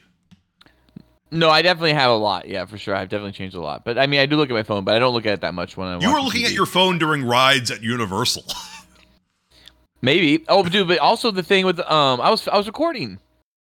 No, 1.34 1.50
I 1.50 1.62
definitely 1.62 1.94
have 1.94 2.10
a 2.10 2.14
lot. 2.16 2.48
Yeah, 2.48 2.64
for 2.64 2.78
sure. 2.78 2.94
I've 2.94 3.08
definitely 3.08 3.32
changed 3.32 3.56
a 3.56 3.60
lot. 3.60 3.84
But 3.84 3.98
I 3.98 4.06
mean, 4.06 4.20
I 4.20 4.26
do 4.26 4.36
look 4.36 4.48
at 4.50 4.54
my 4.54 4.62
phone, 4.62 4.84
but 4.84 4.94
I 4.94 4.98
don't 5.00 5.12
look 5.12 5.26
at 5.26 5.32
it 5.34 5.40
that 5.40 5.52
much 5.52 5.76
when 5.76 5.88
I'm. 5.88 6.00
You 6.00 6.12
were 6.12 6.20
looking 6.20 6.42
TV. 6.42 6.46
at 6.46 6.52
your 6.52 6.64
phone 6.66 6.96
during 6.98 7.24
rides 7.24 7.70
at 7.70 7.82
Universal. 7.82 8.44
Maybe. 10.02 10.44
Oh, 10.48 10.62
dude, 10.62 10.88
but 10.88 10.98
also 10.98 11.30
the 11.30 11.42
thing 11.42 11.64
with 11.66 11.80
um, 11.80 12.20
I 12.20 12.30
was 12.30 12.46
I 12.46 12.56
was 12.56 12.66
recording, 12.66 13.18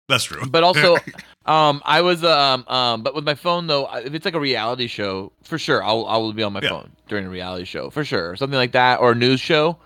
That's 0.10 0.26
true. 0.26 0.46
but 0.46 0.64
also 0.64 0.98
um, 1.46 1.82
I 1.86 2.02
was 2.02 2.24
um 2.24 2.66
um, 2.68 3.02
but 3.02 3.16
with 3.16 3.24
my 3.24 3.36
phone 3.36 3.68
though, 3.68 3.88
if 3.96 4.14
it's 4.14 4.26
like 4.26 4.34
a 4.34 4.40
reality 4.40 4.88
show, 4.88 5.32
for 5.44 5.58
sure, 5.58 5.84
I'll 5.84 6.06
I 6.06 6.18
will 6.18 6.34
be 6.34 6.44
on 6.44 6.54
my 6.54 6.60
Yeah. 6.62 6.70
phone 6.70 6.92
during 7.08 7.26
a 7.26 7.30
reality 7.30 7.66
show 7.66 7.90
for 7.90 8.04
sure, 8.04 8.36
something 8.36 8.58
like 8.58 8.74
that, 8.74 9.00
or 9.00 9.12
a 9.12 9.16
news 9.16 9.40
show, 9.40 9.78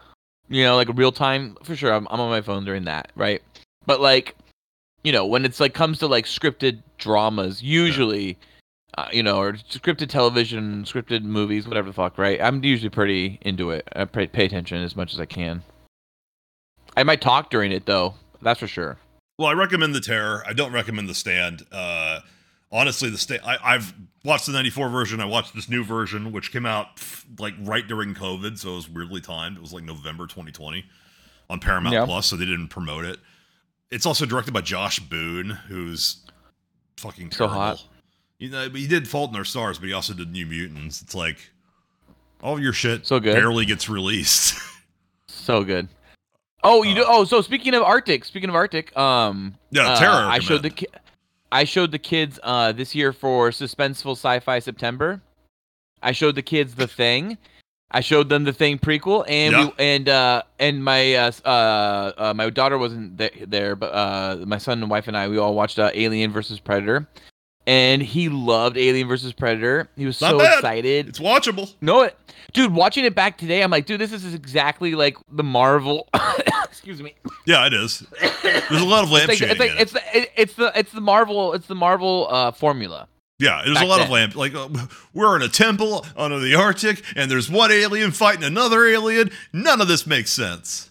you 0.50 0.64
know, 0.64 0.76
like 0.76 0.90
real 0.96 1.12
time 1.12 1.56
for 1.64 1.76
sure. 1.76 1.94
I'm 1.94 2.08
I'm 2.10 2.20
on 2.20 2.30
my 2.32 2.42
phone 2.42 2.66
during 2.66 2.86
that, 2.86 3.12
right? 3.16 3.42
But 3.86 4.02
like, 4.02 4.36
you 5.08 5.14
know, 5.14 5.26
when 5.26 5.46
it's 5.46 5.62
like 5.62 5.74
comes 5.74 6.00
to 6.00 6.08
like 6.08 6.26
scripted 6.26 6.84
dramas, 6.98 7.64
usually. 7.64 8.38
Uh, 8.98 9.08
you 9.12 9.22
know, 9.22 9.38
or 9.40 9.54
scripted 9.54 10.10
television, 10.10 10.84
scripted 10.84 11.22
movies, 11.22 11.68
whatever 11.68 11.88
the 11.88 11.94
fuck, 11.94 12.18
right? 12.18 12.42
I'm 12.42 12.64
usually 12.64 12.90
pretty 12.90 13.38
into 13.42 13.70
it. 13.70 13.88
I 13.96 14.06
pay, 14.06 14.26
pay 14.26 14.46
attention 14.46 14.82
as 14.82 14.96
much 14.96 15.14
as 15.14 15.20
I 15.20 15.26
can. 15.26 15.62
I 16.96 17.04
might 17.04 17.22
talk 17.22 17.52
during 17.52 17.72
it 17.72 17.86
though. 17.86 18.16
That's 18.42 18.60
for 18.60 18.68
sure. 18.68 18.98
Well, 19.38 19.50
I 19.50 19.54
recommend 19.54 19.94
the 19.94 20.02
Terror. 20.02 20.44
I 20.48 20.54
don't 20.54 20.74
recommend 20.74 21.08
the 21.08 21.14
Stand. 21.14 21.64
Uh, 21.72 22.22
honestly, 22.72 23.10
the 23.12 23.20
Stand. 23.20 23.44
I, 23.46 23.58
I've 23.64 23.94
watched 24.26 24.48
the 24.48 24.52
'94 24.52 24.90
version. 24.90 25.22
I 25.22 25.26
watched 25.26 25.54
this 25.54 25.70
new 25.70 25.84
version, 25.84 26.32
which 26.32 26.52
came 26.52 26.66
out 26.66 26.88
like 27.38 27.54
right 27.62 27.88
during 27.88 28.16
COVID, 28.16 28.58
so 28.58 28.72
it 28.72 28.76
was 28.78 28.90
weirdly 28.90 29.22
timed. 29.22 29.58
It 29.58 29.62
was 29.62 29.74
like 29.74 29.84
November 29.84 30.26
2020 30.26 30.84
on 31.52 31.60
Paramount 31.60 31.94
Yeah. 31.94 32.06
Plus, 32.06 32.26
so 32.26 32.36
they 32.36 32.46
didn't 32.46 32.70
promote 32.70 33.06
it. 33.06 33.20
It's 33.92 34.06
also 34.06 34.26
directed 34.26 34.54
by 34.54 34.62
Josh 34.62 35.00
Boone, 35.00 35.50
who's 35.50 36.18
fucking 36.98 37.32
So 37.32 37.46
terrible. 37.46 37.56
hot. 37.62 37.84
You 38.40 38.50
know, 38.50 38.70
he 38.70 38.88
did 38.88 39.08
Fault 39.08 39.32
in 39.32 39.38
Our 39.38 39.46
Stars, 39.46 39.80
but 39.80 39.88
he 39.88 39.94
also 39.94 40.14
did 40.14 40.32
New 40.32 40.46
Mutants. 40.46 41.02
It's 41.02 41.16
like 41.16 41.38
all 42.42 42.54
of 42.56 42.62
your 42.62 42.74
shit 42.74 43.08
So 43.08 43.20
good. 43.20 43.34
barely 43.34 43.66
gets 43.66 43.90
released. 43.90 44.56
So 45.30 45.64
good. 45.64 45.88
Oh, 46.64 46.84
you 46.84 46.94
do. 46.96 47.06
Oh, 47.08 47.24
so 47.24 47.42
speaking 47.42 47.74
of 47.74 47.82
Arctic, 47.84 48.26
speaking 48.26 48.50
of 48.50 48.56
Arctic, 48.56 48.96
um, 48.98 49.56
Yeah, 49.72 49.88
uh, 49.92 50.00
Terror 50.00 50.12
I 50.30 50.40
showed 50.40 50.62
the 50.64 50.70
ki- 50.72 50.88
I 51.52 51.64
showed 51.64 51.92
the 51.92 52.00
kids 52.00 52.38
uh 52.44 52.72
this 52.74 52.94
year 52.94 53.14
for 53.14 53.52
suspenseful 53.52 54.14
sci-fi 54.14 54.60
September. 54.60 55.22
I 56.04 56.12
showed 56.12 56.36
the 56.36 56.42
kids 56.42 56.76
the 56.76 56.88
thing. 56.88 57.38
I 57.90 58.02
showed 58.02 58.28
them 58.30 58.44
the 58.44 58.52
thing 58.54 58.80
prequel, 58.80 59.24
and 59.30 59.54
Yeah. 59.54 59.66
we, 59.66 59.72
and 59.80 60.10
uh 60.10 60.42
and 60.60 60.84
my 60.84 61.16
uh, 61.16 61.32
uh, 61.46 62.12
uh 62.18 62.34
my 62.36 62.50
daughter 62.50 62.78
wasn't 62.78 63.18
th- 63.18 63.46
there, 63.48 63.76
but 63.76 63.88
uh 63.94 64.44
my 64.46 64.58
son 64.58 64.82
and 64.82 64.90
wife 64.92 65.08
and 65.08 65.16
I 65.18 65.28
we 65.30 65.38
all 65.38 65.54
watched 65.56 65.80
uh, 65.80 65.92
Alien 65.94 66.32
versus 66.32 66.60
Predator, 66.60 67.08
and 67.66 68.02
he 68.02 68.28
loved 68.30 68.78
Alien 68.78 69.08
versus 69.08 69.32
Predator. 69.32 69.88
He 69.96 70.06
was 70.06 70.20
Not 70.20 70.32
so 70.32 70.40
bad. 70.40 70.56
excited. 70.56 71.08
it's 71.08 71.20
watchable. 71.20 71.74
No, 71.80 72.02
it, 72.02 72.18
dude, 72.52 72.74
watching 72.74 73.06
it 73.06 73.16
back 73.16 73.38
today, 73.38 73.64
I'm 73.64 73.72
like, 73.72 73.86
dude, 73.86 74.02
this 74.02 74.12
is 74.12 74.34
exactly 74.34 74.94
like 74.96 75.16
the 75.32 75.44
Marvel. 75.44 76.10
excuse 76.66 77.02
me. 77.02 77.16
Yeah, 77.46 77.66
it 77.68 77.74
is. 77.74 78.06
There's 78.44 78.82
a 78.82 78.86
lot 78.86 79.06
of 79.06 79.12
lamp 79.12 79.30
It's 79.32 79.40
like, 79.42 79.50
it's 79.52 79.60
like 79.62 79.72
in 79.72 79.78
it. 79.78 79.82
it's 79.82 79.92
the 79.94 80.42
it's 80.42 80.54
the 80.56 80.72
it's 80.78 80.92
the 80.92 81.02
Marvel 81.02 81.54
it's 81.54 81.68
the 81.68 81.76
Marvel 81.76 82.28
uh 82.30 82.52
formula. 82.52 83.08
Yeah, 83.40 83.62
there's 83.64 83.80
a 83.80 83.86
lot 83.86 84.00
of 84.00 84.08
then. 84.08 84.14
lamp. 84.14 84.36
Like 84.36 84.56
uh, 84.56 84.68
we're 85.14 85.36
in 85.36 85.44
a 85.44 85.50
temple 85.50 86.06
under 86.16 86.40
the 86.40 86.56
Arctic, 86.56 87.04
and 87.16 87.30
there's 87.30 87.50
one 87.50 87.72
alien 87.72 88.12
fighting 88.12 88.44
another 88.44 88.88
alien. 88.88 89.30
None 89.54 89.80
of 89.80 89.88
this 89.88 90.08
makes 90.08 90.32
sense. 90.32 90.90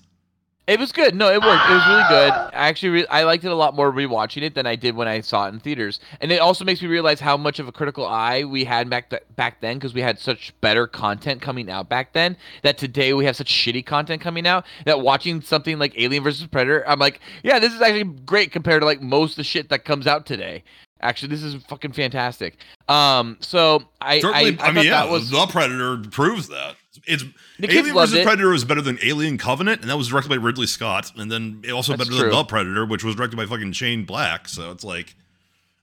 It 0.67 0.81
was 0.81 0.91
good. 0.91 1.15
No, 1.15 1.29
it 1.29 1.41
worked. 1.41 1.71
It 1.71 1.75
was 1.75 1.87
really 1.87 2.09
good. 2.09 2.33
I 2.33 2.69
actually 2.69 2.89
re- 2.89 3.07
I 3.07 3.23
liked 3.23 3.45
it 3.45 3.53
a 3.53 3.55
lot 3.55 3.77
more 3.77 3.93
rewatching 3.93 4.43
it 4.43 4.57
than 4.57 4.67
I 4.67 4.75
did 4.75 4.97
when 4.97 5.07
I 5.07 5.21
saw 5.21 5.47
it 5.47 5.55
in 5.55 5.61
theaters. 5.61 6.01
And 6.21 6.33
it 6.33 6.41
also 6.41 6.65
makes 6.65 6.83
me 6.83 6.89
realize 6.89 7.21
how 7.21 7.37
much 7.37 7.61
of 7.61 7.69
a 7.69 7.73
critical 7.73 8.05
eye 8.05 8.43
we 8.43 8.65
had 8.65 8.91
back 8.91 9.11
th- 9.11 9.23
back 9.37 9.61
then 9.61 9.77
because 9.77 9.95
we 9.95 10.01
had 10.01 10.19
such 10.19 10.53
better 10.61 10.89
content 10.89 11.41
coming 11.41 11.71
out 11.71 11.89
back 11.89 12.15
then. 12.15 12.37
That 12.63 12.79
today 12.79 13.13
we 13.15 13.25
have 13.27 13.37
such 13.37 13.49
shitty 13.49 13.87
content 13.87 14.21
coming 14.21 14.45
out. 14.45 14.67
That 14.87 15.03
watching 15.03 15.41
something 15.41 15.79
like 15.79 15.95
Alien 15.97 16.25
versus 16.25 16.49
Predator, 16.49 16.85
I'm 16.89 16.99
like, 16.99 17.21
yeah, 17.45 17.61
this 17.61 17.73
is 17.73 17.81
actually 17.81 18.03
great 18.25 18.51
compared 18.51 18.83
to 18.83 18.87
like 18.87 19.01
most 19.01 19.33
of 19.33 19.37
the 19.37 19.45
shit 19.45 19.69
that 19.69 19.85
comes 19.85 20.09
out 20.09 20.27
today. 20.27 20.65
Actually, 21.03 21.29
this 21.29 21.43
is 21.43 21.63
fucking 21.65 21.93
fantastic. 21.93 22.57
Um, 22.89 23.37
so 23.41 23.83
I 24.01 24.21
Certainly, 24.21 24.59
I, 24.59 24.65
I, 24.65 24.67
I, 24.69 24.73
mean, 24.73 24.75
thought 24.77 24.85
yeah, 24.85 25.03
that 25.03 25.11
was 25.11 25.31
the 25.31 25.47
Predator 25.47 25.99
proves 26.11 26.49
that. 26.49 26.77
It's 27.07 27.25
The 27.59 27.71
Alien 27.71 27.95
vs 27.95 28.15
it. 28.15 28.25
Predator 28.25 28.55
is 28.55 28.65
better 28.65 28.81
than 28.81 28.99
Alien 29.03 29.37
Covenant, 29.37 29.83
and 29.83 29.91
that 29.91 29.97
was 29.97 30.09
directed 30.09 30.31
by 30.31 30.37
Ridley 30.37 30.67
Scott, 30.67 31.13
and 31.17 31.31
then 31.31 31.61
it 31.65 31.73
also 31.73 31.93
That's 31.93 32.09
better 32.09 32.21
true. 32.23 32.31
than 32.31 32.39
The 32.39 32.45
Predator, 32.45 32.87
which 32.87 33.05
was 33.05 33.15
directed 33.15 33.37
by 33.37 33.45
fucking 33.47 33.73
Shane 33.73 34.05
Black. 34.05 34.49
So 34.49 34.71
it's 34.71 34.85
like, 34.85 35.15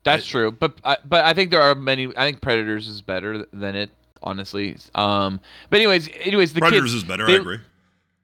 That's 0.03 0.25
true, 0.25 0.51
but 0.51 0.79
I, 0.83 0.97
but 1.05 1.23
I 1.25 1.33
think 1.33 1.51
there 1.51 1.61
are 1.61 1.75
many. 1.75 2.07
I 2.17 2.25
think 2.25 2.41
Predators 2.41 2.87
is 2.87 3.01
better 3.01 3.45
than 3.53 3.75
it, 3.75 3.91
honestly. 4.23 4.77
Um, 4.95 5.39
but 5.69 5.77
anyways, 5.77 6.09
anyways, 6.21 6.53
the 6.53 6.59
Predators 6.61 6.91
kids, 6.91 6.93
is 6.95 7.03
better. 7.03 7.27
They, 7.27 7.33
I 7.33 7.37
agree. 7.37 7.59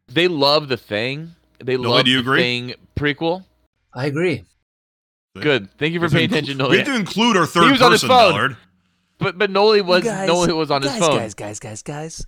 They 0.08 0.28
love 0.28 0.68
the 0.68 0.78
thing. 0.78 1.36
They 1.64 1.78
Nolie, 1.78 1.90
love 1.90 2.06
do 2.06 2.12
you 2.12 2.18
the 2.18 2.22
agree? 2.32 2.42
thing 2.42 2.74
prequel. 2.96 3.46
I 3.94 4.08
agree. 4.08 4.44
Good. 5.42 5.70
Thank 5.78 5.94
you 5.94 6.00
for 6.00 6.08
We 6.08 6.08
have 6.08 6.12
to 6.12 6.18
paying 6.18 6.30
inclu- 6.30 6.32
attention, 6.34 6.58
We 6.58 6.64
Nolie. 6.64 6.78
have 6.78 6.86
to 6.88 6.96
include 6.96 7.38
our 7.38 7.46
third 7.46 7.62
He 7.64 7.66
third 7.68 7.72
was 7.74 7.82
on 7.82 7.92
his 7.92 8.02
person, 8.02 8.16
phone. 8.16 8.32
Ballard. 8.34 8.58
But 9.20 9.38
but 9.38 9.52
Nolie 9.52 9.82
was 9.84 10.04
guys, 10.04 10.30
Nolie 10.30 10.56
was 10.56 10.72
on 10.72 10.82
his 10.82 10.92
guys, 10.92 11.00
phone. 11.02 11.18
Guys, 11.18 11.34
guys, 11.34 11.60
guys, 11.60 11.82
guys. 11.82 12.26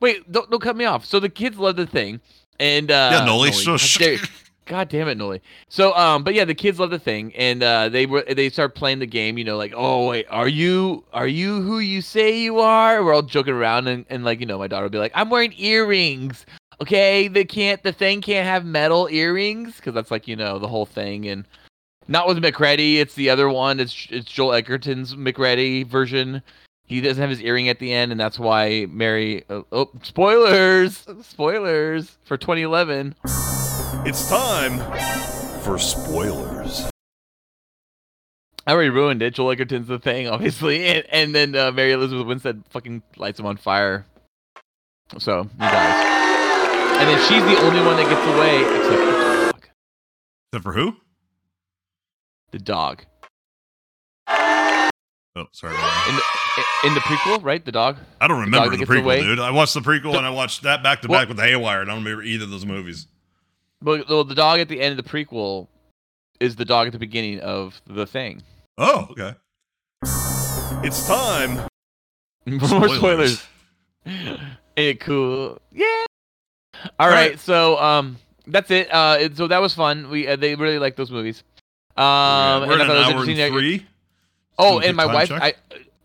Wait, 0.00 0.30
don't 0.30 0.50
don't 0.50 0.60
cut 0.62 0.76
me 0.76 0.84
off. 0.84 1.04
So 1.04 1.18
the 1.20 1.28
kids 1.28 1.58
love 1.58 1.76
the 1.76 1.86
thing, 1.86 2.20
and 2.60 2.90
uh, 2.90 3.10
Yeah, 3.12 3.24
Nolie, 3.24 3.50
God 3.50 3.78
shush. 3.80 3.98
damn- 3.98 4.20
God 4.66 4.88
damn 4.88 5.08
it, 5.08 5.18
Nolie. 5.18 5.40
So 5.68 5.94
um, 5.94 6.24
but 6.24 6.32
yeah, 6.32 6.46
the 6.46 6.54
kids 6.54 6.78
love 6.80 6.88
the 6.90 6.98
thing, 6.98 7.34
and 7.36 7.62
uh, 7.62 7.90
they 7.90 8.06
were 8.06 8.22
they 8.22 8.48
start 8.48 8.74
playing 8.74 8.98
the 9.00 9.06
game. 9.06 9.36
You 9.36 9.44
know, 9.44 9.56
like 9.58 9.74
oh 9.76 10.08
wait, 10.08 10.26
are 10.30 10.48
you 10.48 11.04
are 11.12 11.26
you 11.26 11.60
who 11.62 11.80
you 11.80 12.00
say 12.00 12.38
you 12.40 12.60
are? 12.60 13.04
We're 13.04 13.12
all 13.12 13.20
joking 13.22 13.52
around, 13.52 13.88
and, 13.88 14.06
and 14.08 14.24
like 14.24 14.40
you 14.40 14.46
know, 14.46 14.58
my 14.58 14.66
daughter 14.66 14.84
will 14.84 14.90
be 14.90 14.98
like, 14.98 15.12
I'm 15.14 15.28
wearing 15.30 15.52
earrings. 15.58 16.46
Okay, 16.80 17.28
they 17.28 17.44
can't 17.44 17.82
the 17.82 17.92
thing 17.92 18.20
can't 18.22 18.46
have 18.46 18.64
metal 18.64 19.06
earrings 19.10 19.76
because 19.76 19.92
that's 19.94 20.10
like 20.10 20.26
you 20.26 20.36
know 20.36 20.58
the 20.58 20.68
whole 20.68 20.86
thing 20.86 21.26
and. 21.26 21.44
Not 22.06 22.26
with 22.26 22.38
MacReady. 22.38 23.00
It's 23.00 23.14
the 23.14 23.30
other 23.30 23.48
one. 23.48 23.80
It's 23.80 24.06
it's 24.10 24.30
Joel 24.30 24.52
Edgerton's 24.52 25.16
MacReady 25.16 25.84
version. 25.84 26.42
He 26.86 27.00
doesn't 27.00 27.20
have 27.20 27.30
his 27.30 27.40
earring 27.40 27.70
at 27.70 27.78
the 27.78 27.92
end, 27.92 28.12
and 28.12 28.20
that's 28.20 28.38
why 28.38 28.86
Mary. 28.90 29.44
Oh, 29.48 29.64
oh 29.72 29.90
spoilers! 30.02 31.06
Spoilers 31.22 32.18
for 32.24 32.36
2011. 32.36 33.14
It's 34.04 34.28
time 34.28 34.78
for 35.62 35.78
spoilers. 35.78 36.90
I 38.66 38.72
already 38.72 38.90
ruined 38.90 39.22
it. 39.22 39.34
Joel 39.34 39.52
Edgerton's 39.52 39.88
the 39.88 39.98
thing, 39.98 40.28
obviously, 40.28 40.86
and, 40.88 41.04
and 41.10 41.34
then 41.34 41.56
uh, 41.56 41.72
Mary 41.72 41.92
Elizabeth 41.92 42.26
Winstead 42.26 42.62
fucking 42.70 43.02
lights 43.16 43.38
him 43.38 43.46
on 43.46 43.56
fire. 43.56 44.06
So 45.18 45.44
he 45.44 45.58
dies, 45.58 46.98
and 46.98 47.08
then 47.08 47.18
she's 47.28 47.42
the 47.44 47.62
only 47.62 47.80
one 47.80 47.96
that 47.96 48.08
gets 48.08 48.26
away, 48.26 48.60
except 48.78 49.14
Except 50.54 50.64
for 50.64 50.72
who? 50.72 50.96
The 52.54 52.60
dog. 52.60 53.04
Oh, 54.28 55.46
sorry. 55.50 55.74
In 55.74 56.14
the 56.14 56.22
in 56.84 56.94
the 56.94 57.00
prequel, 57.00 57.42
right? 57.42 57.64
The 57.64 57.72
dog. 57.72 57.96
I 58.20 58.28
don't 58.28 58.40
remember 58.40 58.70
that 58.70 58.76
the 58.78 58.86
prequel, 58.86 59.02
away? 59.02 59.20
dude. 59.22 59.40
I 59.40 59.50
watched 59.50 59.74
the 59.74 59.80
prequel 59.80 60.16
and 60.16 60.24
I 60.24 60.30
watched 60.30 60.62
that 60.62 60.84
back 60.84 61.02
to 61.02 61.08
Well- 61.08 61.20
back 61.20 61.28
with 61.28 61.40
Haywire, 61.40 61.80
and 61.82 61.90
I 61.90 61.94
don't 61.94 62.04
remember 62.04 62.22
either 62.22 62.44
of 62.44 62.50
those 62.50 62.64
movies. 62.64 63.08
But 63.82 64.08
well, 64.08 64.22
the 64.22 64.36
dog 64.36 64.60
at 64.60 64.68
the 64.68 64.80
end 64.80 64.96
of 64.96 65.04
the 65.04 65.10
prequel 65.10 65.66
is 66.38 66.54
the 66.54 66.64
dog 66.64 66.86
at 66.86 66.92
the 66.92 66.98
beginning 67.00 67.40
of 67.40 67.82
the 67.88 68.06
thing. 68.06 68.42
Oh, 68.78 69.08
okay. 69.10 69.34
It's 70.86 71.06
time. 71.08 71.66
More 72.46 72.88
spoilers. 72.88 73.44
Ain't 74.06 74.38
it 74.76 75.00
cool? 75.00 75.60
Yeah. 75.72 76.04
All 77.00 77.08
right, 77.08 77.30
right. 77.30 77.40
so 77.40 77.78
um, 77.80 78.16
that's 78.46 78.70
it. 78.70 78.92
Uh, 78.94 79.16
it, 79.18 79.36
so 79.36 79.48
that 79.48 79.60
was 79.60 79.74
fun. 79.74 80.08
We 80.08 80.28
uh, 80.28 80.36
they 80.36 80.54
really 80.54 80.78
like 80.78 80.94
those 80.94 81.10
movies. 81.10 81.42
Um, 81.96 82.68
We're 82.68 82.72
and 82.72 82.72
at 82.72 82.80
an 82.80 82.86
thought 82.86 82.88
it 82.88 82.88
was 82.88 82.96
hour 82.96 83.20
and 83.20 83.30
interesting 83.30 83.36
that- 83.36 83.50
three. 83.50 83.86
Oh, 84.56 84.74
Doing 84.78 84.88
and 84.88 84.96
my 84.96 85.06
wife 85.06 85.28
check? 85.28 85.42
I 85.42 85.54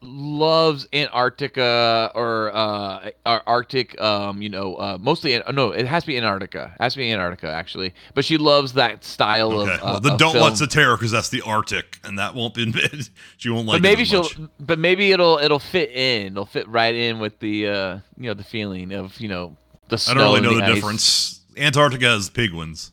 loves 0.02 0.88
Antarctica 0.94 2.10
or 2.16 2.50
uh 2.56 3.12
Ar- 3.26 3.44
Arctic. 3.46 4.00
Um, 4.02 4.42
you 4.42 4.50
know, 4.50 4.76
uh, 4.76 4.98
mostly 5.00 5.36
uh, 5.36 5.52
no, 5.52 5.72
it 5.72 5.86
has 5.86 6.04
to 6.04 6.08
be 6.08 6.18
Antarctica. 6.18 6.72
It 6.80 6.82
has 6.84 6.94
to 6.94 6.98
be 7.00 7.12
Antarctica 7.12 7.52
actually. 7.52 7.94
But 8.16 8.26
she 8.26 8.38
loves 8.38 8.74
that 8.74 9.04
style 9.04 9.52
Okay. 9.52 9.74
of. 9.74 9.80
Uh, 9.80 9.84
well, 9.84 10.00
then 10.00 10.12
of 10.14 10.18
don't 10.20 10.32
film. 10.34 10.42
watch 10.50 10.60
the 10.60 10.68
terror 10.68 10.96
because 10.98 11.12
that's 11.12 11.30
the 11.30 11.42
Arctic, 11.42 12.00
and 12.04 12.18
that 12.18 12.34
won't 12.34 12.54
be. 12.56 12.72
she 13.38 13.50
won't 13.50 13.68
like. 13.68 13.76
but 13.76 13.82
maybe 13.82 14.02
it 14.04 14.08
she'll. 14.08 14.24
much. 14.24 14.38
But 14.60 14.80
maybe 14.80 15.12
it'll 15.12 15.38
it'll 15.38 15.60
fit 15.60 15.92
in. 15.92 16.28
It'll 16.34 16.46
fit 16.46 16.68
right 16.70 16.96
in 16.96 17.20
with 17.20 17.38
the 17.40 17.68
uh 17.68 18.00
you 18.18 18.28
know 18.30 18.34
the 18.34 18.44
feeling 18.44 18.94
of 18.94 19.20
you 19.20 19.28
know 19.28 19.58
the 19.90 19.98
snow. 19.98 20.14
I 20.14 20.16
don't 20.16 20.44
really 20.44 20.56
know 20.56 20.60
the, 20.60 20.66
ice. 20.72 20.76
difference. 20.76 21.42
Antarctica 21.58 22.06
has 22.06 22.30
penguins. 22.30 22.92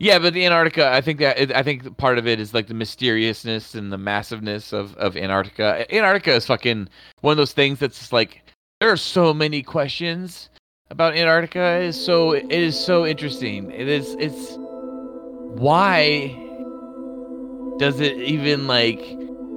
Yeah, 0.00 0.20
but 0.20 0.36
Antarctica, 0.36 0.92
I 0.92 1.00
think 1.00 1.18
that 1.18 1.54
I 1.56 1.62
think 1.62 1.96
part 1.96 2.18
of 2.18 2.26
it 2.26 2.38
is 2.38 2.54
like 2.54 2.68
the 2.68 2.74
mysteriousness 2.74 3.74
and 3.74 3.92
the 3.92 3.98
massiveness 3.98 4.72
of 4.72 4.96
of 4.96 5.16
Antarctica. 5.16 5.84
Antarctica 5.92 6.34
is 6.34 6.46
fucking 6.46 6.88
one 7.20 7.32
of 7.32 7.36
those 7.36 7.52
things 7.52 7.80
that's 7.80 7.98
just 7.98 8.12
like 8.12 8.42
there 8.80 8.90
are 8.90 8.96
so 8.96 9.34
many 9.34 9.62
questions 9.62 10.50
about 10.90 11.16
Antarctica. 11.16 11.80
It 11.80 11.86
is 11.86 12.04
so 12.04 12.32
it 12.32 12.50
is 12.50 12.78
so 12.78 13.04
interesting. 13.06 13.72
It 13.72 13.88
is 13.88 14.14
it's 14.20 14.56
why 15.58 16.28
does 17.78 17.98
it 17.98 18.18
even 18.18 18.68
like 18.68 19.00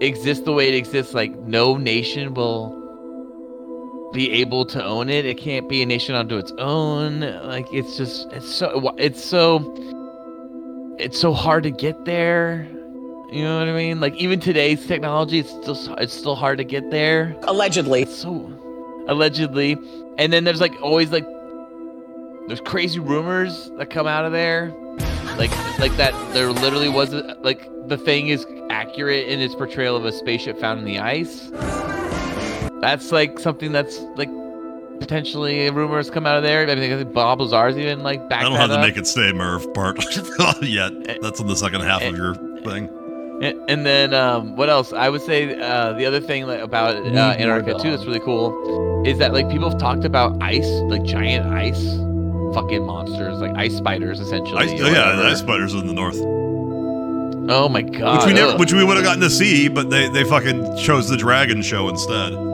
exist 0.01 0.45
the 0.45 0.53
way 0.53 0.69
it 0.69 0.75
exists? 0.75 1.13
Like 1.13 1.37
no 1.37 1.77
nation 1.77 2.33
will 2.33 2.79
be 4.11 4.31
able 4.31 4.65
to 4.65 4.83
own 4.83 5.07
it. 5.07 5.25
It 5.25 5.37
can't 5.37 5.69
be 5.69 5.83
a 5.83 5.85
nation 5.85 6.15
unto 6.15 6.37
its 6.37 6.51
own. 6.57 7.19
Like 7.45 7.67
it's 7.71 7.95
just 7.95 8.31
it's 8.31 8.51
so 8.53 8.95
it's 8.97 9.23
so 9.23 9.59
it's 10.97 11.19
so 11.19 11.33
hard 11.33 11.63
to 11.63 11.71
get 11.71 12.05
there. 12.05 12.67
You 13.31 13.43
know 13.43 13.59
what 13.59 13.69
I 13.69 13.73
mean? 13.73 13.99
Like 13.99 14.15
even 14.15 14.39
today's 14.39 14.85
technology, 14.85 15.39
it's 15.39 15.49
still 15.49 15.95
it's 15.95 16.13
still 16.13 16.35
hard 16.35 16.57
to 16.57 16.63
get 16.63 16.91
there. 16.91 17.35
Allegedly. 17.43 18.05
So 18.05 18.51
allegedly, 19.07 19.77
and 20.17 20.33
then 20.33 20.43
there's 20.43 20.61
like 20.61 20.73
always 20.81 21.11
like 21.11 21.25
there's 22.47 22.61
crazy 22.61 22.99
rumors 22.99 23.71
that 23.77 23.89
come 23.89 24.07
out 24.07 24.25
of 24.25 24.31
there, 24.31 24.73
like 25.37 25.51
like 25.79 25.95
that 25.97 26.13
there 26.33 26.51
literally 26.51 26.89
was 26.89 27.13
like 27.41 27.69
the 27.87 27.97
thing 27.97 28.27
is 28.27 28.45
accurate 28.69 29.27
in 29.27 29.39
its 29.39 29.55
portrayal 29.55 29.95
of 29.95 30.05
a 30.05 30.11
spaceship 30.11 30.59
found 30.59 30.79
in 30.79 30.85
the 30.85 30.99
ice. 30.99 31.51
That's 32.81 33.11
like 33.11 33.39
something 33.39 33.71
that's 33.71 33.99
like 34.15 34.29
potentially 35.01 35.69
rumors 35.71 36.09
come 36.11 36.25
out 36.27 36.37
of 36.37 36.43
there. 36.43 36.69
I 36.69 36.75
mean, 36.75 36.93
I 36.93 36.97
think 36.97 37.11
Bob 37.11 37.41
Lazar's 37.41 37.75
even 37.75 38.03
like 38.03 38.29
back. 38.29 38.41
I 38.41 38.43
don't 38.43 38.53
that 38.53 38.59
have 38.61 38.69
the 38.69 38.79
make 38.79 38.97
it 38.97 39.07
stay 39.07 39.31
Merv 39.33 39.73
part 39.73 39.97
yet. 40.61 40.91
That's 41.21 41.39
in 41.39 41.47
the 41.47 41.55
second 41.55 41.81
half 41.81 42.03
of 42.03 42.15
your 42.15 42.35
thing. 42.35 42.87
And, 43.41 43.59
and 43.67 43.85
then 43.85 44.13
um, 44.13 44.55
what 44.55 44.69
else? 44.69 44.93
I 44.93 45.09
would 45.09 45.21
say 45.21 45.59
uh, 45.59 45.93
the 45.93 46.05
other 46.05 46.21
thing 46.21 46.45
like, 46.45 46.61
about 46.61 46.95
uh, 46.95 47.35
Antarctica 47.39 47.79
too 47.81 47.89
that's 47.89 48.05
really 48.05 48.19
cool 48.19 49.03
is 49.05 49.17
that 49.17 49.33
like 49.33 49.49
people 49.49 49.67
have 49.69 49.79
talked 49.79 50.05
about 50.05 50.41
ice, 50.41 50.69
like 50.83 51.03
giant 51.03 51.47
ice, 51.47 51.83
fucking 52.53 52.85
monsters, 52.85 53.39
like 53.41 53.55
ice 53.57 53.75
spiders 53.75 54.19
essentially. 54.19 54.59
Ice, 54.59 54.79
oh 54.79 54.85
yeah, 54.87 55.15
the 55.15 55.23
ice 55.23 55.39
spiders 55.39 55.73
in 55.73 55.87
the 55.87 55.93
north, 55.93 56.19
Oh 57.49 57.67
my 57.67 57.81
god. 57.81 58.19
which 58.19 58.27
we 58.27 58.33
never, 58.33 58.51
ugh. 58.51 58.59
which 58.59 58.73
we 58.73 58.83
would 58.85 58.95
have 58.97 59.03
gotten 59.03 59.21
to 59.21 59.31
see, 59.31 59.67
but 59.67 59.89
they 59.89 60.07
they 60.09 60.23
fucking 60.23 60.77
chose 60.77 61.09
the 61.09 61.17
dragon 61.17 61.63
show 61.63 61.89
instead. 61.89 62.50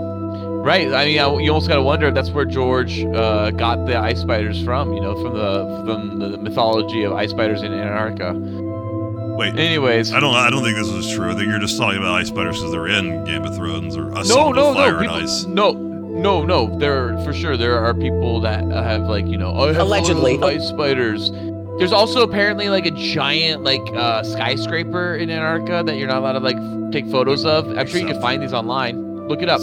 Right. 0.68 0.92
I 0.94 1.06
mean, 1.06 1.18
I, 1.18 1.34
you 1.40 1.50
almost 1.50 1.70
gotta 1.70 1.82
wonder 1.82 2.10
if 2.10 2.14
that's 2.14 2.30
where 2.30 2.44
George 2.44 3.02
uh, 3.02 3.52
got 3.52 3.86
the 3.86 3.96
ice 3.96 4.20
spiders 4.20 4.62
from. 4.66 4.92
You 4.92 5.00
know, 5.00 5.14
from 5.24 5.34
the 5.34 5.84
from 5.86 6.20
the 6.20 6.38
mythology 6.40 7.04
of 7.04 7.14
ice 7.14 7.30
spiders 7.30 7.62
in 7.62 7.72
Antarctica. 7.72 8.34
Wait. 9.38 9.58
Anyways, 9.58 10.12
I 10.12 10.20
don't 10.20 10.36
I 10.36 10.50
don't 10.50 10.66
think 10.66 10.76
this 10.76 10.90
is 10.90 11.10
true. 11.16 11.32
I 11.32 11.36
think 11.36 11.48
you're 11.48 11.60
just 11.60 11.78
talking 11.78 12.00
about 12.00 12.16
ice 12.16 12.28
spiders 12.28 12.58
because 12.58 12.74
they're 12.74 12.90
in 12.90 13.24
Game 13.24 13.46
of 13.46 13.56
Thrones 13.56 13.96
or 13.96 14.10
a 14.10 14.26
no, 14.26 14.52
no, 14.52 14.72
of 14.72 14.76
Fire 14.76 14.92
no, 14.92 15.00
and 15.00 15.24
Ice. 15.24 15.46
no, 15.46 15.72
no, 15.72 16.44
no. 16.44 16.78
There 16.78 17.18
for 17.24 17.32
sure 17.32 17.56
there 17.56 17.80
are 17.80 17.94
people 17.94 18.42
that 18.42 18.66
have 18.66 19.04
like 19.04 19.26
you 19.26 19.38
know 19.38 19.58
I 19.58 19.68
have 19.68 19.78
Allegedly. 19.78 20.36
of 20.36 20.44
ice 20.44 20.68
spiders. 20.68 21.32
There's 21.78 21.94
also 21.94 22.24
apparently 22.24 22.68
like 22.68 22.86
a 22.86 22.92
giant 22.92 23.64
like 23.64 23.88
uh, 23.94 24.22
skyscraper 24.24 25.16
in 25.16 25.30
Antarctica 25.30 25.84
that 25.86 25.96
you're 25.96 26.10
not 26.10 26.18
allowed 26.18 26.34
to 26.34 26.40
like 26.40 26.92
take 26.92 27.10
photos 27.10 27.46
of. 27.46 27.70
I'm 27.78 27.88
sure 27.88 28.02
you 28.02 28.08
can 28.08 28.20
find 28.20 28.44
these 28.44 28.52
online. 28.52 29.30
Look 29.30 29.42
it 29.42 29.48
up. 29.48 29.62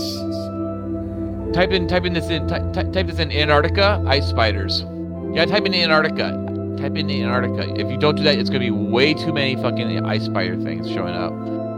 Type 1.54 1.70
in 1.70 1.86
type 1.86 2.04
in 2.04 2.12
this 2.12 2.28
in 2.30 2.48
ty- 2.48 2.58
ty- 2.72 2.90
type 2.90 3.06
this 3.06 3.18
in 3.20 3.30
Antarctica 3.30 4.02
ice 4.06 4.26
spiders. 4.28 4.84
Yeah, 5.32 5.44
type 5.44 5.64
in 5.64 5.74
Antarctica. 5.74 6.32
Type 6.80 6.96
in 6.96 7.08
Antarctica. 7.10 7.72
If 7.80 7.88
you 7.90 7.96
don't 7.96 8.16
do 8.16 8.24
that, 8.24 8.36
it's 8.38 8.50
gonna 8.50 8.58
be 8.60 8.70
way 8.72 9.14
too 9.14 9.32
many 9.32 9.54
fucking 9.56 10.04
ice 10.04 10.24
spider 10.24 10.56
things 10.56 10.90
showing 10.90 11.14
up. 11.14 11.32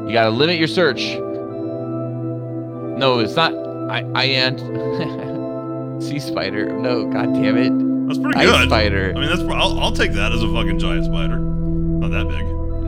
You 0.06 0.12
gotta 0.12 0.30
limit 0.30 0.58
your 0.58 0.68
search. 0.68 1.16
No, 2.98 3.18
it's 3.18 3.36
not. 3.36 3.52
I 3.90 4.02
I 4.14 4.24
ant 4.24 4.60
sea 6.02 6.18
spider. 6.20 6.72
No, 6.72 7.04
god 7.10 7.34
damn 7.34 7.56
it. 7.58 7.72
That's 8.08 8.18
pretty 8.18 8.38
ice 8.38 8.46
good. 8.46 8.68
spider. 8.68 9.12
I 9.14 9.20
mean, 9.20 9.28
that's 9.28 9.42
I'll, 9.42 9.78
I'll 9.80 9.92
take 9.92 10.12
that 10.12 10.32
as 10.32 10.42
a 10.42 10.50
fucking 10.52 10.78
giant 10.78 11.04
spider. 11.04 11.36
Not 11.38 12.10
that 12.12 12.28
big. 12.28 12.44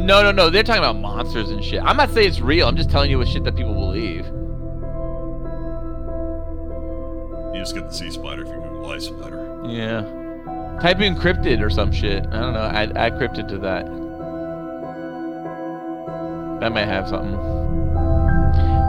No, 0.06 0.22
no, 0.22 0.32
no. 0.32 0.48
They're 0.48 0.62
talking 0.62 0.82
about 0.82 0.96
monsters 0.96 1.50
and 1.50 1.62
shit. 1.62 1.82
I'm 1.82 1.96
not 1.98 2.10
saying 2.14 2.28
it's 2.28 2.40
real. 2.40 2.66
I'm 2.66 2.76
just 2.76 2.88
telling 2.90 3.10
you 3.10 3.18
what 3.18 3.28
shit 3.28 3.44
that 3.44 3.56
people 3.56 3.74
believe. 3.74 4.24
You 7.54 7.60
just 7.60 7.74
get 7.74 7.88
the 7.88 7.94
sea 7.94 8.10
spider 8.10 8.42
if 8.42 8.48
you 8.48 8.54
Google 8.54 8.90
ice 8.90 9.06
spider. 9.06 9.62
Yeah. 9.66 10.02
Type 10.80 11.00
in 11.00 11.16
cryptid 11.16 11.60
or 11.62 11.70
some 11.70 11.90
shit. 11.92 12.24
I 12.26 12.40
don't 12.40 12.52
know. 12.52 12.60
Add, 12.60 12.96
add 12.96 13.14
cryptid 13.14 13.48
to 13.48 13.58
that. 13.58 13.86
That 16.60 16.72
might 16.72 16.86
have 16.86 17.08
something. 17.08 17.36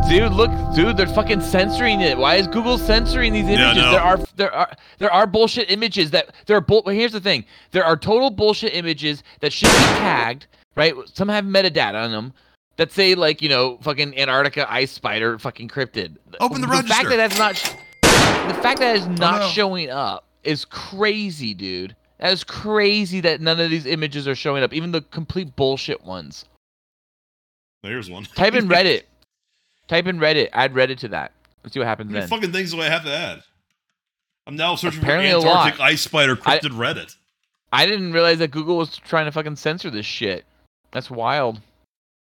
Dude, 0.10 0.32
look, 0.32 0.50
dude, 0.76 0.98
they're 0.98 1.06
fucking 1.08 1.42
censoring 1.42 2.02
it. 2.02 2.18
Why 2.18 2.36
is 2.36 2.48
Google 2.48 2.80
censoring 2.80 3.32
these 3.32 3.46
Yeah, 3.46 3.72
images? 3.72 3.84
no. 3.84 3.92
There 3.92 4.02
are 4.02 4.20
there 4.38 4.54
are 4.54 4.72
there 4.98 5.12
are 5.14 5.28
bullshit 5.28 5.70
images 5.70 6.10
that 6.12 6.34
there 6.48 6.58
are 6.58 6.62
bull. 6.62 6.82
Here's 6.88 7.12
the 7.12 7.20
thing: 7.20 7.46
there 7.72 7.86
are 7.86 7.96
total 7.96 8.32
bullshit 8.32 8.74
images 8.74 9.22
that 9.42 9.54
should 9.54 9.68
be 9.70 9.74
tagged, 10.00 10.48
right? 10.76 10.96
Some 11.14 11.30
have 11.30 11.46
metadata 11.46 12.04
on 12.04 12.12
them 12.12 12.34
that 12.78 12.92
say 12.92 13.14
like 13.14 13.42
you 13.44 13.50
know 13.50 13.78
fucking 13.84 14.18
Antarctica 14.18 14.72
ice 14.72 14.92
spider 14.92 15.38
fucking 15.38 15.68
cryptid. 15.68 16.18
Open 16.40 16.62
the 16.62 16.68
fact 16.68 16.90
register. 16.90 17.10
that 17.10 17.18
that's 17.18 17.38
not 17.38 17.76
the 18.48 18.54
fact 18.62 18.80
that 18.80 18.96
it's 18.96 19.06
not 19.06 19.42
no. 19.42 19.48
showing 19.50 19.90
up 19.90 20.26
is 20.44 20.66
crazy, 20.66 21.54
dude. 21.54 21.96
That 22.20 22.34
is 22.34 22.44
crazy 22.44 23.22
that 23.22 23.40
none 23.42 23.60
of 23.60 23.70
these 23.70 23.86
images 23.86 24.28
are 24.28 24.36
showing 24.36 24.64
up, 24.64 24.74
even 24.74 24.92
the 24.92 25.02
complete 25.02 25.56
bullshit 25.56 26.04
ones. 26.04 26.46
There's 27.84 28.10
one. 28.10 28.26
Type 28.26 28.56
in 28.56 28.68
Reddit. 28.70 29.04
Type 29.88 30.06
in 30.08 30.20
Reddit. 30.20 30.50
Add 30.52 30.74
Reddit 30.74 30.98
to 31.00 31.08
that. 31.10 31.32
Let's 31.64 31.74
see 31.74 31.80
what 31.80 31.88
happens 31.88 32.10
many 32.12 32.22
then. 32.22 32.30
fucking 32.30 32.52
things 32.52 32.72
do 32.72 32.82
I 32.82 32.86
have 32.86 33.04
to 33.06 33.12
add? 33.14 33.44
I'm 34.48 34.56
now 34.56 34.76
searching 34.76 35.02
Apparently 35.02 35.32
for. 35.42 35.48
Antarctic 35.48 35.80
ice 35.80 36.02
spider 36.02 36.38
I- 36.46 36.60
Reddit. 36.60 37.16
I 37.72 37.86
didn't 37.86 38.14
realize 38.14 38.40
that 38.40 38.50
Google 38.50 38.78
was 38.78 38.98
trying 38.98 39.26
to 39.26 39.32
fucking 39.32 39.56
censor 39.56 39.90
this 39.92 40.06
shit. 40.06 40.44
That's 40.92 41.12
wild. 41.12 41.62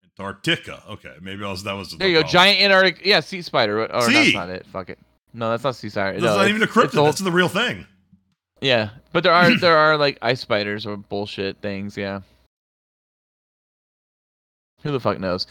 Antarctica. 0.03 0.83
Okay, 0.89 1.13
maybe 1.21 1.43
I 1.45 1.49
was 1.49 1.63
that 1.63 1.71
was. 1.73 1.91
the 1.91 1.97
There 1.97 2.07
you 2.09 2.15
go. 2.15 2.21
problem. 2.21 2.33
Giant 2.33 2.59
Antarctic. 2.61 3.05
Yeah, 3.05 3.21
sea 3.21 3.41
spider. 3.41 3.83
Or 3.83 3.87
that's 3.87 4.07
Sea. 4.07 4.33
not 4.33 4.49
it. 4.49 4.65
Fuck 4.67 4.89
it. 4.89 4.99
No, 5.33 5.49
that's 5.49 5.63
not 5.63 5.75
sea 5.75 5.89
spider. 5.89 6.19
That's 6.19 6.23
no, 6.23 6.37
not 6.37 6.49
even 6.49 6.61
a 6.61 6.67
cryptid. 6.67 7.03
That's 7.03 7.19
the 7.19 7.31
real 7.31 7.47
thing. 7.47 7.85
Yeah, 8.61 8.89
but 9.11 9.23
there 9.23 9.33
are 9.33 9.55
there 9.59 9.77
are 9.77 9.97
like 9.97 10.17
ice 10.21 10.41
spiders 10.41 10.85
or 10.85 10.97
bullshit 10.97 11.57
things. 11.61 11.97
Yeah. 11.97 12.21
Who 14.83 14.91
the 14.91 14.99
fuck 14.99 15.19
knows? 15.19 15.47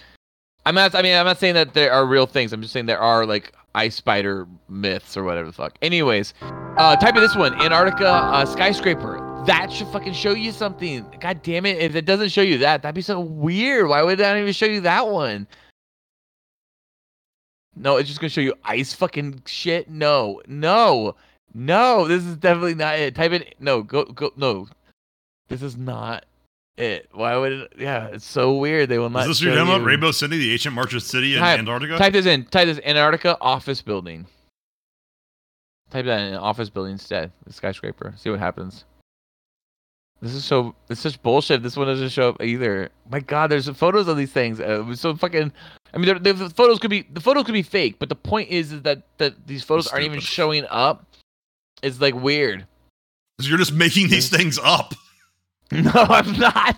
I'm 0.66 0.74
not. 0.74 0.94
I 0.94 1.02
mean, 1.02 1.16
I'm 1.16 1.26
not 1.26 1.38
saying 1.38 1.54
that 1.54 1.74
there 1.74 1.92
are 1.92 2.06
real 2.06 2.26
things. 2.26 2.52
I'm 2.52 2.60
just 2.60 2.72
saying 2.72 2.86
there 2.86 3.00
are 3.00 3.24
like 3.24 3.52
ice 3.74 3.94
spider 3.94 4.46
myths 4.68 5.16
or 5.16 5.24
whatever 5.24 5.46
the 5.46 5.52
fuck. 5.52 5.78
Anyways, 5.82 6.34
uh, 6.42 6.96
type 6.96 7.16
in 7.16 7.22
this 7.22 7.36
one: 7.36 7.54
Antarctica 7.60 8.08
uh, 8.08 8.44
skyscraper. 8.44 9.26
That 9.46 9.72
should 9.72 9.88
fucking 9.88 10.12
show 10.12 10.34
you 10.34 10.52
something. 10.52 11.06
God 11.18 11.42
damn 11.42 11.64
it! 11.64 11.78
If 11.78 11.94
it 11.94 12.04
doesn't 12.04 12.28
show 12.28 12.42
you 12.42 12.58
that, 12.58 12.82
that'd 12.82 12.94
be 12.94 13.02
so 13.02 13.20
weird. 13.20 13.88
Why 13.88 14.02
would 14.02 14.18
that 14.18 14.36
even 14.36 14.52
show 14.52 14.66
you 14.66 14.82
that 14.82 15.08
one? 15.08 15.46
No, 17.80 17.96
it's 17.96 18.08
just 18.08 18.20
gonna 18.20 18.28
show 18.28 18.42
you 18.42 18.54
ice 18.64 18.92
fucking 18.92 19.42
shit. 19.46 19.88
No, 19.88 20.42
no, 20.46 21.14
no. 21.54 22.06
This 22.06 22.24
is 22.24 22.36
definitely 22.36 22.74
not 22.74 22.98
it. 22.98 23.14
Type 23.14 23.32
in 23.32 23.44
no. 23.58 23.82
Go 23.82 24.04
go 24.04 24.30
no. 24.36 24.68
This 25.48 25.62
is 25.62 25.76
not 25.78 26.26
it. 26.76 27.08
Why 27.12 27.36
would 27.38 27.52
it? 27.52 27.72
Yeah, 27.78 28.08
it's 28.08 28.26
so 28.26 28.54
weird. 28.56 28.90
They 28.90 28.98
will 28.98 29.08
not. 29.08 29.22
Is 29.22 29.28
this 29.28 29.40
your 29.42 29.54
demo? 29.54 29.78
you- 29.78 29.84
Rainbow 29.84 30.10
City, 30.12 30.38
the 30.38 30.52
ancient 30.52 30.74
Martian 30.74 31.00
city 31.00 31.34
in 31.34 31.40
Type- 31.40 31.58
Antarctica? 31.58 31.96
Type 31.96 32.12
this 32.12 32.26
in. 32.26 32.44
Type 32.44 32.66
this 32.66 32.80
Antarctica 32.84 33.38
office 33.40 33.80
building. 33.80 34.26
Type 35.90 36.04
that 36.04 36.20
in 36.20 36.34
office 36.34 36.68
building 36.70 36.92
instead. 36.92 37.32
The 37.46 37.52
skyscraper. 37.52 38.14
See 38.16 38.30
what 38.30 38.38
happens. 38.38 38.84
This 40.22 40.34
is 40.34 40.44
so. 40.44 40.74
It's 40.90 41.00
such 41.00 41.20
bullshit. 41.22 41.62
This 41.62 41.76
one 41.78 41.86
doesn't 41.86 42.10
show 42.10 42.28
up 42.28 42.42
either. 42.42 42.90
My 43.10 43.20
God, 43.20 43.50
there's 43.50 43.68
photos 43.70 44.06
of 44.06 44.18
these 44.18 44.30
things. 44.32 44.60
Uh, 44.60 44.80
it 44.80 44.84
was 44.84 45.00
so 45.00 45.16
fucking. 45.16 45.50
I 45.92 45.98
mean, 45.98 46.22
they're- 46.22 46.32
the 46.32 46.50
photos 46.50 46.78
could 46.78 46.90
be 46.90 47.02
the 47.02 47.20
photos 47.20 47.44
could 47.44 47.52
be 47.52 47.62
fake, 47.62 47.96
but 47.98 48.08
the 48.08 48.14
point 48.14 48.48
is, 48.50 48.72
is 48.72 48.82
that 48.82 49.02
that 49.18 49.46
these 49.46 49.62
photos 49.62 49.88
aren't 49.88 50.04
even 50.04 50.20
showing 50.20 50.64
up. 50.68 51.06
It's 51.82 52.00
like 52.00 52.14
weird. 52.14 52.66
You're 53.40 53.58
just 53.58 53.72
making 53.72 54.08
these 54.08 54.28
mm-hmm. 54.28 54.36
things 54.36 54.58
up. 54.62 54.94
No, 55.72 55.92
I'm 55.94 56.36
not. 56.36 56.76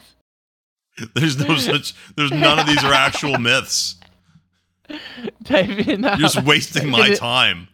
There's 1.14 1.38
no 1.38 1.56
such. 1.56 1.94
There's 2.14 2.30
none 2.30 2.58
of 2.58 2.66
these 2.66 2.84
are 2.84 2.92
actual 2.92 3.38
myths. 3.38 3.96
Type 5.44 5.70
in. 5.70 6.04
Uh, 6.04 6.10
you're 6.18 6.28
just 6.28 6.44
wasting 6.44 6.90
my 6.90 7.14
time. 7.14 7.68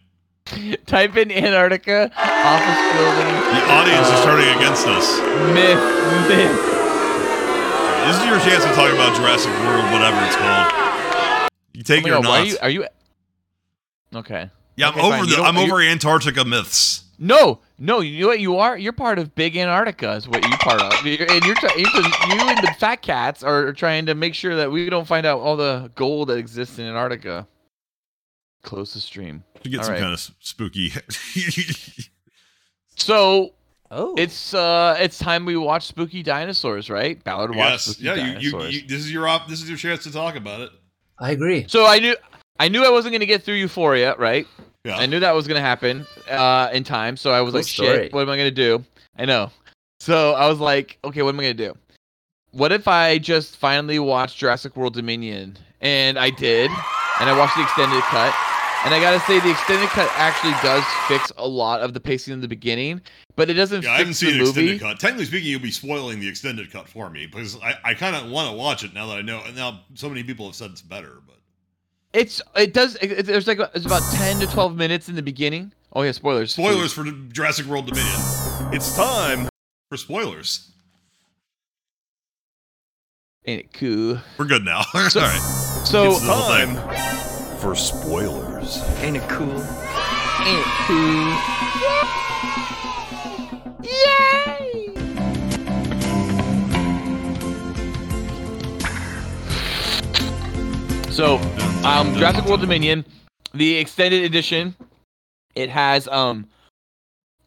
Type 0.85 1.17
in 1.17 1.29
Antarctica 1.29 2.09
office 2.15 2.93
building. 2.95 3.27
The 3.51 3.63
audience 3.69 4.07
is 4.07 4.23
turning 4.23 4.47
against 4.55 4.87
us. 4.87 5.19
Myth. 5.53 5.83
Myth. 6.29 6.55
This 8.07 8.17
is 8.17 8.25
your 8.25 8.39
chance 8.39 8.63
to 8.63 8.71
talk 8.73 8.91
about 8.93 9.15
Jurassic 9.15 9.51
World, 9.59 9.91
whatever 9.91 10.17
it's 10.25 10.37
called. 10.37 10.88
You 11.79 11.83
take 11.85 12.03
Oh 12.03 12.07
it 12.07 12.11
my 12.11 12.17
or 12.17 12.21
God, 12.23 12.27
not. 12.27 12.39
are 12.39 12.45
you? 12.45 12.57
Are 12.61 12.69
you? 12.69 12.85
Okay. 14.19 14.49
yeah, 14.75 14.89
I'm 14.89 14.99
over 14.99 15.17
fine. 15.19 15.29
the. 15.29 15.35
I'm 15.37 15.55
you- 15.55 15.61
over 15.71 15.81
Antarctica 15.81 16.43
myths. 16.43 17.05
No, 17.17 17.59
no. 17.77 18.01
You 18.01 18.21
know 18.23 18.27
what 18.27 18.41
you 18.41 18.57
are? 18.57 18.77
You're 18.77 18.91
part 18.91 19.17
of 19.17 19.33
Big 19.33 19.55
Antarctica. 19.55 20.11
Is 20.11 20.27
what 20.27 20.43
you 20.45 20.57
part 20.57 20.81
of. 20.81 21.05
You're, 21.05 21.31
and 21.31 21.41
you're, 21.45 21.55
try- 21.55 21.73
you're 21.77 21.87
you 21.87 22.49
and 22.49 22.57
the 22.59 22.73
fat 22.79 22.97
cats 23.01 23.43
are 23.43 23.71
trying 23.71 24.07
to 24.07 24.13
make 24.15 24.33
sure 24.35 24.57
that 24.57 24.69
we 24.71 24.89
don't 24.89 25.07
find 25.07 25.25
out 25.25 25.39
all 25.39 25.55
the 25.55 25.89
gold 25.95 26.27
that 26.27 26.37
exists 26.37 26.79
in 26.79 26.85
Antarctica. 26.85 27.47
Close 28.63 28.93
the 28.93 28.99
stream. 28.99 29.45
To 29.63 29.69
get 29.69 29.77
All 29.79 29.83
some 29.85 29.93
right. 29.93 30.01
kind 30.01 30.13
of 30.13 30.31
spooky. 30.41 30.91
So. 32.95 33.53
Oh. 33.91 34.13
It's 34.17 34.53
uh, 34.53 34.97
it's 34.99 35.17
time 35.17 35.45
we 35.45 35.57
watch 35.57 35.87
Spooky 35.87 36.21
Dinosaurs, 36.21 36.89
right? 36.91 37.23
Ballard 37.23 37.55
watched 37.55 37.87
yes. 37.87 37.95
Spooky 37.95 38.03
Yeah. 38.05 38.37
You, 38.37 38.59
you, 38.59 38.65
you. 38.67 38.81
This 38.87 38.99
is 38.99 39.11
your. 39.11 39.27
Op- 39.27 39.47
this 39.47 39.63
is 39.63 39.69
your 39.69 39.77
chance 39.79 40.03
to 40.03 40.11
talk 40.11 40.35
about 40.35 40.59
it. 40.61 40.69
I 41.19 41.31
agree. 41.31 41.65
So 41.67 41.85
I 41.85 41.99
knew 41.99 42.15
I 42.59 42.67
knew 42.67 42.83
I 42.85 42.89
wasn't 42.89 43.13
gonna 43.13 43.25
get 43.25 43.43
through 43.43 43.55
Euphoria, 43.55 44.15
right? 44.17 44.47
Yeah. 44.83 44.97
I 44.97 45.05
knew 45.05 45.19
that 45.19 45.33
was 45.33 45.47
gonna 45.47 45.61
happen 45.61 46.05
uh, 46.29 46.69
in 46.73 46.83
time, 46.83 47.17
so 47.17 47.31
I 47.31 47.41
was 47.41 47.51
Cool 47.51 47.59
like, 47.59 47.67
story. 47.67 48.03
"Shit, 48.03 48.13
what 48.13 48.21
am 48.21 48.29
I 48.29 48.37
gonna 48.37 48.51
do?" 48.51 48.83
I 49.17 49.25
know. 49.25 49.51
So 49.99 50.33
I 50.33 50.47
was 50.47 50.59
like, 50.59 50.97
"Okay, 51.03 51.21
what 51.21 51.33
am 51.33 51.39
I 51.39 51.43
gonna 51.43 51.53
do? 51.53 51.77
What 52.51 52.71
if 52.71 52.87
I 52.87 53.17
just 53.17 53.57
finally 53.57 53.99
watched 53.99 54.37
Jurassic 54.37 54.75
World 54.75 54.93
Dominion?" 54.93 55.57
And 55.81 56.19
I 56.19 56.29
did, 56.29 56.71
and 57.19 57.29
I 57.29 57.37
watched 57.37 57.55
the 57.55 57.63
extended 57.63 58.01
cut. 58.03 58.33
And 58.85 58.93
I 58.93 58.99
gotta 59.01 59.19
say, 59.25 59.39
the 59.41 59.51
extended 59.51 59.89
cut 59.89 60.09
actually 60.15 60.53
does 60.63 60.83
fix 61.09 61.33
a 61.37 61.45
lot 61.47 61.81
of 61.81 61.93
the 61.93 61.99
pacing 61.99 62.33
in 62.33 62.39
the 62.39 62.47
beginning, 62.47 63.01
but 63.35 63.49
it 63.49 63.55
doesn't 63.55 63.83
Yeah, 63.83 63.91
I 63.91 63.97
haven't 63.97 64.13
fix 64.13 64.19
seen 64.19 64.29
the 64.29 64.35
an 64.35 64.39
movie. 64.45 64.49
extended 64.71 64.79
cut. 64.81 64.99
Technically 65.01 65.25
speaking, 65.25 65.49
you'll 65.51 65.59
be 65.59 65.69
spoiling 65.71 66.19
the 66.21 66.29
extended 66.29 66.71
cut 66.71 66.87
for 66.87 67.09
me 67.09 67.25
because 67.25 67.59
I, 67.61 67.75
I 67.83 67.93
kind 67.93 68.15
of 68.15 68.31
want 68.31 68.49
to 68.49 68.55
watch 68.55 68.83
it 68.85 68.93
now 68.93 69.07
that 69.07 69.17
I 69.17 69.21
know. 69.21 69.41
And 69.45 69.55
now 69.55 69.81
so 69.95 70.07
many 70.07 70.23
people 70.23 70.45
have 70.45 70.55
said 70.55 70.71
it's 70.71 70.81
better, 70.81 71.17
but 71.27 71.35
It's 72.13 72.41
it 72.55 72.73
does. 72.73 72.95
It, 72.95 73.11
it- 73.11 73.25
there's 73.25 73.47
like 73.47 73.59
it's 73.75 73.85
about 73.85 74.01
ten 74.13 74.39
to 74.39 74.47
twelve 74.47 74.77
minutes 74.77 75.09
in 75.09 75.15
the 75.15 75.21
beginning. 75.23 75.73
Oh 75.91 76.03
yeah, 76.03 76.11
spoilers. 76.13 76.53
spoilers 76.53 76.93
for 76.93 77.03
Jurassic 77.33 77.65
World 77.65 77.87
Dominion. 77.87 78.15
It's 78.73 78.95
time 78.95 79.49
for 79.89 79.97
spoilers. 79.97 80.71
Ain't 83.45 83.61
it 83.61 83.73
cool? 83.73 84.19
We're 84.37 84.45
good 84.45 84.63
now. 84.63 84.83
So- 85.09 85.19
All 85.19 85.25
right. 85.27 85.81
So 85.85 86.11
It's 86.11 86.21
the 86.21 86.33
whole. 86.33 87.57
For 87.59 87.75
spoilers. 87.75 88.58
Ain't 88.77 89.17
it 89.17 89.27
cool? 89.27 89.49
Ain't 90.45 90.59
it 90.59 90.65
cool? 90.85 91.33
Yay! 93.81 94.93
So, 101.09 101.37
um, 101.83 102.13
Jurassic 102.13 102.45
World 102.45 102.61
Dominion, 102.61 103.03
the 103.55 103.77
extended 103.77 104.23
edition, 104.23 104.75
it 105.55 105.71
has 105.71 106.07
um 106.07 106.47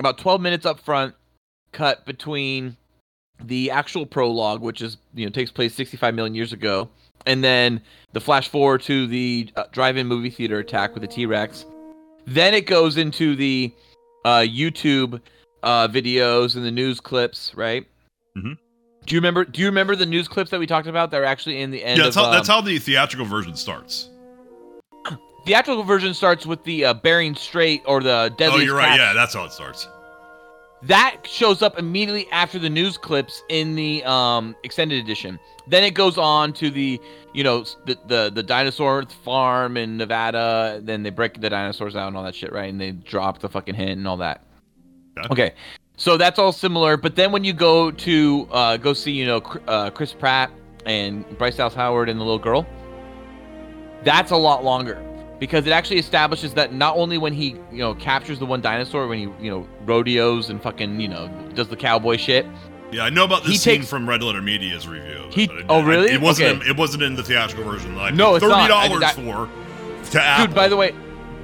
about 0.01 0.19
12 0.19 0.40
minutes 0.40 0.66
up 0.66 0.81
front 0.81 1.15
cut 1.70 2.05
between 2.05 2.77
the 3.40 3.70
actual 3.70 4.07
prologue, 4.07 4.61
which 4.61 4.82
is 4.82 4.97
you 5.15 5.24
know 5.24 5.31
takes 5.31 5.53
place 5.53 5.73
65 5.74 6.16
million 6.16 6.35
years 6.35 6.53
ago, 6.53 6.89
and 7.27 7.43
then 7.43 7.81
the 8.12 8.20
flash 8.20 8.49
forward 8.49 8.82
to 8.82 9.07
the 9.07 9.51
uh, 9.57 9.65
drive-in 9.73 10.07
movie 10.07 10.31
theater 10.31 10.59
attack 10.59 10.94
with 10.94 11.03
the 11.03 11.09
T-Rex. 11.09 11.65
Then 12.27 12.55
it 12.55 12.66
goes 12.66 12.97
into 12.97 13.35
the 13.35 13.73
uh, 14.24 14.40
YouTube 14.40 15.20
uh, 15.62 15.89
videos 15.89 16.57
and 16.57 16.65
the 16.65 16.70
news 16.70 17.01
clips, 17.01 17.53
right? 17.55 17.86
Mhm. 18.36 18.57
Do 19.07 19.15
you 19.15 19.20
remember? 19.20 19.44
Do 19.44 19.61
you 19.61 19.66
remember 19.66 19.97
the 19.97 20.07
news 20.07 20.28
clips 20.28 20.51
that 20.51 20.61
we 20.61 20.66
talked 20.66 20.86
about 20.86 21.11
that 21.11 21.20
are 21.20 21.24
actually 21.24 21.61
in 21.61 21.70
the 21.70 21.82
end? 21.82 21.99
Yeah, 21.99 22.05
that's 22.05 22.16
of, 22.16 22.27
how, 22.27 22.31
that's 22.31 22.49
um, 22.49 22.55
how 22.57 22.61
the 22.61 22.78
theatrical 22.78 23.27
version 23.27 23.57
starts. 23.57 24.09
theatrical 25.44 25.82
version 25.82 26.15
starts 26.15 26.47
with 26.47 26.62
the 26.65 26.85
uh, 26.85 26.94
Bering 26.94 27.35
Strait 27.35 27.82
or 27.85 28.01
the 28.01 28.32
Deadly. 28.39 28.61
oh, 28.61 28.62
you're 28.62 28.77
right. 28.77 28.97
Yeah, 28.99 29.12
that's 29.12 29.35
how 29.35 29.44
it 29.44 29.53
starts. 29.53 29.89
That 30.82 31.19
shows 31.24 31.62
up 31.62 31.78
immediately 31.78 32.28
after 32.32 32.59
the 32.59 32.70
news 32.70 32.97
clips 32.99 33.43
in 33.49 33.77
the 33.77 34.03
um, 34.05 34.57
extended 34.65 34.99
edition. 35.03 35.39
Then 35.69 35.85
it 35.85 35.95
goes 35.95 36.19
on 36.19 36.53
to 36.55 36.71
the, 36.71 37.01
you 37.33 37.45
know, 37.45 37.65
the, 37.87 37.99
the 38.07 38.31
the 38.35 38.43
dinosaur 38.43 39.05
farm 39.25 39.77
in 39.77 39.97
Nevada. 39.97 40.81
Then 40.83 41.03
they 41.03 41.11
break 41.11 41.41
the 41.41 41.51
dinosaurs 41.51 41.97
out 41.97 42.09
and 42.09 42.17
all 42.17 42.25
that 42.25 42.35
shit, 42.35 42.53
right? 42.53 42.69
And 42.69 42.81
they 42.81 42.93
drop 42.93 43.39
the 43.39 43.49
fucking 43.49 43.75
hint 43.75 43.93
and 43.93 44.09
all 44.09 44.17
that. 44.19 44.45
Okay, 45.31 45.53
so 45.97 46.17
that's 46.17 46.39
all 46.39 46.53
similar. 46.53 46.97
But 46.97 47.17
then 47.17 47.33
when 47.33 47.45
you 47.45 47.53
go 47.53 47.91
to 47.91 48.49
uh, 48.51 48.77
go 48.77 48.93
see, 48.93 49.13
you 49.13 49.27
know, 49.27 49.39
uh, 49.69 49.91
Chris 49.91 50.13
Pratt 50.13 50.51
and 50.87 51.27
Bryce 51.39 51.57
Dallas 51.57 51.75
Howard 51.75 52.09
and 52.09 52.19
the 52.19 52.25
little 52.25 52.39
girl, 52.39 52.67
that's 54.03 54.31
a 54.31 54.37
lot 54.37 54.65
longer 54.65 55.03
because 55.43 55.67
it 55.67 55.71
actually 55.71 55.99
establishes 55.99 56.55
that 56.55 56.73
not 56.73 56.97
only 56.97 57.19
when 57.19 57.33
he 57.33 57.57
you 57.73 57.79
know 57.79 57.95
captures 57.97 58.39
the 58.39 58.47
one 58.47 58.61
dinosaur 58.61 59.09
when 59.09 59.19
he 59.19 59.45
you 59.45 59.51
know 59.51 59.67
rodeos 59.85 60.51
and 60.51 60.63
fucking 60.63 61.01
you 61.01 61.09
know 61.09 61.29
does 61.55 61.67
the 61.67 61.77
cowboy 61.77 62.17
shit 62.17 62.47
Yeah, 62.93 63.05
I 63.05 63.10
know 63.10 63.24
about 63.24 63.43
this 63.43 63.52
He 63.52 63.59
scene 63.59 63.78
takes- 63.78 63.89
from 63.90 64.09
Red 64.09 64.23
Letter 64.23 64.43
Media's 64.43 64.86
review. 64.86 65.24
it, 65.28 65.35
He- 65.35 65.48
I- 65.51 65.64
oh, 65.69 65.81
I- 65.81 65.85
really? 65.85 66.10
it 66.12 66.20
wasn't. 66.20 66.48
Okay. 66.59 66.64
In, 66.64 66.70
it 66.70 66.77
wasn't 66.77 67.02
in 67.02 67.14
the 67.16 67.23
theatrical 67.23 67.64
version. 67.70 67.97
I 67.98 68.10
No, 68.10 68.35
it's 68.36 68.44
thirty 68.44 68.69
dollars 68.69 69.12
for 69.14 69.48
to 70.10 70.23
Apple. 70.23 70.47
dude 70.47 70.55
by 70.55 70.69
the 70.69 70.77
way 70.77 70.93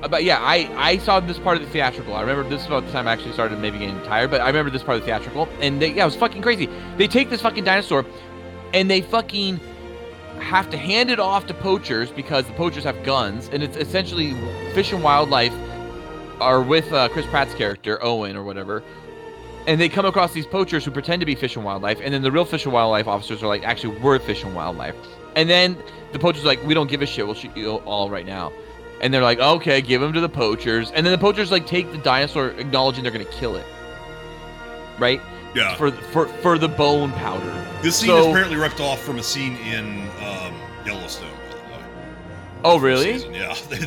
uh, 0.02 0.08
but 0.08 0.24
yeah 0.24 0.38
i 0.42 0.68
i 0.76 0.98
saw 0.98 1.20
this 1.20 1.38
part 1.38 1.56
of 1.56 1.62
the 1.64 1.70
theatrical 1.70 2.14
i 2.14 2.20
remember 2.20 2.46
this 2.50 2.60
is 2.60 2.66
about 2.66 2.84
the 2.84 2.92
time 2.92 3.08
i 3.08 3.12
actually 3.12 3.32
started 3.32 3.58
maybe 3.60 3.78
getting 3.78 3.98
tired 4.02 4.30
but 4.30 4.40
i 4.42 4.46
remember 4.48 4.70
this 4.70 4.82
part 4.82 4.96
of 4.96 5.00
the 5.02 5.06
theatrical 5.06 5.48
and 5.62 5.80
they, 5.80 5.92
yeah 5.92 6.02
it 6.02 6.04
was 6.06 6.16
fucking 6.16 6.42
crazy 6.42 6.68
they 6.98 7.06
take 7.08 7.30
this 7.30 7.40
fucking 7.40 7.64
dinosaur 7.64 8.04
and 8.74 8.90
they 8.90 9.00
fucking 9.00 9.58
have 10.40 10.68
to 10.68 10.76
hand 10.76 11.08
it 11.08 11.18
off 11.18 11.46
to 11.46 11.54
poachers 11.54 12.10
because 12.10 12.44
the 12.44 12.52
poachers 12.54 12.84
have 12.84 13.02
guns 13.04 13.48
and 13.52 13.62
it's 13.62 13.76
essentially 13.78 14.34
fish 14.74 14.92
and 14.92 15.02
wildlife 15.02 15.54
are 16.40 16.60
with 16.60 16.92
uh, 16.92 17.08
chris 17.08 17.24
pratt's 17.26 17.54
character 17.54 17.98
owen 18.04 18.36
or 18.36 18.42
whatever 18.44 18.82
and 19.68 19.80
they 19.80 19.88
come 19.88 20.06
across 20.06 20.32
these 20.32 20.46
poachers 20.46 20.84
who 20.84 20.90
pretend 20.90 21.20
to 21.20 21.26
be 21.26 21.34
fish 21.36 21.54
and 21.54 21.64
wildlife 21.64 22.00
and 22.02 22.12
then 22.12 22.22
the 22.22 22.32
real 22.32 22.44
fish 22.44 22.64
and 22.64 22.72
wildlife 22.72 23.06
officers 23.06 23.42
are 23.42 23.46
like 23.46 23.62
actually 23.62 23.96
we're 24.00 24.18
fish 24.18 24.42
and 24.42 24.54
wildlife. 24.56 24.96
And 25.36 25.48
then 25.48 25.76
the 26.12 26.18
poachers 26.18 26.42
are 26.42 26.48
like 26.48 26.62
we 26.64 26.74
don't 26.74 26.88
give 26.90 27.02
a 27.02 27.06
shit. 27.06 27.24
We'll 27.26 27.34
shoot 27.36 27.56
you 27.56 27.76
all 27.84 28.10
right 28.10 28.26
now. 28.26 28.50
And 29.02 29.12
they're 29.14 29.22
like 29.22 29.38
okay 29.38 29.80
give 29.80 30.00
them 30.00 30.12
to 30.14 30.20
the 30.20 30.28
poachers. 30.28 30.90
And 30.90 31.04
then 31.06 31.12
the 31.12 31.18
poachers 31.18 31.52
like 31.52 31.66
take 31.66 31.92
the 31.92 31.98
dinosaur 31.98 32.48
acknowledging 32.48 33.02
they're 33.04 33.12
gonna 33.12 33.24
kill 33.26 33.54
it. 33.56 33.66
Right? 34.98 35.20
Yeah. 35.54 35.74
for 35.76 35.90
for 35.92 36.26
for 36.42 36.58
the 36.58 36.68
bone 36.68 37.12
powder. 37.12 37.66
This 37.82 37.96
scene 37.96 38.08
So- 38.08 38.18
is 38.20 38.26
apparently 38.26 38.56
ripped 38.56 38.80
off 38.80 39.00
from 39.02 39.18
a 39.18 39.22
scene 39.22 39.56
in 39.58 40.00
um, 40.26 40.54
Yellowstone. 40.84 41.30
By 41.50 41.56
the 41.56 41.58
way. 41.76 41.84
oh 42.64 42.78
really? 42.78 43.12
Season, 43.18 43.34
Yeah, 43.34 43.54
they, 43.68 43.78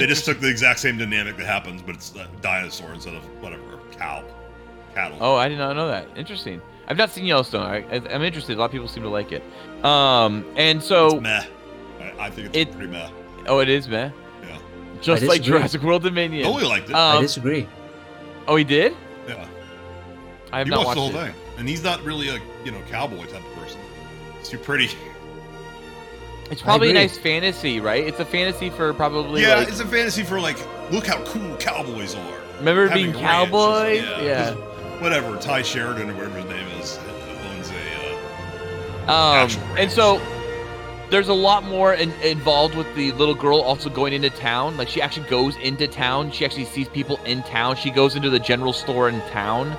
they 0.00 0.06
just 0.06 0.24
took 0.24 0.40
the 0.40 0.48
exact 0.48 0.78
same 0.80 0.96
dynamic 0.98 1.36
that 1.36 1.46
happens, 1.46 1.82
but 1.82 1.94
it's 1.96 2.14
a 2.14 2.28
dinosaur 2.40 2.92
instead 2.94 3.14
of 3.14 3.22
whatever 3.42 3.78
cow, 3.92 4.24
cattle. 4.96 5.18
Oh, 5.20 5.34
I 5.36 5.48
did 5.48 5.58
not 5.58 5.76
know 5.76 5.88
that. 5.88 6.08
Interesting. 6.16 6.60
I've 6.88 6.96
not 6.96 7.10
seen 7.10 7.24
Yellowstone. 7.26 7.62
I, 7.66 7.76
I- 7.94 8.14
I'm 8.14 8.22
interested. 8.22 8.56
A 8.56 8.58
lot 8.60 8.66
of 8.66 8.70
people 8.72 8.88
seem 8.88 9.02
to 9.02 9.08
like 9.08 9.30
it. 9.32 9.42
Um, 9.84 10.44
and 10.56 10.82
so 10.82 11.06
It's 11.08 11.20
meh. 11.22 11.44
I, 12.00 12.26
I 12.26 12.30
think 12.30 12.48
it's 12.48 12.56
It- 12.56 12.72
pretty 12.72 12.90
meh. 12.90 13.08
oh, 13.46 13.58
it 13.60 13.68
is 13.68 13.88
man. 13.88 14.12
Yeah. 14.42 14.58
Just 15.02 15.22
like. 15.24 15.42
Jurassic 15.42 15.82
World 15.82 16.02
Dominion. 16.02 16.44
Totally 16.44 16.64
liked 16.68 16.88
it. 16.90 16.94
I 16.96 17.16
Um, 17.16 17.22
disagree. 17.22 17.68
oh, 18.48 18.56
he 18.56 18.64
did. 18.64 18.94
Yeah. 19.28 19.46
I 20.52 20.58
have 20.58 20.66
He 20.66 20.70
not 20.70 20.86
watched 20.86 20.98
watched 20.98 21.12
the 21.12 21.18
whole 21.18 21.26
it. 21.28 21.32
thing, 21.32 21.34
and 21.58 21.68
he's 21.68 21.82
not 21.82 22.02
really 22.04 22.28
a 22.28 22.38
you 22.64 22.70
know 22.70 22.80
cowboy 22.90 23.24
type 23.26 23.44
of 23.44 23.54
person. 23.62 23.80
He's 24.38 24.48
too 24.48 24.58
pretty. 24.58 24.90
It's 26.50 26.62
probably 26.62 26.90
a 26.90 26.94
nice 26.94 27.18
fantasy, 27.18 27.80
right? 27.80 28.06
It's 28.06 28.20
a 28.20 28.24
fantasy 28.24 28.70
for 28.70 28.94
probably 28.94 29.42
yeah, 29.42 29.56
like 29.56 29.68
it's 29.68 29.80
a 29.80 29.86
fantasy 29.86 30.22
for 30.22 30.38
like, 30.40 30.56
look 30.92 31.04
how 31.04 31.20
cool 31.24 31.56
cowboys 31.56 32.14
are. 32.14 32.38
remember 32.58 32.86
Having 32.86 33.10
being 33.12 33.16
a 33.16 33.18
ranch 33.18 33.50
cowboys. 33.50 34.02
yeah, 34.04 34.22
Yeah. 34.22 34.54
Whatever, 35.00 35.36
Ty 35.36 35.62
Sheridan 35.62 36.10
or 36.10 36.14
whatever 36.14 36.40
his 36.40 36.46
name 36.46 36.68
is 36.80 36.98
owns 37.50 37.70
a. 37.70 39.10
Uh, 39.10 39.44
Um, 39.44 39.76
and 39.78 39.90
so 39.90 40.20
there's 41.10 41.28
a 41.28 41.34
lot 41.34 41.64
more 41.64 41.94
in, 41.94 42.10
involved 42.22 42.74
with 42.74 42.92
the 42.96 43.12
little 43.12 43.34
girl 43.34 43.60
also 43.60 43.88
going 43.88 44.12
into 44.12 44.30
town. 44.30 44.76
Like 44.76 44.88
she 44.88 45.00
actually 45.00 45.28
goes 45.28 45.56
into 45.56 45.86
town. 45.86 46.30
She 46.32 46.44
actually 46.44 46.64
sees 46.64 46.88
people 46.88 47.20
in 47.24 47.42
town. 47.44 47.76
She 47.76 47.90
goes 47.90 48.16
into 48.16 48.30
the 48.30 48.40
general 48.40 48.72
store 48.72 49.08
in 49.08 49.20
town. 49.30 49.76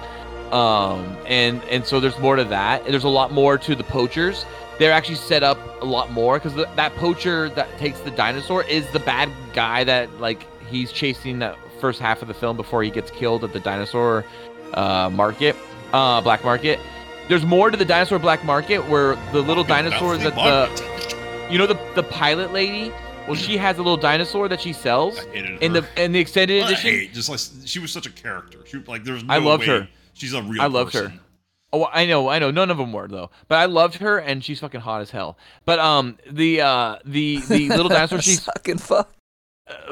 Um, 0.54 1.18
and 1.26 1.62
and 1.66 1.86
so 1.86 2.00
there's 2.00 2.18
more 2.20 2.38
to 2.38 2.46
that. 2.46 2.86
There's 2.86 3.04
a 3.04 3.10
lot 3.10 3.32
more 3.34 3.58
to 3.58 3.76
the 3.76 3.84
poachers. 3.84 4.46
They're 4.80 4.94
actually 4.94 5.16
set 5.16 5.44
up 5.44 5.60
a 5.82 5.86
lot 5.86 6.12
more 6.12 6.40
because 6.40 6.56
that 6.56 6.96
poacher 6.96 7.50
that 7.50 7.78
takes 7.78 8.00
the 8.02 8.12
dinosaur 8.12 8.64
is 8.64 8.88
the 8.92 9.00
bad 9.00 9.30
guy 9.54 9.84
that 9.84 10.22
like 10.22 10.46
he's 10.68 10.92
chasing 10.92 11.40
the 11.40 11.56
first 11.82 12.00
half 12.00 12.22
of 12.22 12.28
the 12.28 12.34
film 12.34 12.56
before 12.56 12.82
he 12.84 12.90
gets 12.90 13.12
killed 13.12 13.44
at 13.44 13.54
the 13.54 13.60
dinosaur 13.60 14.24
uh, 14.74 15.10
market, 15.10 15.56
uh, 15.94 16.22
black 16.22 16.44
market. 16.44 16.80
There's 17.28 17.46
more 17.46 17.70
to 17.70 17.78
the 17.78 17.86
dinosaur 17.86 18.20
black 18.20 18.44
market 18.46 18.80
where 18.88 19.16
the 19.34 19.42
little 19.42 19.64
dinosaurs 19.64 20.20
that 20.24 20.36
the 20.36 21.48
you 21.52 21.58
know 21.58 21.68
the 21.68 21.78
the 21.96 22.04
pilot 22.04 22.54
lady. 22.54 22.92
Well, 23.28 23.36
she 23.36 23.58
has 23.58 23.76
a 23.78 23.82
little 23.82 23.98
dinosaur 23.98 24.48
that 24.48 24.62
she 24.62 24.72
sells 24.72 25.20
hated 25.26 25.62
in 25.62 25.76
her. 25.76 25.82
the 25.82 26.04
in 26.04 26.14
the 26.14 26.20
extended 26.20 26.64
I 26.64 26.68
edition. 26.68 26.92
hate, 26.92 27.14
just 27.14 27.28
like 27.28 27.40
she 27.68 27.80
was 27.80 27.92
such 27.92 28.06
a 28.06 28.12
character. 28.12 28.60
She 28.66 28.78
like 28.80 29.04
there's 29.04 29.24
no 29.24 29.34
I 29.34 29.38
loved 29.40 29.62
way 29.68 29.80
her. 29.80 29.90
She's 30.14 30.34
a 30.34 30.42
real. 30.42 30.62
I 30.62 30.68
loved 30.68 30.94
person. 30.94 31.12
her. 31.12 31.20
Oh, 31.74 31.86
I 31.92 32.06
know, 32.06 32.30
I 32.30 32.40
know. 32.40 32.50
None 32.50 32.72
of 32.72 32.78
them 32.78 32.94
were 32.94 33.10
though, 33.10 33.30
but 33.50 33.56
I 33.58 33.66
loved 33.66 33.96
her, 33.96 34.18
and 34.18 34.42
she's 34.42 34.62
fucking 34.62 34.80
hot 34.80 35.02
as 35.02 35.12
hell. 35.12 35.38
But 35.66 35.80
um, 35.80 36.18
the 36.32 36.62
uh, 36.62 37.00
the 37.04 37.42
the 37.42 37.68
little 37.68 37.90
dinosaur, 37.90 38.22
she's 38.22 38.40
fucking 38.40 38.78
fuck. 38.78 39.12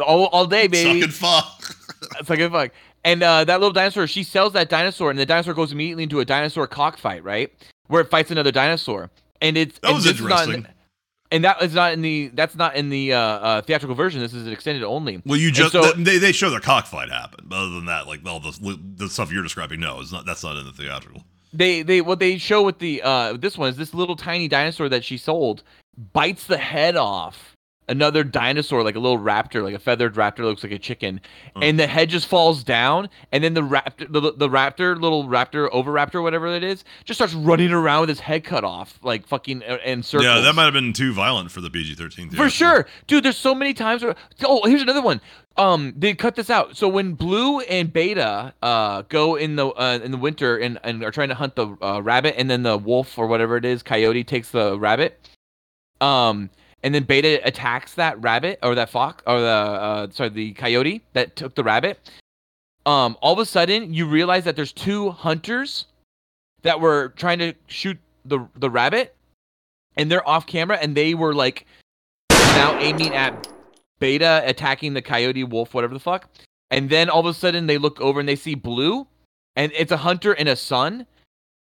all 0.05 0.27
all 0.27 0.45
day, 0.45 0.67
baby. 0.67 1.01
Sucking 1.01 1.11
fuck. 1.13 1.75
Sucking 2.23 2.49
fuck. 2.51 2.71
And 3.05 3.21
uh, 3.23 3.45
that 3.45 3.59
little 3.61 3.71
dinosaur, 3.71 4.07
she 4.07 4.23
sells 4.23 4.51
that 4.53 4.67
dinosaur, 4.67 5.09
and 5.11 5.17
the 5.17 5.25
dinosaur 5.27 5.53
goes 5.53 5.71
immediately 5.71 6.03
into 6.03 6.19
a 6.19 6.25
dinosaur 6.25 6.65
cockfight, 6.67 7.23
right? 7.23 7.53
Where 7.87 8.01
it 8.01 8.09
fights 8.09 8.31
another 8.31 8.51
dinosaur, 8.51 9.11
and 9.41 9.55
it's 9.57 9.77
That 9.79 9.93
was 9.93 10.05
is 10.07 10.19
not 10.19 10.47
interesting. 10.49 10.67
and 11.31 11.43
that 11.43 11.61
is 11.61 11.73
not 11.75 11.93
in 11.93 12.01
the 12.01 12.29
that's 12.33 12.55
not 12.55 12.75
in 12.75 12.89
the 12.89 13.13
uh, 13.13 13.19
uh, 13.19 13.61
theatrical 13.61 13.95
version. 13.95 14.21
This 14.21 14.33
is 14.33 14.47
an 14.47 14.51
extended 14.53 14.83
only. 14.83 15.21
Well, 15.23 15.37
you 15.37 15.51
just 15.51 15.71
so 15.71 15.93
th- 15.93 16.03
they 16.03 16.17
they 16.17 16.31
show 16.31 16.49
the 16.49 16.59
cockfight 16.59 17.09
happen. 17.11 17.45
But 17.47 17.57
other 17.57 17.71
than 17.75 17.85
that, 17.85 18.07
like 18.07 18.25
all 18.25 18.39
the 18.39 18.79
the 18.97 19.07
stuff 19.07 19.31
you're 19.31 19.43
describing, 19.43 19.79
no, 19.79 20.01
it's 20.01 20.11
not. 20.11 20.25
That's 20.25 20.43
not 20.43 20.57
in 20.57 20.65
the 20.65 20.71
theatrical. 20.71 21.23
they 21.53 21.83
they 21.83 22.01
what 22.01 22.17
they 22.17 22.39
show 22.39 22.63
with 22.63 22.79
the 22.79 23.03
uh 23.03 23.33
this 23.33 23.55
one 23.55 23.69
is 23.69 23.77
this 23.77 23.93
little 23.93 24.15
tiny 24.15 24.47
dinosaur 24.47 24.89
that 24.89 25.03
she 25.03 25.17
sold 25.17 25.61
bites 26.11 26.47
the 26.47 26.57
head 26.57 26.95
off 26.95 27.54
another 27.87 28.23
dinosaur, 28.23 28.83
like 28.83 28.95
a 28.95 28.99
little 28.99 29.19
raptor, 29.19 29.63
like 29.63 29.75
a 29.75 29.79
feathered 29.79 30.15
raptor, 30.15 30.39
looks 30.39 30.63
like 30.63 30.71
a 30.71 30.79
chicken, 30.79 31.21
and 31.61 31.79
the 31.79 31.87
head 31.87 32.09
just 32.09 32.27
falls 32.27 32.63
down, 32.63 33.09
and 33.31 33.43
then 33.43 33.53
the 33.53 33.61
raptor, 33.61 34.11
the, 34.11 34.33
the 34.33 34.49
raptor, 34.49 34.99
little 34.99 35.25
raptor, 35.25 35.69
over 35.71 35.91
raptor, 35.91 36.21
whatever 36.21 36.47
it 36.47 36.63
is, 36.63 36.83
just 37.03 37.17
starts 37.17 37.33
running 37.33 37.71
around 37.71 38.01
with 38.01 38.09
his 38.09 38.19
head 38.19 38.43
cut 38.43 38.63
off, 38.63 38.99
like 39.03 39.27
fucking 39.27 39.63
uh, 39.63 39.77
in 39.85 40.03
circles. 40.03 40.25
Yeah, 40.25 40.39
that 40.41 40.55
might 40.55 40.65
have 40.65 40.73
been 40.73 40.93
too 40.93 41.13
violent 41.13 41.51
for 41.51 41.61
the 41.61 41.69
PG-13 41.69 42.35
For 42.35 42.49
sure, 42.49 42.87
dude. 43.07 43.23
There's 43.23 43.37
so 43.37 43.55
many 43.55 43.73
times 43.73 44.03
where. 44.03 44.15
Oh, 44.43 44.67
here's 44.67 44.81
another 44.81 45.01
one. 45.01 45.21
Um, 45.57 45.93
they 45.95 46.13
cut 46.13 46.35
this 46.35 46.49
out. 46.49 46.75
So 46.75 46.87
when 46.87 47.13
Blue 47.13 47.61
and 47.61 47.91
Beta 47.91 48.53
uh 48.61 49.03
go 49.03 49.35
in 49.35 49.55
the 49.55 49.67
uh, 49.67 49.99
in 50.03 50.11
the 50.11 50.17
winter 50.17 50.57
and 50.57 50.79
and 50.83 51.03
are 51.03 51.11
trying 51.11 51.29
to 51.29 51.35
hunt 51.35 51.55
the 51.55 51.77
uh, 51.81 52.01
rabbit, 52.01 52.35
and 52.37 52.49
then 52.49 52.63
the 52.63 52.77
wolf 52.77 53.17
or 53.17 53.27
whatever 53.27 53.55
it 53.55 53.65
is, 53.65 53.83
coyote 53.83 54.23
takes 54.23 54.51
the 54.51 54.77
rabbit. 54.77 55.29
Um, 56.01 56.49
and 56.85 56.93
then 56.93 57.03
Beta 57.03 57.41
attacks 57.45 57.95
that 57.95 58.21
rabbit 58.21 58.59
or 58.61 58.75
that 58.75 58.91
fox 58.91 59.23
or 59.25 59.41
the 59.41 59.47
uh 59.47 60.07
sorry 60.11 60.29
the 60.29 60.53
coyote 60.53 61.01
that 61.13 61.35
took 61.35 61.55
the 61.55 61.63
rabbit. 61.63 61.99
Um, 62.85 63.17
all 63.21 63.33
of 63.33 63.39
a 63.39 63.45
sudden 63.45 63.91
you 63.91 64.05
realize 64.05 64.43
that 64.43 64.55
there's 64.55 64.71
two 64.71 65.09
hunters 65.09 65.87
that 66.61 66.79
were 66.79 67.09
trying 67.17 67.39
to 67.39 67.53
shoot 67.65 67.97
the 68.23 68.47
the 68.55 68.69
rabbit, 68.69 69.15
and 69.97 70.11
they're 70.11 70.27
off 70.29 70.45
camera, 70.45 70.77
and 70.79 70.95
they 70.95 71.15
were 71.15 71.33
like 71.33 71.65
now 72.29 72.77
aiming 72.79 73.15
at 73.15 73.47
Beta 73.99 74.43
attacking 74.45 74.93
the 74.93 75.01
coyote, 75.01 75.43
wolf, 75.43 75.73
whatever 75.73 75.95
the 75.95 75.99
fuck. 75.99 76.29
And 76.69 76.89
then 76.89 77.09
all 77.09 77.21
of 77.21 77.25
a 77.25 77.33
sudden 77.33 77.65
they 77.65 77.79
look 77.79 77.99
over 77.99 78.19
and 78.19 78.29
they 78.29 78.35
see 78.35 78.53
Blue, 78.53 79.07
and 79.55 79.71
it's 79.75 79.91
a 79.91 79.97
hunter 79.97 80.33
and 80.33 80.47
a 80.47 80.55
son, 80.55 81.07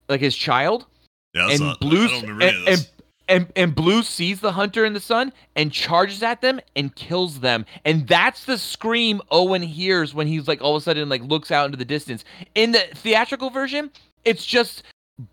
like 0.09 0.19
his 0.19 0.35
child. 0.35 0.85
Yeah, 1.33 1.49
and 1.49 1.59
not- 1.61 1.77
I 1.77 1.85
Blue 1.85 2.07
don't 2.09 2.21
remember 2.23 2.43
any 2.43 2.57
and, 2.57 2.67
and 2.67 2.89
and 3.27 3.51
and 3.55 3.73
Blue 3.75 4.03
sees 4.03 4.39
the 4.39 4.51
hunter 4.51 4.85
in 4.85 4.93
the 4.93 4.99
sun 4.99 5.31
and 5.55 5.71
charges 5.71 6.23
at 6.23 6.41
them 6.41 6.59
and 6.75 6.95
kills 6.95 7.39
them. 7.39 7.65
And 7.85 8.07
that's 8.07 8.45
the 8.45 8.57
scream 8.57 9.21
Owen 9.31 9.61
hears 9.61 10.13
when 10.13 10.27
he's 10.27 10.47
like 10.47 10.61
all 10.61 10.75
of 10.75 10.81
a 10.81 10.83
sudden 10.83 11.09
like 11.09 11.21
looks 11.23 11.51
out 11.51 11.65
into 11.65 11.77
the 11.77 11.85
distance. 11.85 12.23
In 12.55 12.71
the 12.71 12.83
theatrical 12.95 13.49
version, 13.49 13.91
it's 14.25 14.45
just 14.45 14.83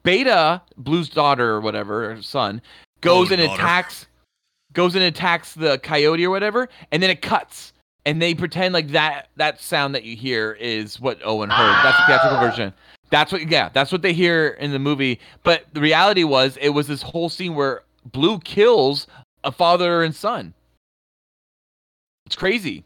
Beta, 0.02 0.62
Blue's 0.76 1.08
daughter 1.08 1.50
or 1.50 1.60
whatever, 1.60 2.12
or 2.12 2.22
son, 2.22 2.60
goes 3.00 3.30
and 3.30 3.40
daughter. 3.40 3.54
attacks 3.54 4.06
goes 4.72 4.94
and 4.94 5.04
attacks 5.04 5.54
the 5.54 5.78
coyote 5.78 6.24
or 6.24 6.30
whatever, 6.30 6.68
and 6.92 7.02
then 7.02 7.10
it 7.10 7.22
cuts. 7.22 7.72
And 8.06 8.20
they 8.20 8.34
pretend 8.34 8.72
like 8.72 8.88
that 8.88 9.28
that 9.36 9.60
sound 9.60 9.94
that 9.94 10.04
you 10.04 10.16
hear 10.16 10.52
is 10.52 10.98
what 11.00 11.18
Owen 11.24 11.50
heard. 11.50 11.84
That's 11.84 11.98
the 11.98 12.06
theatrical 12.06 12.40
version. 12.40 12.72
That's 13.11 13.32
what 13.32 13.49
yeah, 13.51 13.70
that's 13.73 13.91
what 13.93 14.03
they 14.03 14.12
hear 14.12 14.49
in 14.49 14.70
the 14.70 14.78
movie. 14.78 15.20
But 15.43 15.65
the 15.73 15.81
reality 15.81 16.24
was 16.24 16.57
it 16.61 16.70
was 16.70 16.87
this 16.87 17.03
whole 17.03 17.28
scene 17.28 17.55
where 17.55 17.82
Blue 18.05 18.39
kills 18.39 19.07
a 19.45 19.53
father 19.53 20.03
and 20.03 20.15
son. 20.15 20.55
It's 22.27 22.37
crazy. 22.37 22.85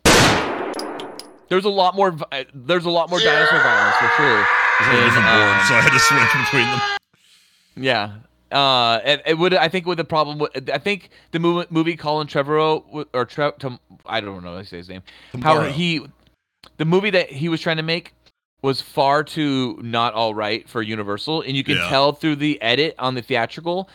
There's 1.49 1.67
a 1.67 1.71
lot 1.71 1.95
more 1.95 2.13
vi- 2.13 2.47
there's 2.55 2.87
a 2.87 2.91
lot 2.91 3.11
more 3.11 3.21
dinosaur 3.21 3.61
violence 3.61 3.97
for 3.97 4.09
sure. 4.17 4.47
There's 4.81 4.89
a 4.89 4.99
in, 4.99 5.05
different 5.05 5.27
um, 5.29 5.61
so 5.69 5.75
I 5.75 5.81
had 5.81 5.93
to 5.93 5.99
switch 5.99 6.45
between 6.45 6.67
them. 6.67 6.81
yeah. 7.77 8.13
Uh, 8.51 9.01
it, 9.05 9.23
it 9.27 9.39
would. 9.39 9.55
I 9.55 9.69
think 9.69 9.85
with 9.85 9.99
the 9.99 10.05
problem. 10.05 10.39
With, 10.39 10.71
I 10.71 10.79
think 10.79 11.11
the 11.33 11.39
movie, 11.39 11.67
movie 11.71 11.97
Colin 11.97 12.29
Trevorrow 12.29 13.07
or 13.13 13.25
Tre, 13.25 13.51
Tom, 13.59 13.81
I 14.07 14.21
don't 14.21 14.43
know 14.43 14.55
how 14.55 14.59
to 14.61 14.65
say 14.65 14.79
his 14.79 14.89
name. 14.89 15.03
How 15.43 15.63
he, 15.63 16.07
the 16.77 16.85
movie 16.85 17.11
that 17.11 17.31
he 17.31 17.49
was 17.49 17.61
trying 17.61 17.79
to 17.79 17.83
make 17.83 18.14
was 18.65 18.81
far 18.81 19.23
too 19.23 19.79
not 19.83 20.15
all 20.15 20.35
right 20.35 20.67
for 20.69 20.81
Universal, 20.83 21.43
and 21.43 21.55
you 21.57 21.63
can 21.63 21.77
Yeah. 21.77 21.89
tell 21.89 22.13
through 22.13 22.37
the 22.37 22.61
edit 22.63 22.95
on 22.99 23.15
the 23.15 23.21
theatrical 23.23 23.89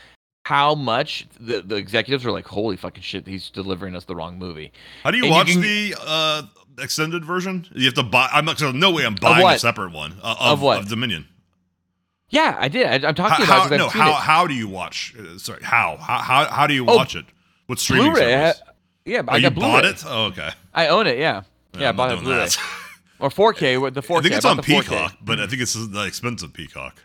how 0.46 0.76
much 0.76 1.28
the, 1.40 1.62
the 1.62 1.76
executives 1.76 2.26
are 2.26 2.32
like, 2.32 2.46
"Holy 2.48 2.78
fucking 2.78 3.02
shit, 3.04 3.28
he's 3.28 3.50
delivering 3.50 3.96
us 3.96 4.06
the 4.06 4.16
wrong 4.16 4.38
movie." 4.38 4.72
How 5.04 5.12
do 5.12 5.18
you 5.18 5.24
And 5.26 5.32
watch 5.34 5.48
can- 5.48 5.62
the 5.62 5.96
uh, 6.00 6.44
extended 6.78 7.26
version? 7.26 7.66
You 7.74 7.86
have 7.86 7.96
to 7.96 8.04
buy. 8.04 8.30
I'm 8.32 8.46
not. 8.46 8.62
No 8.76 8.92
way. 8.92 9.06
I'm 9.06 9.16
buying 9.16 9.46
a 9.48 9.58
separate 9.60 9.92
one 9.92 10.14
uh, 10.24 10.36
of, 10.40 10.54
Of 10.54 10.62
what? 10.62 10.80
Of 10.80 10.88
Dominion. 10.90 11.28
Yeah, 12.30 12.56
I 12.60 12.68
did. 12.68 12.86
I, 13.04 13.08
I'm 13.10 13.16
talking 13.16 13.44
how, 13.46 13.66
about. 13.66 13.70
how, 13.70 13.76
it 13.76 13.78
no. 13.80 13.90
How 13.90 14.10
it. 14.12 14.16
how 14.22 14.48
do 14.48 14.54
you 14.54 14.68
watch? 14.68 15.16
Uh, 15.20 15.38
sorry. 15.40 15.64
How 15.64 15.98
how 15.98 16.20
how, 16.20 16.46
how 16.46 16.68
do 16.68 16.76
you 16.76 16.86
Oh, 16.88 16.96
watch 16.96 17.16
it? 17.16 17.26
What 17.66 17.80
streaming 17.80 18.12
Blu-ray. 18.12 18.32
Service? 18.32 18.62
yeah, 19.06 19.22
Oh, 19.28 19.32
I 19.34 19.40
got 19.40 19.56
bought 19.56 19.82
Blu-ray. 19.82 19.90
it? 19.90 20.04
Oh, 20.08 20.26
okay. 20.26 20.50
I 20.76 20.88
own 20.88 21.08
it. 21.08 21.18
Yeah, 21.18 21.42
Yeah, 21.74 21.82
yeah, 21.82 21.90
I 21.90 21.92
bought 21.92 22.12
it 22.12 22.20
Blu-ray. 22.24 22.48
or 23.20 23.30
4K 23.30 23.82
with 23.82 23.94
the 23.94 24.02
4K. 24.02 24.18
I 24.18 24.22
think 24.22 24.36
it's 24.36 24.46
on 24.46 24.58
the 24.58 24.64
4K. 24.64 24.82
Peacock, 24.84 25.16
but 25.22 25.40
I 25.40 25.48
think 25.48 25.62
it's 25.62 25.74
the 25.74 26.04
expensive 26.06 26.54
Peacock. 26.54 26.98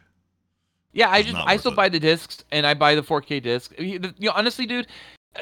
Yeah, 0.93 1.09
I 1.11 1.19
It's 1.19 1.31
just 1.33 1.47
I 1.47 1.57
still 1.57 1.73
it. 1.73 1.77
buy 1.77 1.89
the 1.89 1.99
discs 1.99 2.45
and 2.53 2.67
I 2.67 2.75
buy 2.75 2.95
the 2.95 3.03
4K 3.03 3.43
disc. 3.43 3.73
You 3.79 3.99
know, 3.99 4.33
honestly, 4.35 4.65
dude, 4.65 4.87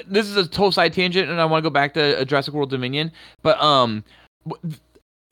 this 0.07 0.27
is 0.27 0.36
a 0.36 0.47
total 0.49 0.73
side 0.73 0.93
tangent, 0.94 1.28
and 1.28 1.40
I 1.40 1.44
want 1.44 1.62
to 1.62 1.69
go 1.69 1.73
back 1.73 1.93
to 1.94 2.20
uh, 2.20 2.24
Jurassic 2.24 2.55
World 2.55 2.70
Dominion. 2.70 3.12
But 3.43 3.61
um, 3.62 4.03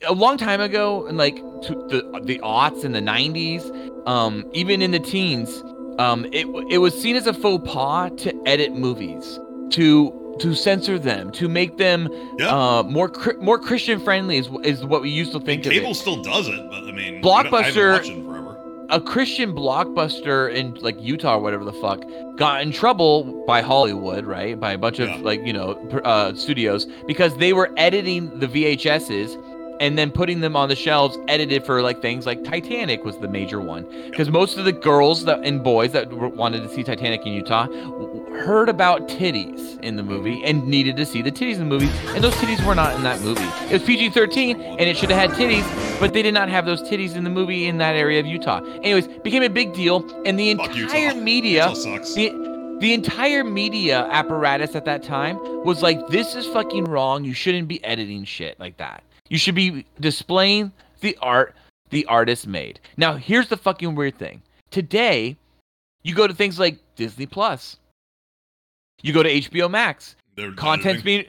a 0.07 0.13
long 0.13 0.37
time 0.37 0.61
ago, 0.61 1.07
in 1.07 1.17
like 1.17 1.37
the 1.37 2.21
the 2.25 2.39
aughts 2.41 2.85
and 2.85 2.95
the 2.95 3.01
90s, 3.01 3.65
um, 4.07 4.45
even 4.53 4.83
in 4.83 4.91
the 4.91 4.99
teens, 4.99 5.63
um, 5.99 6.27
it 6.33 6.47
it 6.71 6.79
was 6.79 7.01
seen 7.01 7.17
as 7.17 7.27
a 7.27 7.33
faux 7.33 7.67
pas 7.73 8.11
to 8.19 8.35
edit 8.47 8.75
movies 8.75 9.41
to 9.71 10.13
to 10.41 10.55
censor 10.55 10.99
them 10.99 11.31
to 11.33 11.49
make 11.49 11.77
them 11.77 12.09
uh 12.41 12.83
more 12.83 13.11
more 13.41 13.59
Christian 13.59 14.01
friendly 14.01 14.37
is 14.39 14.49
is 14.65 14.85
what 14.85 15.03
we 15.03 15.11
used 15.11 15.33
to 15.33 15.41
think 15.41 15.67
of 15.67 15.73
it. 15.73 15.77
Cable 15.77 15.95
still 15.95 16.23
does 16.23 16.49
it, 16.49 16.61
but 16.71 16.85
I 16.85 16.93
mean, 16.93 17.17
I 17.17 17.21
blockbuster 17.21 17.93
watched 17.93 18.11
it 18.11 18.25
forever. 18.25 18.87
a 18.91 19.01
christian 19.01 19.55
blockbuster 19.55 20.53
in 20.53 20.75
like 20.81 20.97
utah 21.01 21.37
or 21.37 21.41
whatever 21.41 21.65
the 21.65 21.73
fuck 21.75 22.03
got 22.37 22.61
in 22.63 22.73
trouble 22.73 23.45
by 23.47 23.61
hollywood 23.63 24.25
right? 24.25 24.59
By 24.59 24.73
a 24.73 24.79
bunch 24.79 24.99
of 24.99 25.09
like 25.21 25.41
you 25.47 25.53
know 25.53 25.73
uh, 26.05 26.35
studios 26.35 26.87
because 27.07 27.37
they 27.37 27.53
were 27.53 27.71
editing 27.77 28.39
the 28.41 28.47
vhs's 28.49 29.37
and 29.81 29.97
then 29.97 30.11
putting 30.11 30.41
them 30.41 30.57
on 30.57 30.69
the 30.69 30.77
shelves 30.77 31.17
edited 31.29 31.65
for 31.65 31.81
like 31.81 32.03
things 32.03 32.27
like 32.27 32.45
titanic 32.45 33.03
was 33.03 33.17
the 33.19 33.29
major 33.29 33.61
one. 33.63 33.87
Because 34.11 34.29
most 34.29 34.59
of 34.59 34.67
the 34.67 34.73
girls 34.73 35.25
that 35.25 35.41
and 35.43 35.65
boys 35.65 35.93
that 35.93 36.13
wanted 36.13 36.63
to 36.65 36.69
see 36.69 36.83
titanic 36.83 37.25
in 37.25 37.33
utah 37.33 37.67
heard 38.33 38.69
about 38.69 39.09
titties 39.09 39.79
in 39.81 39.97
the 39.97 40.03
movie 40.03 40.43
and 40.45 40.67
needed 40.67 40.97
to 40.97 41.05
see 41.05 41.23
the 41.23 41.31
titties 41.31 41.55
in 41.55 41.61
the 41.61 41.65
movie 41.65 41.91
and 42.15 42.23
those 42.23 42.35
titties 42.35 42.65
were 42.65 42.75
not 42.75 42.95
in 42.95 43.03
that 43.03 43.21
movie. 43.21 43.45
It 43.67 43.73
was 43.73 43.83
pg-13 43.83 44.55
and 44.55 44.81
it 44.81 44.97
should 44.97 45.11
have 45.11 45.31
had 45.31 45.39
titties 45.39 46.01
but 46.01 46.13
they 46.13 46.23
did 46.23 46.35
not 46.35 46.49
have 46.49 46.65
those 46.65 46.83
titties 46.83 47.17
in 47.17 47.25
the 47.25 47.31
movie 47.31 47.67
in 47.67 47.79
that 47.79 47.97
area 47.97 48.21
of 48.21 48.27
utah. 48.27 48.63
Anyways 48.83 49.09
became 49.23 49.43
a 49.43 49.49
big 49.49 49.75
deal 49.75 50.09
and 50.25 50.39
the 50.39 50.51
entire 50.51 51.15
media 51.15 51.69
Utah 51.69 51.75
sucks. 51.75 52.15
the, 52.15 52.31
the 52.81 52.95
entire 52.95 53.45
media 53.45 54.07
apparatus 54.11 54.75
at 54.75 54.85
that 54.85 55.03
time 55.03 55.37
was 55.65 55.83
like 55.83 56.07
this 56.09 56.35
is 56.35 56.47
fucking 56.47 56.85
wrong. 56.85 57.25
You 57.25 57.35
shouldn't 57.35 57.69
be 57.69 57.83
editing 57.85 58.25
shit 58.25 58.59
like 58.59 58.77
that. 58.79 59.03
You 59.29 59.39
should 59.39 59.55
be 59.55 59.85
displaying 59.99 60.73
the 61.01 61.17
art 61.21 61.55
the 61.91 62.07
artist 62.07 62.47
made. 62.47 62.81
Now 62.97 63.17
here's 63.17 63.49
the 63.49 63.57
fucking 63.57 63.95
weird 63.95 64.17
thing. 64.17 64.43
Today 64.71 65.37
you 66.03 66.15
go 66.15 66.27
to 66.27 66.35
things 66.35 66.59
like 66.59 66.79
disney 66.97 67.27
plus 67.27 67.77
you 69.03 69.13
go 69.13 69.23
to 69.23 69.31
hbo 69.31 69.71
max. 69.71 70.17
They're 70.37 70.53
content's 70.53 71.03
being 71.03 71.27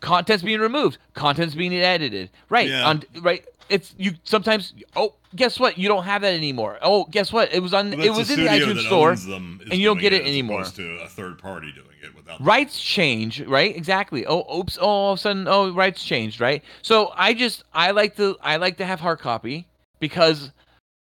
content's 0.00 0.44
being 0.44 0.60
removed. 0.60 0.98
Content's 1.14 1.54
being 1.54 1.72
edited. 1.74 2.30
Right. 2.48 2.68
Yeah. 2.68 2.86
on 2.86 3.02
right. 3.22 3.44
It's 3.70 3.94
you 3.96 4.12
sometimes 4.24 4.74
oh 4.94 5.14
guess 5.34 5.58
what? 5.58 5.78
You 5.78 5.88
don't 5.88 6.04
have 6.04 6.22
that 6.22 6.34
anymore. 6.34 6.78
Oh 6.82 7.06
guess 7.10 7.32
what? 7.32 7.52
It 7.52 7.60
was 7.60 7.72
on 7.72 7.90
Well, 7.90 8.00
it 8.02 8.10
was 8.10 8.30
in 8.30 8.40
the 8.40 8.50
itunes 8.50 8.86
store 8.86 9.16
them 9.16 9.60
and 9.70 9.80
you 9.80 9.86
don't 9.86 9.98
get 9.98 10.12
it, 10.12 10.22
as 10.22 10.28
anymore. 10.28 10.64
to 10.64 10.98
a 10.98 11.08
third 11.08 11.38
party 11.38 11.72
doing 11.72 11.86
it 12.02 12.14
without. 12.14 12.44
rights 12.44 12.80
change 12.80 13.40
right? 13.42 13.74
Exactly. 13.74 14.26
Oh 14.26 14.44
oops. 14.58 14.76
Oh 14.80 14.86
all 14.86 15.12
of 15.14 15.18
a 15.18 15.22
sudden 15.22 15.48
oh 15.48 15.72
rights 15.72 16.04
changed 16.04 16.40
right? 16.40 16.62
So 16.82 17.12
i 17.16 17.32
just 17.32 17.64
i 17.72 17.90
like 17.90 18.16
to 18.16 18.36
i 18.42 18.56
like 18.56 18.76
to 18.76 18.84
have 18.84 19.00
hard 19.00 19.18
copy 19.18 19.66
because 19.98 20.52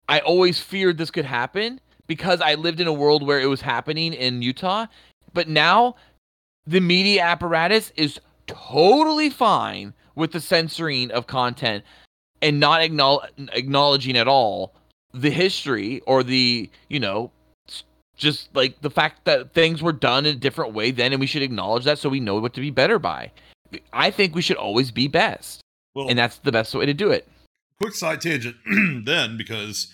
i 0.07 0.19
always 0.19 0.59
feared 0.59 0.97
this 0.99 1.09
could 1.09 1.25
happen 1.25 1.79
because 2.05 2.41
i 2.41 2.53
lived 2.55 2.79
in 2.79 2.87
a 2.87 2.93
world 2.93 3.25
where 3.25 3.39
it 3.39 3.47
was 3.47 3.61
happening 3.61 4.13
in 4.13 4.41
utah 4.41 4.85
but 5.33 5.47
now 5.47 5.95
the 6.65 6.79
media 6.79 7.21
apparatus 7.23 7.91
is 7.95 8.19
totally 8.47 9.29
fine 9.29 9.93
with 10.15 10.31
the 10.31 10.41
censoring 10.41 11.11
of 11.11 11.27
content 11.27 11.83
and 12.41 12.59
not 12.59 12.81
acknowl- 12.81 13.27
acknowledging 13.53 14.17
at 14.17 14.27
all 14.27 14.73
the 15.13 15.29
history 15.29 16.01
or 16.01 16.23
the 16.23 16.69
you 16.89 16.99
know 16.99 17.31
just 18.17 18.55
like 18.55 18.79
the 18.81 18.89
fact 18.89 19.25
that 19.25 19.53
things 19.53 19.81
were 19.81 19.91
done 19.91 20.25
in 20.25 20.35
a 20.35 20.39
different 20.39 20.73
way 20.73 20.91
then 20.91 21.11
and 21.11 21.19
we 21.19 21.25
should 21.25 21.41
acknowledge 21.41 21.85
that 21.85 21.97
so 21.97 22.07
we 22.07 22.19
know 22.19 22.39
what 22.39 22.53
to 22.53 22.61
be 22.61 22.69
better 22.69 22.99
by. 22.99 23.31
I 23.93 24.11
think 24.11 24.35
we 24.35 24.41
should 24.41 24.57
always 24.57 24.91
be 24.91 25.07
best. 25.07 25.61
Well- 25.95 26.07
and 26.09 26.19
that's 26.19 26.37
the 26.37 26.51
best 26.51 26.73
way 26.75 26.85
to 26.85 26.93
do 26.93 27.09
it. 27.11 27.27
Quick 27.81 27.95
side 27.95 28.21
tangent 28.21 28.57
then 29.05 29.37
because 29.37 29.93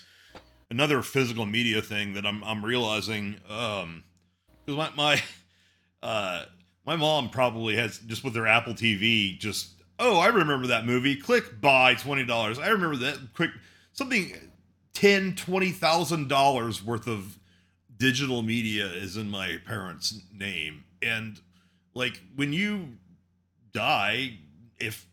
another 0.70 1.00
physical 1.02 1.46
media 1.46 1.80
thing 1.80 2.12
that 2.12 2.26
I'm 2.26 2.44
I'm 2.44 2.64
realizing 2.64 3.36
um 3.48 4.04
'cause 4.68 4.76
my 4.76 4.90
my 4.94 5.22
uh 6.02 6.44
my 6.84 6.96
mom 6.96 7.30
probably 7.30 7.76
has 7.76 7.98
just 7.98 8.24
with 8.24 8.34
their 8.34 8.46
Apple 8.46 8.74
TV 8.74 9.38
just 9.38 9.82
oh 9.98 10.18
I 10.18 10.28
remember 10.28 10.68
that 10.68 10.86
movie 10.86 11.16
click 11.16 11.60
buy 11.60 11.94
twenty 11.94 12.24
dollars 12.24 12.58
I 12.58 12.68
remember 12.68 12.96
that 12.96 13.18
quick 13.34 13.50
something 13.92 14.32
ten 14.92 15.34
twenty 15.34 15.70
thousand 15.70 16.28
dollars 16.28 16.84
worth 16.84 17.06
of 17.06 17.38
digital 17.96 18.42
media 18.42 18.86
is 18.86 19.16
in 19.16 19.28
my 19.28 19.58
parents 19.66 20.20
name 20.32 20.84
and 21.02 21.40
like 21.94 22.20
when 22.36 22.52
you 22.52 22.90
die 23.72 24.38
if 24.78 25.06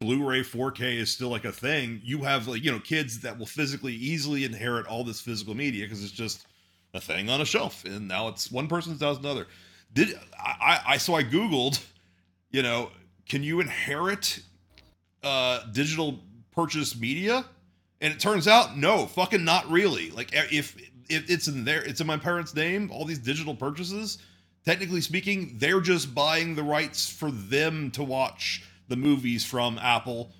Blu-ray 0.00 0.40
4K 0.40 0.98
is 0.98 1.10
still 1.10 1.30
like 1.30 1.46
a 1.46 1.52
thing. 1.52 2.00
You 2.04 2.18
have 2.24 2.46
like 2.46 2.62
you 2.62 2.70
know 2.70 2.80
kids 2.80 3.20
that 3.20 3.38
will 3.38 3.46
physically 3.46 3.94
easily 3.94 4.44
inherit 4.44 4.86
all 4.86 5.02
this 5.02 5.20
physical 5.20 5.54
media 5.54 5.86
because 5.86 6.02
it's 6.02 6.12
just 6.12 6.46
a 6.94 7.00
thing 7.00 7.28
on 7.28 7.40
a 7.40 7.44
shelf, 7.44 7.84
and 7.84 8.08
now 8.08 8.28
it's 8.28 8.50
one 8.50 8.68
person's 8.68 9.02
house 9.02 9.18
another. 9.18 9.46
Did 9.92 10.18
I, 10.38 10.80
I? 10.86 10.96
So 10.96 11.14
I 11.14 11.24
googled, 11.24 11.84
you 12.50 12.62
know, 12.62 12.90
can 13.28 13.42
you 13.42 13.60
inherit 13.60 14.40
uh, 15.22 15.64
digital 15.72 16.20
purchase 16.52 16.98
media? 16.98 17.44
And 18.00 18.12
it 18.12 18.20
turns 18.20 18.48
out, 18.48 18.76
no, 18.76 19.06
fucking 19.06 19.44
not 19.44 19.70
really. 19.70 20.10
Like 20.10 20.30
if 20.32 20.76
if 21.08 21.30
it's 21.30 21.48
in 21.48 21.64
there, 21.64 21.82
it's 21.82 22.00
in 22.00 22.06
my 22.06 22.16
parents' 22.16 22.54
name. 22.54 22.90
All 22.92 23.04
these 23.04 23.18
digital 23.18 23.54
purchases, 23.54 24.18
technically 24.64 25.00
speaking, 25.00 25.56
they're 25.58 25.80
just 25.80 26.14
buying 26.14 26.54
the 26.54 26.62
rights 26.62 27.08
for 27.10 27.30
them 27.30 27.90
to 27.92 28.02
watch 28.02 28.64
the 28.88 28.96
movies 28.96 29.44
from 29.44 29.78
Apple, 29.78 30.32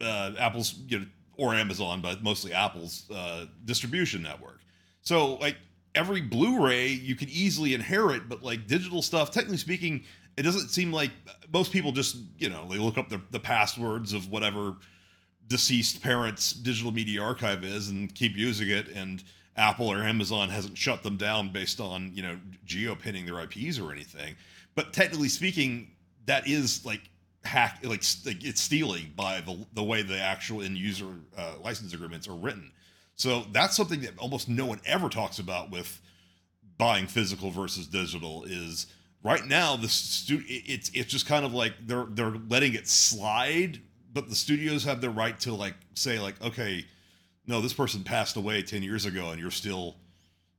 uh, 0.00 0.32
Apple's 0.38 0.74
you 0.86 1.00
know, 1.00 1.06
or 1.36 1.54
Amazon, 1.54 2.00
but 2.00 2.22
mostly 2.22 2.52
Apple's 2.52 3.10
uh, 3.10 3.46
distribution 3.64 4.22
network. 4.22 4.60
So 5.04 5.34
like 5.36 5.56
every 5.94 6.20
Blu-ray 6.20 6.88
you 6.88 7.14
can 7.14 7.28
easily 7.28 7.74
inherit, 7.74 8.28
but 8.28 8.42
like 8.42 8.66
digital 8.66 9.02
stuff, 9.02 9.30
technically 9.30 9.58
speaking, 9.58 10.04
it 10.36 10.42
doesn't 10.42 10.68
seem 10.70 10.92
like 10.92 11.10
most 11.52 11.72
people 11.72 11.92
just 11.92 12.16
you 12.38 12.48
know 12.48 12.66
they 12.68 12.78
look 12.78 12.98
up 12.98 13.08
the, 13.08 13.20
the 13.30 13.40
passwords 13.40 14.12
of 14.12 14.30
whatever 14.30 14.76
deceased 15.46 16.02
parents 16.02 16.52
digital 16.52 16.90
media 16.90 17.22
archive 17.22 17.62
is 17.64 17.90
and 17.90 18.14
keep 18.14 18.34
using 18.34 18.70
it 18.70 18.88
and 18.88 19.22
apple 19.58 19.86
or 19.92 19.98
amazon 19.98 20.48
hasn't 20.48 20.76
shut 20.76 21.02
them 21.02 21.18
down 21.18 21.52
based 21.52 21.80
on 21.80 22.10
you 22.14 22.22
know 22.22 22.38
geo 22.64 22.94
pinning 22.94 23.26
their 23.26 23.40
ips 23.40 23.78
or 23.78 23.92
anything. 23.92 24.34
But 24.74 24.92
technically 24.92 25.28
speaking 25.28 25.90
that 26.26 26.48
is 26.48 26.84
like 26.84 27.02
hack 27.44 27.80
like, 27.82 28.02
like 28.24 28.42
it's 28.42 28.60
stealing 28.60 29.12
by 29.14 29.40
the, 29.42 29.64
the 29.74 29.82
way 29.84 30.02
the 30.02 30.18
actual 30.18 30.62
end 30.62 30.78
user 30.78 31.08
uh, 31.36 31.54
license 31.62 31.92
agreements 31.92 32.26
are 32.26 32.34
written 32.34 32.72
so 33.16 33.44
that's 33.52 33.76
something 33.76 34.00
that 34.00 34.18
almost 34.18 34.48
no 34.48 34.66
one 34.66 34.80
ever 34.86 35.08
talks 35.08 35.38
about 35.38 35.70
with 35.70 36.00
buying 36.78 37.06
physical 37.06 37.50
versus 37.50 37.86
digital 37.86 38.44
is 38.44 38.86
right 39.22 39.46
now 39.46 39.76
the 39.76 39.88
stu- 39.88 40.42
it's 40.46 40.90
it's 40.94 41.10
just 41.10 41.26
kind 41.26 41.44
of 41.44 41.54
like 41.54 41.72
they're 41.86 42.06
they're 42.10 42.34
letting 42.48 42.74
it 42.74 42.88
slide 42.88 43.80
but 44.12 44.28
the 44.28 44.34
studios 44.34 44.84
have 44.84 45.00
the 45.00 45.10
right 45.10 45.38
to 45.38 45.54
like 45.54 45.74
say 45.94 46.18
like 46.18 46.40
okay 46.42 46.84
no 47.46 47.60
this 47.60 47.72
person 47.72 48.02
passed 48.02 48.36
away 48.36 48.62
10 48.62 48.82
years 48.82 49.06
ago 49.06 49.30
and 49.30 49.40
you're 49.40 49.50
still 49.50 49.96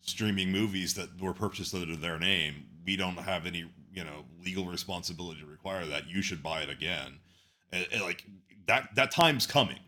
streaming 0.06 0.52
movies 0.52 0.94
that 0.94 1.20
were 1.20 1.34
purchased 1.34 1.74
under 1.74 1.96
their 1.96 2.20
name. 2.20 2.66
We 2.86 2.96
don't 2.96 3.18
have 3.18 3.46
any 3.46 3.66
you 3.94 4.04
know 4.04 4.26
legal 4.44 4.66
responsibility 4.66 5.42
to 5.42 5.48
require 5.48 5.86
that. 5.88 6.08
You 6.08 6.22
should 6.22 6.42
buy 6.42 6.62
it 6.62 6.70
again. 6.70 7.20
And, 7.72 7.88
and 7.92 8.02
like 8.02 8.24
that 8.68 8.96
that 8.96 9.12
time's 9.12 9.48
coming. 9.48 9.80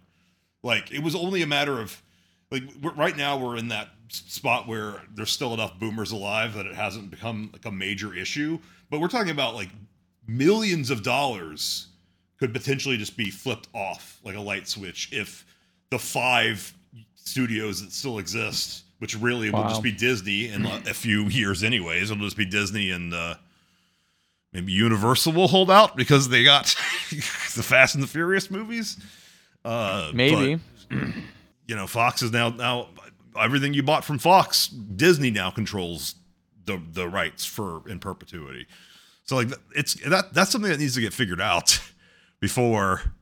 Like 0.64 0.91
it 0.91 1.03
was 1.03 1.15
only 1.15 1.41
a 1.41 1.48
matter 1.48 1.80
of 1.80 2.02
like 2.52 2.64
right 2.95 3.18
now 3.18 3.38
we're 3.38 3.57
in 3.57 3.68
that 3.69 3.90
spot 4.10 4.68
where 4.68 5.02
there's 5.15 5.32
still 5.32 5.53
enough 5.53 5.78
boomers 5.80 6.11
alive 6.11 6.53
that 6.53 6.65
it 6.65 6.76
hasn't 6.76 7.10
become 7.11 7.49
like 7.52 7.65
a 7.65 7.72
major 7.72 8.14
issue 8.14 8.57
but 8.90 8.99
we're 9.02 9.07
talking 9.07 9.32
about 9.32 9.53
like 9.53 9.69
millions 10.28 10.90
of 10.90 11.03
dollars 11.03 11.88
could 12.40 12.53
potentially 12.53 12.98
just 12.98 13.18
be 13.18 13.30
flipped 13.30 13.68
off 13.74 14.19
like 14.24 14.36
a 14.36 14.41
light 14.41 14.68
switch 14.68 15.10
if 15.11 15.45
the 15.90 15.99
five 15.99 16.74
studios 17.15 17.82
that 17.82 17.91
still 17.91 18.19
exist, 18.19 18.84
which 18.99 19.15
really 19.18 19.49
wow. 19.49 19.64
will 19.64 19.69
just 19.69 19.84
be 19.84 19.91
Disney 19.91 20.49
in 20.49 20.65
a 20.65 20.94
few 20.94 21.26
years, 21.26 21.64
anyways. 21.64 22.11
It'll 22.11 22.24
just 22.24 22.38
be 22.38 22.45
Disney 22.45 22.91
and 22.91 23.14
uh, 23.14 23.36
maybe 24.53 24.72
Universal 24.72 25.34
will 25.34 25.48
hold 25.48 25.72
out 25.72 25.95
because 25.95 26.30
they 26.30 26.44
got 26.44 26.65
the 27.10 27.64
Fast 27.64 27.95
and 27.95 28.03
the 28.03 28.07
Furious 28.07 28.52
movies. 28.52 28.98
Uh, 29.65 30.11
maybe. 30.14 30.60
You 31.68 31.76
know, 31.76 31.88
Fox 31.88 32.22
is 32.22 32.31
now 32.31 32.49
now 32.49 32.89
everything 33.39 33.73
you 33.73 33.84
bought 33.84 34.03
from 34.03 34.18
Fox, 34.19 34.68
Disney 34.68 35.31
now 35.31 35.52
controls 35.52 36.15
the 36.65 36.81
the 36.91 37.07
rights 37.07 37.45
for 37.45 37.88
in 37.88 37.99
perpetuity. 37.99 38.68
So 39.23 39.35
like 39.35 39.49
it's 39.76 39.95
that 40.10 40.34
that's 40.34 40.52
something 40.52 40.72
that 40.72 40.80
needs 40.80 40.95
to 40.95 41.02
get 41.02 41.14
figured 41.14 41.41
out 41.41 41.80
before 42.39 43.14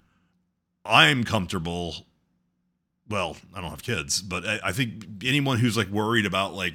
I'm 0.85 1.23
comfortable. 1.23 2.05
Well, 3.09 3.37
I 3.53 3.61
don't 3.61 3.69
have 3.69 3.83
kids, 3.83 4.21
but 4.21 4.45
I, 4.45 4.59
I 4.65 4.71
think 4.71 5.23
anyone 5.23 5.59
who's 5.59 5.77
like 5.77 5.89
worried 5.89 6.25
about 6.25 6.53
like, 6.53 6.73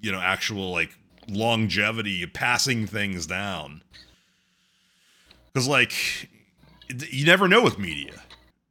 you 0.00 0.12
know, 0.12 0.20
actual 0.20 0.70
like 0.70 0.90
longevity, 1.28 2.24
passing 2.26 2.86
things 2.86 3.26
down. 3.26 3.82
Because 5.52 5.68
like, 5.68 5.92
you 7.10 7.26
never 7.26 7.48
know 7.48 7.62
with 7.62 7.78
media. 7.78 8.22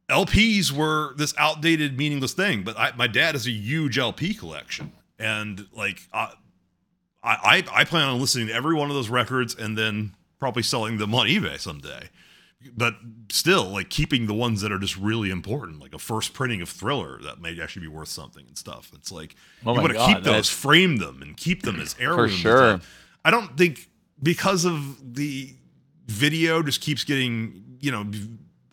LPs 0.08 0.70
were 0.70 1.14
this 1.16 1.34
outdated, 1.36 1.98
meaningless 1.98 2.32
thing, 2.32 2.62
but 2.62 2.78
I, 2.78 2.92
my 2.96 3.06
dad 3.06 3.34
has 3.34 3.46
a 3.46 3.50
huge 3.50 3.98
LP 3.98 4.34
collection, 4.34 4.92
and 5.18 5.66
like 5.72 6.00
I, 6.12 6.32
I, 7.22 7.64
I 7.72 7.84
plan 7.84 8.08
on 8.08 8.20
listening 8.20 8.46
to 8.48 8.54
every 8.54 8.74
one 8.74 8.88
of 8.88 8.94
those 8.94 9.08
records 9.08 9.54
and 9.54 9.76
then 9.76 10.14
probably 10.38 10.62
selling 10.62 10.98
them 10.98 11.14
on 11.14 11.26
eBay 11.26 11.58
someday. 11.58 12.08
But 12.76 12.94
still 13.30 13.64
like 13.64 13.90
keeping 13.90 14.26
the 14.26 14.34
ones 14.34 14.60
that 14.60 14.72
are 14.72 14.78
just 14.78 14.96
really 14.96 15.30
important 15.30 15.80
like 15.80 15.94
a 15.94 15.98
first 15.98 16.32
printing 16.34 16.62
of 16.62 16.68
thriller 16.68 17.20
that 17.22 17.40
may 17.40 17.60
actually 17.60 17.82
be 17.82 17.88
worth 17.88 18.08
something 18.08 18.44
and 18.46 18.56
stuff. 18.56 18.90
It's 18.94 19.12
like 19.12 19.34
oh 19.64 19.74
you 19.74 19.80
want 19.80 19.92
to 19.92 20.06
keep 20.06 20.22
those 20.22 20.48
frame 20.48 20.96
them 20.96 21.20
and 21.22 21.36
keep 21.36 21.62
them 21.62 21.80
as 21.80 21.94
heirlooms. 21.98 22.32
For 22.32 22.38
sure. 22.38 22.80
i 23.24 23.30
don't 23.30 23.56
think 23.56 23.88
because 24.22 24.64
of 24.64 25.14
the 25.14 25.54
video 26.06 26.62
just 26.62 26.80
keeps 26.80 27.04
getting 27.04 27.78
you 27.80 27.90
know 27.90 28.06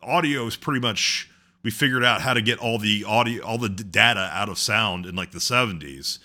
audio 0.03 0.45
is 0.45 0.55
pretty 0.55 0.79
much 0.79 1.29
we 1.63 1.71
figured 1.71 2.03
out 2.03 2.21
how 2.21 2.33
to 2.33 2.41
get 2.41 2.59
all 2.59 2.77
the 2.77 3.03
audio 3.05 3.43
all 3.43 3.57
the 3.57 3.69
data 3.69 4.29
out 4.33 4.49
of 4.49 4.57
sound 4.57 5.05
in 5.05 5.15
like 5.15 5.31
the 5.31 5.39
70s 5.39 6.19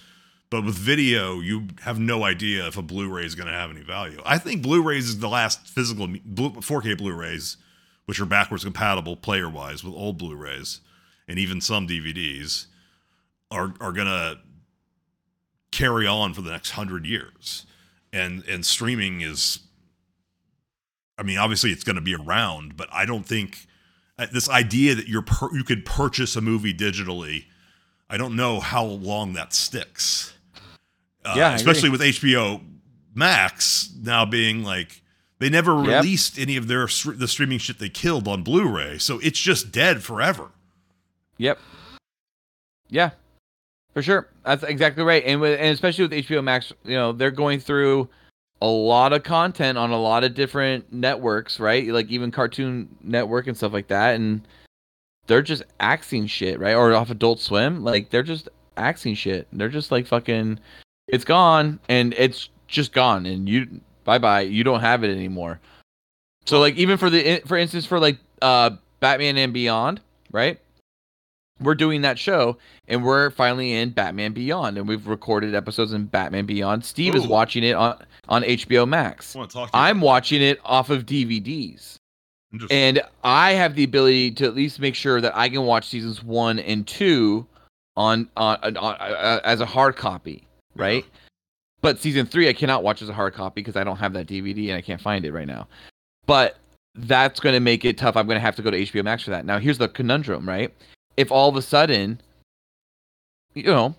but 0.51 0.65
with 0.65 0.77
video, 0.77 1.41
you 1.41 1.69
have 1.83 1.99
no 1.99 2.25
idea 2.25 2.67
if 2.67 2.77
a 2.79 2.83
Blu-ray 2.83 3.25
is 3.25 3.35
going 3.35 3.49
to 3.49 3.53
have 3.53 3.71
any 3.71 3.83
value. 3.83 4.21
I 4.25 4.39
think 4.39 4.63
Blu-rays 4.63 5.09
is 5.09 5.19
the 5.19 5.29
last 5.29 5.67
physical 5.67 6.09
4K 6.09 6.97
Blu-rays, 6.97 7.59
which 8.07 8.19
are 8.19 8.27
backwards 8.27 8.65
compatible 8.65 9.15
player-wise 9.15 9.85
with 9.85 9.93
old 9.93 10.17
Blu-rays, 10.17 10.81
and 11.27 11.39
even 11.39 11.61
some 11.61 11.87
DVDs, 11.87 12.67
are 13.51 13.75
are 13.81 13.93
going 13.93 14.07
to 14.07 14.39
carry 15.71 16.07
on 16.07 16.33
for 16.33 16.41
the 16.41 16.51
next 16.51 16.71
hundred 16.71 17.05
years. 17.05 17.67
And 18.11 18.43
and 18.45 18.65
streaming 18.65 19.21
is, 19.21 19.61
I 21.19 21.23
mean, 21.23 21.37
obviously 21.37 21.73
it's 21.73 21.85
going 21.85 21.97
to 21.97 22.03
be 22.03 22.15
around, 22.15 22.77
but 22.77 22.89
I 22.91 23.05
don't 23.05 23.27
think 23.27 23.67
this 24.33 24.49
idea 24.49 24.95
that 24.95 25.09
you're 25.09 25.23
per, 25.23 25.49
you 25.55 25.65
could 25.65 25.85
purchase 25.85 26.37
a 26.37 26.41
movie 26.41 26.75
digitally. 26.75 27.45
I 28.11 28.17
don't 28.17 28.37
know 28.37 28.61
how 28.61 28.85
long 28.85 29.35
that 29.35 29.53
sticks. 29.53 30.35
Uh, 31.25 31.35
yeah, 31.37 31.55
especially 31.55 31.91
with 31.91 32.01
HBO 32.01 32.61
Max 33.15 33.91
now 34.03 34.25
being 34.25 34.63
like 34.65 35.03
they 35.39 35.49
never 35.51 35.73
Yep. 35.85 36.03
released 36.03 36.39
any 36.39 36.57
of 36.57 36.69
their 36.69 36.87
the 37.07 37.29
streaming 37.29 37.59
shit 37.59 37.79
they 37.79 37.89
killed 37.89 38.27
on 38.27 38.43
Blu-ray, 38.43 38.99
so 38.99 39.19
it's 39.21 39.39
just 39.39 39.71
dead 39.73 40.03
forever. 40.03 40.51
Yep. 41.37 41.59
Yeah, 42.89 43.11
for 43.93 44.03
sure. 44.03 44.29
That's 44.45 44.63
exactly 44.63 45.05
right. 45.05 45.23
And 45.27 45.41
with, 45.41 45.59
and 45.61 45.69
especially 45.69 46.05
with 46.05 46.13
HBO 46.13 46.43
Max, 46.43 46.73
you 46.85 46.95
know, 46.95 47.13
they're 47.13 47.31
going 47.31 47.61
through 47.61 48.09
a 48.61 48.67
lot 48.67 49.13
of 49.13 49.23
content 49.23 49.79
on 49.79 49.91
a 49.91 50.01
lot 50.01 50.25
of 50.25 50.35
different 50.35 50.93
networks, 50.93 51.61
right? 51.61 51.87
Like 51.89 52.09
even 52.09 52.31
Cartoon 52.31 52.89
Network 53.03 53.47
and 53.47 53.57
stuff 53.57 53.73
like 53.73 53.89
that, 53.89 54.17
and 54.17 54.47
they're 55.27 55.43
just 55.43 55.63
axing 55.81 56.27
shit, 56.27 56.59
right? 56.59 56.75
Or 56.75 56.93
off 56.95 57.11
Adult 57.11 57.41
Swim, 57.41 57.85
like 57.85 58.11
they're 58.11 58.23
just 58.23 58.49
axing 58.77 59.15
shit. 59.15 59.47
They're 59.53 59.69
just 59.69 59.93
like 59.93 60.07
fucking, 60.07 60.59
it's 61.07 61.25
gone, 61.25 61.79
and 61.89 62.15
it's 62.15 62.49
just 62.67 62.93
gone, 62.93 63.27
and 63.27 63.49
you 63.49 63.81
bye 64.05 64.19
bye. 64.19 64.41
You 64.41 64.65
don't 64.65 64.81
have 64.81 65.05
it 65.05 65.11
anymore. 65.11 65.61
So 66.47 66.61
like 66.61 66.77
even 66.77 66.97
for 66.97 67.11
the 67.11 67.43
for 67.47 67.57
instance 67.57 67.87
for 67.87 68.01
like 68.01 68.19
uh 68.43 68.71
Batman 69.01 69.37
and 69.39 69.53
Beyond, 69.53 70.01
right? 70.33 70.59
We're 71.61 71.75
doing 71.75 72.03
that 72.03 72.19
show 72.19 72.57
and 72.87 73.05
we're 73.05 73.31
finally 73.31 73.73
in 73.73 73.91
Batman 73.91 74.33
Beyond 74.33 74.79
and 74.79 74.89
we've 74.89 75.07
recorded 75.07 75.55
episodes 75.55 75.93
in 75.93 76.05
Batman 76.05 76.47
Beyond. 76.47 76.85
Steve 76.85 77.15
is 77.15 77.27
watching 77.27 77.65
it 77.65 77.73
on 77.73 78.05
on 78.29 78.43
HBO 78.43 78.87
Max. 78.87 79.35
I 79.35 79.39
want 79.39 79.51
to 79.51 79.57
talk 79.57 79.71
to 79.71 79.77
I'm 79.77 80.01
watching 80.01 80.43
it 80.43 80.61
off 80.65 80.91
of 80.91 81.07
DVDs. 81.07 81.97
And 82.71 83.03
I 83.25 83.53
have 83.53 83.75
the 83.75 83.85
ability 83.85 84.31
to 84.33 84.47
at 84.47 84.55
least 84.55 84.81
make 84.81 84.95
sure 84.95 85.21
that 85.21 85.37
I 85.37 85.51
can 85.51 85.65
watch 85.65 85.87
seasons 85.87 86.23
1 86.25 86.59
and 86.61 86.87
2 86.87 87.47
on 87.97 88.29
on, 88.37 88.59
on, 88.63 88.77
on 88.77 88.95
uh, 88.95 89.41
as 89.45 89.61
a 89.61 89.67
hard 89.67 89.97
copy, 89.97 90.47
right? 90.75 91.05
But 91.81 91.99
season 91.99 92.25
3 92.27 92.49
I 92.49 92.53
cannot 92.53 92.83
watch 92.83 93.03
as 93.03 93.09
a 93.09 93.13
hard 93.13 93.35
copy 93.35 93.61
because 93.61 93.77
I 93.77 93.85
don't 93.85 93.99
have 93.99 94.13
that 94.15 94.27
DVD 94.27 94.69
and 94.69 94.77
I 94.77 94.81
can't 94.81 95.01
find 95.01 95.25
it 95.25 95.33
right 95.33 95.47
now. 95.47 95.69
But 96.27 96.57
that's 96.95 97.41
going 97.41 97.55
to 97.55 97.61
make 97.61 97.85
it 97.85 97.99
tough. 97.99 98.17
I'm 98.17 98.27
going 98.27 98.37
to 98.37 98.41
have 98.41 98.57
to 98.57 98.63
go 98.63 98.71
to 98.71 98.79
HBO 98.79 99.05
Max 99.05 99.23
for 99.23 99.31
that. 99.31 99.45
Now, 99.45 99.59
here's 99.59 99.79
the 99.79 99.89
conundrum, 99.89 100.49
right? 100.49 100.73
If 101.19 101.33
all 101.33 101.49
of 101.49 101.57
a 101.57 101.63
sudden, 101.63 102.21
you 103.55 103.65
know, 103.65 103.95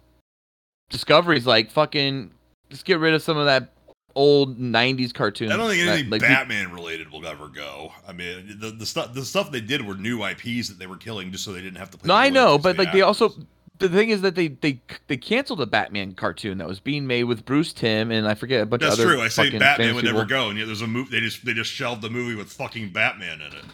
Discovery's 0.89 1.45
like, 1.45 1.69
fucking, 1.69 2.31
just 2.69 2.85
get 2.85 2.99
rid 2.99 3.13
of 3.13 3.21
some 3.21 3.37
of 3.37 3.45
that 3.45 3.73
old 4.15 4.57
'90s 4.57 5.13
cartoons. 5.13 5.51
I 5.51 5.57
don't 5.57 5.69
think 5.69 5.83
that, 5.85 5.91
anything 5.91 6.09
like, 6.09 6.21
Batman 6.21 6.71
related 6.71 7.11
will 7.11 7.25
ever 7.27 7.47
go. 7.47 7.91
I 8.07 8.13
mean, 8.13 8.57
the 8.59 8.71
the 8.71 8.85
stuff 8.85 9.13
the 9.13 9.25
stuff 9.25 9.51
they 9.51 9.61
did 9.61 9.85
were 9.85 9.95
new 9.95 10.23
IPs 10.23 10.69
that 10.69 10.79
they 10.79 10.87
were 10.87 10.97
killing 10.97 11.31
just 11.31 11.43
so 11.43 11.51
they 11.51 11.61
didn't 11.61 11.77
have 11.77 11.91
to 11.91 11.97
play. 11.97 12.07
No, 12.07 12.15
I 12.15 12.29
know, 12.29 12.57
but 12.57 12.77
like 12.77 12.91
they 12.93 13.01
also 13.01 13.33
the 13.79 13.89
thing 13.89 14.09
is 14.09 14.21
that 14.21 14.35
they 14.35 14.47
they 14.47 14.81
they 15.07 15.17
canceled 15.17 15.61
a 15.61 15.65
Batman 15.65 16.13
cartoon 16.13 16.57
that 16.59 16.67
was 16.67 16.79
being 16.79 17.07
made 17.07 17.25
with 17.25 17.45
Bruce 17.45 17.73
Timm 17.73 18.11
and 18.11 18.27
I 18.27 18.35
forget 18.35 18.61
a 18.61 18.65
bunch 18.65 18.81
That's 18.81 18.95
of 18.95 19.05
other. 19.05 19.17
That's 19.17 19.35
true. 19.35 19.45
I 19.45 19.49
say 19.51 19.57
Batman 19.57 19.95
would 19.95 20.05
never 20.05 20.23
people. 20.23 20.29
go, 20.29 20.49
and 20.49 20.57
yet 20.57 20.65
there's 20.65 20.81
a 20.81 20.87
movie. 20.87 21.11
They 21.11 21.25
just 21.25 21.45
they 21.45 21.53
just 21.53 21.71
shelved 21.71 22.01
the 22.01 22.09
movie 22.09 22.35
with 22.35 22.51
fucking 22.51 22.91
Batman 22.91 23.41
in 23.41 23.53
it. 23.53 23.65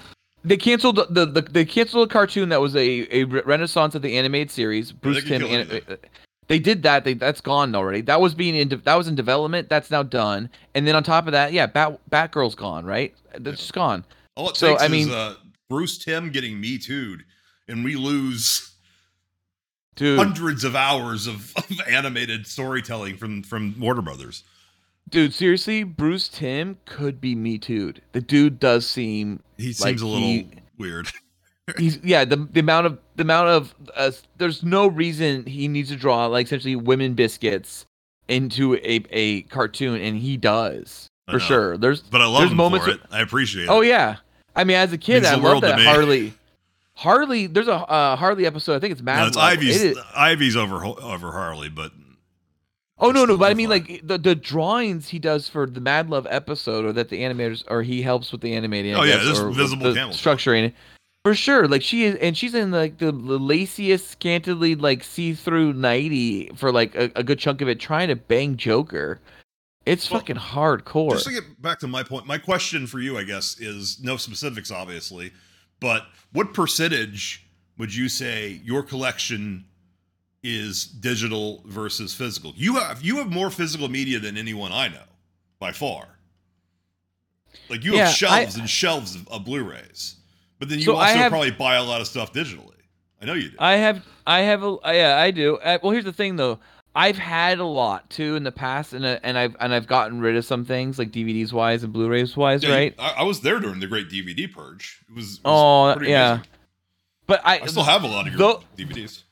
They 0.46 0.58
canceled 0.58 0.98
the, 1.10 1.26
the 1.26 1.42
they 1.42 1.66
canceled 1.66 2.08
a 2.10 2.12
cartoon 2.12 2.50
that 2.50 2.62
was 2.62 2.76
a 2.76 3.08
a 3.12 3.24
renaissance 3.24 3.96
of 3.96 4.02
the 4.04 4.18
animated 4.18 4.52
series. 4.52 4.92
Bruce 4.92 5.24
Timm. 5.24 5.44
An, 5.44 5.82
they 6.48 6.60
did 6.60 6.84
that. 6.84 7.04
They 7.04 7.16
that's 7.16 7.42
gone 7.42 7.74
already. 7.74 8.02
That 8.02 8.22
was 8.22 8.36
being 8.36 8.56
in 8.56 8.68
de- 8.68 8.78
that 8.78 8.96
was 8.96 9.08
in 9.08 9.16
development. 9.16 9.70
That's 9.70 9.90
now 9.90 10.04
done. 10.04 10.50
And 10.76 10.88
then 10.88 10.96
on 10.96 11.04
top 11.04 11.26
of 11.26 11.32
that, 11.32 11.52
yeah, 11.52 11.66
Bat 11.66 12.00
Batgirl's 12.12 12.56
gone. 12.56 12.86
Right, 12.86 13.16
that's 13.40 13.58
just 13.58 13.74
gone. 13.74 14.06
All 14.36 14.50
it 14.50 14.58
so 14.58 14.72
takes 14.72 14.84
I 14.84 14.88
mean, 14.88 15.08
is 15.08 15.14
uh, 15.14 15.36
Bruce 15.70 15.98
Timm 15.98 16.30
getting 16.30 16.60
me 16.60 16.78
too'd, 16.78 17.24
and 17.68 17.84
we 17.84 17.96
lose 17.96 18.76
dude, 19.96 20.20
hundreds 20.20 20.64
of 20.64 20.76
hours 20.76 21.26
of, 21.26 21.54
of 21.58 21.82
animated 21.90 22.46
storytelling 22.46 23.18
from 23.18 23.42
from 23.42 23.80
Warner 23.80 24.04
Brothers. 24.04 24.44
Dude, 25.10 25.34
seriously, 25.34 25.84
Bruce 25.84 26.28
Timm 26.28 26.78
could 26.86 27.22
be 27.22 27.36
me 27.36 27.58
too'd. 27.58 28.02
The 28.14 28.22
dude 28.22 28.60
does 28.60 28.88
seem 28.88 29.42
He 29.58 29.68
like 29.68 29.76
seems 29.76 30.02
a 30.02 30.08
little 30.08 30.28
he- 30.28 30.50
weird. 30.78 31.08
he's 31.78 31.98
yeah 32.04 32.24
the 32.26 32.36
the 32.36 32.60
amount 32.60 32.86
of 32.86 33.00
the 33.16 33.24
amount 33.24 33.50
of 33.50 33.74
uh, 33.96 34.12
there's 34.38 34.62
no 34.62 34.86
reason 34.86 35.44
he 35.48 35.68
needs 35.68 35.90
to 35.90 35.96
draw 35.96 36.28
like 36.28 36.46
essentially 36.46 36.76
women 36.76 37.16
biscuits 37.16 37.86
into 38.28 38.76
a 38.76 39.04
a 39.10 39.42
cartoon 39.44 40.00
and 40.00 40.16
he 40.20 40.38
does 40.38 41.08
for 41.28 41.40
sure 41.40 41.76
there's 41.76 42.02
But 42.02 42.22
I 42.22 42.26
love 42.28 42.42
there's 42.42 42.52
him 42.52 42.58
moments 42.58 42.86
for 42.86 42.92
it. 42.92 43.00
where- 43.10 43.20
I 43.20 43.24
appreciate 43.24 43.64
it. 43.64 43.70
oh 43.70 43.82
yeah 43.82 44.18
i 44.56 44.64
mean 44.64 44.78
as 44.78 44.94
a 44.94 44.98
kid 45.00 45.24
Means 45.24 45.26
i 45.34 45.36
the 45.38 45.42
love 45.42 45.62
that 45.62 45.80
harley 45.80 46.36
harley 46.94 47.48
there's 47.48 47.68
a 47.68 47.74
uh, 47.74 48.16
harley 48.16 48.46
episode 48.46 48.76
i 48.76 48.80
think 48.80 48.92
it's 48.92 49.02
mad 49.02 49.22
No, 49.22 49.28
it's 49.30 49.38
Ivy's 49.38 49.82
It 49.84 49.92
is- 49.94 50.04
Ivy's 50.16 50.56
over 50.56 50.86
over 50.86 51.32
Harley, 51.32 51.70
but 51.70 51.92
oh 53.00 53.12
no 53.12 53.26
no 53.26 53.38
but 53.38 53.52
i 53.52 53.54
mean 53.54 53.70
like 53.70 54.02
the 54.04 54.18
the 54.18 54.36
drawings 54.36 55.10
he 55.10 55.20
does 55.20 55.48
for 55.50 55.66
the 55.66 55.82
mad 55.82 56.10
love 56.10 56.26
episode 56.30 56.86
or 56.86 56.94
that 56.94 57.10
the 57.10 57.22
animators 57.22 57.64
or 57.68 57.84
he 57.84 58.02
helps 58.02 58.32
with 58.32 58.42
the 58.42 58.56
animating 58.56 58.96
Oh, 58.96 59.04
yeah, 59.04 59.18
guess, 59.24 59.40
or 59.40 59.50
with 59.50 59.58
visible 59.58 59.94
the 59.94 60.00
structuring 60.12 60.74
For 61.26 61.34
sure, 61.34 61.68
like 61.68 61.82
she 61.82 62.04
is, 62.04 62.16
and 62.22 62.38
she's 62.38 62.54
in 62.54 62.70
like 62.70 63.00
the 63.00 63.12
laciest, 63.12 64.12
scantily 64.12 64.76
like 64.76 65.04
see-through 65.04 65.74
nighty 65.74 66.52
for 66.56 66.72
like 66.72 66.94
a, 66.94 67.12
a 67.16 67.24
good 67.24 67.40
chunk 67.40 67.62
of 67.62 67.68
it, 67.68 67.80
trying 67.80 68.10
to 68.10 68.16
bang 68.16 68.58
Joker. 68.58 69.20
It's 69.88 70.06
fucking 70.06 70.36
hardcore. 70.36 71.14
Just 71.14 71.26
to 71.26 71.34
get 71.34 71.60
back 71.62 71.80
to 71.80 71.88
my 71.88 72.04
point, 72.04 72.28
my 72.28 72.38
question 72.38 72.86
for 72.86 73.00
you, 73.00 73.18
I 73.18 73.24
guess, 73.24 73.60
is 73.60 74.00
no 74.04 74.18
specifics, 74.18 74.70
obviously, 74.70 75.32
but 75.80 76.06
what 76.32 76.54
percentage 76.54 77.48
would 77.80 77.94
you 77.94 78.08
say 78.08 78.62
your 78.64 78.84
collection 78.84 79.66
is 80.46 80.86
digital 80.86 81.64
versus 81.66 82.14
physical? 82.14 82.54
You 82.56 82.76
have 82.76 83.02
you 83.02 83.18
have 83.18 83.32
more 83.32 83.50
physical 83.50 83.88
media 83.90 84.20
than 84.20 84.38
anyone 84.38 84.72
I 84.72 84.88
know, 84.90 85.04
by 85.60 85.72
far. 85.72 86.08
Like 87.70 87.84
you 87.84 87.96
Yeah, 87.96 88.06
have 88.08 88.16
shelves 88.16 88.56
I- 88.58 88.60
and 88.60 88.70
shelves 88.70 89.16
of, 89.16 89.28
of 89.30 89.46
Blu-rays, 89.46 90.16
but 90.60 90.70
then 90.70 90.80
you 90.80 90.86
So 90.86 90.96
also 90.96 91.14
have- 91.16 91.32
probably 91.32 91.52
buy 91.52 91.76
a 91.76 91.84
lot 91.84 92.02
of 92.02 92.08
stuff 92.08 92.32
digitally. 92.34 92.72
I 93.22 93.26
know 93.26 93.34
you 93.34 93.50
do. 93.50 93.56
I 93.60 93.78
have, 93.78 94.06
I 94.28 94.42
have 94.42 94.62
a, 94.64 94.78
yeah, 94.86 95.18
I 95.18 95.32
do. 95.32 95.56
Uh, 95.58 95.80
well, 95.82 95.92
here's 95.92 96.04
the 96.06 96.14
thing 96.14 96.36
though. 96.36 96.60
I've 96.98 97.18
had 97.18 97.60
a 97.60 97.66
lot 97.66 98.10
too 98.10 98.36
in 98.38 98.44
the 98.44 98.52
past, 98.54 98.94
and 98.94 99.06
uh, 99.06 99.20
and 99.24 99.38
I've 99.38 99.56
and 99.60 99.74
I've 99.74 99.86
gotten 99.88 100.20
rid 100.22 100.38
of 100.38 100.46
some 100.46 100.64
things 100.64 100.98
like 100.98 101.12
DVDs 101.12 101.52
wise 101.52 101.84
and 101.84 101.92
Blu-rays 101.92 102.38
wise, 102.38 102.64
Yeah, 102.64 102.74
right? 102.74 102.96
I, 102.98 103.10
I 103.18 103.24
was 103.24 103.42
there 103.42 103.60
during 103.60 103.80
the 103.82 103.88
great 103.88 104.10
DVD 104.10 104.50
purge. 104.52 105.02
It 105.10 105.16
was, 105.16 105.26
it 105.40 105.44
was 105.44 105.92
Oh 105.94 105.94
pretty 105.98 106.12
yeah, 106.12 106.34
amazing. 106.36 106.48
but 107.28 107.42
I, 107.44 107.60
I 107.60 107.66
still 107.66 107.84
have 107.84 108.04
a 108.04 108.08
lot 108.08 108.28
of 108.28 108.34
your 108.34 108.38
Though- 108.40 108.64
DVDs. 108.78 109.24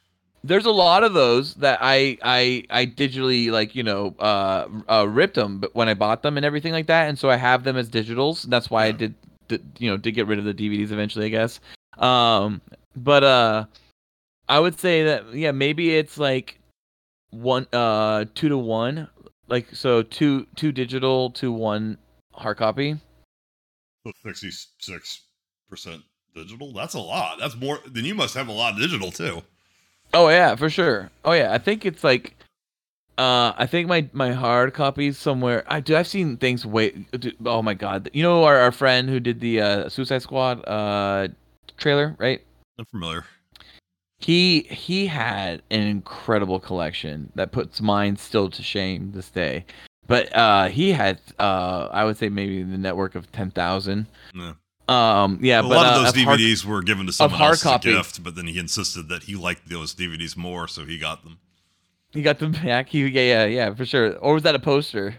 There's 0.44 0.66
a 0.66 0.72
lot 0.72 1.04
of 1.04 1.14
those 1.14 1.56
that 1.56 1.80
I 1.82 2.18
I 2.22 2.64
I 2.70 2.86
digitally 2.86 3.50
like 3.50 3.76
you 3.76 3.84
know 3.84 4.16
uh, 4.20 4.68
uh 4.90 5.08
ripped 5.08 5.36
them 5.36 5.60
but 5.60 5.74
when 5.76 5.90
I 5.90 5.94
bought 5.94 6.22
them 6.22 6.38
and 6.38 6.46
everything 6.46 6.74
like 6.74 6.88
that 6.88 7.08
and 7.10 7.18
so 7.18 7.30
I 7.30 7.36
have 7.38 7.64
them 7.64 7.78
as 7.78 7.90
digitals 7.90 8.44
that's 8.44 8.70
why 8.70 8.86
I 8.86 8.92
did, 8.92 9.16
did 9.48 9.64
you 9.80 9.90
know 9.90 9.98
did 9.98 10.12
get 10.12 10.28
rid 10.28 10.40
of 10.40 10.46
the 10.46 10.54
DVDs 10.54 10.92
eventually 10.92 11.26
I 11.26 11.30
guess 11.30 11.60
um 11.98 12.62
but 12.96 13.24
uh 13.24 13.66
I 14.50 14.60
would 14.60 14.80
say 14.80 15.04
that 15.04 15.34
yeah 15.34 15.52
maybe 15.52 15.96
it's 15.96 16.18
like 16.18 16.60
one 17.32 17.68
uh 17.74 18.26
two 18.36 18.50
to 18.50 18.58
one 18.58 19.08
like 19.48 19.68
so 19.74 20.04
two 20.04 20.46
two 20.56 20.72
digital 20.72 21.32
to 21.32 21.52
one 21.52 21.98
hard 22.34 22.58
copy 22.58 22.98
Sixty-six 24.26 25.22
percent 25.70 26.02
digital. 26.36 26.74
That's 26.74 26.94
a 26.94 27.00
lot. 27.00 27.40
That's 27.40 27.56
more. 27.56 27.80
Then 27.88 28.04
you 28.04 28.16
must 28.16 28.34
have 28.34 28.50
a 28.50 28.52
lot 28.52 28.74
of 28.74 28.80
digital 28.80 29.12
too. 29.12 29.42
Oh 30.14 30.30
yeah, 30.30 30.56
for 30.56 30.70
sure. 30.70 31.10
Oh 31.26 31.32
yeah, 31.34 31.52
I 31.54 31.58
think 31.58 31.86
it's 31.86 32.04
like, 32.04 32.36
uh, 33.18 33.54
I 33.58 33.66
think 33.66 33.88
my 33.88 34.08
my 34.14 34.32
hard 34.32 34.74
copies 34.74 35.18
somewhere. 35.18 35.64
I 35.68 35.80
do. 35.80 35.96
I've 35.96 36.08
seen 36.08 36.38
things 36.38 36.66
Wait. 36.66 37.10
dude, 37.12 37.36
Oh 37.46 37.62
my 37.62 37.74
god, 37.74 38.10
you 38.14 38.24
know 38.24 38.44
our, 38.44 38.58
our 38.58 38.72
friend 38.72 39.10
who 39.10 39.20
did 39.20 39.40
the 39.40 39.62
uh, 39.62 39.90
Suicide 39.90 40.22
Squad 40.22 40.64
uh 40.68 41.30
trailer, 41.78 42.16
right? 42.20 42.42
I'm 42.78 42.86
familiar. 42.86 43.26
He 44.20 44.62
he 44.62 45.08
had 45.08 45.62
an 45.70 45.82
incredible 45.82 46.60
collection 46.60 47.32
that 47.36 47.52
puts 47.52 47.82
mine 47.82 48.16
still 48.16 48.50
to 48.52 48.64
shame 48.64 49.12
this 49.14 49.30
day. 49.30 49.66
But 50.08 50.36
uh, 50.36 50.68
he 50.68 50.92
had 50.92 51.20
uh, 51.40 51.90
I 51.92 52.06
would 52.06 52.18
say 52.18 52.30
maybe 52.30 52.64
the 52.64 52.78
network 52.78 53.16
of 53.16 53.32
ten 53.32 53.52
thousand. 53.52 54.08
Yeah. 54.34 54.54
Um, 54.90 55.40
yeah, 55.42 55.60
a 55.60 55.64
but 55.64 55.70
lot 55.70 55.86
uh, 55.86 55.90
of 56.00 56.14
those 56.14 56.24
hard- 56.24 56.40
DVDs 56.40 56.66
were 56.66 56.82
given 56.82 57.06
to 57.06 57.14
someone 57.14 57.38
hard 57.40 57.52
else 57.52 57.62
as 57.62 57.66
a 57.66 57.70
copy. 57.70 57.92
gift, 57.94 58.24
but 58.24 58.36
then 58.36 58.48
he 58.48 58.60
insisted 58.60 59.08
that 59.10 59.24
he 59.24 59.36
liked 59.36 59.70
those 59.70 59.96
DVDs 59.96 60.36
more, 60.36 60.68
so 60.68 60.86
he 60.86 60.98
got 60.98 61.24
them. 61.24 61.40
He 62.12 62.22
got 62.22 62.40
them 62.40 62.52
back. 62.52 62.90
He 62.90 63.08
yeah 63.08 63.22
yeah 63.22 63.46
yeah 63.46 63.74
for 63.74 63.86
sure. 63.86 64.16
Or 64.18 64.34
was 64.36 64.44
that 64.44 64.56
a 64.56 64.60
poster? 64.60 65.16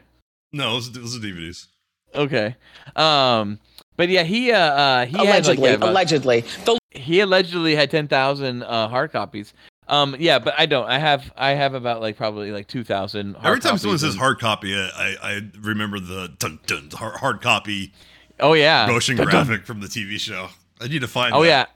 No, 0.52 0.74
those, 0.74 0.92
those 0.92 1.16
are 1.16 1.20
DVDs. 1.20 1.66
Okay. 2.14 2.54
Um 2.94 3.58
but 3.96 4.08
yeah, 4.08 4.22
he 4.22 4.52
uh, 4.52 4.58
uh 4.58 5.06
he 5.06 5.16
Allegedly, 5.16 5.70
had 5.70 5.80
like, 5.80 5.80
yeah, 5.80 5.90
allegedly. 5.90 6.40
The 6.64 6.78
he 6.92 7.20
allegedly 7.20 7.74
had 7.74 7.90
10,000 7.90 8.62
uh 8.62 8.88
hard 8.88 9.10
copies. 9.12 9.52
Um 9.88 10.14
yeah, 10.20 10.38
but 10.38 10.54
I 10.56 10.66
don't. 10.66 10.86
I 10.88 10.98
have 11.00 11.32
I 11.36 11.50
have 11.50 11.74
about 11.74 12.00
like 12.00 12.16
probably 12.16 12.52
like 12.52 12.68
2,000 12.68 13.34
hard 13.34 13.44
Every 13.46 13.60
time 13.60 13.70
copies 13.70 13.80
someone 13.82 13.98
says 13.98 14.14
hard 14.14 14.38
copy, 14.38 14.74
I, 14.76 14.88
I, 14.96 15.16
I 15.22 15.40
remember 15.60 15.98
the 15.98 16.32
dun, 16.38 16.60
dun, 16.66 16.90
hard, 16.92 17.16
hard 17.16 17.40
copy 17.40 17.92
Oh 18.40 18.52
yeah. 18.54 18.86
motion 18.86 19.16
graphic 19.16 19.64
from 19.64 19.80
the 19.80 19.86
TV 19.86 20.18
show. 20.18 20.48
I 20.80 20.88
need 20.88 21.00
to 21.00 21.08
find. 21.08 21.34
Oh 21.34 21.42
that. 21.42 21.48
yeah. 21.48 21.66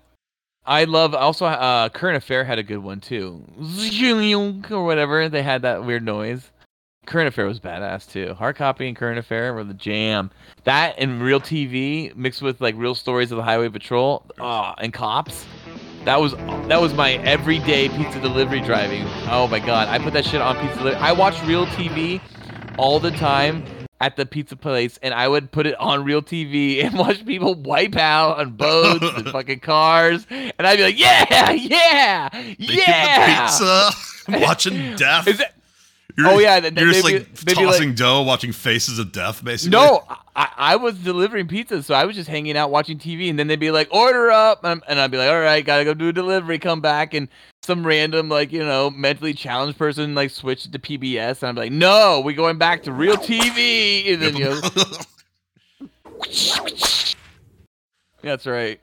I 0.66 0.84
love 0.84 1.14
also 1.14 1.46
uh 1.46 1.88
Current 1.88 2.16
Affair 2.16 2.44
had 2.44 2.58
a 2.58 2.62
good 2.62 2.78
one 2.78 3.00
too. 3.00 3.42
Or 4.70 4.84
whatever. 4.84 5.28
They 5.28 5.42
had 5.42 5.62
that 5.62 5.84
weird 5.84 6.04
noise. 6.04 6.50
Current 7.06 7.28
Affair 7.28 7.46
was 7.46 7.58
badass 7.58 8.10
too. 8.10 8.34
Hard 8.34 8.56
copy 8.56 8.86
and 8.86 8.94
Current 8.94 9.18
Affair 9.18 9.54
were 9.54 9.64
the 9.64 9.72
jam. 9.72 10.30
That 10.64 10.94
and 10.98 11.22
real 11.22 11.40
TV 11.40 12.14
mixed 12.14 12.42
with 12.42 12.60
like 12.60 12.74
real 12.76 12.94
stories 12.94 13.32
of 13.32 13.36
the 13.36 13.42
Highway 13.42 13.70
Patrol. 13.70 14.26
Oh, 14.38 14.74
and 14.76 14.92
cops. 14.92 15.46
That 16.04 16.20
was 16.20 16.34
that 16.68 16.80
was 16.80 16.92
my 16.92 17.14
everyday 17.14 17.88
pizza 17.88 18.20
delivery 18.20 18.60
driving. 18.60 19.04
Oh 19.30 19.48
my 19.48 19.58
god, 19.58 19.88
I 19.88 19.98
put 19.98 20.12
that 20.12 20.26
shit 20.26 20.42
on 20.42 20.56
pizza 20.56 20.78
delivery. 20.78 21.00
I 21.00 21.12
watch 21.12 21.42
real 21.44 21.66
TV 21.66 22.20
all 22.76 23.00
the 23.00 23.10
time 23.12 23.64
at 24.00 24.16
the 24.16 24.24
pizza 24.26 24.54
place, 24.56 24.98
and 25.02 25.12
I 25.12 25.26
would 25.28 25.50
put 25.50 25.66
it 25.66 25.74
on 25.80 26.04
real 26.04 26.22
TV 26.22 26.84
and 26.84 26.96
watch 26.98 27.24
people 27.26 27.54
wipe 27.54 27.96
out 27.96 28.38
on 28.38 28.50
boats 28.52 29.04
and 29.16 29.28
fucking 29.32 29.60
cars, 29.60 30.26
and 30.30 30.52
I'd 30.66 30.76
be 30.76 30.82
like, 30.84 30.98
yeah, 30.98 31.50
yeah, 31.52 32.28
yeah. 32.58 33.46
the 33.48 33.48
pizza, 33.48 34.40
watching 34.46 34.94
death. 34.96 35.26
You're, 36.16 36.26
Oh, 36.26 36.38
yeah, 36.40 36.56
you're 36.58 36.70
just 36.72 37.04
maybe- 37.04 37.18
like 37.20 37.28
maybe, 37.46 37.64
like- 37.64 37.74
tossing 37.76 37.94
dough, 37.94 38.22
watching 38.22 38.50
faces 38.50 38.98
of 38.98 39.12
death, 39.12 39.44
basically. 39.44 39.70
No, 39.78 40.02
I, 40.34 40.48
I 40.56 40.76
was 40.76 40.96
delivering 40.98 41.46
pizza, 41.46 41.80
so 41.82 41.94
I 41.94 42.06
was 42.06 42.16
just 42.16 42.28
hanging 42.28 42.56
out 42.56 42.72
watching 42.72 42.98
TV, 42.98 43.30
and 43.30 43.38
then 43.38 43.46
they'd 43.46 43.60
be 43.60 43.70
like, 43.70 43.86
"Order 43.92 44.28
up," 44.32 44.64
and, 44.64 44.82
and 44.88 44.98
I'd 44.98 45.12
be 45.12 45.16
like, 45.16 45.28
"All 45.30 45.38
right, 45.40 45.64
gotta 45.64 45.84
go 45.84 45.94
do 45.94 46.08
a 46.08 46.12
delivery." 46.12 46.58
Come 46.58 46.80
back, 46.80 47.14
and 47.14 47.28
some 47.68 47.86
random 47.86 48.28
like 48.30 48.50
you 48.50 48.64
know 48.64 48.90
mentally 48.90 49.34
challenged 49.34 49.78
person 49.78 50.14
like 50.14 50.30
switched 50.30 50.72
to 50.72 50.78
PBS, 50.78 51.42
and 51.42 51.50
I'm 51.50 51.54
like, 51.54 51.70
"No, 51.70 52.22
we're 52.24 52.34
going 52.34 52.56
back 52.58 52.82
to 52.84 52.92
real 52.92 53.16
TV." 53.16 54.14
And 54.14 54.22
then 54.22 54.36
you 54.36 54.44
know, 54.46 54.58
that's 58.22 58.46
right. 58.46 58.80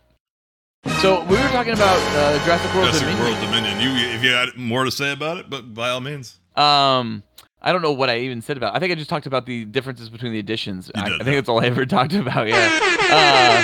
So 1.01 1.21
we 1.23 1.35
were 1.35 1.49
talking 1.49 1.73
about 1.73 1.97
uh, 1.97 2.37
Jurassic 2.45 2.71
World 2.75 2.93
Jurassic 2.93 3.07
Dominion. 3.07 3.25
World 3.25 3.41
Dominion. 3.41 3.79
You, 3.81 3.89
if 4.15 4.23
you 4.23 4.29
had 4.29 4.55
more 4.55 4.83
to 4.85 4.91
say 4.91 5.11
about 5.11 5.37
it, 5.37 5.49
but 5.49 5.73
by 5.73 5.89
all 5.89 5.99
means. 5.99 6.37
Um, 6.55 7.23
I 7.63 7.73
don't 7.73 7.81
know 7.81 7.91
what 7.91 8.11
I 8.11 8.19
even 8.19 8.43
said 8.43 8.55
about. 8.55 8.75
it. 8.75 8.77
I 8.77 8.79
think 8.79 8.91
I 8.91 8.95
just 8.95 9.09
talked 9.09 9.25
about 9.25 9.47
the 9.47 9.65
differences 9.65 10.11
between 10.11 10.31
the 10.31 10.37
editions. 10.37 10.91
I, 10.93 11.05
I 11.05 11.23
think 11.23 11.37
that's 11.37 11.49
all 11.49 11.59
I 11.59 11.65
ever 11.65 11.85
talked 11.87 12.13
about. 12.13 12.47
Yeah. 12.47 12.69
Uh, 13.01 13.63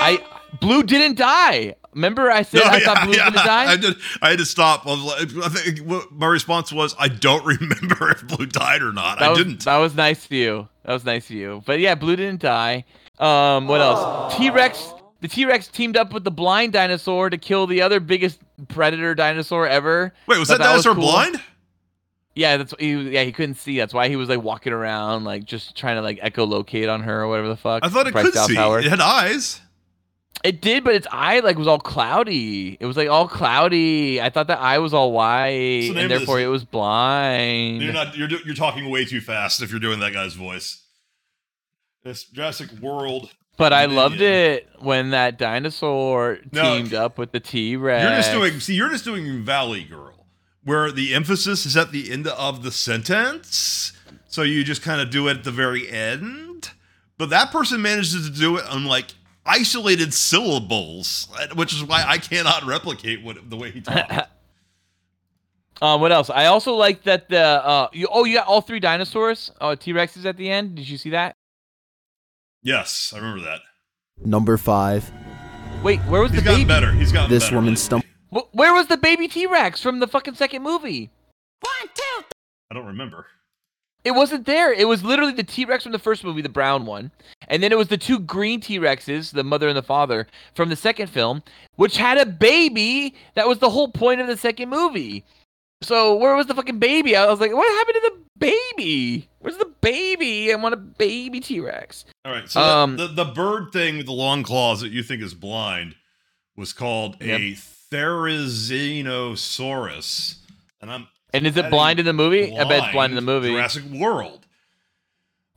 I 0.00 0.24
Blue 0.60 0.82
didn't 0.82 1.18
die. 1.18 1.74
Remember 1.94 2.30
I 2.30 2.42
said 2.42 2.58
No, 2.60 2.64
I 2.70 2.76
yeah, 2.78 2.84
thought 2.84 3.04
Blue 3.06 3.14
yeah, 3.16 3.24
was 3.26 3.34
gonna 3.34 3.46
die? 3.46 3.72
I 3.72 3.76
did. 3.76 3.96
I 4.22 4.30
had 4.30 4.38
to 4.38 4.44
stop. 4.44 4.86
I, 4.86 4.90
was 4.90 5.02
like, 5.02 5.44
I 5.44 5.48
think 5.48 6.12
my 6.12 6.26
response 6.26 6.70
was, 6.72 6.94
I 6.98 7.08
don't 7.08 7.44
remember 7.60 8.10
if 8.10 8.26
Blue 8.26 8.46
died 8.46 8.82
or 8.82 8.92
not. 8.92 9.18
That 9.18 9.24
I 9.26 9.30
was, 9.30 9.38
didn't. 9.38 9.64
That 9.64 9.78
was 9.78 9.94
nice 9.94 10.24
of 10.26 10.32
you. 10.32 10.68
That 10.84 10.92
was 10.92 11.04
nice 11.04 11.28
of 11.30 11.36
you. 11.36 11.62
But 11.66 11.80
yeah, 11.80 11.94
Blue 11.94 12.16
didn't 12.16 12.40
die. 12.42 12.84
Um, 13.18 13.66
what 13.68 13.80
else? 13.80 14.36
T 14.36 14.50
Rex. 14.50 14.92
The 15.20 15.28
T 15.28 15.44
Rex 15.46 15.66
teamed 15.68 15.96
up 15.96 16.12
with 16.12 16.22
the 16.24 16.30
blind 16.30 16.72
dinosaur 16.74 17.28
to 17.30 17.36
kill 17.38 17.66
the 17.66 17.82
other 17.82 17.98
biggest 17.98 18.38
predator 18.68 19.14
dinosaur 19.16 19.66
ever. 19.66 20.12
Wait, 20.28 20.38
was 20.38 20.48
Thought 20.48 20.58
that 20.58 20.64
dinosaur 20.64 20.94
cool. 20.94 21.02
blind? 21.02 21.42
Yeah, 22.36 22.58
that's 22.58 22.72
he. 22.78 22.94
was- 22.94 23.06
Yeah, 23.08 23.24
he 23.24 23.32
couldn't 23.32 23.56
see. 23.56 23.76
That's 23.78 23.92
why 23.92 24.08
he 24.08 24.14
was 24.14 24.28
like 24.28 24.40
walking 24.42 24.72
around, 24.72 25.24
like 25.24 25.44
just 25.44 25.76
trying 25.76 25.96
to 25.96 26.02
like 26.02 26.20
echolocate 26.20 26.92
on 26.92 27.02
her 27.02 27.22
or 27.22 27.28
whatever 27.28 27.48
the 27.48 27.56
fuck. 27.56 27.84
I 27.84 27.88
thought 27.88 28.06
it 28.06 28.12
Bryce 28.12 28.26
could 28.26 28.34
Dallas 28.34 28.48
see. 28.50 28.54
Howard. 28.54 28.84
It 28.84 28.90
had 28.90 29.00
eyes. 29.00 29.60
It 30.44 30.60
did, 30.60 30.84
but 30.84 30.94
its 30.94 31.06
eye 31.10 31.40
like 31.40 31.58
was 31.58 31.66
all 31.66 31.80
cloudy. 31.80 32.76
It 32.78 32.86
was 32.86 32.96
like 32.96 33.08
all 33.08 33.26
cloudy. 33.26 34.20
I 34.22 34.30
thought 34.30 34.46
that 34.46 34.60
eye 34.60 34.78
was 34.78 34.94
all 34.94 35.10
white, 35.12 35.90
the 35.92 35.94
and 35.98 36.10
therefore 36.10 36.36
this- 36.36 36.44
it 36.46 36.48
was 36.48 36.64
blind. 36.64 37.82
You're 37.82 37.92
not. 37.92 38.16
You're 38.16 38.28
you're 38.46 38.54
talking 38.54 38.88
way 38.88 39.04
too 39.04 39.20
fast 39.20 39.62
if 39.62 39.70
you're 39.70 39.80
doing 39.80 39.98
that 40.00 40.12
guy's 40.12 40.34
voice. 40.34 40.82
This 42.04 42.24
Jurassic 42.24 42.70
World. 42.80 43.30
But 43.56 43.72
I 43.72 43.82
Dominion. 43.82 43.96
loved 44.04 44.20
it 44.20 44.68
when 44.78 45.10
that 45.10 45.36
dinosaur 45.36 46.38
No, 46.52 46.76
teamed 46.76 46.94
up 46.94 47.18
with 47.18 47.32
the 47.32 47.40
T 47.40 47.74
Rex. 47.76 48.04
You're 48.04 48.16
just 48.16 48.30
doing. 48.32 48.60
See, 48.60 48.74
you're 48.74 48.90
just 48.90 49.04
doing 49.04 49.42
Valley 49.42 49.82
Girl, 49.82 50.26
where 50.62 50.92
the 50.92 51.12
emphasis 51.12 51.66
is 51.66 51.76
at 51.76 51.90
the 51.90 52.12
end 52.12 52.28
of 52.28 52.62
the 52.62 52.70
sentence. 52.70 53.92
So 54.28 54.42
you 54.42 54.62
just 54.62 54.82
kind 54.82 55.00
of 55.00 55.10
do 55.10 55.26
it 55.26 55.38
at 55.38 55.44
the 55.44 55.50
very 55.50 55.88
end. 55.90 56.70
But 57.16 57.30
that 57.30 57.50
person 57.50 57.82
manages 57.82 58.30
to 58.30 58.38
do 58.38 58.56
it 58.58 58.64
on 58.66 58.84
like 58.84 59.06
isolated 59.48 60.12
syllables, 60.14 61.28
which 61.54 61.72
is 61.72 61.82
why 61.82 62.04
I 62.06 62.18
cannot 62.18 62.64
replicate 62.64 63.22
what 63.22 63.48
the 63.50 63.56
way 63.56 63.70
he 63.70 63.80
talks. 63.80 64.28
Um, 65.80 66.00
what 66.00 66.10
else? 66.10 66.28
I 66.28 66.46
also 66.46 66.74
like 66.74 67.04
that 67.04 67.28
the 67.28 67.38
uh, 67.40 67.88
you, 67.92 68.08
oh, 68.10 68.24
you 68.24 68.34
got 68.34 68.48
all 68.48 68.60
three 68.60 68.80
dinosaurs. 68.80 69.52
Oh, 69.60 69.76
T 69.76 69.92
Rexes 69.92 70.24
at 70.24 70.36
the 70.36 70.50
end. 70.50 70.74
Did 70.74 70.88
you 70.88 70.98
see 70.98 71.10
that? 71.10 71.36
yes, 72.64 73.12
I 73.14 73.18
remember 73.18 73.44
that. 73.44 73.60
Number 74.24 74.56
five. 74.56 75.08
Wait, 75.84 76.00
where 76.00 76.20
was 76.20 76.32
He's 76.32 76.40
the 76.40 76.44
gotten 76.44 76.62
baby? 76.62 76.68
better. 76.68 76.90
He's 76.92 77.12
gotten 77.12 77.30
This 77.30 77.44
better. 77.44 77.54
woman 77.54 77.76
stumbled. 77.76 78.10
Wh- 78.32 78.52
Where 78.56 78.74
was 78.74 78.88
the 78.88 78.96
baby 78.96 79.28
T 79.28 79.46
Rex 79.46 79.80
from 79.80 80.00
the 80.00 80.08
fucking 80.08 80.34
second 80.34 80.64
movie? 80.64 81.10
One 81.60 81.88
two. 81.94 82.24
I 82.72 82.74
don't 82.74 82.86
remember. 82.86 83.26
It 84.08 84.14
wasn't 84.14 84.46
there. 84.46 84.72
It 84.72 84.88
was 84.88 85.04
literally 85.04 85.32
the 85.32 85.42
T 85.44 85.66
Rex 85.66 85.82
from 85.82 85.92
the 85.92 85.98
first 85.98 86.24
movie, 86.24 86.40
the 86.40 86.48
brown 86.48 86.86
one, 86.86 87.10
and 87.48 87.62
then 87.62 87.70
it 87.72 87.76
was 87.78 87.88
the 87.88 87.98
two 87.98 88.18
green 88.18 88.58
T 88.60 88.78
Rexes, 88.78 89.32
the 89.32 89.44
mother 89.44 89.68
and 89.68 89.76
the 89.76 89.82
father, 89.82 90.26
from 90.54 90.70
the 90.70 90.76
second 90.76 91.08
film, 91.08 91.42
which 91.76 91.98
had 91.98 92.16
a 92.16 92.24
baby. 92.24 93.14
That 93.34 93.46
was 93.46 93.58
the 93.58 93.68
whole 93.68 93.88
point 93.88 94.22
of 94.22 94.26
the 94.26 94.38
second 94.38 94.70
movie. 94.70 95.26
So 95.82 96.16
where 96.16 96.34
was 96.34 96.46
the 96.46 96.54
fucking 96.54 96.78
baby? 96.78 97.16
I 97.16 97.26
was 97.26 97.38
like, 97.38 97.52
what 97.52 97.70
happened 97.70 97.96
to 98.02 98.10
the 98.10 98.16
baby? 98.76 99.28
Where's 99.40 99.58
the 99.58 99.70
baby? 99.82 100.50
I 100.52 100.56
want 100.56 100.72
a 100.72 100.78
baby 100.78 101.40
T 101.40 101.60
Rex. 101.60 102.06
All 102.24 102.32
right. 102.32 102.48
So 102.48 102.62
Um, 102.62 102.96
the, 102.96 103.08
the 103.08 103.24
the 103.24 103.30
bird 103.32 103.72
thing 103.72 103.98
with 103.98 104.06
the 104.06 104.12
long 104.12 104.42
claws 104.42 104.80
that 104.80 104.88
you 104.90 105.02
think 105.02 105.22
is 105.22 105.34
blind 105.34 105.96
was 106.56 106.72
called 106.72 107.16
a 107.20 107.54
Therizinosaurus, 107.92 110.36
and 110.80 110.90
I'm 110.90 111.08
And 111.32 111.46
is 111.46 111.56
it 111.56 111.70
blind 111.70 112.00
in 112.00 112.06
the 112.06 112.12
movie? 112.12 112.56
I 112.56 112.64
bet 112.64 112.84
it's 112.84 112.92
blind 112.92 113.12
in 113.12 113.16
the 113.16 113.20
movie. 113.20 113.50
Jurassic 113.50 113.84
World. 113.84 114.46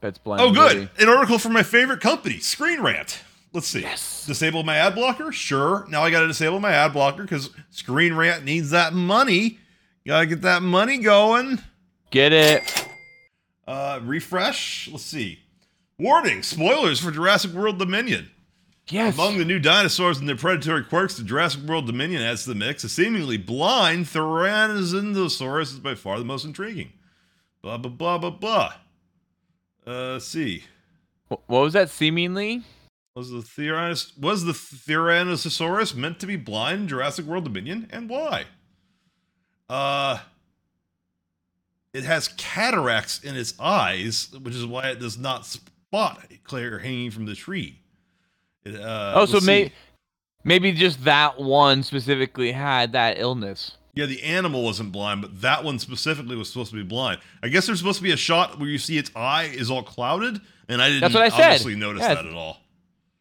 That's 0.01 0.17
blind. 0.17 0.41
Oh, 0.41 0.51
good. 0.51 0.89
An 0.99 1.09
article 1.09 1.37
from 1.37 1.53
my 1.53 1.63
favorite 1.63 2.01
company, 2.01 2.39
Screen 2.39 2.81
Rant. 2.81 3.21
Let's 3.53 3.67
see. 3.67 3.81
Yes. 3.81 4.25
Disable 4.25 4.63
my 4.63 4.77
ad 4.77 4.95
blocker? 4.95 5.31
Sure. 5.31 5.85
Now 5.89 6.03
I 6.03 6.09
got 6.09 6.21
to 6.21 6.27
disable 6.27 6.59
my 6.59 6.71
ad 6.71 6.93
blocker 6.93 7.23
because 7.23 7.49
Screen 7.69 8.13
Rant 8.15 8.43
needs 8.45 8.71
that 8.71 8.93
money. 8.93 9.59
Got 10.05 10.21
to 10.21 10.25
get 10.25 10.41
that 10.41 10.61
money 10.61 10.97
going. 10.97 11.59
Get 12.09 12.33
it. 12.33 12.87
Uh, 13.67 13.99
refresh. 14.03 14.89
Let's 14.91 15.03
see. 15.03 15.39
Warning: 15.99 16.43
Spoilers 16.43 16.99
for 16.99 17.11
Jurassic 17.11 17.51
World 17.51 17.77
Dominion. 17.77 18.31
Yes. 18.91 19.13
Among 19.13 19.37
the 19.37 19.45
new 19.45 19.59
dinosaurs 19.59 20.19
and 20.19 20.27
their 20.27 20.35
predatory 20.35 20.83
quirks, 20.83 21.15
the 21.15 21.23
Jurassic 21.23 21.61
World 21.63 21.87
Dominion 21.87 22.21
adds 22.21 22.43
to 22.43 22.49
the 22.49 22.55
mix. 22.55 22.83
A 22.83 22.89
seemingly 22.89 23.37
blind 23.37 24.07
Tyrannosaurus 24.07 25.73
is 25.73 25.79
by 25.79 25.95
far 25.95 26.19
the 26.19 26.25
most 26.25 26.43
intriguing. 26.43 26.91
Blah 27.61 27.77
blah 27.77 27.91
blah 27.91 28.17
blah 28.17 28.29
blah. 28.31 28.73
Uh, 29.87 30.13
let's 30.13 30.25
see. 30.25 30.65
What 31.29 31.47
was 31.47 31.73
that? 31.73 31.89
Seemingly. 31.89 32.63
Was 33.15 33.29
the 33.29 33.39
Tyrannos- 33.39 34.17
was 34.17 34.43
the 34.43 34.53
Tyrannosaurus 34.53 35.95
meant 35.95 36.19
to 36.19 36.27
be 36.27 36.35
blind 36.35 36.81
in 36.81 36.87
Jurassic 36.87 37.25
World 37.25 37.45
Dominion, 37.45 37.87
and 37.91 38.09
why? 38.09 38.45
Uh, 39.69 40.19
it 41.93 42.03
has 42.03 42.27
cataracts 42.29 43.23
in 43.23 43.35
its 43.35 43.53
eyes, 43.59 44.29
which 44.41 44.55
is 44.55 44.65
why 44.65 44.89
it 44.89 44.99
does 44.99 45.17
not 45.17 45.45
spot 45.45 46.25
a 46.29 46.37
Claire 46.37 46.79
hanging 46.79 47.11
from 47.11 47.25
the 47.25 47.35
tree. 47.35 47.80
Uh, 48.65 49.13
oh, 49.15 49.25
so 49.25 49.39
may- 49.41 49.71
maybe 50.43 50.71
just 50.71 51.03
that 51.05 51.39
one 51.39 51.83
specifically 51.83 52.51
had 52.51 52.91
that 52.93 53.17
illness. 53.19 53.71
Yeah, 53.93 54.05
the 54.05 54.23
animal 54.23 54.63
wasn't 54.63 54.91
blind, 54.91 55.21
but 55.21 55.41
that 55.41 55.63
one 55.63 55.77
specifically 55.79 56.35
was 56.37 56.47
supposed 56.49 56.71
to 56.71 56.77
be 56.77 56.83
blind. 56.83 57.19
I 57.43 57.49
guess 57.49 57.65
there's 57.65 57.79
supposed 57.79 57.97
to 57.97 58.03
be 58.03 58.11
a 58.11 58.17
shot 58.17 58.57
where 58.59 58.69
you 58.69 58.77
see 58.77 58.97
its 58.97 59.11
eye 59.15 59.51
is 59.53 59.69
all 59.69 59.83
clouded, 59.83 60.39
and 60.69 60.81
I 60.81 60.87
didn't 60.87 61.01
That's 61.01 61.13
what 61.13 61.23
I 61.23 61.29
said. 61.29 61.41
obviously 61.43 61.75
notice 61.75 62.01
Yeah. 62.01 62.13
that 62.15 62.25
at 62.25 62.33
all. 62.33 62.57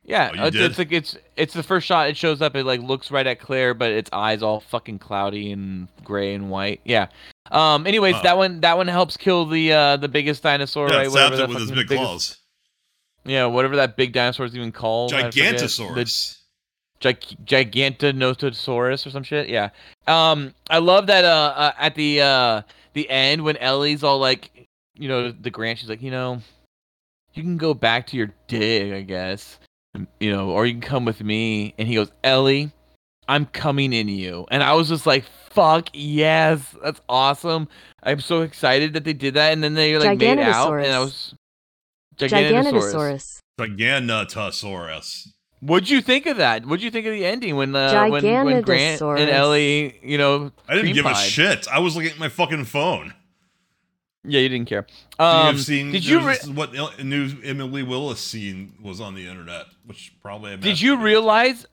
Yeah, 0.04 0.30
Oh, 0.38 0.46
it's, 0.46 0.56
it's 0.56 0.78
like 0.78 0.90
it's 0.92 1.16
it's 1.36 1.54
the 1.54 1.62
first 1.62 1.86
shot. 1.86 2.08
It 2.08 2.16
shows 2.16 2.40
up. 2.42 2.56
It 2.56 2.64
like 2.64 2.80
looks 2.80 3.10
right 3.10 3.26
at 3.26 3.38
Claire, 3.38 3.74
but 3.74 3.90
its 3.92 4.10
eyes 4.12 4.42
all 4.42 4.60
fucking 4.60 4.98
cloudy 4.98 5.52
and 5.52 5.88
gray 6.02 6.34
and 6.34 6.50
white. 6.50 6.80
Yeah. 6.84 7.08
Um. 7.52 7.86
Anyways, 7.86 8.16
Huh. 8.16 8.22
that 8.22 8.36
one 8.36 8.60
that 8.62 8.76
one 8.76 8.88
helps 8.88 9.16
kill 9.16 9.46
the 9.46 9.72
uh 9.72 9.96
the 9.98 10.08
biggest 10.08 10.42
dinosaur. 10.42 10.88
Yeah, 10.88 10.96
right? 10.96 11.06
it 11.06 11.12
Whatever 11.12 11.42
it 11.42 11.48
with 11.48 11.58
his 11.58 11.70
big 11.70 11.88
biggest- 11.88 12.02
claws. 12.02 12.36
Yeah, 13.24 13.46
whatever 13.46 13.76
that 13.76 13.96
big 13.96 14.12
dinosaur 14.12 14.46
is 14.46 14.56
even 14.56 14.72
called. 14.72 15.12
Gigantosaurus. 15.12 16.38
The 17.00 17.14
Gig- 17.14 17.46
Gigantanosaurus 17.72 19.06
or 19.06 19.10
some 19.10 19.22
shit. 19.22 19.48
Yeah. 19.48 19.70
Um. 20.06 20.54
I 20.68 20.78
love 20.78 21.06
that. 21.08 21.24
Uh. 21.24 21.52
uh 21.56 21.72
at 21.78 21.94
the 21.94 22.20
uh 22.22 22.62
the 22.92 23.08
end 23.10 23.42
when 23.42 23.56
Ellie's 23.58 24.02
all 24.02 24.18
like, 24.18 24.68
you 24.94 25.08
know, 25.08 25.30
the 25.30 25.50
Grant. 25.50 25.78
She's 25.78 25.88
like, 25.88 26.02
you 26.02 26.10
know, 26.10 26.40
you 27.34 27.42
can 27.42 27.56
go 27.56 27.74
back 27.74 28.06
to 28.08 28.16
your 28.16 28.32
dig, 28.48 28.92
I 28.92 29.02
guess. 29.02 29.58
You 30.20 30.32
know, 30.32 30.50
or 30.50 30.66
you 30.66 30.72
can 30.72 30.80
come 30.80 31.04
with 31.04 31.22
me. 31.22 31.74
And 31.78 31.88
he 31.88 31.94
goes, 31.94 32.12
Ellie, 32.22 32.70
I'm 33.28 33.46
coming 33.46 33.92
in 33.92 34.08
you. 34.08 34.46
And 34.50 34.62
I 34.62 34.74
was 34.74 34.88
just 34.88 35.06
like, 35.06 35.24
fuck 35.50 35.88
yes, 35.92 36.74
that's 36.82 37.00
awesome. 37.08 37.68
I'm 38.02 38.20
so 38.20 38.42
excited 38.42 38.94
that 38.94 39.04
they 39.04 39.12
did 39.12 39.34
that. 39.34 39.52
And 39.52 39.62
then 39.62 39.74
they 39.74 39.98
like 39.98 40.18
made 40.18 40.38
out, 40.38 40.72
and 40.72 40.92
I 40.92 41.00
was 41.00 41.34
Gigantanosaurus. 41.34 41.34
Giganotosaurus. 42.20 43.40
Giganotosaurus. 43.58 45.28
What'd 45.60 45.90
you 45.90 46.00
think 46.00 46.24
of 46.26 46.38
that? 46.38 46.64
What'd 46.64 46.82
you 46.82 46.90
think 46.90 47.06
of 47.06 47.12
the 47.12 47.24
ending 47.26 47.56
when 47.56 47.74
uh, 47.76 48.06
when, 48.08 48.24
when 48.24 48.62
Grant 48.62 49.00
and 49.02 49.10
Giganotosaurus. 49.18 49.28
Ellie, 49.32 49.98
you 50.02 50.16
know, 50.16 50.52
I 50.68 50.74
didn't 50.74 50.86
cream 50.86 50.94
give 50.94 51.06
a 51.06 51.14
shit. 51.14 51.68
I 51.68 51.80
was 51.80 51.94
looking 51.96 52.10
at 52.12 52.18
my 52.18 52.28
fucking 52.28 52.64
phone. 52.64 53.12
Yeah, 54.24 54.40
you 54.40 54.48
didn't 54.50 54.68
care. 54.68 54.86
You 55.18 55.24
Um, 55.24 55.46
have 55.56 55.60
seen 55.64 55.92
did 55.92 56.04
you 56.04 56.20
re- 56.20 56.36
what 56.54 56.72
new 57.02 57.30
Emily 57.42 57.82
Willis 57.82 58.20
scene 58.20 58.74
was 58.82 59.00
on 59.00 59.14
the 59.14 59.26
internet, 59.26 59.66
which 59.86 60.14
probably 60.22 60.56
did 60.56 60.80
you 60.80 60.96
realize? 60.96 61.66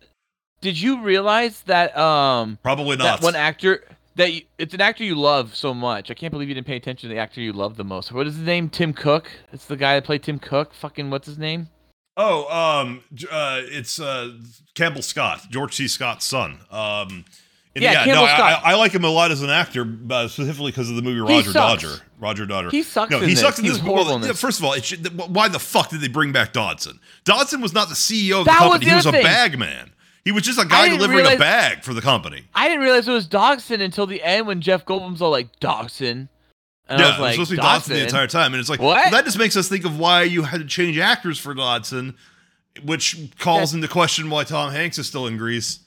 Did 0.59 0.79
you 0.79 1.01
realize 1.01 1.61
that 1.63 1.95
um 1.97 2.57
Probably 2.63 2.97
not. 2.97 3.03
that 3.03 3.11
not. 3.21 3.23
one 3.23 3.35
actor 3.35 3.83
that 4.17 4.33
you, 4.33 4.41
it's 4.57 4.73
an 4.73 4.81
actor 4.81 5.03
you 5.03 5.15
love 5.15 5.55
so 5.55 5.73
much? 5.73 6.11
I 6.11 6.13
can't 6.13 6.31
believe 6.31 6.49
you 6.49 6.55
didn't 6.55 6.67
pay 6.67 6.75
attention 6.75 7.09
to 7.09 7.15
the 7.15 7.19
actor 7.19 7.41
you 7.41 7.53
love 7.53 7.77
the 7.77 7.83
most. 7.83 8.11
What 8.11 8.27
is 8.27 8.35
his 8.35 8.45
name? 8.45 8.69
Tim 8.69 8.93
Cook. 8.93 9.31
It's 9.53 9.65
the 9.65 9.77
guy 9.77 9.95
that 9.95 10.03
played 10.03 10.23
Tim 10.23 10.39
Cook. 10.39 10.73
Fucking 10.73 11.09
what's 11.09 11.27
his 11.27 11.37
name? 11.37 11.69
Oh, 12.17 12.47
um, 12.51 13.03
uh, 13.31 13.61
it's 13.63 13.99
uh, 13.99 14.33
Campbell 14.75 15.01
Scott, 15.03 15.41
George 15.51 15.75
C. 15.75 15.87
Scott's 15.87 16.25
son. 16.25 16.59
Um, 16.71 17.25
Yeah, 17.75 17.93
no, 17.93 18.03
Campbell 18.05 18.23
I, 18.25 18.33
Scott. 18.35 18.61
I, 18.65 18.71
I 18.71 18.75
like 18.75 18.91
him 18.91 19.03
a 19.03 19.09
lot 19.09 19.29
as 19.29 19.43
an 19.43 19.51
actor, 19.51 19.87
uh, 20.09 20.27
specifically 20.27 20.71
because 20.71 20.89
of 20.89 20.95
the 20.95 21.03
movie 21.03 21.19
Roger. 21.19 21.53
Dodger. 21.53 21.93
Roger 22.19 22.47
Dodger. 22.47 22.71
He 22.71 22.81
sucks 22.81 23.11
No, 23.11 23.17
in 23.17 23.25
he 23.25 23.35
this. 23.35 23.41
sucks 23.41 23.59
in 23.59 23.65
this. 23.65 23.79
was 23.83 24.07
Well, 24.07 24.17
this. 24.17 24.41
First 24.41 24.57
of 24.57 24.65
all, 24.65 24.73
it 24.73 24.83
should, 24.83 25.05
why 25.29 25.47
the 25.47 25.59
fuck 25.59 25.89
did 25.91 26.01
they 26.01 26.07
bring 26.07 26.31
back 26.31 26.53
Dodgson? 26.53 26.99
Dodgson 27.23 27.61
was 27.61 27.73
not 27.73 27.87
the 27.89 27.93
CEO 27.93 28.39
of 28.39 28.45
That 28.47 28.61
the 28.61 28.65
was 28.65 28.71
company. 28.73 28.85
the 28.85 28.89
He 28.89 28.95
was 28.95 29.05
a 29.05 29.11
thing. 29.11 29.23
bag 29.23 29.59
man. 29.59 29.91
He 30.27 30.33
was 30.33 30.43
just 30.43 30.59
a 30.59 30.65
guy 30.65 30.89
delivering 30.89 31.25
a 31.25 31.37
bag 31.37 31.85
for 31.85 31.93
the 31.93 32.01
company. 32.01 32.43
I 32.53 32.67
didn't 32.67 32.83
realize 32.83 33.07
it 33.07 33.13
was 33.13 33.29
Dogson 33.29 33.79
until 33.79 34.05
the 34.05 34.21
end 34.21 34.45
when 34.45 34.59
Jeff 34.59 34.83
Goldblum's 34.83 35.21
all 35.21 35.31
like 35.31 35.57
Dogson. 35.61 36.27
And 36.89 36.99
yeah, 36.99 37.05
I 37.05 37.09
was 37.11 37.17
it 37.17 37.21
like, 37.21 37.21
was 37.21 37.33
supposed 37.35 37.49
to 37.51 37.55
be 37.55 37.61
Dodgson 37.61 37.93
the 37.93 38.03
entire 38.03 38.27
time, 38.27 38.53
and 38.53 38.59
it's 38.59 38.69
like 38.69 38.81
What? 38.81 38.95
well, 38.97 39.11
that 39.11 39.23
just 39.23 39.37
makes 39.37 39.55
us 39.55 39.69
think 39.69 39.85
of 39.85 39.97
why 39.97 40.23
you 40.23 40.43
had 40.43 40.59
to 40.59 40.67
change 40.67 40.97
actors 40.97 41.39
for 41.39 41.53
Dodgson, 41.53 42.17
which 42.83 43.17
calls 43.39 43.73
into 43.73 43.87
question 43.87 44.29
why 44.29 44.43
Tom 44.43 44.73
Hanks 44.73 44.97
is 44.97 45.07
still 45.07 45.27
in 45.27 45.37
Greece. 45.37 45.79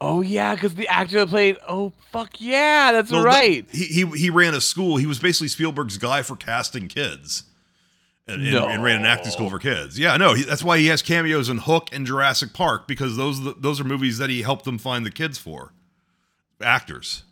Oh 0.00 0.22
yeah, 0.22 0.54
because 0.54 0.74
the 0.76 0.88
actor 0.88 1.18
that 1.20 1.28
played. 1.28 1.58
Oh 1.68 1.92
fuck 2.10 2.40
yeah, 2.40 2.90
that's 2.92 3.10
Well, 3.10 3.22
right. 3.22 3.68
the- 3.70 3.76
he, 3.78 3.84
he 3.84 4.06
he 4.18 4.30
ran 4.30 4.54
a 4.54 4.62
school. 4.62 4.96
He 4.96 5.04
was 5.06 5.18
basically 5.18 5.48
Spielberg's 5.48 5.98
guy 5.98 6.22
for 6.22 6.36
casting 6.36 6.88
kids. 6.88 7.44
And, 8.28 8.42
and- 8.46 8.56
and 8.56 8.82
ran 8.82 9.00
an 9.00 9.06
acting 9.06 9.30
school 9.32 9.48
for 9.50 9.58
kids. 9.58 9.98
Yeah, 9.98 10.16
no, 10.16 10.34
he, 10.34 10.42
that's 10.44 10.64
why 10.64 10.78
he 10.78 10.86
has 10.86 11.02
cameos 11.02 11.48
in 11.48 11.58
Hook 11.58 11.88
and 11.92 12.06
Jurassic 12.06 12.52
Park 12.52 12.86
because 12.88 13.16
those 13.16 13.40
are 13.40 13.44
the- 13.44 13.54
those 13.58 13.80
are 13.80 13.84
movies 13.84 14.18
that 14.18 14.30
he 14.30 14.42
helped 14.42 14.64
them 14.64 14.78
find 14.78 15.04
the 15.06 15.10
kids 15.10 15.38
for 15.38 15.72
actors. 16.60 17.22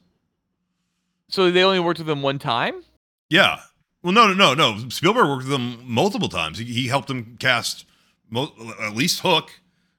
So 1.28 1.50
they 1.50 1.62
only 1.64 1.80
worked 1.80 1.98
with 1.98 2.08
him 2.08 2.22
one 2.22 2.38
time. 2.38 2.84
Yeah. 3.30 3.60
Well, 4.02 4.12
no, 4.12 4.32
no, 4.32 4.34
no, 4.34 4.54
no. 4.54 4.88
Spielberg 4.90 5.26
worked 5.26 5.44
with 5.44 5.50
them 5.50 5.78
multiple 5.84 6.28
times. 6.28 6.58
He, 6.58 6.64
he 6.66 6.88
helped 6.88 7.08
them 7.08 7.36
cast 7.40 7.86
mo- 8.30 8.52
at 8.80 8.94
least 8.94 9.20
Hook. 9.20 9.50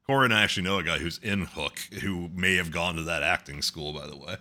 Corey 0.07 0.25
and 0.25 0.33
I 0.35 0.43
actually 0.43 0.63
know 0.63 0.77
a 0.77 0.83
guy 0.83 0.99
who's 0.99 1.17
in 1.23 1.41
Hook 1.45 1.79
who 2.03 2.29
may 2.35 2.55
have 2.57 2.69
gone 2.69 2.95
to 2.95 3.01
that 3.03 3.23
acting 3.23 3.63
school, 3.63 3.91
by 3.91 4.05
the 4.05 4.15
way. 4.15 4.35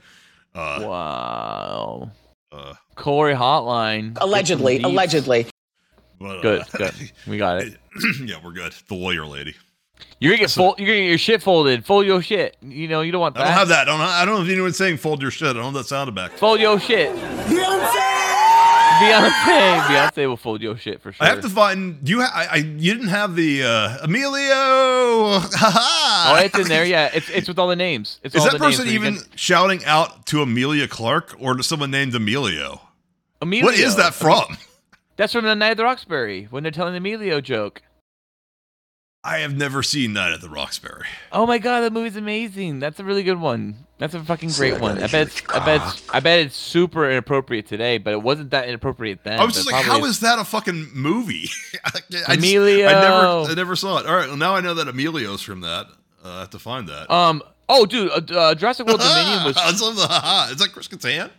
Uh, 0.54 0.78
wow. 0.86 2.10
Uh, 2.52 2.74
Corey 2.96 3.34
Hotline. 3.34 4.18
Allegedly, 4.20 4.74
Get 4.74 4.82
some 4.82 4.90
deets. 4.90 4.94
allegedly. 4.94 5.46
But, 6.18 6.38
uh, 6.38 6.40
Good, 6.42 6.62
good. 6.76 6.94
We 7.26 7.38
got 7.38 7.62
it. 7.62 7.76
yeah, 8.24 8.36
we're 8.42 8.52
good. 8.52 8.72
The 8.88 8.94
lawyer 8.94 9.26
lady. 9.26 9.54
You're 10.20 10.32
gonna 10.32 10.40
get 10.40 10.50
fold, 10.50 10.78
You're 10.78 10.88
gonna 10.88 11.00
get 11.00 11.08
your 11.08 11.18
shit 11.18 11.42
folded. 11.42 11.84
Fold 11.84 12.06
your 12.06 12.22
shit. 12.22 12.56
You 12.62 12.88
know 12.88 13.00
you 13.02 13.12
don't 13.12 13.20
want 13.20 13.34
That. 13.34 13.42
I 13.42 13.44
don't 13.46 13.54
have 13.58 13.68
that. 13.68 13.88
I 13.88 13.92
don't, 13.92 14.00
I 14.00 14.24
don't 14.24 14.34
know 14.36 14.42
if 14.42 14.48
anyone's 14.50 14.76
saying 14.76 14.96
fold 14.98 15.20
your 15.22 15.30
shit. 15.30 15.48
I 15.48 15.52
don't 15.54 15.62
know 15.62 15.68
if 15.80 15.84
that 15.84 15.88
sounded 15.88 16.14
back. 16.14 16.32
Fold 16.32 16.60
your 16.60 16.78
shit. 16.80 17.14
Beyonce. 17.14 18.10
Beyonce 18.94 19.80
Beyonce 19.82 20.28
will 20.28 20.36
fold 20.36 20.62
your 20.62 20.76
shit 20.78 21.00
for 21.00 21.12
sure. 21.12 21.26
I 21.26 21.28
have 21.28 21.40
to 21.42 21.48
find. 21.48 22.08
You, 22.08 22.20
ha- 22.22 22.32
I, 22.32 22.46
I, 22.46 22.56
you 22.58 22.94
didn't 22.94 23.08
have 23.08 23.34
the 23.36 23.64
uh, 23.64 23.98
Emilio. 24.04 25.40
Oh, 26.26 26.36
it's 26.36 26.58
in 26.58 26.68
there. 26.68 26.84
Yeah, 26.86 27.10
it's 27.12 27.28
it's 27.28 27.48
with 27.48 27.58
all 27.58 27.68
the 27.68 27.76
names. 27.76 28.18
It's 28.22 28.34
Is 28.34 28.40
all 28.40 28.46
that 28.46 28.52
the 28.52 28.64
person 28.64 28.86
where 28.86 28.94
even 28.94 29.16
can- 29.16 29.26
shouting 29.36 29.84
out 29.84 30.24
to 30.26 30.40
Emilia 30.42 30.88
Clarke 30.88 31.34
or 31.38 31.54
to 31.54 31.62
someone 31.62 31.90
named 31.90 32.14
Emilio? 32.14 32.80
Emilio? 33.42 33.66
What 33.66 33.74
is 33.74 33.96
that 33.96 34.14
from? 34.14 34.56
That's 35.16 35.32
from 35.32 35.44
the 35.44 35.54
Night 35.54 35.72
at 35.72 35.76
the 35.76 35.84
Roxbury 35.84 36.46
when 36.50 36.62
they're 36.62 36.72
telling 36.72 36.92
the 36.92 36.98
Emilio 36.98 37.40
joke. 37.40 37.82
I 39.26 39.38
have 39.38 39.56
never 39.56 39.82
seen 39.82 40.12
Night 40.12 40.34
at 40.34 40.42
the 40.42 40.50
Roxbury. 40.50 41.06
Oh 41.32 41.46
my 41.46 41.56
god, 41.58 41.80
that 41.80 41.94
movie's 41.94 42.16
amazing. 42.16 42.78
That's 42.78 43.00
a 43.00 43.04
really 43.04 43.22
good 43.22 43.40
one. 43.40 43.86
That's 43.96 44.12
a 44.12 44.22
fucking 44.22 44.50
great 44.50 44.80
one. 44.80 44.98
I 45.02 45.06
bet. 45.06 45.28
It's, 45.28 45.42
I 45.48 45.64
bet. 45.64 45.80
It's, 45.82 46.10
I 46.10 46.20
bet 46.20 46.40
it's 46.40 46.56
super 46.56 47.08
inappropriate 47.10 47.66
today, 47.66 47.96
but 47.96 48.12
it 48.12 48.20
wasn't 48.22 48.50
that 48.50 48.68
inappropriate 48.68 49.24
then. 49.24 49.40
I 49.40 49.44
was 49.44 49.54
just 49.54 49.70
like, 49.70 49.82
probably 49.82 50.00
how 50.02 50.06
is 50.06 50.20
that 50.20 50.38
a 50.38 50.44
fucking 50.44 50.88
movie? 50.92 51.48
I 51.86 52.00
just- 52.10 52.28
Emilio. 52.28 52.86
I 52.86 52.92
never, 52.92 53.50
I 53.50 53.54
never 53.54 53.76
saw 53.76 53.98
it. 53.98 54.06
All 54.06 54.14
right, 54.14 54.28
well 54.28 54.36
now 54.36 54.54
I 54.56 54.60
know 54.60 54.74
that 54.74 54.88
Emilio's 54.88 55.40
from 55.40 55.62
that. 55.62 55.86
Uh, 56.22 56.28
I 56.30 56.40
have 56.40 56.50
to 56.50 56.58
find 56.58 56.86
that. 56.88 57.10
Um. 57.10 57.42
Oh, 57.66 57.86
dude. 57.86 58.10
Uh, 58.10 58.38
uh, 58.38 58.54
Jurassic 58.54 58.86
World 58.86 59.00
Dominion 59.00 59.44
was. 59.44 59.56
It's 59.58 59.82
on 59.82 59.94
the- 59.96 60.52
Is 60.52 60.58
that 60.58 60.68
Chris 60.74 60.86
Kattan? 60.88 61.30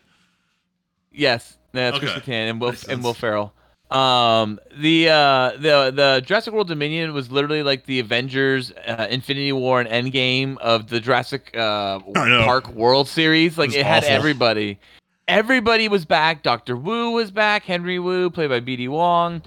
Yes, 1.12 1.56
that's 1.72 2.00
Chris 2.00 2.12
Okay. 2.14 2.32
Kattan 2.32 2.50
and 2.50 2.60
Will 2.62 2.74
and 2.90 3.04
Will 3.04 3.14
Ferrell. 3.14 3.54
Um, 3.92 4.60
the 4.78 5.10
uh, 5.10 5.52
the 5.58 5.92
the 5.94 6.24
Jurassic 6.26 6.54
World 6.54 6.68
Dominion 6.68 7.14
was 7.14 7.32
literally 7.32 7.62
like 7.64 7.86
the 7.86 8.00
Avengers, 8.00 8.74
uh, 8.88 9.08
Infinity 9.10 9.52
War, 9.52 9.80
and 9.80 9.90
Endgame 9.90 10.58
of 10.58 10.90
the 10.90 11.00
Jurassic 11.00 11.56
uh, 11.56 12.00
Park 12.00 12.68
World 12.70 13.08
Series. 13.08 13.58
Like 13.58 13.68
was 13.68 13.76
it 13.76 13.86
had 13.86 14.04
awful. 14.04 14.16
everybody. 14.16 14.80
Everybody 15.28 15.88
was 15.88 16.06
back. 16.06 16.44
Doctor 16.44 16.76
Wu 16.78 17.12
was 17.12 17.32
back. 17.32 17.64
Henry 17.64 17.98
Wu, 17.98 18.30
played 18.30 18.50
by 18.50 18.60
B.D. 18.60 18.88
Wong. 18.90 19.42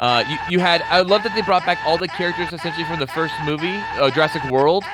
Uh, 0.00 0.22
you, 0.28 0.36
you 0.50 0.58
had. 0.58 0.82
I 0.82 1.00
love 1.00 1.22
that 1.22 1.34
they 1.34 1.42
brought 1.42 1.64
back 1.64 1.78
all 1.84 1.98
the 1.98 2.08
characters 2.08 2.52
essentially 2.52 2.84
from 2.84 3.00
the 3.00 3.06
first 3.08 3.34
movie, 3.44 3.76
uh, 3.96 4.10
Jurassic 4.10 4.44
World. 4.50 4.84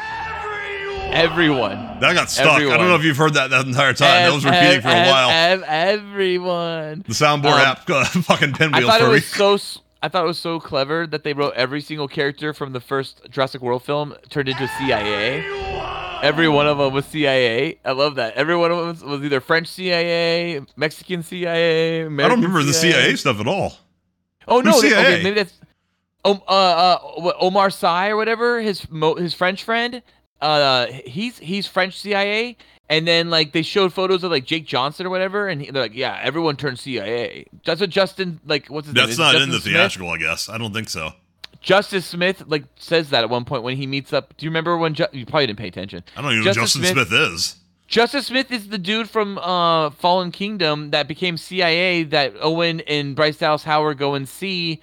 Everyone. 1.13 1.99
That 2.01 2.15
got 2.15 2.31
stuck. 2.31 2.47
I 2.61 2.61
don't 2.77 2.89
know 2.89 2.95
if 2.95 3.03
you've 3.05 3.17
heard 3.17 3.35
that 3.35 3.51
that 3.51 3.67
entire 3.67 3.93
time. 3.93 4.09
that 4.09 4.27
Ev- 4.29 4.35
was 4.35 4.45
repeating 4.45 4.77
ev- 4.77 4.83
for 4.83 4.89
a 4.89 4.93
ev- 4.95 5.09
while. 5.11 5.31
ev- 5.31 5.63
everyone. 5.67 7.05
the 7.07 7.15
soundboard 7.15 7.55
Um, 7.55 7.61
app, 7.61 7.91
uh, 7.91 8.05
fucking 8.23 8.53
pinwheel 8.53 8.85
I 8.89 8.91
thought 8.91 9.01
for 9.01 9.07
it 9.07 9.09
me. 9.09 9.15
was 9.15 9.27
so. 9.27 9.81
I 10.03 10.09
thought 10.09 10.25
it 10.25 10.29
was 10.29 10.39
so 10.39 10.59
clever 10.61 11.07
that 11.09 11.25
they 11.25 11.35
wrote 11.35 11.53
every 11.57 11.83
single 11.83 12.09
character 12.09 12.55
from 12.55 12.73
the 12.73 12.81
first 12.81 13.21
Jurassic 13.31 13.61
World 13.61 13.83
film 13.85 14.15
turned 14.31 14.49
into 14.49 14.67
CIA. 14.79 15.45
Every 16.23 16.49
one 16.49 16.67
of 16.67 16.79
them 16.79 16.95
was 16.95 17.05
CIA. 17.07 17.79
I 17.85 17.93
love 17.93 18.15
that. 18.15 18.35
Every 18.35 18.57
one 18.57 18.71
of 18.71 18.79
them 19.01 19.11
was, 19.11 19.23
either 19.23 19.41
French 19.41 19.69
CIA, 19.69 20.63
Mexican 20.77 21.23
CIA. 21.23 22.03
I 22.03 22.09
don't 22.09 22.31
remember 22.31 22.63
the 22.63 22.73
CIA. 22.73 22.93
CIA 22.93 23.17
stuff 23.17 23.41
at 23.41 23.47
all. 23.47 23.75
Oh 24.49 24.61
no, 24.61 24.81
they- 24.81 24.89
okay, 24.95 25.03
CIA? 25.03 25.23
maybe 25.23 25.35
that's 25.37 25.53
um, 26.25 26.41
uh, 26.49 26.51
uh, 26.51 26.99
what, 27.19 27.37
Omar 27.39 27.69
Sy 27.71 28.09
or 28.09 28.17
whatever. 28.17 28.61
His 28.61 28.89
mo- 28.91 29.17
his 29.17 29.35
French 29.35 29.65
friend. 29.65 30.03
Uh, 30.41 30.87
he's 31.05 31.39
he's 31.39 31.67
French 31.67 31.99
CIA, 31.99 32.57
and 32.89 33.07
then 33.07 33.31
like 33.31 33.53
they 33.53 33.63
showed 33.63 33.93
photos 33.93 34.25
of 34.25 34.31
like 34.31 34.45
Jake 34.45 34.67
Johnson 34.67 35.07
or 35.07 35.11
whatever, 35.11 35.49
and 35.49 35.61
he, 35.63 35.71
they're 35.71 35.83
like, 35.83 35.95
yeah, 35.95 36.19
everyone 36.23 36.57
turned 36.57 36.79
CIA. 36.79 37.47
That's 37.65 37.81
what 37.81 37.91
Justin 37.91 38.41
like. 38.47 38.67
What's 38.69 38.87
his 38.87 38.95
name? 38.95 39.07
That's 39.07 39.19
it 39.19 39.23
not 39.23 39.35
in 39.35 39.41
Justin 39.41 39.51
the 39.53 39.61
Smith? 39.61 39.75
theatrical, 39.75 40.11
I 40.11 40.17
guess. 40.19 40.49
I 40.49 40.59
don't 40.59 40.73
think 40.73 40.89
so. 40.89 41.13
Justice 41.61 42.07
Smith 42.07 42.43
like 42.47 42.65
says 42.77 43.11
that 43.11 43.23
at 43.23 43.31
one 43.31 43.45
point 43.45 43.63
when 43.63 43.77
he 43.77 43.87
meets 43.87 44.13
up. 44.13 44.35
Do 44.37 44.47
you 44.47 44.51
remember 44.51 44.77
when 44.79 44.95
Ju- 44.95 45.07
you 45.13 45.27
probably 45.27 45.47
didn't 45.47 45.59
pay 45.59 45.69
attention? 45.69 46.03
I 46.17 46.23
don't 46.23 46.33
even 46.33 46.45
know 46.45 46.51
who 46.53 46.61
Justin 46.61 46.85
Smith, 46.85 47.13
is. 47.13 47.57
Justice 47.87 48.29
Smith 48.29 48.51
is 48.53 48.69
the 48.69 48.79
dude 48.79 49.11
from 49.11 49.37
uh, 49.39 49.91
Fallen 49.91 50.31
Kingdom 50.31 50.91
that 50.93 51.09
became 51.09 51.37
CIA 51.37 52.05
that 52.05 52.35
Owen 52.41 52.81
and 52.83 53.15
Bryce 53.17 53.37
Dallas 53.37 53.65
Howard 53.65 53.99
go 53.99 54.15
and 54.15 54.29
see 54.29 54.81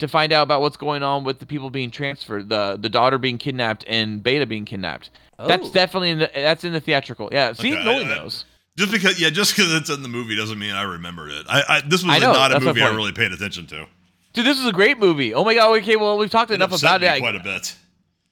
to 0.00 0.08
find 0.08 0.32
out 0.32 0.42
about 0.42 0.60
what's 0.60 0.76
going 0.76 1.02
on 1.02 1.24
with 1.24 1.38
the 1.38 1.46
people 1.46 1.70
being 1.70 1.90
transferred, 1.90 2.48
the 2.48 2.76
the 2.80 2.88
daughter 2.88 3.18
being 3.18 3.38
kidnapped 3.38 3.84
and 3.86 4.22
Beta 4.22 4.46
being 4.46 4.64
kidnapped. 4.64 5.10
Oh. 5.38 5.46
That's 5.46 5.70
definitely 5.70 6.10
in 6.10 6.18
the 6.18 6.30
that's 6.34 6.64
in 6.64 6.72
the 6.72 6.80
theatrical. 6.80 7.28
Yeah, 7.32 7.52
see, 7.52 7.72
Okay, 7.74 7.84
no 7.84 7.92
one 7.94 8.02
I- 8.06 8.12
I- 8.12 8.18
knows. 8.18 8.44
Just 8.76 8.92
because, 8.92 9.20
yeah, 9.20 9.28
just 9.30 9.54
because 9.54 9.72
it's 9.74 9.90
in 9.90 10.02
the 10.02 10.08
movie 10.08 10.36
doesn't 10.36 10.58
mean 10.58 10.72
I 10.74 10.82
remembered 10.82 11.32
it. 11.32 11.44
I, 11.48 11.62
I 11.68 11.80
this 11.82 12.02
was 12.02 12.14
I 12.14 12.18
know, 12.18 12.32
not 12.32 12.54
a 12.54 12.60
movie 12.60 12.80
I 12.82 12.88
really 12.94 13.12
paid 13.12 13.30
attention 13.32 13.66
to. 13.66 13.86
Dude, 14.32 14.46
this 14.46 14.58
is 14.58 14.64
a 14.66 14.72
great 14.72 14.98
movie. 14.98 15.34
Oh 15.34 15.44
my 15.44 15.54
god. 15.54 15.76
Okay, 15.82 15.96
well 15.96 16.16
we've 16.16 16.30
talked 16.30 16.50
It 16.50 16.54
enough 16.54 16.72
upset 16.72 16.96
about 16.96 17.00
me 17.02 17.16
it. 17.16 17.20
Quite 17.20 17.36
a 17.36 17.40
bit. 17.40 17.74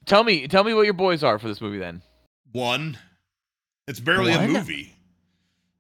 Tell 0.07 0.25
me, 0.25 0.47
tell 0.49 0.65
me 0.65 0.73
what 0.73 0.83
your 0.87 0.95
boys 0.95 1.23
are 1.23 1.39
for 1.39 1.49
this 1.49 1.61
movie 1.61 1.79
then. 1.79 2.01
One, 2.53 2.97
it's 3.87 4.01
barely 4.01 4.33
a 4.33 4.47
movie 4.49 4.95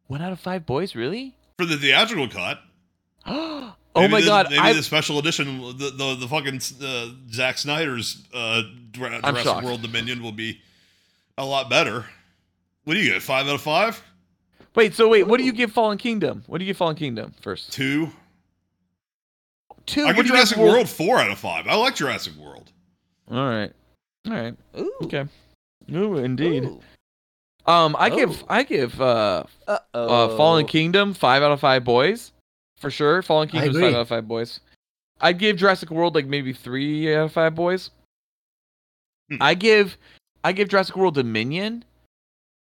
One 0.06 0.20
out 0.20 0.32
of 0.32 0.40
five 0.40 0.66
boys, 0.66 0.94
really? 0.94 1.34
for 1.56 1.64
the 1.64 1.76
theatrical 1.78 2.28
cut. 2.28 2.60
oh 3.98 4.08
my 4.08 4.20
the- 4.20 4.26
god, 4.26 4.46
Maybe 4.50 4.60
I 4.60 4.72
the 4.72 4.82
special 4.82 5.18
edition, 5.18 5.60
the 5.78 5.90
the, 5.90 6.16
the 6.20 6.28
fucking 6.28 6.60
uh, 6.82 7.08
Zack 7.32 7.58
Snyder's 7.58 8.26
uh, 8.32 8.62
Jurassic 8.92 9.38
shocked. 9.38 9.64
World 9.64 9.82
Dominion 9.82 10.22
will 10.22 10.32
be 10.32 10.60
a 11.36 11.44
lot 11.44 11.70
better. 11.70 12.06
What 12.84 12.94
do 12.94 13.00
you 13.00 13.12
get? 13.12 13.22
Five 13.22 13.46
out 13.46 13.54
of 13.54 13.60
five? 13.60 14.02
Wait, 14.74 14.94
so 14.94 15.08
wait, 15.08 15.26
what 15.26 15.38
do 15.38 15.44
you 15.44 15.52
give 15.52 15.72
Fallen 15.72 15.98
Kingdom? 15.98 16.44
What 16.46 16.58
do 16.58 16.64
you 16.64 16.70
give 16.70 16.76
Fallen 16.76 16.96
Kingdom 16.96 17.34
first? 17.40 17.72
Two. 17.72 18.10
Two. 19.86 20.02
I 20.02 20.06
what 20.08 20.16
give 20.16 20.26
Jurassic 20.26 20.58
World 20.58 20.88
four 20.88 21.18
out 21.18 21.30
of 21.30 21.38
five. 21.38 21.66
I 21.66 21.74
like 21.74 21.96
Jurassic 21.96 22.34
World. 22.36 22.70
All 23.30 23.48
right. 23.48 23.72
All 24.26 24.32
right. 24.32 24.54
Okay. 25.02 25.24
Ooh, 25.92 26.16
indeed. 26.16 26.68
Um, 27.66 27.96
I 27.98 28.08
give 28.10 28.44
I 28.48 28.62
give 28.62 29.00
uh, 29.00 29.44
uh 29.66 30.36
Fallen 30.36 30.66
Kingdom 30.66 31.12
five 31.12 31.42
out 31.42 31.52
of 31.52 31.60
five 31.60 31.84
boys, 31.84 32.32
for 32.78 32.90
sure. 32.90 33.22
Fallen 33.22 33.48
Kingdom's 33.48 33.78
five 33.78 33.94
out 33.94 34.00
of 34.00 34.08
five 34.08 34.28
boys. 34.28 34.60
I'd 35.20 35.38
give 35.38 35.56
Jurassic 35.56 35.90
World 35.90 36.14
like 36.14 36.26
maybe 36.26 36.52
three 36.52 37.14
out 37.14 37.26
of 37.26 37.32
five 37.32 37.54
boys. 37.54 37.90
Hmm. 39.30 39.36
I 39.40 39.54
give 39.54 39.96
I 40.44 40.52
give 40.52 40.68
Jurassic 40.68 40.96
World 40.96 41.14
Dominion 41.14 41.84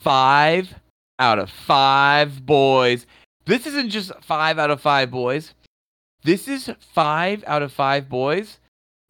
five 0.01 0.75
out 1.19 1.39
of 1.39 1.51
five 1.51 2.45
boys. 2.45 3.07
This 3.45 3.67
isn't 3.67 3.91
just 3.91 4.13
five 4.23 4.59
out 4.59 4.71
of 4.71 4.81
five 4.81 5.11
boys. 5.11 5.55
This 6.25 6.49
is 6.49 6.71
five 6.81 7.45
out 7.47 7.63
of 7.63 7.73
five 7.73 8.09
boys, 8.09 8.59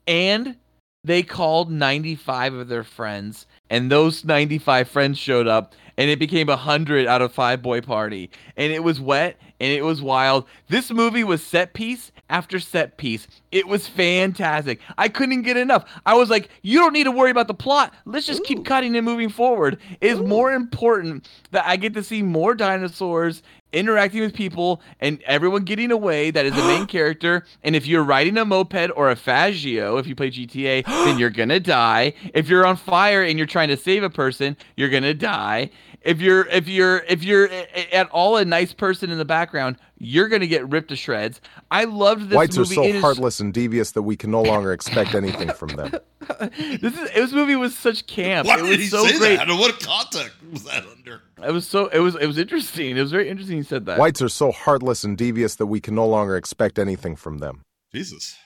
and 0.06 0.56
they 1.04 1.22
called 1.22 1.70
95 1.70 2.54
of 2.54 2.68
their 2.68 2.84
friends, 2.84 3.46
and 3.70 3.90
those 3.90 4.24
95 4.24 4.88
friends 4.88 5.18
showed 5.18 5.48
up, 5.48 5.74
and 5.96 6.10
it 6.10 6.18
became 6.18 6.48
a 6.48 6.52
100 6.52 7.06
out 7.06 7.22
of 7.22 7.32
five 7.32 7.62
boy 7.62 7.80
party. 7.80 8.30
And 8.56 8.72
it 8.72 8.84
was 8.84 9.00
wet, 9.00 9.40
and 9.60 9.72
it 9.72 9.82
was 9.82 10.00
wild. 10.02 10.46
This 10.68 10.90
movie 10.90 11.24
was 11.24 11.42
set 11.42 11.74
piece 11.74 12.12
after 12.30 12.58
set 12.60 12.96
piece. 12.96 13.26
It 13.50 13.66
was 13.66 13.86
fantastic. 13.86 14.80
I 14.98 15.08
couldn't 15.08 15.42
get 15.42 15.56
enough. 15.56 15.84
I 16.04 16.14
was 16.14 16.30
like, 16.30 16.50
you 16.62 16.78
don't 16.78 16.92
need 16.92 17.04
to 17.04 17.10
worry 17.10 17.30
about 17.30 17.48
the 17.48 17.54
plot. 17.54 17.94
Let's 18.04 18.26
just 18.26 18.44
keep 18.44 18.64
cutting 18.64 18.96
and 18.96 19.04
moving 19.04 19.30
forward. 19.30 19.78
It 20.00 20.08
is 20.08 20.20
more 20.20 20.52
important 20.52 21.28
that 21.50 21.64
I 21.66 21.76
get 21.76 21.94
to 21.94 22.02
see 22.02 22.22
more 22.22 22.54
dinosaurs 22.54 23.42
interacting 23.72 24.22
with 24.22 24.32
people 24.32 24.80
and 25.00 25.20
everyone 25.24 25.62
getting 25.62 25.90
away 25.90 26.30
that 26.30 26.46
is 26.46 26.54
the 26.54 26.62
main 26.62 26.86
character 26.86 27.44
and 27.62 27.76
if 27.76 27.86
you're 27.86 28.02
riding 28.02 28.38
a 28.38 28.44
moped 28.44 28.90
or 28.96 29.10
a 29.10 29.14
Faggio 29.14 30.00
if 30.00 30.06
you 30.06 30.14
play 30.14 30.30
GTA 30.30 30.86
then 30.86 31.18
you're 31.18 31.28
gonna 31.38 31.60
die 31.60 32.14
if 32.32 32.48
you're 32.48 32.66
on 32.66 32.76
fire 32.76 33.22
and 33.22 33.36
you're 33.36 33.46
trying 33.46 33.68
to 33.68 33.76
save 33.76 34.02
a 34.02 34.08
person 34.08 34.56
you're 34.76 34.88
gonna 34.88 35.12
die 35.12 35.68
if 36.02 36.20
you're 36.20 36.46
if 36.46 36.68
you're 36.68 36.98
if 37.08 37.22
you're 37.24 37.46
a- 37.46 37.66
a- 37.74 37.94
at 37.96 38.08
all 38.10 38.36
a 38.36 38.44
nice 38.44 38.72
person 38.72 39.10
in 39.10 39.18
the 39.18 39.24
background 39.24 39.76
you're 39.98 40.28
gonna 40.28 40.46
get 40.46 40.68
ripped 40.68 40.88
to 40.88 40.96
shreds 40.96 41.40
I 41.70 41.84
loved 41.84 42.28
this 42.28 42.36
Whites 42.36 42.56
are 42.58 42.64
so 42.64 42.82
It 42.84 42.96
is- 42.96 43.02
heartless 43.02 43.40
and 43.40 43.52
devious 43.52 43.92
that 43.92 44.02
we 44.02 44.16
can 44.16 44.30
no 44.30 44.42
longer 44.42 44.72
expect 44.72 45.14
anything 45.14 45.50
from 45.52 45.70
them. 45.70 45.92
this 46.58 46.94
is 46.96 47.10
this 47.14 47.32
movie 47.32 47.56
was 47.56 47.76
such 47.76 48.06
camp 48.06 48.46
Why 48.46 48.54
it 48.54 48.62
did 48.62 48.68
was 48.68 48.78
he 48.78 48.86
so 48.86 49.06
say 49.06 49.18
great 49.18 49.36
that? 49.38 49.48
And 49.48 49.58
what 49.58 49.80
context 49.80 50.36
was 50.52 50.64
that 50.64 50.84
under? 50.86 51.22
it 51.44 51.50
was 51.52 51.66
so 51.66 51.86
it 51.88 51.98
was 52.00 52.14
it 52.16 52.26
was 52.26 52.38
interesting 52.38 52.96
it 52.96 53.00
was 53.00 53.10
very 53.10 53.28
interesting 53.28 53.56
he 53.56 53.62
said 53.62 53.86
that 53.86 53.98
Whites 53.98 54.22
are 54.22 54.28
so 54.28 54.52
heartless 54.52 55.04
and 55.04 55.16
devious 55.18 55.56
that 55.56 55.66
we 55.66 55.80
can 55.80 55.94
no 55.94 56.06
longer 56.06 56.36
expect 56.36 56.78
anything 56.78 57.16
from 57.16 57.38
them. 57.38 57.62
Jesus. 57.92 58.36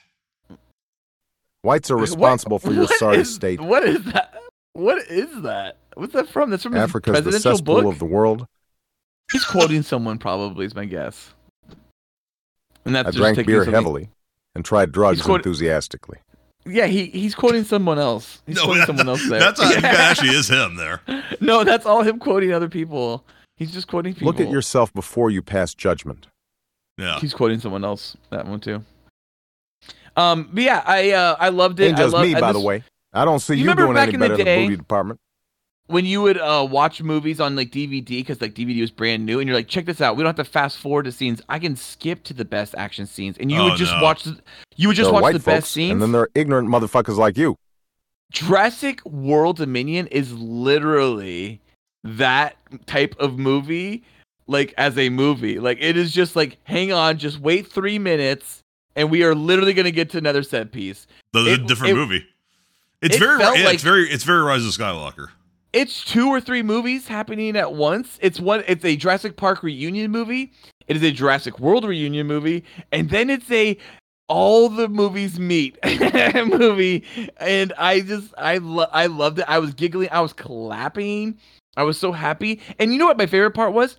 Whites 1.63 1.91
are 1.91 1.97
responsible 2.09 2.59
for 2.59 2.73
your 2.73 2.87
sorry 2.87 3.19
is- 3.19 3.35
state. 3.35 3.61
What 3.61 3.85
is 3.85 4.03
that? 4.05 4.35
What 4.75 4.99
is 5.11 5.43
that? 5.43 5.77
What's 5.95 6.13
that 6.15 6.29
from? 6.29 6.51
That's 6.51 6.63
from 6.63 6.73
his 6.73 6.83
Africa's 6.83 7.13
the 7.17 7.23
presidential 7.23 7.53
cesspool 7.59 7.83
book. 7.83 7.93
of 7.93 7.99
the 7.99 8.05
world. 8.07 8.47
He's 9.31 9.45
quoting 9.45 9.83
someone, 9.83 10.19
probably 10.19 10.67
is 10.67 10.75
my 10.75 10.85
guess. 10.85 11.35
And 12.85 12.95
that's 12.95 13.09
I 13.09 13.11
just 13.11 13.19
drank 13.19 13.47
beer 13.47 13.61
something- 13.65 13.75
heavily 13.75 14.11
and 14.55 14.65
tried 14.65 14.93
drugs 14.93 15.19
He's 15.19 15.27
quote- 15.27 15.41
enthusiastically. 15.41 16.19
Yeah, 16.65 16.87
he 16.87 17.07
he's 17.07 17.35
quoting 17.35 17.65
someone 17.65 17.99
else. 17.99 18.41
He's 18.47 18.57
No, 18.57 18.65
quoting 18.65 18.81
that- 18.81 18.87
someone 18.87 19.09
else 19.09 19.29
there. 19.29 19.41
that's 19.41 19.61
not- 19.61 19.75
that 19.83 19.85
actually 20.01 20.31
is 20.31 20.49
him 20.49 20.77
there. 20.77 21.01
No, 21.41 21.65
that's 21.65 21.85
all 21.87 22.03
him 22.03 22.19
quoting 22.19 22.53
other 22.53 22.69
people. 22.69 23.25
He's 23.57 23.73
just 23.73 23.89
quoting 23.89 24.15
people. 24.15 24.29
Look 24.29 24.41
at 24.41 24.51
yourself 24.51 24.93
before 24.95 25.31
you 25.31 25.43
pass 25.43 25.75
judgment. 25.75 26.27
Yeah. 26.99 27.19
He's 27.21 27.35
quoting 27.35 27.59
someone 27.61 27.85
else. 27.85 28.17
That 28.31 28.47
one 28.47 28.61
too. 28.61 28.85
Um, 30.17 30.49
but 30.53 30.63
yeah, 30.63 30.83
I 30.87 31.11
uh, 31.13 31.37
I 31.39 31.49
loved 31.49 31.81
it. 31.81 31.87
Ain't 31.89 31.99
I 31.99 32.03
just 32.03 32.13
love, 32.15 32.23
me, 32.27 32.35
I 32.35 32.41
by 32.41 32.49
just- 32.53 32.61
the 32.61 32.67
way. 32.67 32.83
I 33.13 33.25
don't 33.25 33.41
see 33.41 33.55
You 33.57 33.69
you, 33.69 33.75
doing 33.75 33.95
back 33.95 34.09
any 34.09 34.15
in 34.15 34.21
the 34.21 34.29
better 34.29 34.41
in 34.41 34.45
day- 34.45 34.57
the 34.57 34.63
movie 34.65 34.77
department. 34.77 35.21
when 35.89 36.07
you 36.07 36.23
would 36.23 36.39
uh, 36.39 36.67
watch 36.71 37.03
movies 37.03 37.41
on 37.41 37.55
like 37.57 37.71
DVD 37.71 38.07
because 38.07 38.41
like 38.41 38.55
DVD 38.55 38.81
was 38.81 38.91
brand 38.91 39.27
new, 39.27 39.39
and 39.41 39.47
you're 39.49 39.57
like, 39.57 39.69
check 39.69 39.85
this 39.85 40.01
out. 40.01 40.17
We 40.17 40.23
don't 40.23 40.37
have 40.37 40.47
to 40.47 40.51
fast 40.51 40.79
forward 40.79 41.05
to 41.05 41.13
scenes. 41.13 41.43
I 41.49 41.59
can 41.59 41.77
skip 41.77 42.23
to 42.25 42.35
the 42.35 42.45
best 42.45 42.75
action 42.79 43.07
scenes, 43.07 43.37
and 43.39 43.51
you 43.51 43.59
Oh, 43.59 43.65
would 43.65 43.77
just 43.77 43.93
no. 43.93 44.03
watch. 44.03 44.25
The, 44.25 44.39
you 44.77 44.89
would 44.89 44.97
just 44.97 45.07
There 45.09 45.13
watch 45.13 45.23
white 45.23 45.33
the 45.35 45.41
folks, 45.41 45.57
best 45.63 45.73
scenes. 45.73 45.93
And 45.93 46.01
then 46.03 46.13
there 46.13 46.23
are 46.23 46.31
ignorant 46.35 46.69
motherfuckers 46.69 47.17
like 47.19 47.37
you. 47.37 47.57
Jurassic 48.33 49.05
World 49.05 49.59
Dominion 49.59 50.07
is 50.07 50.33
literally 50.33 51.61
that 52.05 52.57
type 52.87 53.15
of 53.19 53.39
movie, 53.39 54.03
like 54.47 54.73
as 54.79 54.97
a 54.97 55.11
movie. 55.11 55.59
Like 55.59 55.79
it 55.81 55.97
is 55.99 56.13
just 56.13 56.35
like, 56.35 56.57
hang 56.65 56.93
on, 56.93 57.19
just 57.19 57.41
wait 57.41 57.67
three 57.67 57.99
minutes, 57.99 58.61
and 58.97 59.11
we 59.11 59.23
are 59.25 59.35
literally 59.35 59.75
gonna 59.75 59.91
get 59.91 60.09
to 60.11 60.19
another 60.19 60.43
set 60.43 60.73
piece. 60.73 61.07
That's 61.35 61.47
a 61.47 61.53
It- 61.55 61.67
different 61.67 61.93
it- 61.93 61.97
movie. 61.97 62.27
It's 63.03 63.17
it 63.17 63.19
very 63.19 63.39
yeah, 63.41 63.51
like- 63.51 63.75
it's 63.75 63.83
very 63.83 64.09
it's 64.11 64.25
very 64.25 64.43
Rise 64.43 64.65
of 64.65 64.73
Skywalker. 64.73 65.29
It's 65.73 66.05
two 66.05 66.29
or 66.29 66.41
three 66.41 66.63
movies 66.63 67.09
happening 67.09 67.57
at 67.57 67.73
once. 67.73 68.19
It's 68.21 68.39
one. 68.39 68.63
It's 68.67 68.85
a 68.85 68.95
Jurassic 68.97 69.37
Park 69.37 69.63
reunion 69.63 70.11
movie. 70.11 70.53
It 70.87 70.97
is 70.97 71.03
a 71.03 71.11
Jurassic 71.11 71.59
World 71.59 71.85
reunion 71.85 72.27
movie, 72.27 72.65
and 72.93 73.09
then 73.09 73.31
it's 73.31 73.51
a 73.51 73.79
all 74.29 74.69
the 74.69 74.89
movies 74.89 75.39
meet 75.39 75.79
movie. 76.47 77.05
And 77.39 77.73
I 77.79 78.01
just 78.01 78.35
I 78.37 78.59
lo- 78.59 78.87
I 78.93 79.07
loved 79.07 79.39
it. 79.39 79.47
I 79.49 79.59
was 79.59 79.73
giggling. 79.75 80.09
I 80.13 80.21
was 80.21 80.33
clapping. 80.35 81.39
I 81.77 81.85
was 81.85 81.99
so 81.99 82.13
happy. 82.13 82.61
And 82.79 82.93
you 82.93 82.99
know 82.99 83.07
what 83.07 83.17
my 83.17 83.27
favorite 83.27 83.53
part 83.53 83.73
was? 83.73 83.97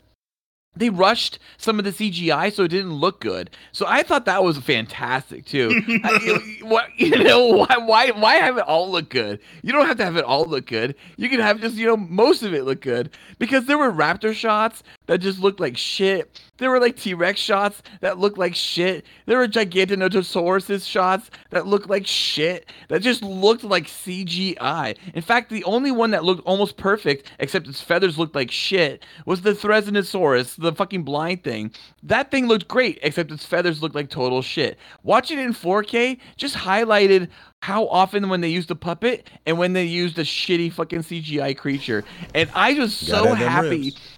They 0.76 0.90
rushed 0.90 1.38
some 1.58 1.78
of 1.78 1.86
the 1.86 1.92
CGI 1.92 2.52
so 2.52 2.64
it 2.64 2.70
didn't 2.70 2.94
look 2.94 3.20
good. 3.22 3.52
So 3.72 3.86
I 3.88 4.02
thought 4.04 4.26
that 4.26 4.44
was 4.44 4.58
fantastic 4.58 5.46
too. 5.46 5.70
I- 6.04 6.20
you- 6.60 6.66
what 6.66 6.88
you 6.98 7.12
know 7.24 7.46
why 7.48 7.78
why 7.78 8.10
why 8.12 8.36
have 8.36 8.58
it 8.58 8.64
all 8.68 8.90
look 8.90 9.10
good? 9.10 9.40
You 9.62 9.72
don't 9.72 9.86
have 9.86 9.98
to 9.98 10.06
have 10.06 10.18
it 10.18 10.26
all 10.26 10.46
look 10.46 10.66
good. 10.66 10.96
You 11.18 11.30
can 11.30 11.40
have 11.40 11.62
just 11.62 11.76
you 11.76 11.86
know 11.88 11.98
most 11.98 12.42
of 12.44 12.54
it 12.54 12.64
look 12.64 12.82
good 12.82 13.12
because 13.38 13.66
there 13.66 13.78
were 13.78 13.92
raptor 13.92 14.34
shots 14.34 14.82
that 15.08 15.20
just 15.20 15.40
looked 15.40 15.60
like 15.60 15.78
shit. 15.78 16.42
There 16.58 16.70
were 16.70 16.80
like 16.80 16.96
T-Rex 16.96 17.40
shots 17.40 17.82
that 18.02 18.20
looked 18.20 18.38
like 18.38 18.56
shit. 18.56 19.06
There 19.26 19.38
were 19.38 19.48
Gigantosauruses 19.48 20.88
shots 20.88 21.30
that 21.50 21.68
looked 21.68 21.90
like 21.90 22.06
shit. 22.08 22.70
That 22.90 23.02
just 23.02 23.22
looked 23.24 23.64
like 23.64 23.88
CGI. 23.88 24.98
In 25.14 25.22
fact, 25.22 25.50
the 25.50 25.64
only 25.66 25.92
one 25.92 26.12
that 26.12 26.24
looked 26.24 26.46
almost 26.46 26.78
perfect, 26.78 27.32
except 27.40 27.68
its 27.68 27.82
feathers 27.82 28.18
looked 28.18 28.36
like 28.36 28.52
shit, 28.52 29.04
was 29.26 29.42
the 29.42 29.52
Therizinosaurus, 29.52 30.56
the 30.62 30.74
fucking 30.74 31.04
blind 31.04 31.44
thing. 31.44 31.72
That 32.04 32.32
thing 32.32 32.48
looked 32.48 32.68
great, 32.68 33.00
except 33.02 33.32
its 33.32 33.46
feathers 33.46 33.82
looked 33.82 33.96
like 33.96 34.10
total 34.10 34.42
shit. 34.42 34.78
Watching 35.04 35.40
it 35.40 35.46
in 35.46 35.54
4K 35.54 36.20
just 36.38 36.56
highlighted 36.56 37.30
how 37.62 37.88
often 37.88 38.30
when 38.30 38.42
they 38.42 38.50
used 38.50 38.70
a 38.72 38.76
puppet 38.76 39.30
and 39.46 39.58
when 39.58 39.74
they 39.74 39.86
used 39.86 40.20
a 40.20 40.24
shitty 40.24 40.72
fucking 40.72 41.00
CGI 41.00 41.58
creature. 41.58 42.04
And 42.36 42.50
I 42.54 42.74
was 42.74 42.96
so 42.96 43.24
Gotta 43.24 43.36
have 43.36 43.40
them 43.40 43.50
happy. 43.50 43.82
ribs. 43.86 44.18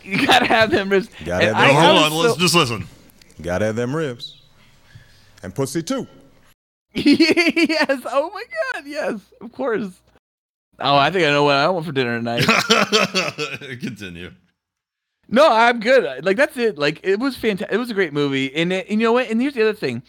You 0.04 0.26
gotta 0.26 0.46
have 0.46 0.70
them 0.70 0.88
ribs. 0.88 1.08
Gotta 1.24 1.46
And 1.48 1.56
have 1.56 1.66
them 1.68 1.76
I- 1.76 1.78
I 1.78 1.82
hold 1.82 1.94
was 1.96 2.04
on, 2.04 2.10
so- 2.10 2.18
let's 2.28 2.36
just 2.38 2.54
listen. 2.54 2.86
Gotta 3.40 3.66
have 3.66 3.76
them 3.76 3.94
ribs. 3.94 4.40
And 5.42 5.54
pussy 5.54 5.82
too. 5.82 6.06
yes. 6.94 8.00
Oh 8.06 8.30
my 8.34 8.44
god. 8.74 8.84
Yes. 8.86 9.20
Of 9.40 9.52
course. 9.52 9.88
Oh, 10.78 10.96
I 10.96 11.10
think 11.10 11.24
I 11.26 11.30
know 11.30 11.44
what 11.44 11.56
I 11.56 11.68
want 11.68 11.86
for 11.86 11.92
dinner 11.92 12.16
tonight. 12.18 12.44
Continue. 13.80 14.32
no, 15.28 15.50
I'm 15.50 15.80
good. 15.80 16.24
Like 16.24 16.36
that's 16.36 16.56
it. 16.56 16.78
Like 16.78 17.00
it 17.02 17.18
was 17.18 17.36
fantastic. 17.36 17.74
It 17.74 17.78
was 17.78 17.90
a 17.90 17.94
great 17.94 18.12
movie. 18.12 18.54
And, 18.54 18.72
it, 18.72 18.86
and 18.88 19.00
you 19.00 19.06
know 19.06 19.12
what? 19.12 19.28
And 19.30 19.40
here's 19.40 19.54
the 19.54 19.62
other 19.62 19.72
thing. 19.74 20.02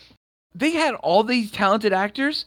They 0.55 0.71
had 0.71 0.93
all 0.95 1.23
these 1.23 1.51
talented 1.51 1.93
actors, 1.93 2.45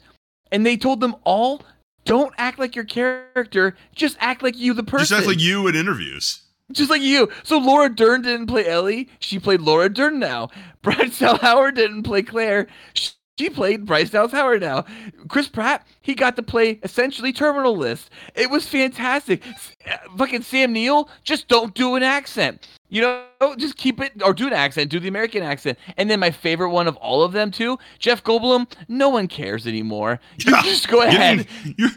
and 0.52 0.64
they 0.64 0.76
told 0.76 1.00
them 1.00 1.16
all, 1.24 1.62
"Don't 2.04 2.32
act 2.38 2.58
like 2.58 2.76
your 2.76 2.84
character. 2.84 3.76
Just 3.94 4.16
act 4.20 4.42
like 4.42 4.56
you, 4.56 4.74
the 4.74 4.84
person. 4.84 5.06
Just 5.06 5.12
act 5.12 5.26
like 5.26 5.40
you 5.40 5.66
in 5.66 5.74
interviews. 5.74 6.42
Just 6.72 6.90
like 6.90 7.02
you. 7.02 7.28
So 7.44 7.59
Laura 7.59 7.88
Dern 7.88 8.22
didn't 8.22 8.47
play 8.47 8.66
Ellie. 8.66 9.09
She 9.20 9.38
played 9.38 9.60
Laura 9.60 9.88
Dern 9.88 10.18
now. 10.18 10.48
Bryce 10.82 11.18
Dallas 11.18 11.40
Howard 11.40 11.76
didn't 11.76 12.02
play 12.02 12.22
Claire. 12.22 12.66
She 12.94 13.51
played 13.51 13.84
Bryce 13.84 14.10
Dallas 14.10 14.32
Howard 14.32 14.62
now. 14.62 14.84
Chris 15.28 15.48
Pratt, 15.48 15.86
he 16.01 16.14
got 16.14 16.36
to 16.36 16.43
play 16.43 16.80
essentially 16.82 17.32
Terminal 17.32 17.76
List. 17.76 18.10
It 18.34 18.51
was 18.51 18.66
fantastic. 18.66 19.43
Uh, 19.88 19.97
fucking 20.16 20.43
Sam 20.43 20.72
Neill, 20.72 21.09
just 21.22 21.47
don't 21.48 21.74
do 21.74 21.97
an 21.97 22.02
accent. 22.02 22.66
You 22.88 23.02
know, 23.02 23.56
just 23.56 23.76
keep 23.76 24.01
it 24.01 24.22
or 24.22 24.32
do 24.32 24.47
an 24.47 24.52
accent, 24.52 24.90
do 24.90 25.01
the 25.01 25.09
American 25.09 25.43
accent. 25.43 25.76
And 25.97 26.09
then 26.09 26.20
my 26.20 26.30
favorite 26.30 26.70
one 26.70 26.86
of 26.86 26.97
all 26.97 27.24
of 27.24 27.32
them 27.32 27.51
too, 27.51 27.78
Jeff 27.98 28.22
Goldblum. 28.22 28.70
No 28.88 29.09
one 29.09 29.26
cares 29.26 29.66
anymore. 29.66 30.20
You 30.38 30.62
just 30.62 30.88
go 30.88 31.02
ahead. 31.02 31.47
You, 31.76 31.88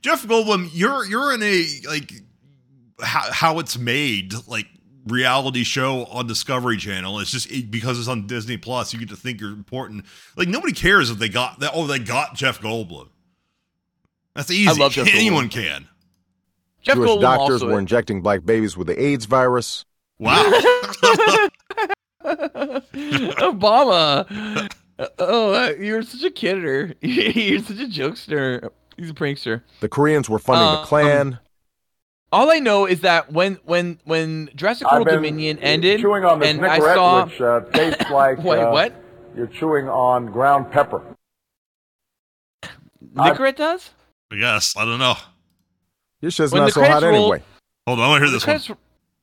Jeff 0.00 0.24
Goldblum, 0.24 0.70
you're 0.72 1.04
you're 1.04 1.34
in 1.34 1.42
a 1.42 1.66
like 1.86 2.12
how, 3.02 3.32
how 3.32 3.58
it's 3.58 3.78
made 3.78 4.34
like 4.46 4.66
reality 5.06 5.64
show 5.64 6.04
on 6.06 6.26
Discovery 6.26 6.76
Channel. 6.76 7.20
It's 7.20 7.30
just 7.30 7.50
it, 7.50 7.70
because 7.70 7.98
it's 7.98 8.08
on 8.08 8.26
Disney 8.26 8.56
Plus, 8.56 8.92
you 8.92 8.98
get 8.98 9.08
to 9.10 9.16
think 9.16 9.40
you're 9.40 9.50
important. 9.52 10.04
Like 10.36 10.48
nobody 10.48 10.72
cares 10.72 11.10
if 11.10 11.18
they 11.18 11.28
got 11.28 11.60
that. 11.60 11.72
Oh, 11.74 11.86
they 11.86 11.98
got 11.98 12.34
Jeff 12.34 12.60
Goldblum. 12.60 13.08
That's 14.34 14.50
easy. 14.50 14.78
love 14.80 14.92
Jeff 14.92 15.06
Goldblum. 15.06 15.14
Anyone 15.14 15.48
can. 15.48 15.88
Jeff 16.82 16.96
Jewish 16.96 17.10
Goldblum 17.10 17.20
doctors 17.20 17.62
also- 17.62 17.72
were 17.72 17.78
injecting 17.78 18.22
black 18.22 18.44
babies 18.44 18.76
with 18.76 18.86
the 18.86 19.00
AIDS 19.02 19.26
virus. 19.26 19.84
Wow. 20.18 20.42
Obama. 22.24 24.68
Oh, 25.18 25.54
uh, 25.54 25.72
you're 25.78 26.02
such 26.02 26.24
a 26.24 26.30
kidder. 26.30 26.94
you're 27.00 27.60
such 27.60 27.78
a 27.78 27.86
jokester. 27.86 28.68
He's 28.96 29.10
a 29.10 29.14
prankster. 29.14 29.62
The 29.80 29.88
Koreans 29.88 30.28
were 30.28 30.40
funding 30.40 30.66
Um, 30.68 30.80
the 30.80 30.86
Klan. 30.86 31.38
All 32.30 32.50
I 32.50 32.58
know 32.58 32.86
is 32.86 33.00
that 33.00 33.32
when 33.32 33.58
when 33.64 33.98
when 34.04 34.50
Jurassic 34.54 34.86
I've 34.90 34.98
World 34.98 35.08
Dominion 35.08 35.58
ended, 35.60 36.00
chewing 36.00 36.24
on 36.24 36.40
this 36.40 36.48
and 36.50 36.64
I 36.64 36.78
saw 36.78 37.24
which 37.24 37.40
uh, 37.40 37.60
tastes 37.72 38.10
like 38.10 38.38
Wait, 38.42 38.60
uh, 38.60 38.70
what? 38.70 38.92
You're 39.34 39.46
chewing 39.46 39.88
on 39.88 40.26
ground 40.26 40.70
pepper. 40.70 41.02
Nicorette 43.14 43.56
does. 43.56 43.90
Yes, 44.32 44.74
I 44.76 44.84
don't 44.84 44.98
know. 44.98 45.14
This 46.20 46.34
shit's 46.34 46.52
when 46.52 46.62
not 46.62 46.72
so 46.72 46.80
hot 46.80 47.00
credits 47.00 47.04
roll- 47.04 47.32
anyway. 47.32 47.42
Hold 47.86 48.00
on, 48.00 48.04
I 48.04 48.08
want 48.08 48.20
to 48.22 48.28
hear 48.28 48.38
The 48.38 48.46
this 48.46 48.68
one. 48.68 48.78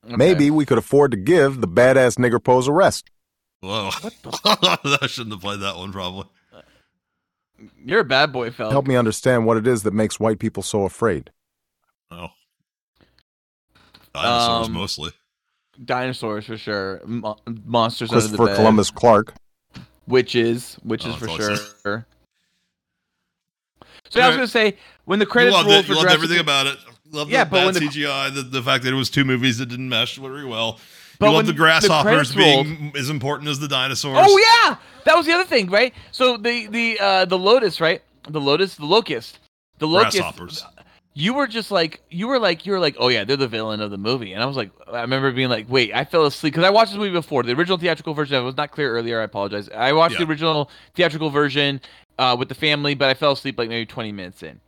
Okay. 0.06 0.16
Maybe 0.16 0.52
we 0.52 0.66
could 0.66 0.78
afford 0.78 1.12
to 1.12 1.18
give 1.18 1.62
the 1.62 1.68
badass 1.68 2.18
nigger 2.18 2.44
pose 2.44 2.68
a 2.68 2.72
rest. 2.72 3.10
Whoa. 3.62 3.90
I 4.46 5.08
shouldn't 5.08 5.34
have 5.34 5.42
played 5.42 5.60
that 5.62 5.76
one 5.76 5.92
probably. 5.92 6.26
You're 7.84 8.02
a 8.02 8.06
bad 8.06 8.32
boy, 8.32 8.52
fella. 8.52 8.72
Help 8.72 8.86
me 8.86 8.96
understand 8.96 9.46
what 9.46 9.58
it 9.58 9.66
is 9.66 9.84
that 9.84 9.94
makes 9.94 10.20
white 10.20 10.40
people 10.40 10.62
so 10.62 10.84
afraid. 10.84 11.32
Oh. 12.12 12.28
Dinosaurs 14.16 14.68
Um, 14.68 14.74
mostly. 14.74 15.12
Dinosaurs 15.84 16.46
for 16.46 16.58
sure. 16.58 17.02
Mo- 17.06 17.38
monsters 17.66 18.10
under 18.12 18.22
the 18.22 18.28
Christopher 18.30 18.46
bed. 18.48 18.56
Columbus 18.58 18.92
Clark. 18.92 19.34
Witches, 20.08 20.78
witches 20.84 21.14
Oh, 21.16 21.18
for 21.18 21.26
I 21.30 21.38
thought 21.38 21.60
sure. 21.84 22.06
So 24.10 24.20
yeah, 24.20 24.26
I 24.26 24.28
was 24.30 24.36
gonna 24.38 24.48
say 24.48 24.78
when 25.06 25.20
the 25.20 25.26
credits 25.26 25.56
rolled 25.56 25.68
it. 25.68 25.84
for 25.86 25.90
You 25.90 25.96
loved 25.96 26.04
Jurassic 26.10 26.18
everything 26.24 26.40
about 26.40 26.68
it. 26.68 26.78
Loved 27.12 27.32
Yeah, 27.32 27.44
the 27.44 27.50
but 27.50 27.58
bad 27.58 27.66
when 27.66 27.74
the- 27.74 27.80
CGI, 27.82 28.34
the, 28.34 28.42
the 28.44 28.62
fact 28.62 28.84
that 28.84 28.92
it 28.94 28.96
was 28.96 29.10
two 29.10 29.26
movies 29.26 29.58
that 29.58 29.66
didn't 29.68 29.90
mesh 29.90 30.18
very 30.18 30.46
well. 30.46 30.80
But 31.20 31.30
you 31.30 31.36
when 31.36 31.46
the 31.46 31.54
the 31.54 31.58
grasshoppers 31.58 32.32
credits 32.32 32.36
being 32.36 32.92
as 32.98 33.10
important 33.10 33.50
as 33.50 33.60
the 33.60 33.68
dinosaurs. 33.68 34.18
Oh 34.20 34.38
yeah, 34.68 34.76
that 35.06 35.16
was 35.16 35.26
the 35.26 35.32
other 35.34 35.46
thing, 35.46 35.70
right? 35.70 35.94
So 36.12 36.38
the 36.38 36.68
the 36.68 37.00
uh 37.00 37.26
the 37.26 37.38
lotus, 37.38 37.80
right? 37.82 38.02
The 38.28 38.42
lotus, 38.42 38.76
the 38.76 38.86
locust, 38.86 39.40
the 39.80 39.88
locust. 39.88 40.18
Grasshoppers. 40.18 40.64
You 41.18 41.34
were 41.34 41.48
just 41.48 41.72
like 41.72 42.02
you 42.10 42.28
were 42.28 42.40
like 42.40 42.66
you 42.66 42.74
were 42.74 42.80
like 42.80 42.98
oh 43.00 43.08
yeah 43.08 43.24
they're 43.24 43.38
the 43.38 43.48
villain 43.48 43.80
of 43.80 43.90
the 43.90 43.98
movie 43.98 44.34
and 44.34 44.44
I 44.44 44.46
was 44.46 44.58
like 44.58 44.72
I 44.92 45.00
remember 45.02 45.32
being 45.32 45.48
like 45.50 45.66
wait 45.70 45.94
I 45.96 46.04
fell 46.04 46.26
asleep 46.26 46.54
because 46.54 46.66
I 46.66 46.70
watched 46.70 46.92
this 46.92 46.98
movie 47.00 47.12
before 47.12 47.42
the 47.44 47.54
original 47.54 47.78
theatrical 47.78 48.14
version 48.14 48.36
I 48.36 48.42
was 48.42 48.58
not 48.58 48.72
clear 48.72 48.92
earlier 48.94 49.22
I 49.22 49.24
apologize 49.24 49.70
I 49.70 49.94
watched 49.94 50.18
the 50.18 50.26
original 50.26 50.70
theatrical 50.94 51.30
version 51.30 51.80
uh, 52.20 52.36
with 52.38 52.50
the 52.50 52.56
family 52.56 52.96
but 52.96 53.10
I 53.10 53.14
fell 53.14 53.32
asleep 53.32 53.58
like 53.58 53.70
maybe 53.70 53.86
twenty 53.86 54.12
minutes 54.12 54.44
in 54.44 54.60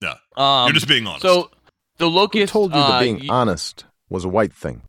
Yeah. 0.00 0.14
um, 0.36 0.66
You're 0.68 0.74
just 0.74 0.86
being 0.86 1.04
honest. 1.06 1.22
so 1.22 1.50
the 1.96 2.08
locust 2.08 2.52
Who 2.52 2.58
told 2.60 2.74
you 2.74 2.78
uh, 2.80 2.90
that 2.92 3.00
being 3.00 3.18
y- 3.18 3.26
honest 3.28 3.84
was 4.08 4.24
a 4.24 4.28
white 4.28 4.52
thing? 4.52 4.82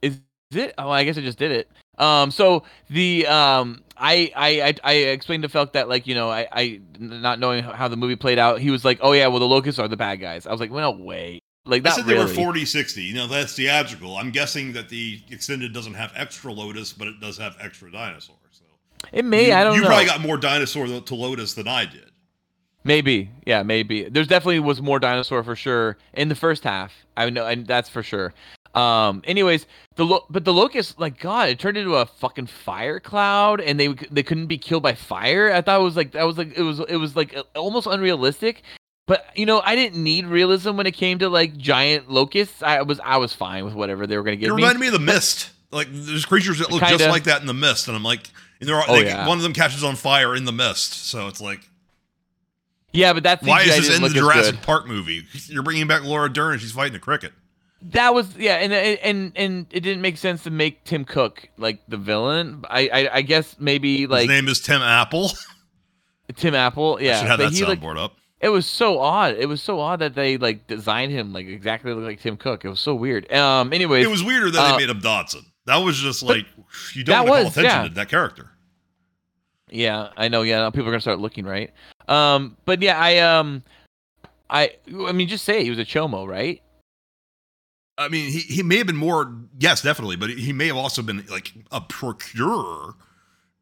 Is 0.00 0.20
it? 0.52 0.74
Oh, 0.78 0.90
I 0.90 1.04
guess 1.04 1.18
I 1.18 1.22
just 1.22 1.38
did 1.38 1.50
it. 1.50 1.68
Um, 1.98 2.30
so 2.30 2.62
the 2.88 3.26
um, 3.26 3.81
I, 3.96 4.32
I 4.34 4.60
I 4.62 4.74
I 4.84 4.92
explained 4.94 5.42
to 5.42 5.48
Felk 5.48 5.72
that 5.72 5.88
like 5.88 6.06
you 6.06 6.14
know 6.14 6.30
I 6.30 6.48
I 6.52 6.80
not 6.98 7.38
knowing 7.38 7.62
how 7.64 7.88
the 7.88 7.96
movie 7.96 8.16
played 8.16 8.38
out, 8.38 8.60
he 8.60 8.70
was 8.70 8.84
like, 8.84 8.98
oh 9.02 9.12
yeah, 9.12 9.26
well 9.26 9.38
the 9.40 9.46
locusts 9.48 9.78
are 9.78 9.88
the 9.88 9.96
bad 9.96 10.16
guys. 10.16 10.46
I 10.46 10.52
was 10.52 10.60
like, 10.60 10.70
well 10.70 10.92
no 10.92 11.04
way. 11.04 11.40
Like 11.64 11.82
I 11.86 11.90
not 11.90 11.94
said 11.96 12.06
really. 12.06 12.18
they 12.18 12.24
were 12.24 12.46
40 12.46 12.64
60. 12.64 13.02
You 13.02 13.14
know, 13.14 13.26
that's 13.28 13.54
theatrical. 13.54 14.16
I'm 14.16 14.30
guessing 14.30 14.72
that 14.72 14.88
the 14.88 15.20
extended 15.30 15.72
doesn't 15.72 15.94
have 15.94 16.12
extra 16.16 16.52
Lotus, 16.52 16.92
but 16.92 17.06
it 17.08 17.20
does 17.20 17.38
have 17.38 17.56
extra 17.60 17.90
dinosaur. 17.92 18.36
So 18.50 18.64
It 19.12 19.24
may. 19.24 19.48
you, 19.48 19.52
I 19.54 19.62
don't 19.62 19.76
you 19.76 19.82
know. 19.82 19.86
probably 19.88 20.06
got 20.06 20.20
more 20.20 20.36
dinosaur 20.36 20.86
to 20.86 21.00
to 21.00 21.14
Lotus 21.14 21.54
than 21.54 21.68
I 21.68 21.84
did. 21.84 22.10
Maybe, 22.84 23.30
yeah, 23.46 23.62
maybe. 23.62 24.08
There's 24.08 24.26
definitely 24.26 24.58
was 24.58 24.82
more 24.82 24.98
dinosaur 24.98 25.44
for 25.44 25.54
sure 25.54 25.98
in 26.14 26.28
the 26.28 26.34
first 26.34 26.64
half. 26.64 26.92
I 27.16 27.30
know, 27.30 27.46
and 27.46 27.64
that's 27.64 27.88
for 27.88 28.02
sure. 28.02 28.34
Um. 28.74 29.22
Anyways, 29.26 29.66
the 29.96 30.04
lo- 30.06 30.24
but 30.30 30.44
the 30.44 30.52
locust, 30.52 30.98
like 30.98 31.18
God, 31.20 31.48
it 31.50 31.58
turned 31.58 31.76
into 31.76 31.94
a 31.96 32.06
fucking 32.06 32.46
fire 32.46 33.00
cloud, 33.00 33.60
and 33.60 33.78
they 33.78 33.88
they 34.10 34.22
couldn't 34.22 34.46
be 34.46 34.56
killed 34.58 34.82
by 34.82 34.94
fire. 34.94 35.52
I 35.52 35.60
thought 35.60 35.80
it 35.80 35.84
was 35.84 35.96
like 35.96 36.12
that 36.12 36.24
was 36.24 36.38
like 36.38 36.56
it 36.56 36.62
was 36.62 36.80
it 36.80 36.96
was 36.96 37.14
like 37.14 37.36
almost 37.54 37.86
unrealistic. 37.86 38.62
But 39.06 39.26
you 39.34 39.44
know, 39.46 39.60
I 39.60 39.74
didn't 39.74 40.02
need 40.02 40.26
realism 40.26 40.76
when 40.76 40.86
it 40.86 40.92
came 40.92 41.18
to 41.18 41.28
like 41.28 41.56
giant 41.56 42.08
locusts. 42.10 42.62
I 42.62 42.80
was 42.82 42.98
I 43.04 43.18
was 43.18 43.32
fine 43.34 43.64
with 43.64 43.74
whatever 43.74 44.06
they 44.06 44.16
were 44.16 44.22
gonna 44.22 44.34
It 44.36 44.40
give 44.40 44.50
me. 44.50 44.56
reminded 44.62 44.78
me 44.80 44.86
of 44.86 44.92
the 44.94 44.98
mist. 45.00 45.50
Like 45.70 45.88
there's 45.90 46.24
creatures 46.24 46.58
that 46.60 46.70
look 46.70 46.80
just 46.80 46.92
Kinda. 46.98 47.10
like 47.10 47.24
that 47.24 47.40
in 47.40 47.46
the 47.46 47.54
mist, 47.54 47.88
and 47.88 47.96
I'm 47.96 48.02
like, 48.02 48.28
and 48.60 48.68
they're 48.68 48.80
Oh, 48.88 48.94
they, 49.00 49.06
yeah. 49.06 49.26
one 49.26 49.38
of 49.38 49.42
them 49.42 49.52
catches 49.52 49.82
on 49.82 49.96
fire 49.96 50.34
in 50.36 50.44
the 50.44 50.52
mist. 50.52 50.92
So 51.06 51.28
it's 51.28 51.40
like, 51.40 51.60
Yeah, 52.92 53.12
but 53.14 53.22
that's 53.22 53.42
why 53.46 53.62
is 53.62 53.88
this 53.88 53.96
in 53.96 54.02
the 54.02 54.08
Jurassic. 54.10 54.60
Park 54.62 54.86
movie? 54.86 55.24
You're 55.46 55.62
bringing 55.62 55.86
back 55.86 56.04
Laura 56.04 56.30
Dern, 56.32 56.52
and 56.52 56.60
she's 56.60 56.72
fighting 56.72 56.94
a 56.94 56.98
cricket. 57.00 57.32
That 57.90 58.14
was 58.14 58.36
yeah, 58.36 58.56
and 58.56 58.72
and 58.72 59.32
and 59.34 59.66
it 59.70 59.80
didn't 59.80 60.02
make 60.02 60.16
sense 60.16 60.44
to 60.44 60.50
make 60.50 60.84
Tim 60.84 61.04
Cook 61.04 61.48
like 61.58 61.80
the 61.88 61.96
villain. 61.96 62.64
I 62.70 62.88
I, 62.88 63.16
I 63.16 63.22
guess 63.22 63.56
maybe 63.58 64.06
like 64.06 64.22
His 64.22 64.28
name 64.28 64.48
is 64.48 64.60
Tim 64.60 64.80
Apple. 64.80 65.30
Tim 66.36 66.54
Apple. 66.54 66.98
Yeah, 67.00 67.16
I 67.16 67.18
should 67.18 67.28
have 67.28 67.38
but 67.38 67.50
that 67.50 67.58
he, 67.58 67.64
like, 67.64 67.82
up. 67.98 68.16
It 68.40 68.48
was 68.48 68.66
so 68.66 68.98
odd. 68.98 69.36
It 69.36 69.46
was 69.46 69.62
so 69.62 69.80
odd 69.80 70.00
that 70.00 70.14
they 70.14 70.36
like 70.36 70.66
designed 70.66 71.12
him 71.12 71.32
like 71.32 71.46
exactly 71.46 71.92
like 71.92 72.20
Tim 72.20 72.36
Cook. 72.36 72.64
It 72.64 72.68
was 72.68 72.80
so 72.80 72.94
weird. 72.94 73.30
Um. 73.32 73.72
Anyways, 73.72 74.06
It 74.06 74.10
was 74.10 74.22
weirder 74.22 74.50
that 74.50 74.60
uh, 74.60 74.72
they 74.72 74.86
made 74.86 74.90
him 74.90 75.00
Dodgson. 75.00 75.44
That 75.66 75.76
was 75.76 75.96
just 75.98 76.22
like 76.22 76.46
you 76.94 77.04
don't 77.04 77.28
want 77.28 77.28
to 77.28 77.42
call 77.42 77.50
attention 77.50 77.82
yeah. 77.82 77.88
to 77.88 77.94
that 77.94 78.08
character. 78.08 78.50
Yeah, 79.70 80.08
I 80.16 80.28
know. 80.28 80.42
Yeah, 80.42 80.68
people 80.70 80.88
are 80.88 80.92
gonna 80.92 81.00
start 81.00 81.18
looking 81.18 81.44
right. 81.44 81.72
Um. 82.08 82.56
But 82.64 82.82
yeah, 82.82 82.98
I 82.98 83.18
um, 83.18 83.62
I 84.50 84.72
I 85.06 85.12
mean, 85.12 85.28
just 85.28 85.44
say 85.44 85.64
he 85.64 85.70
was 85.70 85.78
a 85.78 85.84
chomo, 85.84 86.28
right? 86.28 86.62
I 87.98 88.08
mean, 88.08 88.30
he, 88.32 88.40
he 88.40 88.62
may 88.62 88.78
have 88.78 88.86
been 88.86 88.96
more, 88.96 89.32
yes, 89.58 89.82
definitely, 89.82 90.16
but 90.16 90.30
he 90.30 90.52
may 90.52 90.66
have 90.68 90.76
also 90.76 91.02
been 91.02 91.24
like 91.30 91.52
a 91.70 91.80
procurer, 91.80 92.94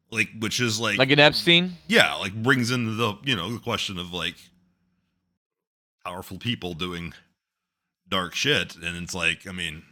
like 0.09 0.29
which 0.39 0.59
is 0.59 0.79
like 0.79 0.97
Like 0.97 1.11
an 1.11 1.19
Epstein. 1.19 1.77
yeah, 1.87 2.13
like 2.15 2.33
brings 2.41 2.71
into 2.71 2.91
the 2.91 3.15
you 3.23 3.35
know 3.35 3.51
the 3.51 3.59
question 3.59 3.97
of 3.97 4.13
like 4.13 4.35
powerful 6.05 6.37
people 6.37 6.73
doing 6.73 7.13
dark 8.07 8.33
shit, 8.35 8.75
and 8.75 8.97
it's 9.03 9.13
like 9.13 9.45
I 9.47 9.51
mean, 9.51 9.83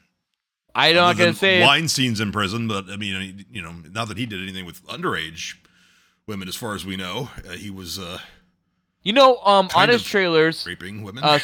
I 0.74 0.94
don't 0.94 1.18
gonna 1.18 1.34
say. 1.34 1.62
Weinstein's 1.62 2.20
in 2.20 2.32
prison, 2.32 2.68
but 2.68 2.90
I 2.90 2.96
mean, 2.96 3.46
you 3.52 3.62
know, 3.62 3.74
not 3.92 4.08
that 4.08 4.18
he 4.18 4.26
did 4.26 4.42
anything 4.42 4.66
with 4.66 4.86
underage 4.88 5.56
women, 6.28 6.48
as 6.48 6.56
far 6.56 6.76
as 6.76 6.86
we 6.86 6.96
know, 6.96 7.30
uh, 7.48 7.54
he 7.54 7.70
was 7.72 7.98
uh, 8.00 8.20
You 9.04 9.14
know, 9.14 9.38
um, 9.44 9.68
on 9.76 9.90
his 9.90 10.04
trailers, 10.04 10.66
raping 10.66 11.02
women. 11.04 11.24
uh, 11.24 11.40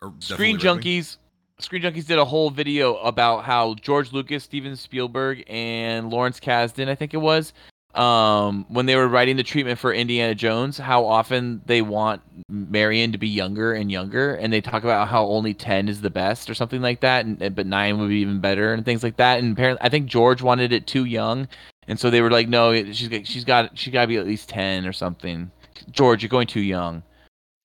or 0.00 0.14
Screen 0.20 0.58
junkies. 0.58 1.16
raping. 1.16 1.24
Screen 1.60 1.82
Junkies 1.82 2.06
did 2.06 2.18
a 2.18 2.24
whole 2.24 2.50
video 2.50 2.96
about 2.98 3.44
how 3.44 3.74
George 3.74 4.12
Lucas, 4.12 4.44
Steven 4.44 4.76
Spielberg, 4.76 5.42
and 5.48 6.08
Lawrence 6.08 6.38
Kasdan, 6.38 6.88
I 6.88 6.94
think 6.94 7.14
it 7.14 7.18
was, 7.18 7.52
um, 7.94 8.64
when 8.68 8.86
they 8.86 8.94
were 8.94 9.08
writing 9.08 9.36
the 9.36 9.42
treatment 9.42 9.80
for 9.80 9.92
Indiana 9.92 10.36
Jones, 10.36 10.78
how 10.78 11.04
often 11.04 11.60
they 11.66 11.82
want 11.82 12.22
Marion 12.48 13.10
to 13.10 13.18
be 13.18 13.26
younger 13.26 13.72
and 13.72 13.90
younger, 13.90 14.36
and 14.36 14.52
they 14.52 14.60
talk 14.60 14.84
about 14.84 15.08
how 15.08 15.26
only 15.26 15.52
ten 15.52 15.88
is 15.88 16.00
the 16.00 16.10
best 16.10 16.48
or 16.48 16.54
something 16.54 16.80
like 16.80 17.00
that, 17.00 17.26
and, 17.26 17.56
but 17.56 17.66
nine 17.66 17.98
would 17.98 18.10
be 18.10 18.20
even 18.20 18.38
better 18.38 18.72
and 18.72 18.84
things 18.84 19.02
like 19.02 19.16
that. 19.16 19.40
And 19.40 19.52
apparently, 19.52 19.84
I 19.84 19.88
think 19.88 20.06
George 20.06 20.40
wanted 20.40 20.72
it 20.72 20.86
too 20.86 21.06
young, 21.06 21.48
and 21.88 21.98
so 21.98 22.08
they 22.08 22.20
were 22.20 22.30
like, 22.30 22.48
no, 22.48 22.72
she's 22.92 23.10
she's 23.26 23.44
got 23.44 23.76
she 23.76 23.90
got 23.90 24.02
to 24.02 24.06
be 24.06 24.16
at 24.16 24.26
least 24.26 24.48
ten 24.48 24.86
or 24.86 24.92
something. 24.92 25.50
George, 25.90 26.22
you're 26.22 26.28
going 26.28 26.46
too 26.46 26.60
young. 26.60 27.02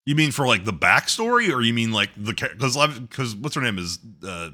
You 0.06 0.16
mean 0.16 0.32
for 0.32 0.46
like 0.46 0.66
the 0.66 0.74
backstory, 0.74 1.54
or 1.54 1.62
you 1.62 1.74
mean 1.74 1.92
like 1.92 2.10
the 2.18 2.34
because 2.34 2.76
because 3.00 3.36
what's 3.36 3.56
her 3.56 3.62
name 3.62 3.78
is 3.78 4.00
uh, 4.26 4.50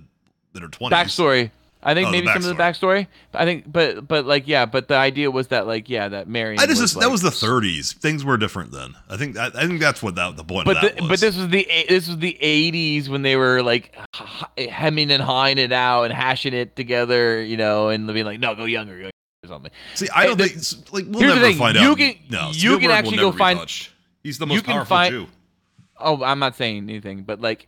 in 0.56 0.62
her 0.62 0.68
twenties? 0.68 0.98
backstory. 0.98 1.52
I 1.82 1.94
think 1.94 2.10
Oh, 2.10 2.12
maybe 2.12 2.28
some 2.28 2.36
of 2.38 2.44
the 2.44 2.56
backstory. 2.56 3.08
I 3.34 3.46
think, 3.46 3.72
but 3.72 4.06
but 4.06 4.26
like 4.26 4.48
yeah, 4.50 4.66
but 4.66 4.90
the 4.90 4.96
idea 4.98 5.32
was 5.32 5.48
that 5.48 5.66
like 5.66 5.90
yeah, 5.90 6.10
that 6.10 6.28
Marion. 6.28 6.60
I 6.60 6.66
just, 6.66 6.82
was, 6.82 6.94
that 6.96 7.00
like- 7.00 7.12
was 7.12 7.22
the 7.22 7.30
30s. 7.30 7.94
Things 7.96 8.26
were 8.26 8.36
different 8.38 8.72
then. 8.74 8.96
I 9.10 9.16
think 9.16 9.38
I, 9.38 9.46
I 9.48 9.66
think 9.66 9.80
that's 9.80 10.04
what 10.04 10.16
that 10.16 10.36
the 10.36 10.44
point 10.44 10.66
But 10.66 10.76
of 10.76 10.82
that 10.84 10.96
the, 10.98 11.02
was. 11.04 11.10
but 11.10 11.20
this 11.22 11.38
was 11.38 11.48
the 11.48 11.66
this 11.88 12.08
was 12.10 12.18
the 12.18 12.38
'80s 12.42 13.08
when 13.08 13.22
they 13.22 13.38
were 13.38 13.64
like 13.64 13.96
hemming 14.58 15.10
and 15.10 15.24
hawing 15.24 15.58
it 15.58 15.72
out 15.72 16.04
and 16.04 16.14
hashing 16.14 16.54
it 16.54 16.76
together, 16.76 17.42
you 17.42 17.56
know, 17.58 17.88
and 17.90 18.06
being 18.08 18.26
like, 18.26 18.40
no, 18.42 18.56
go 18.56 18.66
younger, 18.66 18.94
go 18.96 19.00
younger 19.04 19.12
or 19.46 19.48
something. 19.48 19.72
See, 19.96 20.08
I 20.14 20.26
don't 20.26 20.38
think 20.38 20.54
the- 20.56 20.84
like 20.92 21.06
we'll 21.08 21.22
never 21.34 21.54
find 21.54 21.78
you 21.78 21.92
out. 21.92 21.98
Can, 21.98 22.16
no, 22.30 22.48
you 22.50 22.54
Spielberg 22.56 22.82
can 22.82 22.92
actually 22.92 23.18
go 23.18 23.32
find. 23.32 23.58
touched. 23.58 23.92
He's 24.22 24.38
the 24.38 24.46
most 24.48 24.66
powerful 24.66 24.86
find- 24.86 25.12
Jew. 25.14 25.28
Oh, 26.00 26.24
I'm 26.24 26.40
not 26.40 26.56
saying 26.56 26.90
anything, 26.90 27.24
but 27.24 27.42
like, 27.42 27.68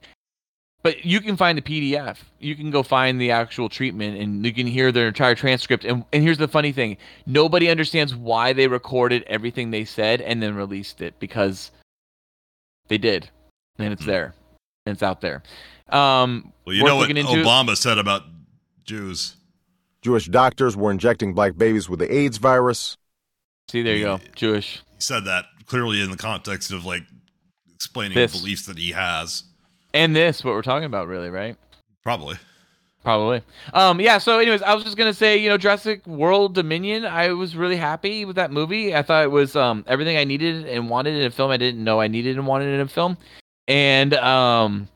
but 0.84 1.06
you 1.06 1.22
can 1.22 1.38
find 1.38 1.58
the 1.58 1.62
PDF. 1.62 2.18
You 2.40 2.56
can 2.56 2.72
go 2.72 2.84
find 2.84 3.20
the 3.20 3.32
actual 3.32 3.70
treatment, 3.70 4.18
and 4.20 4.46
you 4.46 4.54
can 4.54 4.68
hear 4.68 4.92
their 4.92 5.08
entire 5.08 5.36
transcript. 5.36 5.86
And 5.86 6.04
and 6.12 6.24
here's 6.24 6.38
the 6.38 6.48
funny 6.48 6.72
thing: 6.72 6.98
nobody 7.26 7.70
understands 7.70 8.16
why 8.16 8.54
they 8.54 8.68
recorded 8.68 9.24
everything 9.28 9.72
they 9.72 9.86
said 9.86 10.22
and 10.22 10.42
then 10.42 10.56
released 10.56 11.02
it 11.02 11.20
because 11.20 11.72
they 12.88 12.98
did, 12.98 13.30
and 13.78 13.94
it's 13.94 14.06
there, 14.06 14.34
and 14.86 14.94
it's 14.94 15.04
out 15.04 15.22
there. 15.22 15.44
Um, 15.90 16.54
Well, 16.66 16.76
you 16.76 16.84
know 16.84 16.96
what 16.96 17.10
into. 17.10 17.24
Obama 17.24 17.76
said 17.76 17.98
about 17.98 18.24
Jews. 18.84 19.36
Jewish 20.02 20.28
doctors 20.28 20.76
were 20.76 20.90
injecting 20.90 21.34
black 21.34 21.56
babies 21.58 21.88
with 21.88 22.00
the 22.00 22.12
AIDS 22.12 22.38
virus. 22.38 22.98
See, 23.70 23.84
there 23.84 23.96
you 23.96 24.04
go, 24.04 24.20
Jewish. 24.36 24.82
He 24.96 25.02
said 25.02 25.26
that 25.26 25.46
clearly 25.68 26.02
in 26.02 26.12
the 26.12 26.18
context 26.18 26.72
of 26.72 26.86
like 26.86 27.04
explaining 27.82 28.14
This. 28.16 28.32
the 28.34 28.38
beliefs 28.40 28.66
that 28.68 28.78
he 28.78 28.92
has. 28.92 29.44
And 29.94 30.16
this, 30.16 30.44
what 30.44 30.54
we're 30.54 30.62
talking 30.62 30.86
about, 30.86 31.08
really, 31.08 31.30
right? 31.32 31.58
Probably. 32.04 32.38
Probably. 33.04 33.42
Um, 33.74 34.00
yeah. 34.00 34.20
So, 34.20 34.38
anyways, 34.38 34.62
I 34.62 34.76
was 34.76 34.84
just 34.84 34.96
gonna 34.96 35.14
say, 35.14 35.36
you 35.38 35.50
know, 35.50 35.58
Jurassic 35.58 36.06
World 36.06 36.54
Dominion. 36.54 37.04
I 37.04 37.30
was 37.34 37.56
really 37.56 37.76
happy 37.76 38.26
with 38.26 38.36
that 38.36 38.52
movie. 38.52 38.96
I 38.96 39.02
thought 39.02 39.24
it 39.24 39.32
was 39.32 39.56
um 39.56 39.84
everything 39.88 40.18
I 40.18 40.24
needed 40.24 40.68
and 40.68 40.88
wanted 40.88 41.16
in 41.16 41.26
a 41.26 41.32
film. 41.32 41.50
I 41.50 41.58
didn't 41.58 41.84
know 41.84 42.00
I 42.00 42.08
needed 42.08 42.38
and 42.38 42.46
wanted 42.46 42.68
in 42.72 42.80
a 42.80 42.88
film, 42.88 43.18
and 43.68 44.14
um, 44.14 44.88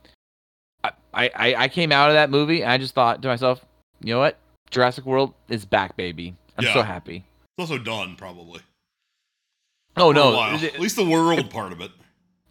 I 0.83 0.91
I, 1.35 1.55
I 1.57 1.67
came 1.67 1.91
out 1.91 2.09
of 2.09 2.13
that 2.13 2.29
movie. 2.29 2.61
And 2.61 2.71
I 2.71 2.77
just 2.77 2.93
thought 2.93 3.23
to 3.23 3.27
myself, 3.27 3.65
you 4.01 4.13
know 4.13 4.19
what, 4.19 4.37
Jurassic 4.69 5.05
World 5.07 5.33
is 5.49 5.65
back, 5.65 5.97
baby. 5.97 6.35
I'm 6.59 6.65
Yeah. 6.65 6.73
so 6.75 6.81
happy. 6.83 7.25
It's 7.57 7.71
also 7.71 7.81
done, 7.83 8.15
probably. 8.17 8.61
Oh 9.97 10.11
no. 10.11 10.39
At 10.43 10.79
least 10.79 10.95
the 10.95 11.05
world 11.09 11.49
part 11.49 11.71
of 11.71 11.81
it. 11.81 11.89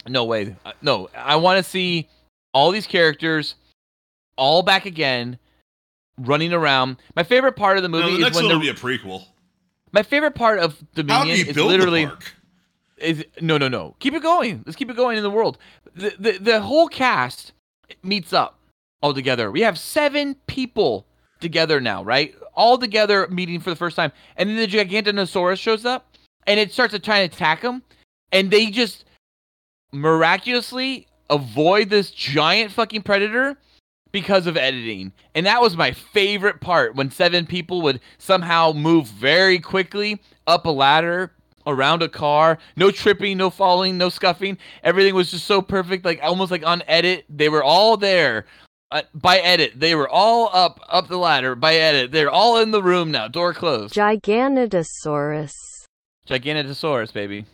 No 0.08 0.24
way. 0.24 0.54
Uh, 0.64 0.72
No, 0.82 1.08
I 1.16 1.36
want 1.36 1.62
to 1.64 1.68
see 1.68 2.08
all 2.52 2.70
these 2.70 2.86
characters 2.86 3.54
all 4.36 4.62
back 4.62 4.86
again, 4.86 5.38
running 6.18 6.52
around. 6.52 6.96
My 7.16 7.22
favorite 7.22 7.56
part 7.56 7.76
of 7.76 7.82
the 7.82 7.88
No, 7.88 7.98
movie 8.00 8.10
the 8.12 8.16
is 8.16 8.20
next 8.22 8.36
when 8.36 8.44
one 8.44 8.52
the 8.52 8.58
will 8.58 8.62
be 8.62 8.68
a 8.68 8.74
prequel. 8.74 9.24
my 9.92 10.02
favorite 10.02 10.34
part 10.34 10.58
of 10.58 10.76
Dominion 10.94 11.48
is 11.48 11.56
literally 11.56 12.06
the 12.06 12.12
is 12.98 13.24
no 13.40 13.58
no 13.58 13.68
no. 13.68 13.96
Keep 13.98 14.14
it 14.14 14.22
going. 14.22 14.62
Let's 14.66 14.76
keep 14.76 14.90
it 14.90 14.96
going 14.96 15.16
in 15.16 15.22
the 15.22 15.30
world. 15.30 15.58
The 15.94 16.14
the, 16.18 16.32
the 16.38 16.60
whole 16.60 16.88
cast 16.88 17.52
meets 18.02 18.32
up 18.32 18.58
all 19.02 19.12
together. 19.14 19.50
We 19.50 19.60
have 19.62 19.78
seven 19.78 20.36
people 20.46 21.06
together 21.40 21.80
now, 21.80 22.02
right? 22.04 22.34
All 22.54 22.78
together 22.78 23.26
meeting 23.28 23.60
for 23.60 23.70
the 23.70 23.76
first 23.76 23.96
time, 23.96 24.12
and 24.36 24.48
then 24.48 24.56
the 24.56 24.66
Gigantanosaurus 24.68 25.58
shows 25.58 25.84
up, 25.84 26.16
and 26.46 26.58
it 26.60 26.72
starts 26.72 26.92
to 26.92 26.98
try 27.00 27.18
and 27.18 27.32
attack 27.32 27.62
them, 27.62 27.82
and 28.32 28.50
they 28.50 28.66
just 28.70 29.04
miraculously 29.94 31.06
avoid 31.30 31.88
this 31.88 32.10
giant 32.10 32.72
fucking 32.72 33.02
predator 33.02 33.56
because 34.12 34.46
of 34.46 34.56
editing. 34.56 35.12
And 35.34 35.46
that 35.46 35.60
was 35.60 35.76
my 35.76 35.92
favorite 35.92 36.60
part 36.60 36.94
when 36.94 37.10
seven 37.10 37.46
people 37.46 37.82
would 37.82 38.00
somehow 38.18 38.72
move 38.72 39.06
very 39.08 39.58
quickly 39.58 40.20
up 40.46 40.66
a 40.66 40.70
ladder 40.70 41.32
around 41.66 42.02
a 42.02 42.08
car, 42.08 42.58
no 42.76 42.90
tripping, 42.90 43.38
no 43.38 43.50
falling, 43.50 43.98
no 43.98 44.08
scuffing. 44.08 44.58
Everything 44.82 45.14
was 45.14 45.30
just 45.30 45.46
so 45.46 45.62
perfect, 45.62 46.04
like 46.04 46.20
almost 46.22 46.50
like 46.50 46.64
on 46.64 46.82
edit. 46.86 47.24
They 47.28 47.48
were 47.48 47.64
all 47.64 47.96
there. 47.96 48.46
Uh, 48.90 49.02
by 49.14 49.38
edit, 49.38 49.72
they 49.74 49.94
were 49.94 50.08
all 50.08 50.50
up 50.52 50.78
up 50.88 51.08
the 51.08 51.16
ladder. 51.16 51.56
By 51.56 51.74
edit, 51.74 52.12
they're 52.12 52.30
all 52.30 52.58
in 52.58 52.70
the 52.70 52.82
room 52.82 53.10
now. 53.10 53.26
Door 53.26 53.54
closed. 53.54 53.94
Giganotosaurus. 53.94 55.54
Giganotosaurus, 56.28 57.12
baby. 57.12 57.46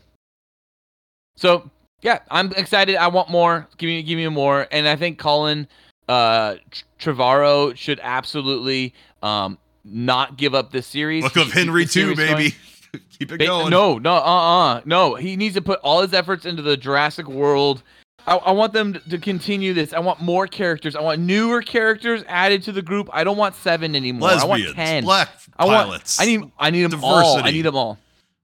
So 1.36 1.70
yeah, 2.02 2.20
I'm 2.30 2.52
excited. 2.52 2.96
I 2.96 3.08
want 3.08 3.30
more. 3.30 3.68
Give 3.78 3.88
me, 3.88 4.02
give 4.02 4.16
me 4.16 4.28
more. 4.28 4.66
And 4.70 4.88
I 4.88 4.96
think 4.96 5.18
Colin 5.18 5.68
uh, 6.08 6.56
Tr- 6.70 7.10
Trevorrow 7.10 7.76
should 7.76 8.00
absolutely 8.02 8.94
um, 9.22 9.58
not 9.84 10.36
give 10.36 10.54
up 10.54 10.72
this 10.72 10.86
series. 10.86 11.22
Look 11.22 11.36
up 11.36 11.48
Henry 11.48 11.86
too, 11.86 12.16
baby. 12.16 12.54
Keep 13.18 13.32
it 13.32 13.38
Ba- 13.38 13.46
going. 13.46 13.70
No, 13.70 13.98
no, 13.98 14.14
uh, 14.14 14.18
uh 14.18 14.80
no. 14.84 15.14
He 15.14 15.36
needs 15.36 15.54
to 15.54 15.62
put 15.62 15.78
all 15.80 16.02
his 16.02 16.12
efforts 16.12 16.46
into 16.46 16.62
the 16.62 16.76
Jurassic 16.76 17.28
World. 17.28 17.82
I, 18.26 18.36
I 18.36 18.50
want 18.52 18.72
them 18.72 18.94
to 19.08 19.18
continue 19.18 19.72
this. 19.72 19.92
I 19.92 20.00
want 20.00 20.20
more 20.20 20.46
characters. 20.46 20.96
I 20.96 21.00
want 21.00 21.20
newer 21.20 21.62
characters 21.62 22.22
added 22.28 22.62
to 22.64 22.72
the 22.72 22.82
group. 22.82 23.08
I 23.12 23.24
don't 23.24 23.36
want 23.36 23.54
seven 23.54 23.94
anymore. 23.94 24.30
I 24.30 24.44
want 24.44 24.62
Lesbians, 24.62 24.74
ten. 24.74 25.04
black 25.04 25.28
I 25.56 25.64
want. 25.66 25.88
pilots, 25.88 26.20
I 26.20 26.26
need. 26.26 26.50
I 26.58 26.70
need 26.70 26.90
them 26.90 27.04
all. 27.04 27.38
I 27.38 27.50
need 27.50 27.62
them 27.62 27.76
all. 27.76 27.98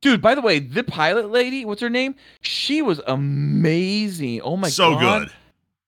Dude, 0.07 0.23
by 0.23 0.37
the 0.37 0.41
way, 0.41 0.61
the 0.61 0.85
pilot 0.85 1.31
lady, 1.33 1.65
what's 1.65 1.81
her 1.81 1.91
name? 1.91 2.15
She 2.41 2.81
was 2.81 3.01
amazing. 3.09 4.41
Oh 4.43 4.57
my 4.57 4.69
So 4.69 4.93
god. 4.93 5.01
So 5.01 5.19
good. 5.25 5.33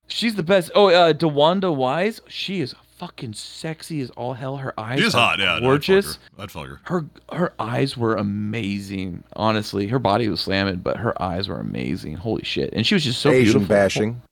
She's 0.08 0.34
the 0.34 0.42
best. 0.42 0.70
Oh, 0.74 0.88
uh, 0.88 1.12
DeWanda 1.12 1.72
Wise. 1.74 2.20
She 2.28 2.60
is 2.60 2.74
fucking 2.96 3.34
sexy 3.34 4.00
as 4.00 4.10
all 4.10 4.32
hell. 4.34 4.56
Her 4.56 4.74
eyes 4.80 4.98
She 4.98 5.06
is 5.06 5.14
are 5.14 5.20
hot, 5.20 5.38
yeah. 5.38 5.44
no, 5.44 5.50
I'd 5.52 5.54
fuck 5.54 5.62
gorgeous. 5.62 6.16
her. 6.16 6.42
I'd 6.42 6.50
fuck 6.50 6.66
her. 6.66 6.80
Her 6.84 7.04
her 7.30 7.52
eyes 7.60 7.96
were 7.96 8.16
amazing. 8.16 9.22
Honestly, 9.36 9.86
her 9.86 9.98
body 10.00 10.28
was 10.28 10.40
slamming, 10.40 10.76
but 10.78 10.96
her 10.96 11.20
eyes 11.22 11.46
were 11.48 11.60
amazing. 11.60 12.14
Holy 12.14 12.42
shit! 12.42 12.70
And 12.72 12.84
she 12.86 12.94
was 12.96 13.04
just 13.04 13.20
so 13.20 13.30
Asian 13.30 13.52
beautiful. 13.60 13.68
bashing. 13.68 14.22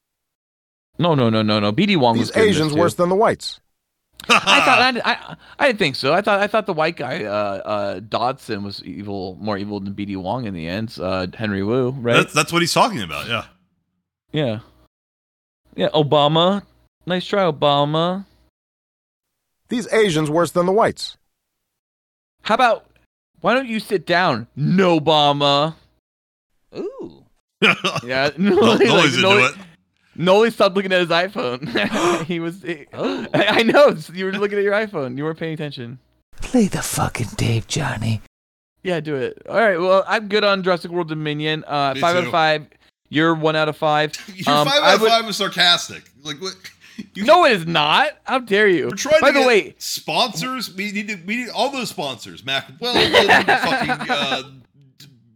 No, 0.98 1.14
no, 1.14 1.28
no, 1.30 1.42
no, 1.42 1.60
no. 1.60 1.72
BD 1.72 1.96
Wong 1.96 2.18
was 2.18 2.28
These 2.28 2.34
good 2.34 2.40
in 2.42 2.46
this, 2.48 2.56
Asians 2.56 2.72
too. 2.72 2.80
worse 2.80 2.94
than 2.94 3.08
the 3.10 3.14
whites. 3.14 3.60
I 4.28 4.60
thought 4.60 4.80
I, 4.80 5.12
I, 5.12 5.36
I 5.58 5.66
didn't 5.68 5.78
think 5.78 5.94
so. 5.96 6.12
I 6.12 6.20
thought 6.20 6.40
I 6.40 6.46
thought 6.46 6.66
the 6.66 6.72
white 6.72 6.96
guy 6.96 7.24
uh, 7.24 7.30
uh, 7.30 8.00
Dodgson 8.00 8.64
was 8.64 8.82
evil, 8.84 9.36
more 9.40 9.56
evil 9.56 9.78
than 9.78 9.94
BD 9.94 10.16
Wong 10.16 10.46
in 10.46 10.54
the 10.54 10.66
end. 10.66 10.96
Uh, 11.00 11.26
Henry 11.34 11.62
Wu, 11.62 11.90
right? 11.90 12.14
That's, 12.14 12.32
that's 12.32 12.52
what 12.52 12.62
he's 12.62 12.74
talking 12.74 13.02
about. 13.02 13.28
Yeah. 13.28 13.44
yeah, 14.32 14.58
yeah. 15.76 15.88
Obama, 15.90 16.62
nice 17.06 17.24
try, 17.24 17.44
Obama. 17.44 18.24
These 19.68 19.92
Asians 19.92 20.30
worse 20.30 20.50
than 20.52 20.66
the 20.66 20.72
whites. 20.72 21.16
How 22.42 22.54
about 22.54 22.86
why 23.40 23.54
don't 23.54 23.68
you 23.68 23.80
sit 23.80 24.06
down, 24.06 24.46
no 24.56 24.98
Obama? 24.98 25.74
Ooh. 26.76 27.24
Yeah, 28.04 28.30
Nol- 28.36 28.76
Nolie, 28.76 28.86
Nolie's 28.86 29.16
into 29.16 29.58
Nolie- 30.18 30.52
stopped 30.52 30.74
looking 30.76 30.92
at 30.92 31.00
his 31.00 31.08
iPhone. 31.10 32.22
he 32.24 32.40
was. 32.40 32.62
he- 32.62 32.86
I, 32.92 33.28
I 33.34 33.62
know 33.62 33.96
you 34.12 34.24
were 34.26 34.32
looking 34.32 34.58
at 34.58 34.64
your 34.64 34.72
iPhone. 34.74 35.16
You 35.16 35.24
weren't 35.24 35.38
paying 35.38 35.54
attention. 35.54 35.98
Play 36.40 36.66
the 36.68 36.82
fucking 36.82 37.28
tape, 37.36 37.66
Johnny. 37.66 38.20
Yeah, 38.82 39.00
do 39.00 39.16
it. 39.16 39.42
All 39.48 39.56
right. 39.56 39.78
Well, 39.80 40.04
I'm 40.06 40.28
good 40.28 40.44
on 40.44 40.62
Jurassic 40.62 40.90
World 40.90 41.08
Dominion. 41.08 41.64
Uh, 41.66 41.92
Me 41.94 42.00
five 42.00 42.16
out 42.16 42.24
of 42.24 42.30
five. 42.30 42.66
You're 43.08 43.34
one 43.34 43.56
out 43.56 43.68
of 43.68 43.76
five. 43.76 44.12
Your 44.34 44.54
Um, 44.54 44.66
five 44.66 44.82
out 44.82 44.94
of 44.96 45.00
would- 45.00 45.10
five 45.10 45.26
was 45.26 45.36
sarcastic. 45.36 46.04
Like 46.22 46.40
what? 46.40 46.54
You... 47.14 47.24
No, 47.24 47.44
it 47.44 47.52
is 47.52 47.66
not. 47.66 48.10
How 48.24 48.38
dare 48.38 48.68
you? 48.68 48.84
We're 48.84 48.96
trying 48.96 49.20
By 49.20 49.28
to 49.28 49.34
the 49.34 49.40
get 49.40 49.46
way, 49.46 49.74
sponsors. 49.78 50.74
We 50.74 50.92
need 50.92 51.08
to, 51.08 51.16
we 51.26 51.36
need 51.36 51.48
all 51.50 51.70
those 51.70 51.90
sponsors. 51.90 52.44
Mac 52.44 52.70
well, 52.80 52.94
fucking 52.94 54.10
uh, 54.10 54.42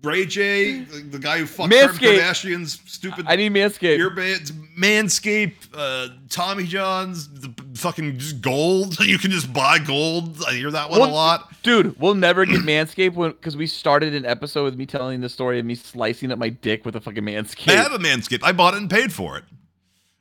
Ray 0.03 0.25
J, 0.25 0.81
the 0.81 1.19
guy 1.19 1.39
who 1.39 1.47
fucked 1.47 1.73
Manscaped. 1.73 2.19
Kardashian's 2.21 2.81
stupid. 2.87 3.27
I 3.29 3.37
need 3.37 3.53
Manscaped. 3.53 3.99
Your 3.99 4.11
bands, 4.11 4.51
Manscaped, 4.51 5.69
uh, 5.75 6.09
Tommy 6.31 6.65
John's, 6.65 7.29
the 7.29 7.53
fucking 7.75 8.19
just 8.19 8.41
gold. 8.41 8.99
You 9.07 9.19
can 9.19 9.31
just 9.31 9.53
buy 9.53 9.79
gold. 9.79 10.39
I 10.49 10.53
hear 10.55 10.71
that 10.71 10.89
one 10.91 11.01
Well, 11.01 11.11
a 11.11 11.13
lot. 11.13 11.53
Dude, 11.63 11.99
we'll 12.01 12.15
never 12.15 12.47
get 12.47 12.61
Manscaped 12.65 13.15
because 13.37 13.57
we 13.57 13.67
started 13.67 14.15
an 14.15 14.25
episode 14.25 14.65
with 14.65 14.77
me 14.77 14.87
telling 14.87 15.21
the 15.21 15.29
story 15.29 15.59
of 15.59 15.67
me 15.67 15.75
slicing 15.75 16.33
up 16.33 16.39
my 16.39 16.49
dick 16.49 16.85
with 16.87 16.97
a 16.97 17.01
fucking 17.01 17.23
Manscaped. 17.25 17.69
I 17.73 17.77
have 17.83 17.93
a 17.93 17.99
Manscaped. 17.99 18.41
I 18.43 18.53
bought 18.53 18.75
it 18.75 18.79
and 18.79 18.89
paid 18.91 19.13
for 19.13 19.37
it. 19.37 19.45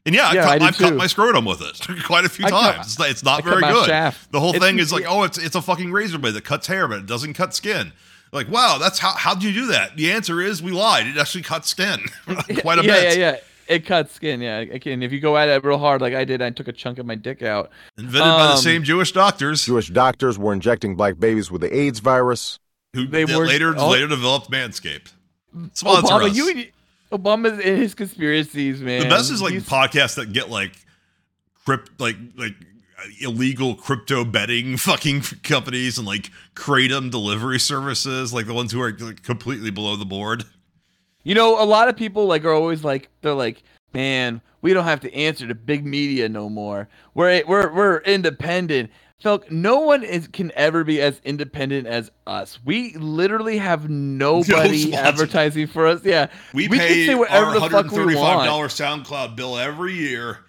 And 0.06 0.15
yeah, 0.15 0.31
Yeah, 0.34 0.49
I 0.49 0.56
I've 0.56 0.77
cut 0.77 0.95
my 0.95 1.07
scrotum 1.07 1.45
with 1.45 1.61
it 1.61 2.03
quite 2.06 2.26
a 2.26 2.30
few 2.30 2.45
I 2.45 2.49
times. 2.49 2.85
It's 2.88 2.99
not, 2.99 3.10
it's 3.10 3.23
not 3.23 3.39
I 3.39 3.41
cut 3.43 3.60
very 3.60 3.73
good. 3.73 3.85
shaft. 3.85 4.31
The 4.31 4.39
whole 4.39 4.49
It's- 4.56 4.61
thing 4.64 4.80
is 4.80 4.91
like, 4.91 5.06
oh, 5.07 5.23
it's 5.23 5.38
it's 5.38 5.56
a 5.56 5.61
fucking 5.61 5.91
razor 5.91 6.18
blade 6.18 6.34
that 6.34 6.43
cuts 6.45 6.68
hair, 6.68 6.88
but 6.88 6.99
it 6.99 7.06
doesn't 7.06 7.34
cut 7.35 7.53
skin. 7.53 7.93
Like, 8.31 8.49
wow, 8.49 8.77
that's 8.80 8.99
how 8.99 9.11
how'd 9.14 9.41
you 9.43 9.51
do 9.53 9.68
that? 9.68 9.95
The 9.97 10.11
answer 10.11 10.41
is 10.41 10.61
we 10.61 10.72
lied. 10.72 11.07
It 11.07 11.18
actually 11.18 11.43
cuts 11.43 11.69
skin 11.69 11.99
quite 12.60 12.80
a 12.80 12.84
yeah, 12.84 12.93
bit. 12.93 13.18
yeah, 13.18 13.31
yeah. 13.31 13.38
It 13.68 13.85
cuts 13.85 14.14
skin. 14.14 14.41
Yeah, 14.41 14.60
it 14.60 14.81
can. 14.81 15.03
If 15.03 15.11
you 15.11 15.19
go 15.19 15.38
at 15.38 15.47
it 15.47 15.64
real 15.64 15.77
hard, 15.77 16.01
like 16.01 16.14
I 16.15 16.26
did, 16.26 16.41
I 16.41 16.49
took 16.49 16.68
a 16.68 16.72
chunk 16.73 16.97
of 16.97 17.06
my 17.06 17.15
dick 17.15 17.41
out. 17.43 17.69
Invented 17.97 18.22
by 18.22 18.47
the 18.47 18.51
Um, 18.53 18.57
same 18.57 18.84
Jewish 18.84 19.11
doctors 19.11 19.65
Jewish 19.65 19.89
doctors 19.89 20.39
were 20.39 20.53
injecting 20.53 20.95
black 20.95 21.19
babies 21.19 21.51
with 21.51 21.61
the 21.61 21.76
AIDS 21.76 21.99
virus. 21.99 22.60
who 22.93 23.06
they 23.06 23.26
were- 23.26 23.45
later 23.45 23.76
oh. 23.77 23.89
later 23.89 24.07
developed 24.07 24.49
Manscaped. 24.49 25.14
Sponsor 25.73 26.07
Obama, 26.14 26.30
us. 26.30 26.35
you 26.35 26.49
and 26.49 26.68
Obama's 27.11 27.60
in 27.60 27.77
his 27.77 27.93
conspiracies, 27.95 28.81
man. 28.81 29.01
the 29.01 29.10
best 29.10 29.31
is 29.31 29.41
like 29.41 29.51
He's- 29.53 29.68
podcasts 29.69 30.15
that 30.15 30.34
get 30.34 30.49
like 30.49 30.73
crypt 31.65 31.91
like 31.99 32.15
like 32.38 32.56
illegal 33.21 33.76
crypto 33.76 34.23
betting 34.23 34.77
fucking 34.77 35.21
companies 35.43 35.97
and 35.97 36.07
like 36.07 36.30
kratom 36.55 37.09
delivery 37.11 37.59
services 37.59 38.34
like 38.34 38.45
the 38.45 38.53
ones 38.53 38.71
who 38.71 38.81
are 38.81 38.91
like, 38.99 39.23
completely 39.23 39.71
below 39.71 39.95
the 39.95 40.05
board 40.05 40.43
You 41.23 41.35
know, 41.35 41.61
a 41.61 41.65
lot 41.65 41.89
of 41.89 41.97
people 41.97 42.26
like 42.26 42.45
are 42.45 42.53
always 42.53 42.84
like 42.84 43.09
they're 43.21 43.34
like, 43.34 43.61
man, 43.93 44.41
we 44.61 44.73
don't 44.73 44.85
have 44.85 45.01
to 45.01 45.13
answer 45.13 45.47
to 45.47 45.55
big 45.55 45.85
media 45.85 46.30
no 46.30 46.49
more. 46.49 46.88
We're 47.13 47.43
we're 47.45 47.73
we're 47.73 47.97
independent. 47.99 48.91
Felk, 49.23 49.51
no 49.51 49.80
one 49.80 50.03
is 50.03 50.30
can 50.30 50.51
ever 50.55 50.85
be 50.85 51.01
as 51.01 51.19
independent 51.26 51.88
as 51.88 52.09
us. 52.26 52.57
We 52.63 52.95
literally 52.95 53.57
have 53.57 53.89
nobody 53.89 54.77
sponsor. 54.91 55.07
advertising 55.07 55.67
for 55.67 55.88
us. 55.88 56.05
Yeah, 56.05 56.27
we, 56.53 56.69
can 56.69 56.77
pay 56.80 57.05
say 57.05 57.13
our 57.13 57.19
whatever 57.19 57.59
the 57.59 57.69
fuck 57.69 57.91
we 57.91 58.15
$135 58.15 59.03
soundcloud 59.03 59.35
bill 59.35 59.57
every 59.57 59.93
year 59.93 60.39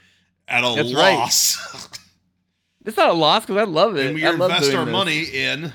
at 0.46 0.62
a 0.62 0.74
That's 0.76 0.94
right. 0.94 1.98
loss 2.90 2.92
It's 2.92 2.96
not 2.98 3.10
a 3.10 3.12
loss 3.12 3.46
because 3.46 3.56
I 3.56 3.64
love 3.64 3.96
it. 3.96 4.06
and 4.06 4.14
we 4.14 4.26
I 4.26 4.30
love 4.30 4.50
invest 4.50 4.64
doing 4.64 4.76
our 4.76 4.84
this. 4.84 4.92
money 4.92 5.20
in 5.22 5.72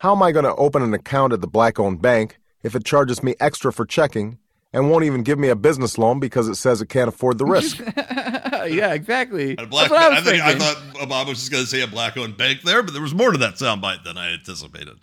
How 0.00 0.12
am 0.14 0.22
I 0.22 0.32
going 0.32 0.44
to 0.44 0.54
open 0.56 0.82
an 0.82 0.94
account 0.94 1.32
at 1.32 1.40
the 1.40 1.46
black 1.46 1.78
owned 1.78 2.00
bank 2.02 2.38
if 2.62 2.74
it 2.74 2.84
charges 2.84 3.22
me 3.22 3.34
extra 3.40 3.72
for 3.72 3.86
checking 3.86 4.38
and 4.72 4.90
won't 4.90 5.04
even 5.04 5.22
give 5.22 5.38
me 5.38 5.48
a 5.48 5.56
business 5.56 5.96
loan 5.96 6.20
because 6.20 6.46
it 6.48 6.56
says 6.56 6.82
it 6.82 6.88
can't 6.88 7.08
afford 7.08 7.38
the 7.38 7.44
risk? 7.56 7.78
yeah, 7.96 8.92
exactly. 8.92 9.54
black 9.56 9.90
I 9.90 10.18
I, 10.18 10.20
think, 10.20 10.42
I 10.42 10.54
thought 10.56 10.76
Obama 10.96 11.28
was 11.28 11.38
just 11.38 11.50
going 11.50 11.64
to 11.64 11.68
say 11.70 11.80
a 11.80 11.86
black 11.86 12.16
owned 12.16 12.36
bank 12.36 12.62
there 12.62 12.82
but 12.82 12.92
there 12.92 13.02
was 13.02 13.14
more 13.14 13.30
to 13.32 13.38
that 13.38 13.54
soundbite 13.54 14.04
than 14.04 14.16
I 14.18 14.32
anticipated 14.34 14.98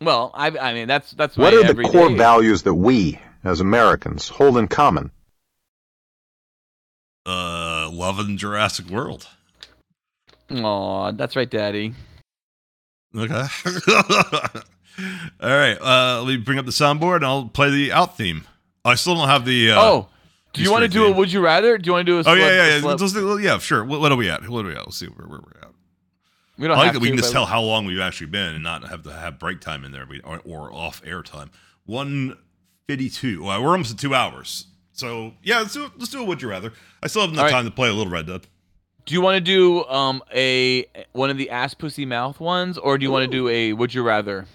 Well, 0.00 0.30
I, 0.34 0.48
I 0.56 0.72
mean 0.74 0.88
that's 0.88 1.10
that's 1.12 1.36
What 1.36 1.52
my 1.52 1.58
are 1.58 1.62
the 1.64 1.68
everyday- 1.70 1.90
core 1.92 2.10
values 2.16 2.62
that 2.62 2.74
we, 2.74 3.20
as 3.44 3.60
Americans, 3.60 4.28
hold 4.28 4.56
in 4.56 4.68
common? 4.68 5.10
uh 7.26 7.90
love 7.92 8.16
loving 8.18 8.36
Jurassic 8.38 8.86
World 8.88 9.28
Aw, 10.50 11.12
that's 11.12 11.36
right, 11.36 11.48
Daddy. 11.48 11.94
Okay. 13.14 13.34
All 15.40 15.50
right. 15.50 15.78
Uh, 15.80 16.22
let 16.22 16.26
me 16.26 16.36
bring 16.38 16.58
up 16.58 16.66
the 16.66 16.72
soundboard 16.72 17.16
and 17.16 17.26
I'll 17.26 17.48
play 17.48 17.70
the 17.70 17.92
out 17.92 18.16
theme. 18.16 18.44
I 18.84 18.94
still 18.94 19.14
don't 19.14 19.28
have 19.28 19.44
the. 19.44 19.72
Uh, 19.72 19.80
oh, 19.80 20.08
do 20.52 20.62
you 20.62 20.70
want 20.70 20.82
to 20.82 20.88
do 20.88 21.06
a. 21.06 21.12
Would 21.12 21.32
You 21.32 21.40
Rather? 21.40 21.78
Do 21.78 21.86
you 21.88 21.92
want 21.92 22.06
to 22.06 22.12
do 22.12 22.16
a? 22.16 22.20
Oh 22.20 22.36
celeb- 22.36 22.38
yeah, 22.38 22.48
yeah, 22.48 22.76
yeah. 22.76 22.80
celeb- 22.80 23.34
Let's 23.34 23.44
yeah, 23.44 23.58
sure. 23.58 23.84
What, 23.84 24.00
what 24.00 24.12
are 24.12 24.16
we 24.16 24.30
at? 24.30 24.48
What 24.48 24.64
are 24.64 24.68
we 24.68 24.74
at? 24.74 24.86
Let's 24.86 24.98
see 24.98 25.06
where, 25.06 25.26
where 25.26 25.40
we're 25.40 25.60
at. 25.60 25.68
We 26.56 26.66
don't 26.66 26.76
I 26.76 26.84
like 26.84 26.92
that 26.94 27.00
we 27.00 27.08
can 27.08 27.16
just 27.16 27.32
tell 27.32 27.46
how 27.46 27.60
long 27.60 27.86
we've 27.86 28.00
actually 28.00 28.28
been 28.28 28.54
and 28.54 28.64
not 28.64 28.88
have 28.88 29.04
to 29.04 29.12
have 29.12 29.38
break 29.38 29.60
time 29.60 29.84
in 29.84 29.92
there 29.92 30.06
or, 30.24 30.40
or 30.44 30.72
off 30.72 31.00
air 31.04 31.22
time. 31.22 31.50
One 31.86 32.36
fifty-two. 32.88 33.44
Well, 33.44 33.62
we're 33.62 33.70
almost 33.70 33.92
at 33.92 33.98
two 33.98 34.14
hours. 34.14 34.66
So 34.92 35.34
yeah, 35.42 35.60
let's 35.60 35.74
do 35.74 35.90
let's 35.96 36.10
do 36.10 36.20
a 36.20 36.24
would 36.24 36.42
you 36.42 36.50
rather. 36.50 36.72
I 37.00 37.06
still 37.06 37.22
have 37.22 37.30
enough 37.30 37.44
right. 37.44 37.52
time 37.52 37.64
to 37.64 37.70
play 37.70 37.88
a 37.88 37.92
little 37.92 38.12
Red 38.12 38.26
Dead. 38.26 38.46
Do 39.08 39.14
you 39.14 39.20
want 39.22 39.36
to 39.36 39.40
do 39.40 39.84
um 39.86 40.22
a 40.34 40.84
one 41.12 41.30
of 41.30 41.36
the 41.38 41.50
ass 41.50 41.74
pussy 41.74 42.04
mouth 42.06 42.38
ones, 42.40 42.76
or 42.78 42.98
do 42.98 43.04
you 43.04 43.10
want 43.10 43.24
to 43.24 43.30
do 43.30 43.48
a 43.48 43.72
Would 43.72 43.94
You 43.94 44.02
Rather? 44.02 44.46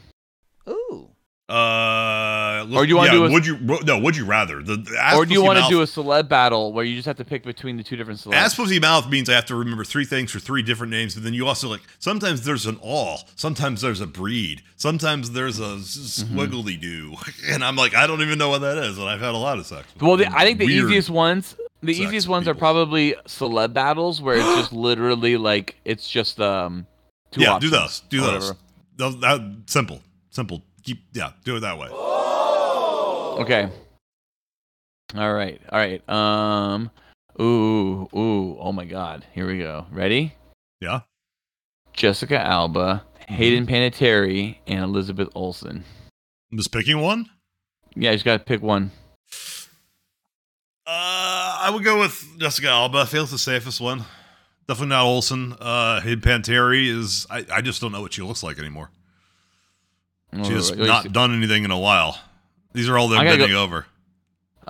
Ooh. 0.70 1.10
Uh, 1.50 2.66
Or 2.74 2.84
do 2.86 2.90
you 2.90 2.96
wanna 2.96 3.12
yeah, 3.12 3.18
do 3.18 3.26
a- 3.26 3.32
would 3.32 3.46
you 3.46 3.58
no? 3.84 4.00
Would 4.00 4.16
you 4.16 4.26
rather 4.26 4.64
the, 4.64 4.78
the 4.78 4.98
ass 5.00 5.16
or 5.16 5.26
do 5.26 5.34
you 5.34 5.42
pussy 5.42 5.48
want 5.48 5.60
to 5.60 5.70
do 5.70 5.82
a 5.82 5.86
celeb 5.86 6.30
battle 6.30 6.72
where 6.72 6.86
you 6.86 6.96
just 6.96 7.06
have 7.06 7.18
to 7.18 7.26
pick 7.26 7.44
between 7.44 7.76
the 7.78 7.84
two 7.84 7.96
different 7.98 8.20
celebs? 8.20 8.34
Ass 8.36 8.56
pussy 8.56 8.80
mouth 8.80 9.10
means 9.10 9.30
I 9.30 9.34
have 9.34 9.46
to 9.48 9.56
remember 9.56 9.84
three 9.84 10.06
things 10.06 10.32
for 10.32 10.40
three 10.40 10.62
different 10.64 10.92
names, 10.92 11.16
but 11.16 11.24
then 11.24 11.34
you 11.34 11.46
also 11.48 11.68
like 11.68 11.82
sometimes 12.00 12.44
there's 12.46 12.66
an 12.66 12.78
all, 12.82 13.22
sometimes 13.36 13.82
there's 13.82 14.00
a 14.02 14.08
breed, 14.08 14.62
sometimes 14.78 15.32
there's 15.32 15.60
a 15.60 15.76
s- 15.76 16.24
Mm-hmm. 16.26 16.80
do, 16.80 17.16
and 17.50 17.64
I'm 17.64 17.76
like 17.76 17.94
I 17.94 18.08
don't 18.08 18.22
even 18.22 18.38
know 18.40 18.50
what 18.50 18.60
that 18.62 18.78
is, 18.78 18.98
and 18.98 19.08
I've 19.08 19.20
had 19.22 19.34
a 19.36 19.38
lot 19.38 19.60
of 19.60 19.66
sex. 19.66 19.86
with 19.96 20.02
Well, 20.02 20.18
the, 20.18 20.28
I 20.34 20.46
think 20.46 20.60
the 20.60 20.66
weird- 20.66 20.86
easiest 20.86 21.10
ones, 21.10 21.56
the 21.84 21.94
easiest 21.94 22.28
ones 22.28 22.48
are 22.48 22.56
probably 22.56 23.16
celeb 23.28 23.74
battles 23.74 24.22
where 24.22 24.36
it's 24.38 24.56
just 24.56 24.74
literally 24.88 25.38
like 25.38 25.76
it's 25.86 26.10
just 26.10 26.40
um 26.42 26.88
two 27.32 27.42
yeah, 27.42 27.60
do 27.60 27.70
those, 27.70 28.02
do 28.10 28.22
those. 28.22 28.54
Those- 28.96 29.20
That 29.22 29.64
simple, 29.68 30.02
simple. 30.30 30.64
Keep 30.84 31.04
yeah, 31.14 31.32
do 31.44 31.56
it 31.56 31.60
that 31.62 31.78
way. 31.78 31.88
Okay. 33.44 33.70
All 35.16 35.34
right. 35.34 35.62
All 35.70 35.80
right. 35.80 36.08
Um. 36.10 36.92
Ooh. 37.42 38.08
Ooh. 38.16 38.58
Oh 38.60 38.72
my 38.72 38.86
God. 38.86 39.26
Here 39.34 39.48
we 39.48 39.58
go. 39.60 39.86
Ready? 39.92 40.36
Yeah. 40.82 41.02
Jessica 41.94 42.40
Alba, 42.40 43.04
Mm-hmm. 43.22 43.34
Hayden 43.36 43.68
Panettiere, 43.68 44.58
and 44.68 44.84
Elizabeth 44.84 45.30
Olsen. 45.34 45.84
I'm 46.52 46.58
just 46.58 46.72
picking 46.74 47.00
one. 47.00 47.30
Yeah, 47.96 48.10
you 48.12 48.16
just 48.18 48.26
gotta 48.26 48.44
pick 48.44 48.62
one. 48.62 48.92
Uh, 50.86 51.43
I 51.64 51.70
would 51.70 51.84
go 51.84 52.00
with 52.00 52.26
Jessica 52.40 52.68
Alba. 52.70 53.06
Feels 53.06 53.32
the 53.32 53.38
safest 53.38 53.80
one. 53.82 54.06
Definitely 54.68 54.90
not 54.90 55.06
Olsen. 55.06 55.54
Uh, 55.60 56.00
Hayden 56.02 56.22
Panettiere 56.22 56.88
is. 56.90 57.26
I, 57.30 57.46
I 57.52 57.62
just 57.62 57.82
don't 57.82 57.92
know 57.92 58.02
what 58.02 58.14
she 58.14 58.22
looks 58.22 58.44
like 58.44 58.60
anymore. 58.60 58.90
She 60.44 60.52
has 60.54 60.72
wait, 60.72 60.80
wait, 60.82 60.88
not 60.88 61.04
see- 61.04 61.10
done 61.10 61.34
anything 61.36 61.64
in 61.64 61.72
a 61.72 61.78
while. 61.80 62.18
These 62.74 62.90
are 62.90 62.98
all 62.98 63.08
them 63.08 63.20
I 63.20 63.24
gotta 63.26 63.38
bending 63.38 63.56
go- 63.56 63.64
over. 63.64 63.86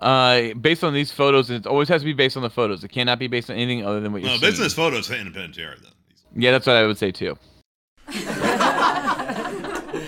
Uh, 0.01 0.53
based 0.55 0.83
on 0.83 0.93
these 0.93 1.11
photos, 1.11 1.49
it 1.49 1.65
always 1.67 1.87
has 1.87 2.01
to 2.01 2.05
be 2.05 2.13
based 2.13 2.35
on 2.35 2.43
the 2.43 2.49
photos. 2.49 2.83
It 2.83 2.89
cannot 2.89 3.19
be 3.19 3.27
based 3.27 3.49
on 3.49 3.55
anything 3.55 3.85
other 3.85 3.99
than 4.01 4.11
what 4.11 4.21
you're 4.21 4.31
No, 4.31 4.37
seeing. 4.37 4.49
based 4.51 4.59
on 4.59 4.63
his 4.65 4.73
photos, 4.73 5.07
Hayden 5.07 5.31
Panettiere. 5.31 5.79
Then. 5.81 5.91
Yeah, 6.35 6.51
that's 6.51 6.65
what 6.67 6.75
I 6.75 6.85
would 6.85 6.97
say 6.97 7.11
too. 7.11 7.37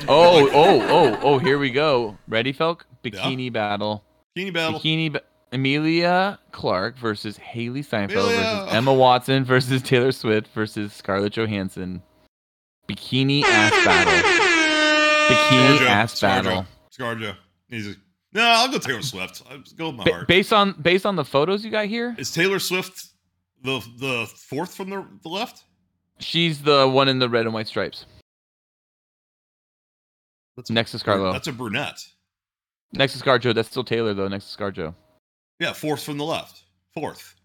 oh, 0.07 0.49
oh, 0.53 0.81
oh, 0.89 1.19
oh! 1.21 1.37
Here 1.39 1.57
we 1.57 1.69
go. 1.69 2.17
Ready, 2.27 2.53
Felk? 2.53 2.81
Bikini 3.03 3.51
battle. 3.53 4.03
Bikini 4.35 4.53
battle. 4.53 4.79
Bikini. 4.79 5.13
Ba- 5.13 5.21
Emilia 5.55 6.37
Clarke 6.51 6.97
versus 6.97 7.37
Hailee 7.39 7.83
Steinfeld 7.85 8.25
Amelia. 8.25 8.41
versus 8.59 8.73
Emma 8.73 8.93
Watson 8.93 9.43
versus 9.45 9.81
Taylor 9.81 10.11
Swift 10.11 10.47
versus 10.53 10.93
Scarlett 10.93 11.33
Johansson. 11.33 12.01
Bikini 12.87 13.41
ass 13.43 13.71
battle. 13.85 14.13
Bikini 15.35 15.77
Scarjo, 15.77 15.87
ass 15.87 16.13
Scarjo, 16.15 16.21
battle. 16.21 16.65
Scarjo. 16.91 17.35
Easy. 17.71 17.95
No, 18.33 18.41
I'll 18.43 18.67
go 18.71 18.77
Taylor 18.79 19.01
Swift. 19.01 19.41
I'll 19.49 19.63
go 19.77 19.87
with 19.87 19.95
my 19.95 20.03
Ba- 20.03 20.11
heart. 20.11 20.27
based 20.27 20.51
on 20.53 20.73
based 20.81 21.05
on 21.05 21.15
the 21.15 21.25
photos 21.25 21.63
you 21.65 21.71
got 21.71 21.85
here, 21.85 22.13
Is 22.17 22.31
Taylor 22.31 22.59
Swift 22.59 23.07
the 23.63 23.79
the 23.97 24.29
fourth 24.49 24.75
from 24.75 24.89
the, 24.89 25.07
the 25.23 25.29
left? 25.29 25.63
she's 26.19 26.61
the 26.61 26.87
one 26.87 27.07
in 27.07 27.17
the 27.19 27.29
red 27.29 27.45
and 27.45 27.53
white 27.53 27.67
stripes. 27.67 28.05
That's 30.57 30.69
Next 30.69 30.91
to 30.91 30.97
Scarjo. 30.97 31.33
That's 31.33 31.47
a 31.47 31.51
brunette. 31.53 31.99
Next 32.93 33.17
to 33.17 33.23
Scarjo. 33.23 33.53
That's 33.55 33.69
still 33.69 33.83
Taylor 33.83 34.13
though. 34.13 34.27
Next 34.27 34.53
to 34.53 34.57
Scarjo. 34.61 34.93
Yeah, 35.59 35.73
fourth 35.73 36.03
from 36.03 36.17
the 36.17 36.25
left. 36.25 36.63
Fourth. 36.93 37.35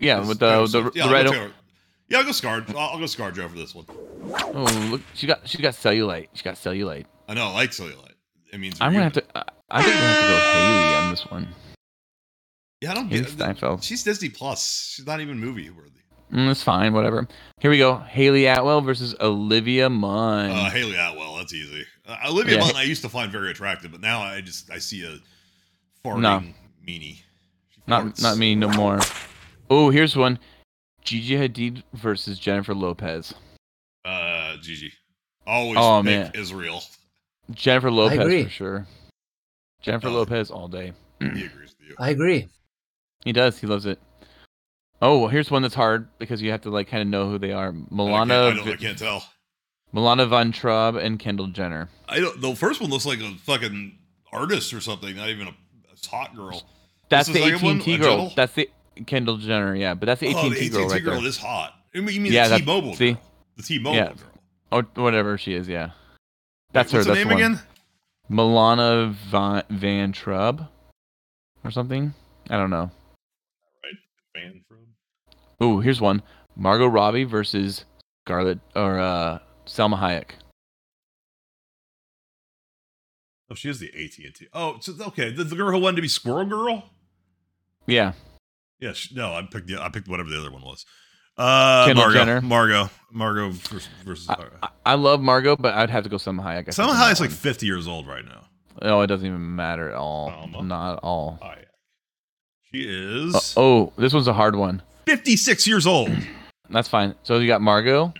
Yeah, 0.00 0.26
with 0.26 0.38
the 0.38 0.66
the, 0.66 0.82
the 0.82 0.92
yeah, 0.94 1.04
I'll 1.06 1.12
red. 1.12 1.26
go 1.26 1.32
Taylor. 1.32 1.50
Yeah, 2.08 2.18
I'll 2.18 2.24
go 2.24 2.32
Scar. 2.32 2.64
I'll, 2.68 2.78
I'll 2.78 2.98
go 2.98 3.04
Scarjo 3.04 3.48
for 3.48 3.56
this 3.56 3.74
one. 3.74 3.86
Oh, 4.32 4.88
look, 4.90 5.02
she 5.14 5.26
got 5.26 5.46
she 5.48 5.60
got 5.60 5.74
cellulite. 5.74 6.28
She 6.34 6.42
got 6.42 6.54
cellulite. 6.54 7.04
I 7.28 7.34
know, 7.34 7.46
I 7.48 7.52
like 7.52 7.70
cellulite. 7.70 8.12
It 8.52 8.58
means 8.58 8.78
I'm 8.80 8.92
gonna 8.92 9.04
have 9.04 9.12
to. 9.14 9.24
I 9.34 9.42
I 9.70 9.82
think 9.82 9.94
we're 9.94 10.00
gonna 10.00 10.12
have 10.14 10.20
to 10.20 10.28
go 10.28 10.38
Hailee 10.38 11.02
on 11.04 11.10
this 11.10 11.26
one. 11.30 11.48
Yeah, 12.80 12.90
I 12.92 12.94
don't 12.94 13.08
Haley 13.08 13.22
get 13.24 13.30
Steinfeld. 13.32 13.82
She's 13.82 14.02
Disney 14.04 14.28
Plus. 14.28 14.92
She's 14.94 15.06
not 15.06 15.20
even 15.20 15.38
movie 15.38 15.70
worthy. 15.70 15.90
Mm, 16.32 16.48
that's 16.48 16.62
fine. 16.62 16.92
Whatever. 16.92 17.26
Here 17.60 17.70
we 17.70 17.78
go. 17.78 17.96
Hayley 17.96 18.46
Atwell 18.46 18.80
versus 18.80 19.14
Olivia 19.20 19.88
Munn. 19.90 20.50
Uh, 20.50 20.70
Hayley 20.70 20.96
Atwell, 20.96 21.36
that's 21.36 21.52
easy. 21.52 21.84
Uh, 22.06 22.16
Olivia 22.26 22.54
Yeah. 22.56 22.60
Munn, 22.60 22.76
I 22.76 22.82
used 22.82 23.02
to 23.02 23.08
find 23.08 23.30
very 23.30 23.50
attractive, 23.50 23.92
but 23.92 24.00
now 24.00 24.20
I 24.22 24.40
just 24.40 24.70
I 24.70 24.78
see 24.78 25.04
a 25.04 25.18
farting 26.06 26.20
No. 26.20 26.42
meanie. 26.86 27.20
She 27.86 27.90
not 27.90 28.04
farts. 28.04 28.22
not 28.22 28.36
me 28.38 28.54
no 28.54 28.68
more. 28.70 29.00
Oh, 29.70 29.90
here's 29.90 30.16
one. 30.16 30.38
Gigi 31.02 31.34
Hadid 31.36 31.82
versus 31.92 32.38
Jennifer 32.38 32.74
Lopez. 32.74 33.34
Uh, 34.04 34.56
Gigi. 34.62 34.92
Always 35.46 35.78
Oh, 35.78 35.98
pick 35.98 36.04
man. 36.04 36.30
Israel. 36.34 36.82
Jennifer 37.52 37.90
Lopez 37.90 38.44
for 38.44 38.50
sure. 38.50 38.86
Jennifer 39.82 40.08
Oh. 40.08 40.12
Lopez 40.12 40.50
all 40.50 40.68
day. 40.68 40.92
He 41.20 41.26
agrees 41.26 41.74
with 41.78 41.88
you. 41.88 41.94
I 41.98 42.10
agree. 42.10 42.48
He 43.24 43.32
does. 43.32 43.58
He 43.58 43.66
loves 43.66 43.84
it. 43.86 44.00
Oh, 45.02 45.18
well, 45.18 45.28
here's 45.28 45.50
one 45.50 45.60
that's 45.62 45.74
hard 45.74 46.08
because 46.18 46.40
you 46.40 46.50
have 46.52 46.62
to 46.62 46.70
like 46.70 46.88
kind 46.88 47.02
of 47.02 47.08
know 47.08 47.28
who 47.28 47.38
they 47.38 47.52
are. 47.52 47.68
I 47.68 47.72
can't, 47.72 47.90
Milana, 47.90 48.52
I, 48.52 48.54
don't, 48.54 48.68
I 48.68 48.76
can't 48.76 48.98
tell. 48.98 49.24
Milana 49.94 50.26
Vayntrub 50.28 51.02
and 51.02 51.18
Kendall 51.18 51.48
Jenner. 51.48 51.88
I 52.08 52.20
don't. 52.20 52.40
The 52.40 52.54
first 52.56 52.80
one 52.80 52.88
looks 52.90 53.04
like 53.04 53.20
a 53.20 53.30
fucking 53.42 53.98
artist 54.32 54.72
or 54.72 54.80
something, 54.80 55.14
not 55.16 55.28
even 55.28 55.48
a, 55.48 55.50
a 55.50 56.08
hot 56.08 56.34
girl. 56.34 56.62
That's 57.08 57.28
What's 57.28 57.40
the 57.40 57.44
second 57.50 57.62
one? 57.66 57.76
AT&T 57.78 57.96
girl. 57.98 58.06
gentle? 58.08 58.32
That's 58.34 58.54
the 58.54 58.70
Kendall 59.06 59.36
Jenner. 59.38 59.74
Yeah, 59.74 59.94
but 59.94 60.06
that's 60.06 60.20
the 60.20 60.34
Oh, 60.34 60.46
AT&T 60.46 60.48
the 60.50 60.68
girl 60.70 60.82
AT&T 60.84 60.92
right 60.94 61.04
girl 61.04 61.20
there. 61.20 61.28
is 61.28 61.38
hot. 61.38 61.74
I 61.94 62.00
mean, 62.00 62.14
you 62.14 62.20
mean 62.20 62.32
Yeah, 62.32 62.48
the 62.48 62.58
T-Mobile 62.58 62.94
see? 62.94 63.12
girl? 63.12 63.22
The 63.56 63.62
T-Mobile 63.62 63.96
Yeah. 63.96 64.12
girl. 64.14 64.16
Or 64.96 65.02
whatever 65.02 65.38
she 65.38 65.54
is. 65.54 65.68
Yeah, 65.68 65.90
that's 66.72 66.92
What's 66.92 67.06
her. 67.06 67.12
the 67.14 67.14
that's 67.14 67.18
name 67.18 67.28
the 67.28 67.34
one. 67.34 67.52
again? 67.54 67.60
Milana 68.30 69.10
Van, 69.12 69.62
Van 69.70 70.12
Trub 70.12 70.68
or 71.62 71.70
something. 71.70 72.14
I 72.50 72.56
don't 72.56 72.70
know. 72.70 72.90
Right. 73.84 73.94
Fan 74.34 74.62
from. 74.66 74.86
Ooh, 75.62 75.80
here's 75.80 76.00
one. 76.00 76.22
Margot 76.56 76.86
Robbie 76.88 77.24
versus 77.24 77.84
Scarlett 78.26 78.58
or 78.74 78.98
uh, 78.98 79.38
Salma 79.66 80.00
Hayek. 80.00 80.30
Oh, 83.50 83.54
she 83.54 83.68
is 83.68 83.78
the 83.78 83.88
AT&T. 83.90 84.48
Oh, 84.52 84.78
so, 84.80 84.94
okay. 85.08 85.30
The, 85.30 85.44
the 85.44 85.54
girl 85.56 85.70
who 85.70 85.78
wanted 85.78 85.96
to 85.96 86.02
be 86.02 86.08
Squirrel 86.08 86.46
Girl. 86.46 86.90
Yeah. 87.86 88.12
Yeah, 88.80 88.92
she, 88.92 89.14
no, 89.14 89.32
I 89.34 89.42
picked. 89.50 89.66
the- 89.68 89.80
I 89.82 89.88
picked 89.88 90.08
whatever 90.08 90.28
the 90.30 90.38
other 90.38 90.50
one 90.50 90.62
was. 90.62 90.84
Uh, 91.36 91.86
Kendall 91.86 92.04
Margot. 92.04 92.18
Jenner. 92.18 92.40
Margot. 92.42 92.90
Margot 93.12 93.50
versus. 93.50 93.88
versus 94.04 94.28
I, 94.28 94.36
I, 94.62 94.68
I 94.86 94.94
love 94.94 95.20
Margot, 95.20 95.56
but 95.56 95.74
I'd 95.74 95.90
have 95.90 96.04
to 96.04 96.08
go 96.10 96.16
Salma 96.16 96.42
Hayek. 96.42 96.46
I 96.58 96.62
think, 96.62 96.68
Salma 96.76 96.94
Hayek's 96.94 97.20
like 97.20 97.30
one. 97.30 97.36
50 97.36 97.66
years 97.66 97.88
old 97.88 98.06
right 98.06 98.24
now. 98.24 98.44
Oh, 98.82 99.00
it 99.00 99.06
doesn't 99.08 99.26
even 99.26 99.54
matter 99.56 99.88
at 99.90 99.96
all. 99.96 100.48
Not 100.62 100.94
at 100.94 100.98
all. 101.02 101.40
She 102.72 102.80
is 102.88 103.34
Uh, 103.34 103.60
oh, 103.60 103.92
this 103.96 104.12
one's 104.12 104.28
a 104.28 104.32
hard 104.32 104.56
one. 104.56 104.82
56 105.06 105.66
years 105.66 105.86
old. 105.86 106.10
That's 106.70 106.88
fine. 106.88 107.14
So 107.22 107.38
you 107.38 107.46
got 107.46 107.60
Margot, 107.60 108.12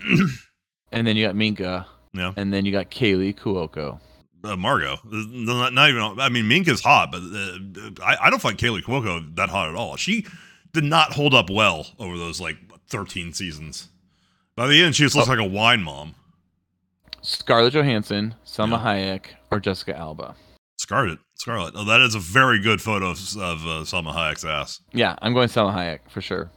and 0.91 1.05
then 1.07 1.15
you 1.17 1.25
got 1.25 1.35
Minka, 1.35 1.87
Yeah. 2.13 2.31
and 2.37 2.53
then 2.53 2.63
you 2.65 2.71
got 2.71 2.89
Kaley 2.91 3.35
Cuoco. 3.35 3.99
Uh, 4.45 4.55
Margot. 4.55 4.97
Not, 5.03 5.73
not 5.73 5.89
even. 5.89 6.19
I 6.19 6.29
mean, 6.29 6.45
Minka's 6.45 6.81
hot, 6.81 7.11
but 7.11 7.21
uh, 7.21 8.03
I, 8.03 8.27
I 8.27 8.29
don't 8.29 8.41
find 8.41 8.57
Kaley 8.57 8.83
Cuoco 8.83 9.35
that 9.35 9.49
hot 9.49 9.69
at 9.69 9.75
all. 9.75 9.95
She 9.95 10.25
did 10.73 10.83
not 10.83 11.13
hold 11.13 11.33
up 11.33 11.49
well 11.49 11.87
over 11.99 12.17
those 12.17 12.39
like 12.39 12.57
13 12.89 13.33
seasons. 13.33 13.89
By 14.55 14.67
the 14.67 14.81
end, 14.81 14.95
she 14.95 15.03
just 15.03 15.15
looks 15.15 15.27
like 15.27 15.39
a 15.39 15.43
wine 15.43 15.83
mom. 15.83 16.15
Scarlett 17.21 17.73
Johansson, 17.73 18.35
Salma 18.45 18.81
Hayek, 18.81 19.25
or 19.51 19.59
Jessica 19.59 19.97
Alba. 19.97 20.35
Scarlet. 20.77 21.19
Scarlet. 21.35 21.73
Oh, 21.75 21.83
that 21.85 22.01
is 22.01 22.15
a 22.15 22.19
very 22.19 22.61
good 22.61 22.81
photo 22.81 23.07
of, 23.07 23.17
of 23.37 23.65
uh, 23.65 23.83
Salma 23.83 24.13
Hayek's 24.13 24.45
ass. 24.45 24.81
Yeah, 24.93 25.15
I'm 25.21 25.33
going 25.33 25.49
Salma 25.49 25.73
Hayek 25.73 25.99
for 26.09 26.21
sure. 26.21 26.51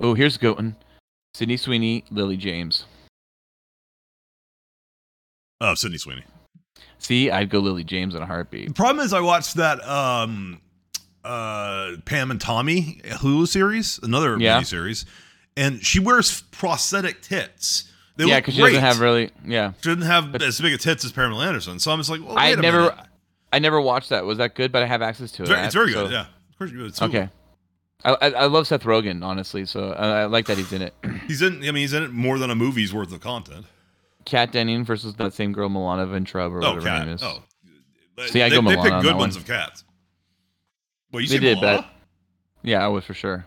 Oh, 0.00 0.14
here's 0.14 0.36
a 0.36 0.38
good 0.38 0.56
one. 0.56 0.76
Sydney 1.32 1.56
Sweeney, 1.56 2.04
Lily 2.10 2.36
James. 2.36 2.84
Oh, 5.60 5.74
Sydney 5.74 5.98
Sweeney. 5.98 6.24
See, 6.98 7.30
I'd 7.30 7.50
go 7.50 7.58
Lily 7.58 7.84
James 7.84 8.14
in 8.14 8.22
a 8.22 8.26
heartbeat. 8.26 8.68
The 8.68 8.74
problem 8.74 9.04
is, 9.04 9.12
I 9.12 9.20
watched 9.20 9.54
that 9.56 9.86
um, 9.86 10.60
uh, 11.24 11.92
Pam 12.04 12.30
and 12.30 12.40
Tommy 12.40 13.00
Hulu 13.04 13.46
series, 13.48 13.98
another 14.02 14.38
Yeah. 14.38 14.62
series, 14.62 15.04
and 15.56 15.84
she 15.84 15.98
wears 16.00 16.42
prosthetic 16.50 17.20
tits. 17.22 17.90
They 18.16 18.26
yeah, 18.26 18.38
because 18.40 18.54
she 18.54 18.60
doesn't 18.62 18.80
have 18.80 19.00
really. 19.00 19.30
Yeah, 19.44 19.72
She 19.80 19.88
doesn't 19.88 20.02
have 20.08 20.34
as 20.40 20.60
big 20.60 20.72
a 20.72 20.78
tits 20.78 21.04
as 21.04 21.10
Pamela 21.12 21.46
Anderson. 21.46 21.78
So 21.80 21.90
I'm 21.90 21.98
just 21.98 22.10
like, 22.10 22.20
well, 22.24 22.38
I 22.38 22.54
never, 22.54 22.82
minute. 22.82 22.94
I 23.52 23.58
never 23.58 23.80
watched 23.80 24.10
that. 24.10 24.24
Was 24.24 24.38
that 24.38 24.54
good? 24.54 24.70
But 24.70 24.82
I 24.82 24.86
have 24.86 25.02
access 25.02 25.32
to 25.32 25.42
it. 25.42 25.46
It's 25.46 25.50
very, 25.50 25.64
it's 25.66 25.74
very 25.74 25.92
so- 25.92 26.04
good. 26.04 26.12
Yeah, 26.12 26.26
of 26.50 26.58
course 26.58 26.70
you 26.70 26.90
Okay. 27.06 27.28
I, 28.04 28.12
I 28.20 28.26
I 28.30 28.44
love 28.46 28.66
Seth 28.66 28.82
Rogen 28.84 29.24
honestly, 29.24 29.64
so 29.64 29.92
I, 29.92 30.20
I 30.20 30.24
like 30.26 30.46
that 30.46 30.58
he's 30.58 30.72
in 30.74 30.82
it. 30.82 30.94
He's 31.26 31.40
in. 31.42 31.54
I 31.64 31.66
mean, 31.72 31.76
he's 31.76 31.94
in 31.94 32.02
it 32.02 32.12
more 32.12 32.38
than 32.38 32.50
a 32.50 32.54
movie's 32.54 32.92
worth 32.92 33.10
of 33.12 33.20
content. 33.20 33.64
Kat 34.24 34.52
Denning 34.52 34.84
versus 34.84 35.14
that 35.16 35.32
same 35.34 35.52
girl 35.52 35.68
Milana 35.68 36.06
Vayntrub 36.08 36.50
or 36.52 36.58
Oh, 36.64 36.74
whatever 36.74 36.88
her 36.88 36.98
name 37.04 37.08
is. 37.14 37.22
Oh, 37.22 37.42
They- 38.16 38.26
See, 38.28 38.42
I 38.42 38.48
they, 38.48 38.56
go 38.56 38.62
they 38.62 38.76
Milana 38.76 38.82
pick 38.82 38.92
on 38.92 39.02
good 39.02 39.16
ones 39.16 39.34
one. 39.34 39.42
of 39.42 39.46
cats. 39.46 39.84
Well, 41.12 41.20
you 41.20 41.28
they 41.28 41.38
did, 41.38 41.58
Milana? 41.58 41.60
but 41.82 41.86
yeah, 42.62 42.84
I 42.84 42.88
would 42.88 43.04
for 43.04 43.14
sure. 43.14 43.46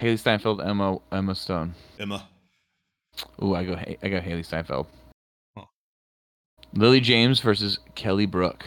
Hailee 0.00 0.18
Steinfeld, 0.18 0.60
Emma 0.60 0.98
Emma 1.10 1.34
Stone. 1.34 1.74
Emma. 1.98 2.26
Ooh, 3.42 3.54
I 3.54 3.64
go 3.64 3.74
I 3.74 4.08
go 4.08 4.20
Hailee 4.20 4.44
Steinfeld. 4.46 4.86
Lily 6.74 7.00
James 7.00 7.40
versus 7.40 7.78
Kelly 7.94 8.26
Brook. 8.26 8.64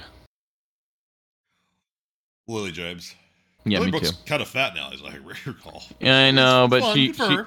Lily 2.48 2.72
James. 2.72 3.16
Yeah, 3.64 3.78
Lily 3.80 3.92
me 3.92 4.00
Brooks 4.00 4.12
too. 4.12 4.18
kind 4.26 4.42
of 4.42 4.48
fat 4.48 4.74
now, 4.76 4.90
as 4.92 5.02
I 5.04 5.16
recall. 5.46 5.84
Yeah, 6.00 6.18
I 6.18 6.32
know, 6.32 6.68
but 6.70 6.94
she 6.94 7.14
she. 7.14 7.38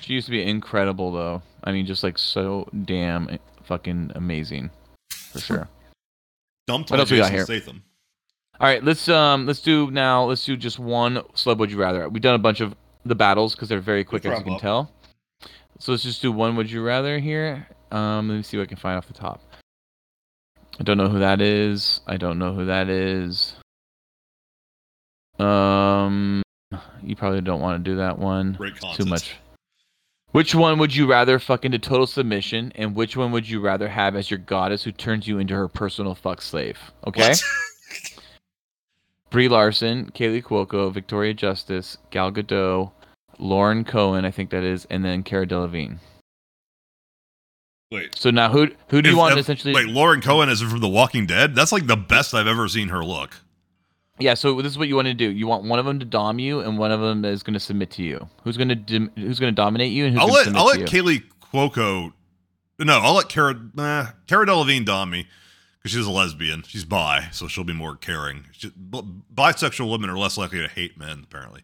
She 0.00 0.14
used 0.14 0.26
to 0.26 0.30
be 0.30 0.42
incredible 0.42 1.12
though. 1.12 1.42
I 1.64 1.72
mean, 1.72 1.86
just 1.86 2.02
like 2.02 2.18
so 2.18 2.68
damn 2.84 3.38
fucking 3.64 4.12
amazing, 4.14 4.70
for 5.10 5.40
sure. 5.40 5.68
Dumped 6.66 6.90
What 6.90 6.96
by 6.96 7.00
else 7.00 7.10
we 7.10 7.18
got 7.18 7.30
here? 7.30 7.44
Statham. 7.44 7.82
All 8.58 8.66
right, 8.66 8.82
let's 8.82 9.08
um 9.08 9.46
let's 9.46 9.60
do 9.60 9.90
now. 9.90 10.24
Let's 10.24 10.44
do 10.44 10.56
just 10.56 10.78
one 10.78 11.16
celeb 11.34 11.58
would 11.58 11.70
you 11.70 11.78
rather. 11.78 12.08
We've 12.08 12.22
done 12.22 12.34
a 12.34 12.38
bunch 12.38 12.60
of 12.60 12.74
the 13.04 13.14
battles 13.14 13.54
because 13.54 13.68
they're 13.68 13.80
very 13.80 14.04
quick, 14.04 14.24
as 14.24 14.38
you 14.38 14.44
can 14.44 14.52
wrap 14.54 14.62
tell. 14.62 14.92
So 15.78 15.92
let's 15.92 16.02
just 16.02 16.22
do 16.22 16.32
one 16.32 16.56
would 16.56 16.70
you 16.70 16.82
rather 16.82 17.18
here. 17.18 17.66
Um, 17.92 18.28
let 18.28 18.36
me 18.36 18.42
see 18.42 18.56
what 18.56 18.64
I 18.64 18.66
can 18.66 18.78
find 18.78 18.96
off 18.96 19.06
the 19.06 19.14
top. 19.14 19.42
I 20.78 20.82
don't 20.82 20.98
know 20.98 21.08
who 21.08 21.18
that 21.20 21.40
is. 21.40 22.00
I 22.06 22.16
don't 22.16 22.38
know 22.38 22.54
who 22.54 22.66
that 22.66 22.88
is. 22.88 23.54
Um, 25.38 26.42
you 27.02 27.14
probably 27.14 27.40
don't 27.42 27.60
want 27.60 27.84
to 27.84 27.90
do 27.90 27.96
that 27.98 28.18
one. 28.18 28.54
Great 28.54 28.74
It's 28.74 28.96
Too 28.96 29.04
much. 29.04 29.36
Which 30.36 30.54
one 30.54 30.78
would 30.80 30.94
you 30.94 31.06
rather 31.06 31.38
fuck 31.38 31.64
into 31.64 31.78
total 31.78 32.06
submission, 32.06 32.70
and 32.74 32.94
which 32.94 33.16
one 33.16 33.32
would 33.32 33.48
you 33.48 33.58
rather 33.58 33.88
have 33.88 34.14
as 34.14 34.30
your 34.30 34.36
goddess 34.36 34.82
who 34.84 34.92
turns 34.92 35.26
you 35.26 35.38
into 35.38 35.54
her 35.54 35.66
personal 35.66 36.14
fuck 36.14 36.42
slave? 36.42 36.78
Okay. 37.06 37.32
Brie 39.30 39.48
Larson, 39.48 40.10
Kaley 40.10 40.42
Cuoco, 40.42 40.92
Victoria 40.92 41.32
Justice, 41.32 41.96
Gal 42.10 42.30
Gadot, 42.32 42.92
Lauren 43.38 43.82
Cohan, 43.82 44.26
I 44.26 44.30
think 44.30 44.50
that 44.50 44.62
is, 44.62 44.86
and 44.90 45.02
then 45.02 45.22
Cara 45.22 45.46
Delevingne. 45.46 46.00
Wait. 47.90 48.14
So 48.18 48.28
now 48.28 48.50
who 48.50 48.68
who 48.88 49.00
do 49.00 49.08
you 49.08 49.16
want 49.16 49.32
if- 49.32 49.38
essentially? 49.38 49.72
Like 49.72 49.86
Lauren 49.86 50.20
Cohan 50.20 50.50
is 50.50 50.60
from 50.60 50.80
The 50.80 50.88
Walking 50.88 51.24
Dead. 51.24 51.54
That's 51.54 51.72
like 51.72 51.86
the 51.86 51.96
best 51.96 52.34
I've 52.34 52.46
ever 52.46 52.68
seen 52.68 52.88
her 52.88 53.02
look. 53.02 53.36
Yeah, 54.18 54.34
so 54.34 54.60
this 54.62 54.72
is 54.72 54.78
what 54.78 54.88
you 54.88 54.96
want 54.96 55.08
to 55.08 55.14
do. 55.14 55.30
You 55.30 55.46
want 55.46 55.64
one 55.64 55.78
of 55.78 55.84
them 55.84 55.98
to 55.98 56.04
dom 56.06 56.38
you, 56.38 56.60
and 56.60 56.78
one 56.78 56.90
of 56.90 57.00
them 57.00 57.24
is 57.24 57.42
going 57.42 57.54
to 57.54 57.60
submit 57.60 57.90
to 57.92 58.02
you. 58.02 58.28
Who's 58.44 58.56
going 58.56 58.68
to 58.68 58.74
dim- 58.74 59.10
who's 59.16 59.38
going 59.38 59.52
to 59.54 59.56
dominate 59.56 59.92
you, 59.92 60.06
and 60.06 60.14
who's 60.14 60.22
I'll 60.22 60.28
let 60.32 60.44
submit 60.44 60.60
I'll 60.60 60.66
let? 60.66 60.80
Kaley 60.80 61.22
Cuoco. 61.52 62.12
No, 62.78 62.98
I'll 62.98 63.14
let 63.14 63.28
Cara 63.28 63.54
nah, 63.74 64.06
Cara 64.26 64.46
Delevingne 64.46 64.84
dom 64.86 65.10
me 65.10 65.26
because 65.78 65.92
she's 65.92 66.06
a 66.06 66.10
lesbian. 66.10 66.62
She's 66.66 66.84
bi, 66.84 67.28
so 67.30 67.46
she'll 67.48 67.64
be 67.64 67.72
more 67.72 67.96
caring. 67.96 68.44
She, 68.52 68.70
b- 68.70 69.02
bisexual 69.34 69.90
women 69.90 70.08
are 70.10 70.18
less 70.18 70.36
likely 70.38 70.60
to 70.60 70.68
hate 70.68 70.98
men, 70.98 71.22
apparently. 71.24 71.62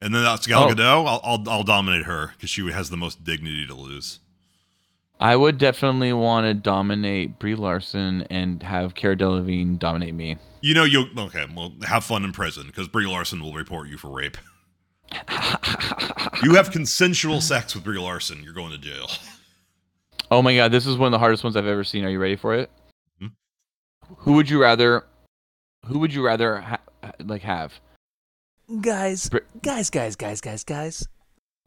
And 0.00 0.14
then 0.14 0.22
that's 0.22 0.46
Gal 0.46 0.64
Oh. 0.64 0.68
Gadot. 0.74 1.06
I'll, 1.06 1.20
I'll 1.24 1.48
I'll 1.48 1.62
dominate 1.64 2.04
her 2.04 2.32
because 2.36 2.50
she 2.50 2.70
has 2.70 2.90
the 2.90 2.96
most 2.98 3.24
dignity 3.24 3.66
to 3.66 3.74
lose. 3.74 4.20
I 5.20 5.36
would 5.36 5.58
definitely 5.58 6.12
want 6.12 6.44
to 6.46 6.54
dominate 6.54 7.38
Brie 7.38 7.54
Larson 7.54 8.22
and 8.30 8.62
have 8.62 8.94
Cara 8.94 9.16
Delevingne 9.16 9.78
dominate 9.78 10.14
me. 10.14 10.36
You 10.60 10.74
know, 10.74 10.84
you'll 10.84 11.08
okay. 11.18 11.46
Well, 11.54 11.72
have 11.84 12.04
fun 12.04 12.24
in 12.24 12.32
prison 12.32 12.66
because 12.66 12.88
Brie 12.88 13.06
Larson 13.06 13.40
will 13.42 13.52
report 13.52 13.88
you 13.88 13.96
for 13.96 14.08
rape. 14.10 14.36
you 16.42 16.54
have 16.54 16.70
consensual 16.70 17.40
sex 17.40 17.74
with 17.74 17.84
Brie 17.84 17.98
Larson. 17.98 18.42
You're 18.42 18.54
going 18.54 18.72
to 18.72 18.78
jail. 18.78 19.08
Oh 20.30 20.42
my 20.42 20.56
god, 20.56 20.72
this 20.72 20.86
is 20.86 20.96
one 20.96 21.06
of 21.06 21.12
the 21.12 21.18
hardest 21.18 21.44
ones 21.44 21.56
I've 21.56 21.66
ever 21.66 21.84
seen. 21.84 22.04
Are 22.04 22.10
you 22.10 22.18
ready 22.18 22.36
for 22.36 22.54
it? 22.54 22.70
Hmm? 23.20 23.26
Who 24.18 24.32
would 24.32 24.48
you 24.50 24.60
rather? 24.60 25.04
Who 25.86 25.98
would 25.98 26.12
you 26.14 26.24
rather 26.24 26.60
ha- 26.60 26.80
like 27.24 27.42
have? 27.42 27.74
Guys, 28.80 29.28
Br- 29.28 29.38
guys, 29.62 29.90
guys, 29.90 30.16
guys, 30.16 30.40
guys, 30.40 30.64
guys. 30.64 31.06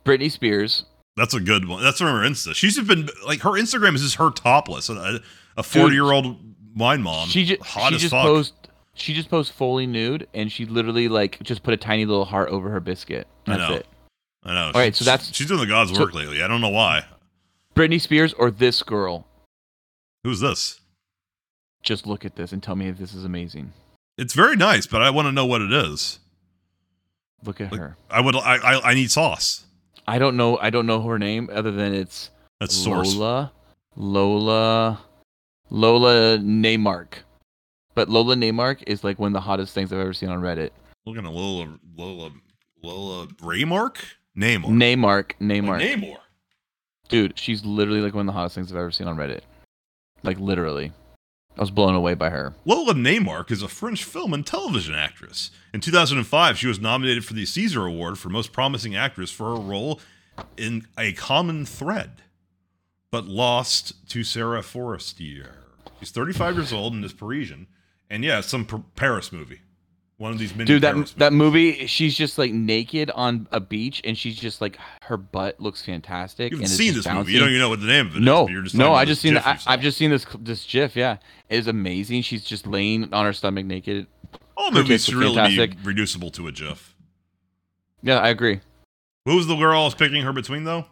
Britney 0.04 0.32
Spears. 0.32 0.86
That's 1.18 1.34
a 1.34 1.40
good 1.42 1.68
one. 1.68 1.84
That's 1.84 1.98
from 1.98 2.08
her 2.08 2.22
Insta. 2.26 2.54
She's 2.56 2.76
just 2.76 2.88
been 2.88 3.10
like 3.26 3.42
her 3.42 3.50
Instagram 3.52 3.96
is 3.96 4.02
just 4.04 4.16
her 4.16 4.30
topless. 4.32 4.88
A- 4.90 5.20
A 5.58 5.64
forty 5.64 5.96
year 5.96 6.12
old 6.12 6.38
wine 6.76 7.02
mom. 7.02 7.28
She 7.28 7.44
just 7.44 7.62
hot 7.64 7.90
she 7.90 7.96
as 7.96 8.02
just 8.02 8.12
fuck. 8.12 8.24
posed 8.24 8.54
she 8.94 9.14
just 9.14 9.30
posed 9.30 9.52
fully 9.52 9.86
nude, 9.88 10.28
and 10.34 10.52
she 10.52 10.66
literally 10.66 11.08
like 11.10 11.42
just 11.44 11.64
put 11.64 11.74
a 11.74 11.78
tiny 11.78 12.06
little 12.06 12.26
heart 12.26 12.50
over 12.50 12.70
her 12.70 12.80
biscuit. 12.80 13.28
I 13.48 13.58
That's 13.58 13.70
know. 13.70 13.76
it. 13.78 13.88
I 14.44 14.54
know. 14.54 14.66
All 14.68 14.72
right, 14.82 14.96
so 14.96 15.04
that's 15.04 15.34
she's 15.36 15.48
doing 15.48 15.60
the 15.60 15.66
God's 15.66 15.92
so- 15.94 16.00
work 16.00 16.14
lately. 16.14 16.42
I 16.44 16.48
don't 16.48 16.62
know 16.62 16.70
why. 16.70 17.06
Britney 17.76 18.00
Spears 18.00 18.34
or 18.34 18.50
this 18.52 18.82
girl. 18.84 19.26
Who's 20.24 20.40
this? 20.40 20.80
Just 21.84 22.08
look 22.08 22.26
at 22.26 22.36
this 22.36 22.52
and 22.52 22.62
tell 22.62 22.76
me 22.76 22.88
if 22.88 22.98
this 22.98 23.14
is 23.14 23.24
amazing. 23.24 23.72
It's 24.18 24.34
very 24.34 24.56
nice, 24.56 24.88
but 24.88 25.02
I 25.04 25.10
want 25.12 25.28
to 25.28 25.32
know 25.32 25.46
what 25.46 25.62
it 25.62 25.72
is. 25.72 26.20
Look 27.44 27.62
at 27.62 27.74
her. 27.74 27.96
I 28.10 28.20
would. 28.22 28.36
I. 28.36 28.56
I, 28.58 28.92
I 28.92 28.94
need 28.96 29.12
sauce. 29.12 29.66
I 30.08 30.20
don't 30.20 30.38
know. 30.38 30.58
I 30.58 30.70
don't 30.70 30.86
know 30.86 31.02
her 31.02 31.20
name 31.20 31.50
other 31.52 31.72
than 31.72 31.94
it's 31.94 32.32
That's 32.60 32.76
source. 32.76 33.16
Lola, 33.16 33.52
Lola, 33.96 35.00
Lola 35.70 36.38
Naymark. 36.40 37.14
But 37.96 38.10
Lola 38.10 38.36
Naymark 38.36 38.84
is 38.86 39.04
like 39.04 39.18
one 39.18 39.30
of 39.30 39.34
the 39.34 39.42
hottest 39.42 39.74
things 39.74 39.92
I've 39.92 40.00
ever 40.00 40.14
seen 40.14 40.30
on 40.30 40.42
Reddit. 40.42 40.70
Looking 41.06 41.26
at 41.26 41.34
Lola. 41.34 41.78
Lola. 41.96 42.32
Lola 42.84 43.28
Raymark. 43.42 43.98
Namor. 44.38 44.66
Naymark, 44.66 45.32
oh, 45.42 45.44
Naymark. 45.44 45.82
Namor. 45.82 46.18
Dude, 47.10 47.40
she's 47.40 47.66
literally 47.66 48.02
like 48.02 48.14
one 48.14 48.28
of 48.28 48.34
the 48.34 48.38
hottest 48.38 48.56
things 48.56 48.72
I've 48.72 48.78
ever 48.78 48.92
seen 48.92 49.08
on 49.08 49.18
Reddit. 49.18 49.42
Like 50.24 50.40
literally. 50.40 50.92
I 51.58 51.62
was 51.62 51.72
blown 51.72 51.96
away 51.96 52.14
by 52.14 52.30
her. 52.30 52.54
Lola 52.66 52.94
Naymark 52.94 53.50
is 53.50 53.64
a 53.64 53.68
French 53.68 54.04
film 54.04 54.32
and 54.32 54.46
television 54.46 54.94
actress. 54.94 55.50
In 55.74 55.82
2005, 55.82 56.58
she 56.58 56.68
was 56.68 56.80
nominated 56.80 57.26
for 57.26 57.34
the 57.34 57.46
César 57.46 57.88
Award 57.88 58.20
for 58.20 58.30
Most 58.30 58.54
Promising 58.54 58.96
Actress 58.96 59.32
for 59.32 59.56
her 59.56 59.62
role 59.62 60.00
in 60.56 60.86
A 61.00 61.14
Common 61.14 61.66
Thread, 61.66 62.22
but 63.10 63.26
lost 63.26 64.08
to 64.10 64.24
Sara 64.24 64.62
Forestier. 64.62 65.56
She's 66.00 66.12
35 66.12 66.56
years 66.58 66.74
old 66.74 66.94
and 66.94 67.04
is 67.04 67.14
Parisian. 67.14 67.66
And 68.08 68.24
yeah, 68.24 68.42
some 68.42 68.66
Paris 68.96 69.32
movie. 69.32 69.62
One 70.18 70.32
of 70.32 70.40
these 70.40 70.56
mini 70.56 70.66
Dude, 70.66 70.82
that 70.82 70.96
Paris 70.96 71.14
that 71.14 71.32
movie, 71.32 71.86
she's 71.86 72.16
just 72.16 72.40
like 72.40 72.52
naked 72.52 73.12
on 73.12 73.48
a 73.52 73.60
beach, 73.60 74.02
and 74.04 74.18
she's 74.18 74.36
just 74.36 74.62
like 74.62 74.80
her 75.04 75.16
butt 75.16 75.60
looks 75.60 75.86
fantastic. 75.86 76.52
You 76.52 76.58
haven't 76.58 76.72
and 76.72 76.72
it's 76.72 76.78
seen 76.78 76.96
this 76.96 77.08
movie. 77.08 77.34
You 77.34 77.40
don't 77.40 77.50
even 77.50 77.60
know 77.60 77.70
what 77.70 77.82
the 77.82 77.86
name 77.86 78.08
of 78.08 78.16
it 78.16 78.22
no, 78.22 78.48
just 78.64 78.74
no, 78.74 78.94
I 78.94 79.06
just 79.06 79.22
seen. 79.22 79.38
I. 79.38 79.60
I've 79.68 79.82
just 79.82 79.96
seen 79.96 80.10
this 80.10 80.26
this 80.40 80.66
GIF. 80.66 80.96
Yeah, 80.96 81.18
it 81.50 81.58
is 81.60 81.68
amazing. 81.68 82.24
She's 82.24 82.44
just 82.44 82.66
laying 82.66 83.14
on 83.14 83.26
her 83.26 83.34
stomach 83.34 83.68
naked. 83.68 84.08
All 84.56 84.72
movies 84.72 85.06
should 85.06 85.14
really 85.14 85.36
fantastic. 85.36 85.78
be 85.78 85.84
reducible 85.84 86.32
to 86.32 86.48
a 86.48 86.52
GIF. 86.52 86.96
Yeah, 88.02 88.18
I 88.18 88.30
agree. 88.30 88.62
Who 89.26 89.36
was 89.36 89.46
the 89.46 89.56
girl 89.56 89.82
I 89.82 89.86
was 89.86 89.94
picking 89.94 90.24
her 90.24 90.34
between, 90.34 90.64
though? 90.64 90.86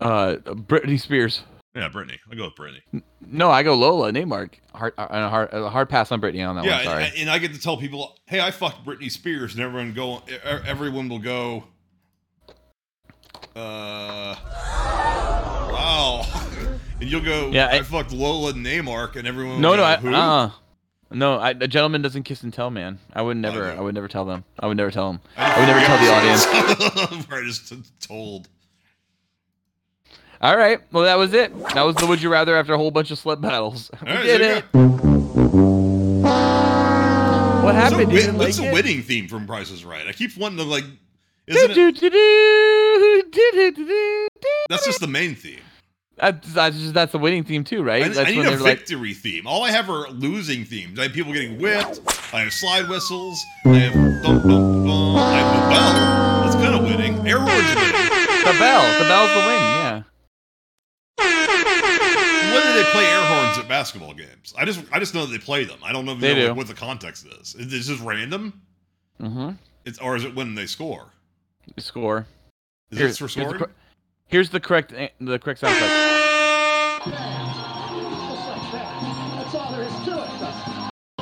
Uh, 0.00 0.36
Britney 0.44 1.00
Spears. 1.00 1.42
Yeah, 1.78 1.88
Britney. 1.90 2.18
I'll 2.28 2.36
go 2.36 2.44
with 2.46 2.54
Britney. 2.56 3.02
No, 3.24 3.50
I 3.50 3.62
go 3.62 3.74
Lola 3.74 4.10
Naymark. 4.10 4.54
Hard, 4.74 4.94
a 4.98 5.28
hard, 5.28 5.52
a 5.52 5.70
hard 5.70 5.88
pass 5.88 6.10
on 6.10 6.20
Britney 6.20 6.46
on 6.46 6.56
that 6.56 6.64
yeah, 6.64 6.76
one. 6.76 6.84
Sorry. 6.84 7.04
And, 7.04 7.14
and 7.16 7.30
I 7.30 7.38
get 7.38 7.54
to 7.54 7.60
tell 7.60 7.76
people, 7.76 8.18
"Hey, 8.26 8.40
I 8.40 8.50
fucked 8.50 8.84
Britney 8.84 9.08
Spears," 9.10 9.54
and 9.54 9.62
everyone 9.62 9.92
go, 9.92 10.22
everyone 10.44 11.08
will 11.08 11.20
go, 11.20 11.64
uh, 13.54 14.34
wow, 15.72 16.24
and 17.00 17.08
you'll 17.08 17.20
go, 17.24 17.50
Yeah, 17.50 17.68
I, 17.68 17.76
I- 17.76 17.82
fucked 17.82 18.12
Lola 18.12 18.54
Naymark, 18.54 19.14
and 19.16 19.28
everyone 19.28 19.54
will 19.54 19.60
no, 19.60 19.70
go, 19.72 19.76
no, 19.76 19.84
I, 19.84 19.96
who? 19.96 20.14
uh, 20.14 20.50
no. 21.10 21.38
I, 21.38 21.50
a 21.50 21.68
gentleman 21.68 22.02
doesn't 22.02 22.24
kiss 22.24 22.42
and 22.42 22.52
tell, 22.52 22.70
man. 22.70 22.98
I 23.12 23.22
would 23.22 23.36
never. 23.36 23.70
I 23.70 23.80
would 23.80 23.94
never 23.94 24.08
tell 24.08 24.24
them. 24.24 24.44
I 24.58 24.66
would 24.66 24.76
never 24.76 24.90
tell 24.90 25.12
them. 25.12 25.20
I 25.36 25.60
would 25.60 25.66
never 25.66 25.80
tell 25.80 25.98
the 25.98 26.12
audience. 26.12 27.28
I 27.30 27.42
just 27.46 28.00
told. 28.00 28.48
All 30.40 30.56
right. 30.56 30.80
Well, 30.92 31.04
that 31.04 31.18
was 31.18 31.32
it. 31.32 31.52
That 31.74 31.82
was 31.82 31.96
the 31.96 32.06
Would 32.06 32.22
You 32.22 32.30
Rather 32.30 32.56
after 32.56 32.74
a 32.74 32.78
whole 32.78 32.90
bunch 32.90 33.10
of 33.10 33.18
sled 33.18 33.40
battles. 33.40 33.90
We 34.02 34.08
right, 34.12 34.22
did 34.24 34.40
it. 34.40 34.64
What 37.62 37.74
happened? 37.74 38.12
What's, 38.12 38.24
a, 38.24 38.28
win- 38.28 38.38
what's 38.38 38.58
like 38.58 38.68
it? 38.68 38.72
winning 38.72 39.02
theme 39.02 39.28
from 39.28 39.46
Price 39.46 39.70
is 39.70 39.84
Right? 39.84 40.06
I 40.06 40.12
keep 40.12 40.36
wanting 40.36 40.58
to 40.58 40.64
like. 40.64 40.84
Isn't 41.46 41.72
it? 41.76 42.02
That's 44.68 44.84
just 44.86 45.00
the 45.00 45.06
main 45.08 45.34
theme. 45.34 45.60
That's, 46.16 46.52
that's, 46.52 46.76
just, 46.76 46.94
that's 46.94 47.12
the 47.12 47.18
winning 47.18 47.44
theme 47.44 47.62
too, 47.64 47.82
right? 47.82 48.02
I, 48.04 48.08
that's 48.08 48.18
I 48.18 48.24
need 48.32 48.38
when 48.38 48.46
a 48.46 48.50
they're 48.50 48.58
like, 48.58 48.78
victory 48.78 49.14
theme. 49.14 49.46
All 49.46 49.62
I 49.62 49.70
have 49.70 49.88
are 49.88 50.08
losing 50.10 50.64
themes. 50.64 50.98
I 50.98 51.04
have 51.04 51.12
people 51.12 51.32
getting 51.32 51.60
whipped. 51.60 52.00
I 52.34 52.40
have 52.40 52.52
slide 52.52 52.88
whistles. 52.88 53.40
I 53.64 53.68
have 53.78 53.94
dum 54.22 54.40
dum 54.42 54.86
dum. 54.86 55.16
I 55.16 55.38
have 55.38 55.54
the 55.54 55.60
bell. 55.70 56.42
That's 56.42 56.56
kind 56.56 56.74
of 56.74 56.82
winning. 56.82 57.26
Air 57.28 57.38
horns 57.38 58.18
the 58.52 58.58
bell. 58.58 58.82
The 58.98 59.04
bell's 59.08 59.30
the 59.30 59.46
win. 59.46 59.67
Do 61.18 61.24
they 62.74 62.84
play 62.92 63.04
air 63.06 63.22
horns 63.26 63.58
at 63.58 63.68
basketball 63.68 64.14
games? 64.14 64.54
I 64.56 64.64
just 64.64 64.80
I 64.92 64.98
just 64.98 65.14
know 65.14 65.26
that 65.26 65.32
they 65.32 65.38
play 65.38 65.64
them. 65.64 65.78
I 65.82 65.92
don't 65.92 66.04
know, 66.04 66.14
They 66.14 66.34
know 66.34 66.48
do. 66.48 66.54
what 66.54 66.66
the 66.68 66.74
context 66.74 67.26
is. 67.26 67.54
Is 67.54 67.66
it 67.72 67.80
just 67.92 68.02
random? 68.02 68.60
Mm-hmm. 69.20 69.50
It's 69.84 69.98
or 69.98 70.16
is 70.16 70.24
it 70.24 70.34
when 70.34 70.54
they 70.54 70.66
score? 70.66 71.08
Score. 71.78 72.26
Is 72.90 72.98
Here- 72.98 73.08
it 73.08 73.16
for 73.16 73.24
here's 73.28 73.34
the 73.34 73.40
scoring? 73.42 73.64
Here's 74.28 74.50
the 74.50 74.60
correct 74.60 74.92
the 75.20 75.38
correct 75.38 75.60
sound 75.60 75.74
effect. 75.76 77.08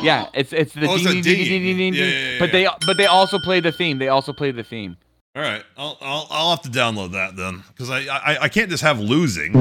Yeah, 0.02 0.26
it's 0.34 0.52
it's 0.52 0.72
the 0.74 0.86
Oh, 0.88 0.94
it's 0.94 1.04
ding, 1.04 1.22
ding, 1.22 1.22
ding, 1.22 1.36
ding. 1.48 1.62
ding, 1.62 1.76
ding, 1.76 1.94
Yeah, 1.94 2.00
ding. 2.04 2.12
yeah, 2.12 2.30
yeah, 2.34 2.38
But 2.38 2.52
they 2.52 2.68
but 2.86 2.96
they 2.96 3.06
also 3.06 3.38
play 3.38 3.60
the 3.60 3.72
theme. 3.72 3.98
They 3.98 4.08
also 4.08 4.32
play 4.32 4.50
the 4.52 4.62
theme. 4.62 4.96
All 5.36 5.42
right, 5.42 5.62
I'll 5.76 5.98
I'll, 6.00 6.26
I'll 6.30 6.50
have 6.50 6.62
to 6.62 6.70
download 6.70 7.12
that 7.12 7.36
then 7.36 7.62
because 7.68 7.90
I, 7.90 8.06
I 8.06 8.38
I 8.44 8.48
can't 8.48 8.70
just 8.70 8.82
have 8.82 8.98
losing. 8.98 9.54
I 9.54 9.58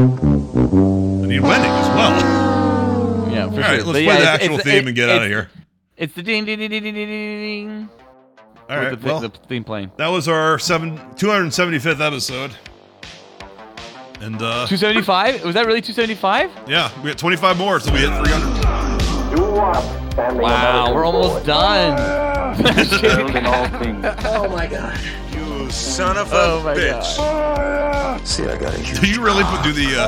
need 1.27 1.41
winning 1.41 1.65
as 1.69 1.89
well. 1.89 3.29
Yeah, 3.29 3.49
for 3.49 3.51
All 3.51 3.51
sure. 3.51 3.61
right, 3.61 3.71
let's 3.71 3.83
But 3.83 3.91
play 3.91 4.03
yeah, 4.05 4.13
the 4.15 4.21
it's- 4.21 4.33
actual 4.35 4.53
it's- 4.59 4.63
theme 4.63 4.83
it- 4.83 4.87
and 4.87 4.95
get 4.95 5.09
out 5.09 5.21
of 5.23 5.27
here. 5.27 5.49
It's 5.97 6.13
the 6.13 6.23
ding 6.23 6.45
ding 6.45 6.59
ding 6.59 6.69
ding 6.69 6.81
ding 6.83 6.93
ding 6.93 7.07
ding. 7.07 7.67
ding 7.67 7.89
All 8.69 8.79
with 8.79 8.83
right, 8.83 8.89
the, 8.91 8.97
thi- 8.97 9.05
well, 9.05 9.19
the 9.19 9.29
theme 9.29 9.63
playing. 9.65 9.91
that 9.97 10.07
was 10.07 10.29
our 10.29 10.57
seven 10.59 10.97
275th 11.15 11.99
episode, 11.99 12.51
and 14.21 14.35
uh, 14.37 14.67
275? 14.67 15.43
Was 15.43 15.55
that 15.55 15.65
really 15.65 15.81
275? 15.81 16.51
yeah, 16.69 16.89
we 17.01 17.09
got 17.09 17.17
25 17.17 17.57
more, 17.57 17.81
so 17.81 17.91
we 17.91 17.99
hit 17.99 18.07
300. 18.25 18.65
Wow, 20.41 20.93
we're 20.93 21.03
almost 21.05 21.45
done. 21.45 22.23
Oh 24.25 24.47
my 24.49 24.67
god. 24.67 24.97
You 25.65 25.71
son 25.71 26.15
of 26.15 26.31
a 26.31 26.35
Oh 26.35 26.61
my 26.63 26.75
bitch. 26.75 27.17
god. 27.17 28.27
See, 28.27 28.43
I 28.43 28.55
got 28.55 28.75
a 28.75 28.77
huge 28.77 29.01
Do 29.01 29.07
you 29.09 29.19
really 29.23 29.43
put, 29.45 29.63
do 29.63 29.73
the? 29.73 30.05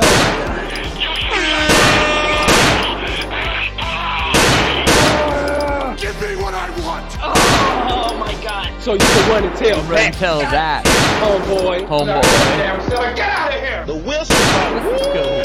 Give 5.96 6.14
me 6.20 6.36
what 6.36 6.54
I 6.54 6.70
want. 6.86 7.04
Oh 7.20 8.16
my 8.18 8.32
god. 8.42 8.70
So 8.80 8.92
you 8.92 8.98
can 9.00 9.30
run 9.30 9.44
and 9.44 9.56
tell 9.56 9.82
Run 9.84 9.98
and 10.00 10.14
tell 10.14 10.38
that. 10.40 10.84
homeboy. 11.20 11.86
Homeboy. 11.88 12.22
Damn 12.22 12.80
silly. 12.88 13.14
Get 13.16 13.28
out 13.30 13.52
of 13.54 13.60
here. 13.60 13.84
The 13.86 13.96
Wilson. 13.96 14.36
Let's 14.36 15.06
go. 15.06 15.44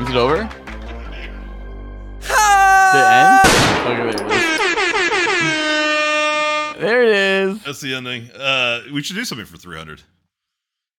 Is 0.00 0.10
it 0.10 0.16
over? 0.16 0.63
The 2.28 3.04
end? 3.10 3.40
Okay, 3.84 4.02
wait, 4.06 4.20
wait. 4.24 4.40
There 6.80 7.02
it 7.04 7.08
is. 7.10 7.62
That's 7.62 7.80
the 7.80 7.94
ending. 7.94 8.30
Uh, 8.32 8.80
we 8.92 9.02
should 9.02 9.16
do 9.16 9.24
something 9.24 9.46
for 9.46 9.56
300. 9.56 10.02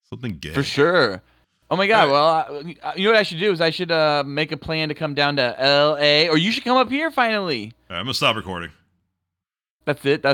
Something 0.09 0.37
gay. 0.37 0.53
For 0.53 0.63
sure. 0.63 1.21
Oh 1.69 1.75
my 1.75 1.87
god! 1.87 2.03
Right. 2.05 2.11
Well, 2.11 2.77
I, 2.83 2.95
you 2.95 3.05
know 3.05 3.11
what 3.11 3.19
I 3.19 3.23
should 3.23 3.39
do 3.39 3.51
is 3.51 3.59
I 3.59 3.71
should 3.71 3.91
uh, 3.91 4.23
make 4.25 4.51
a 4.51 4.57
plan 4.57 4.89
to 4.89 4.95
come 4.95 5.15
down 5.15 5.35
to 5.37 5.55
L.A. 5.59 6.29
or 6.29 6.37
you 6.37 6.51
should 6.51 6.63
come 6.63 6.77
up 6.77 6.89
here 6.89 7.09
finally. 7.11 7.73
Right, 7.89 7.97
I'm 7.97 8.05
gonna 8.05 8.13
stop 8.13 8.35
recording. 8.35 8.69
That's 9.85 10.05
it. 10.05 10.21
That's 10.21 10.33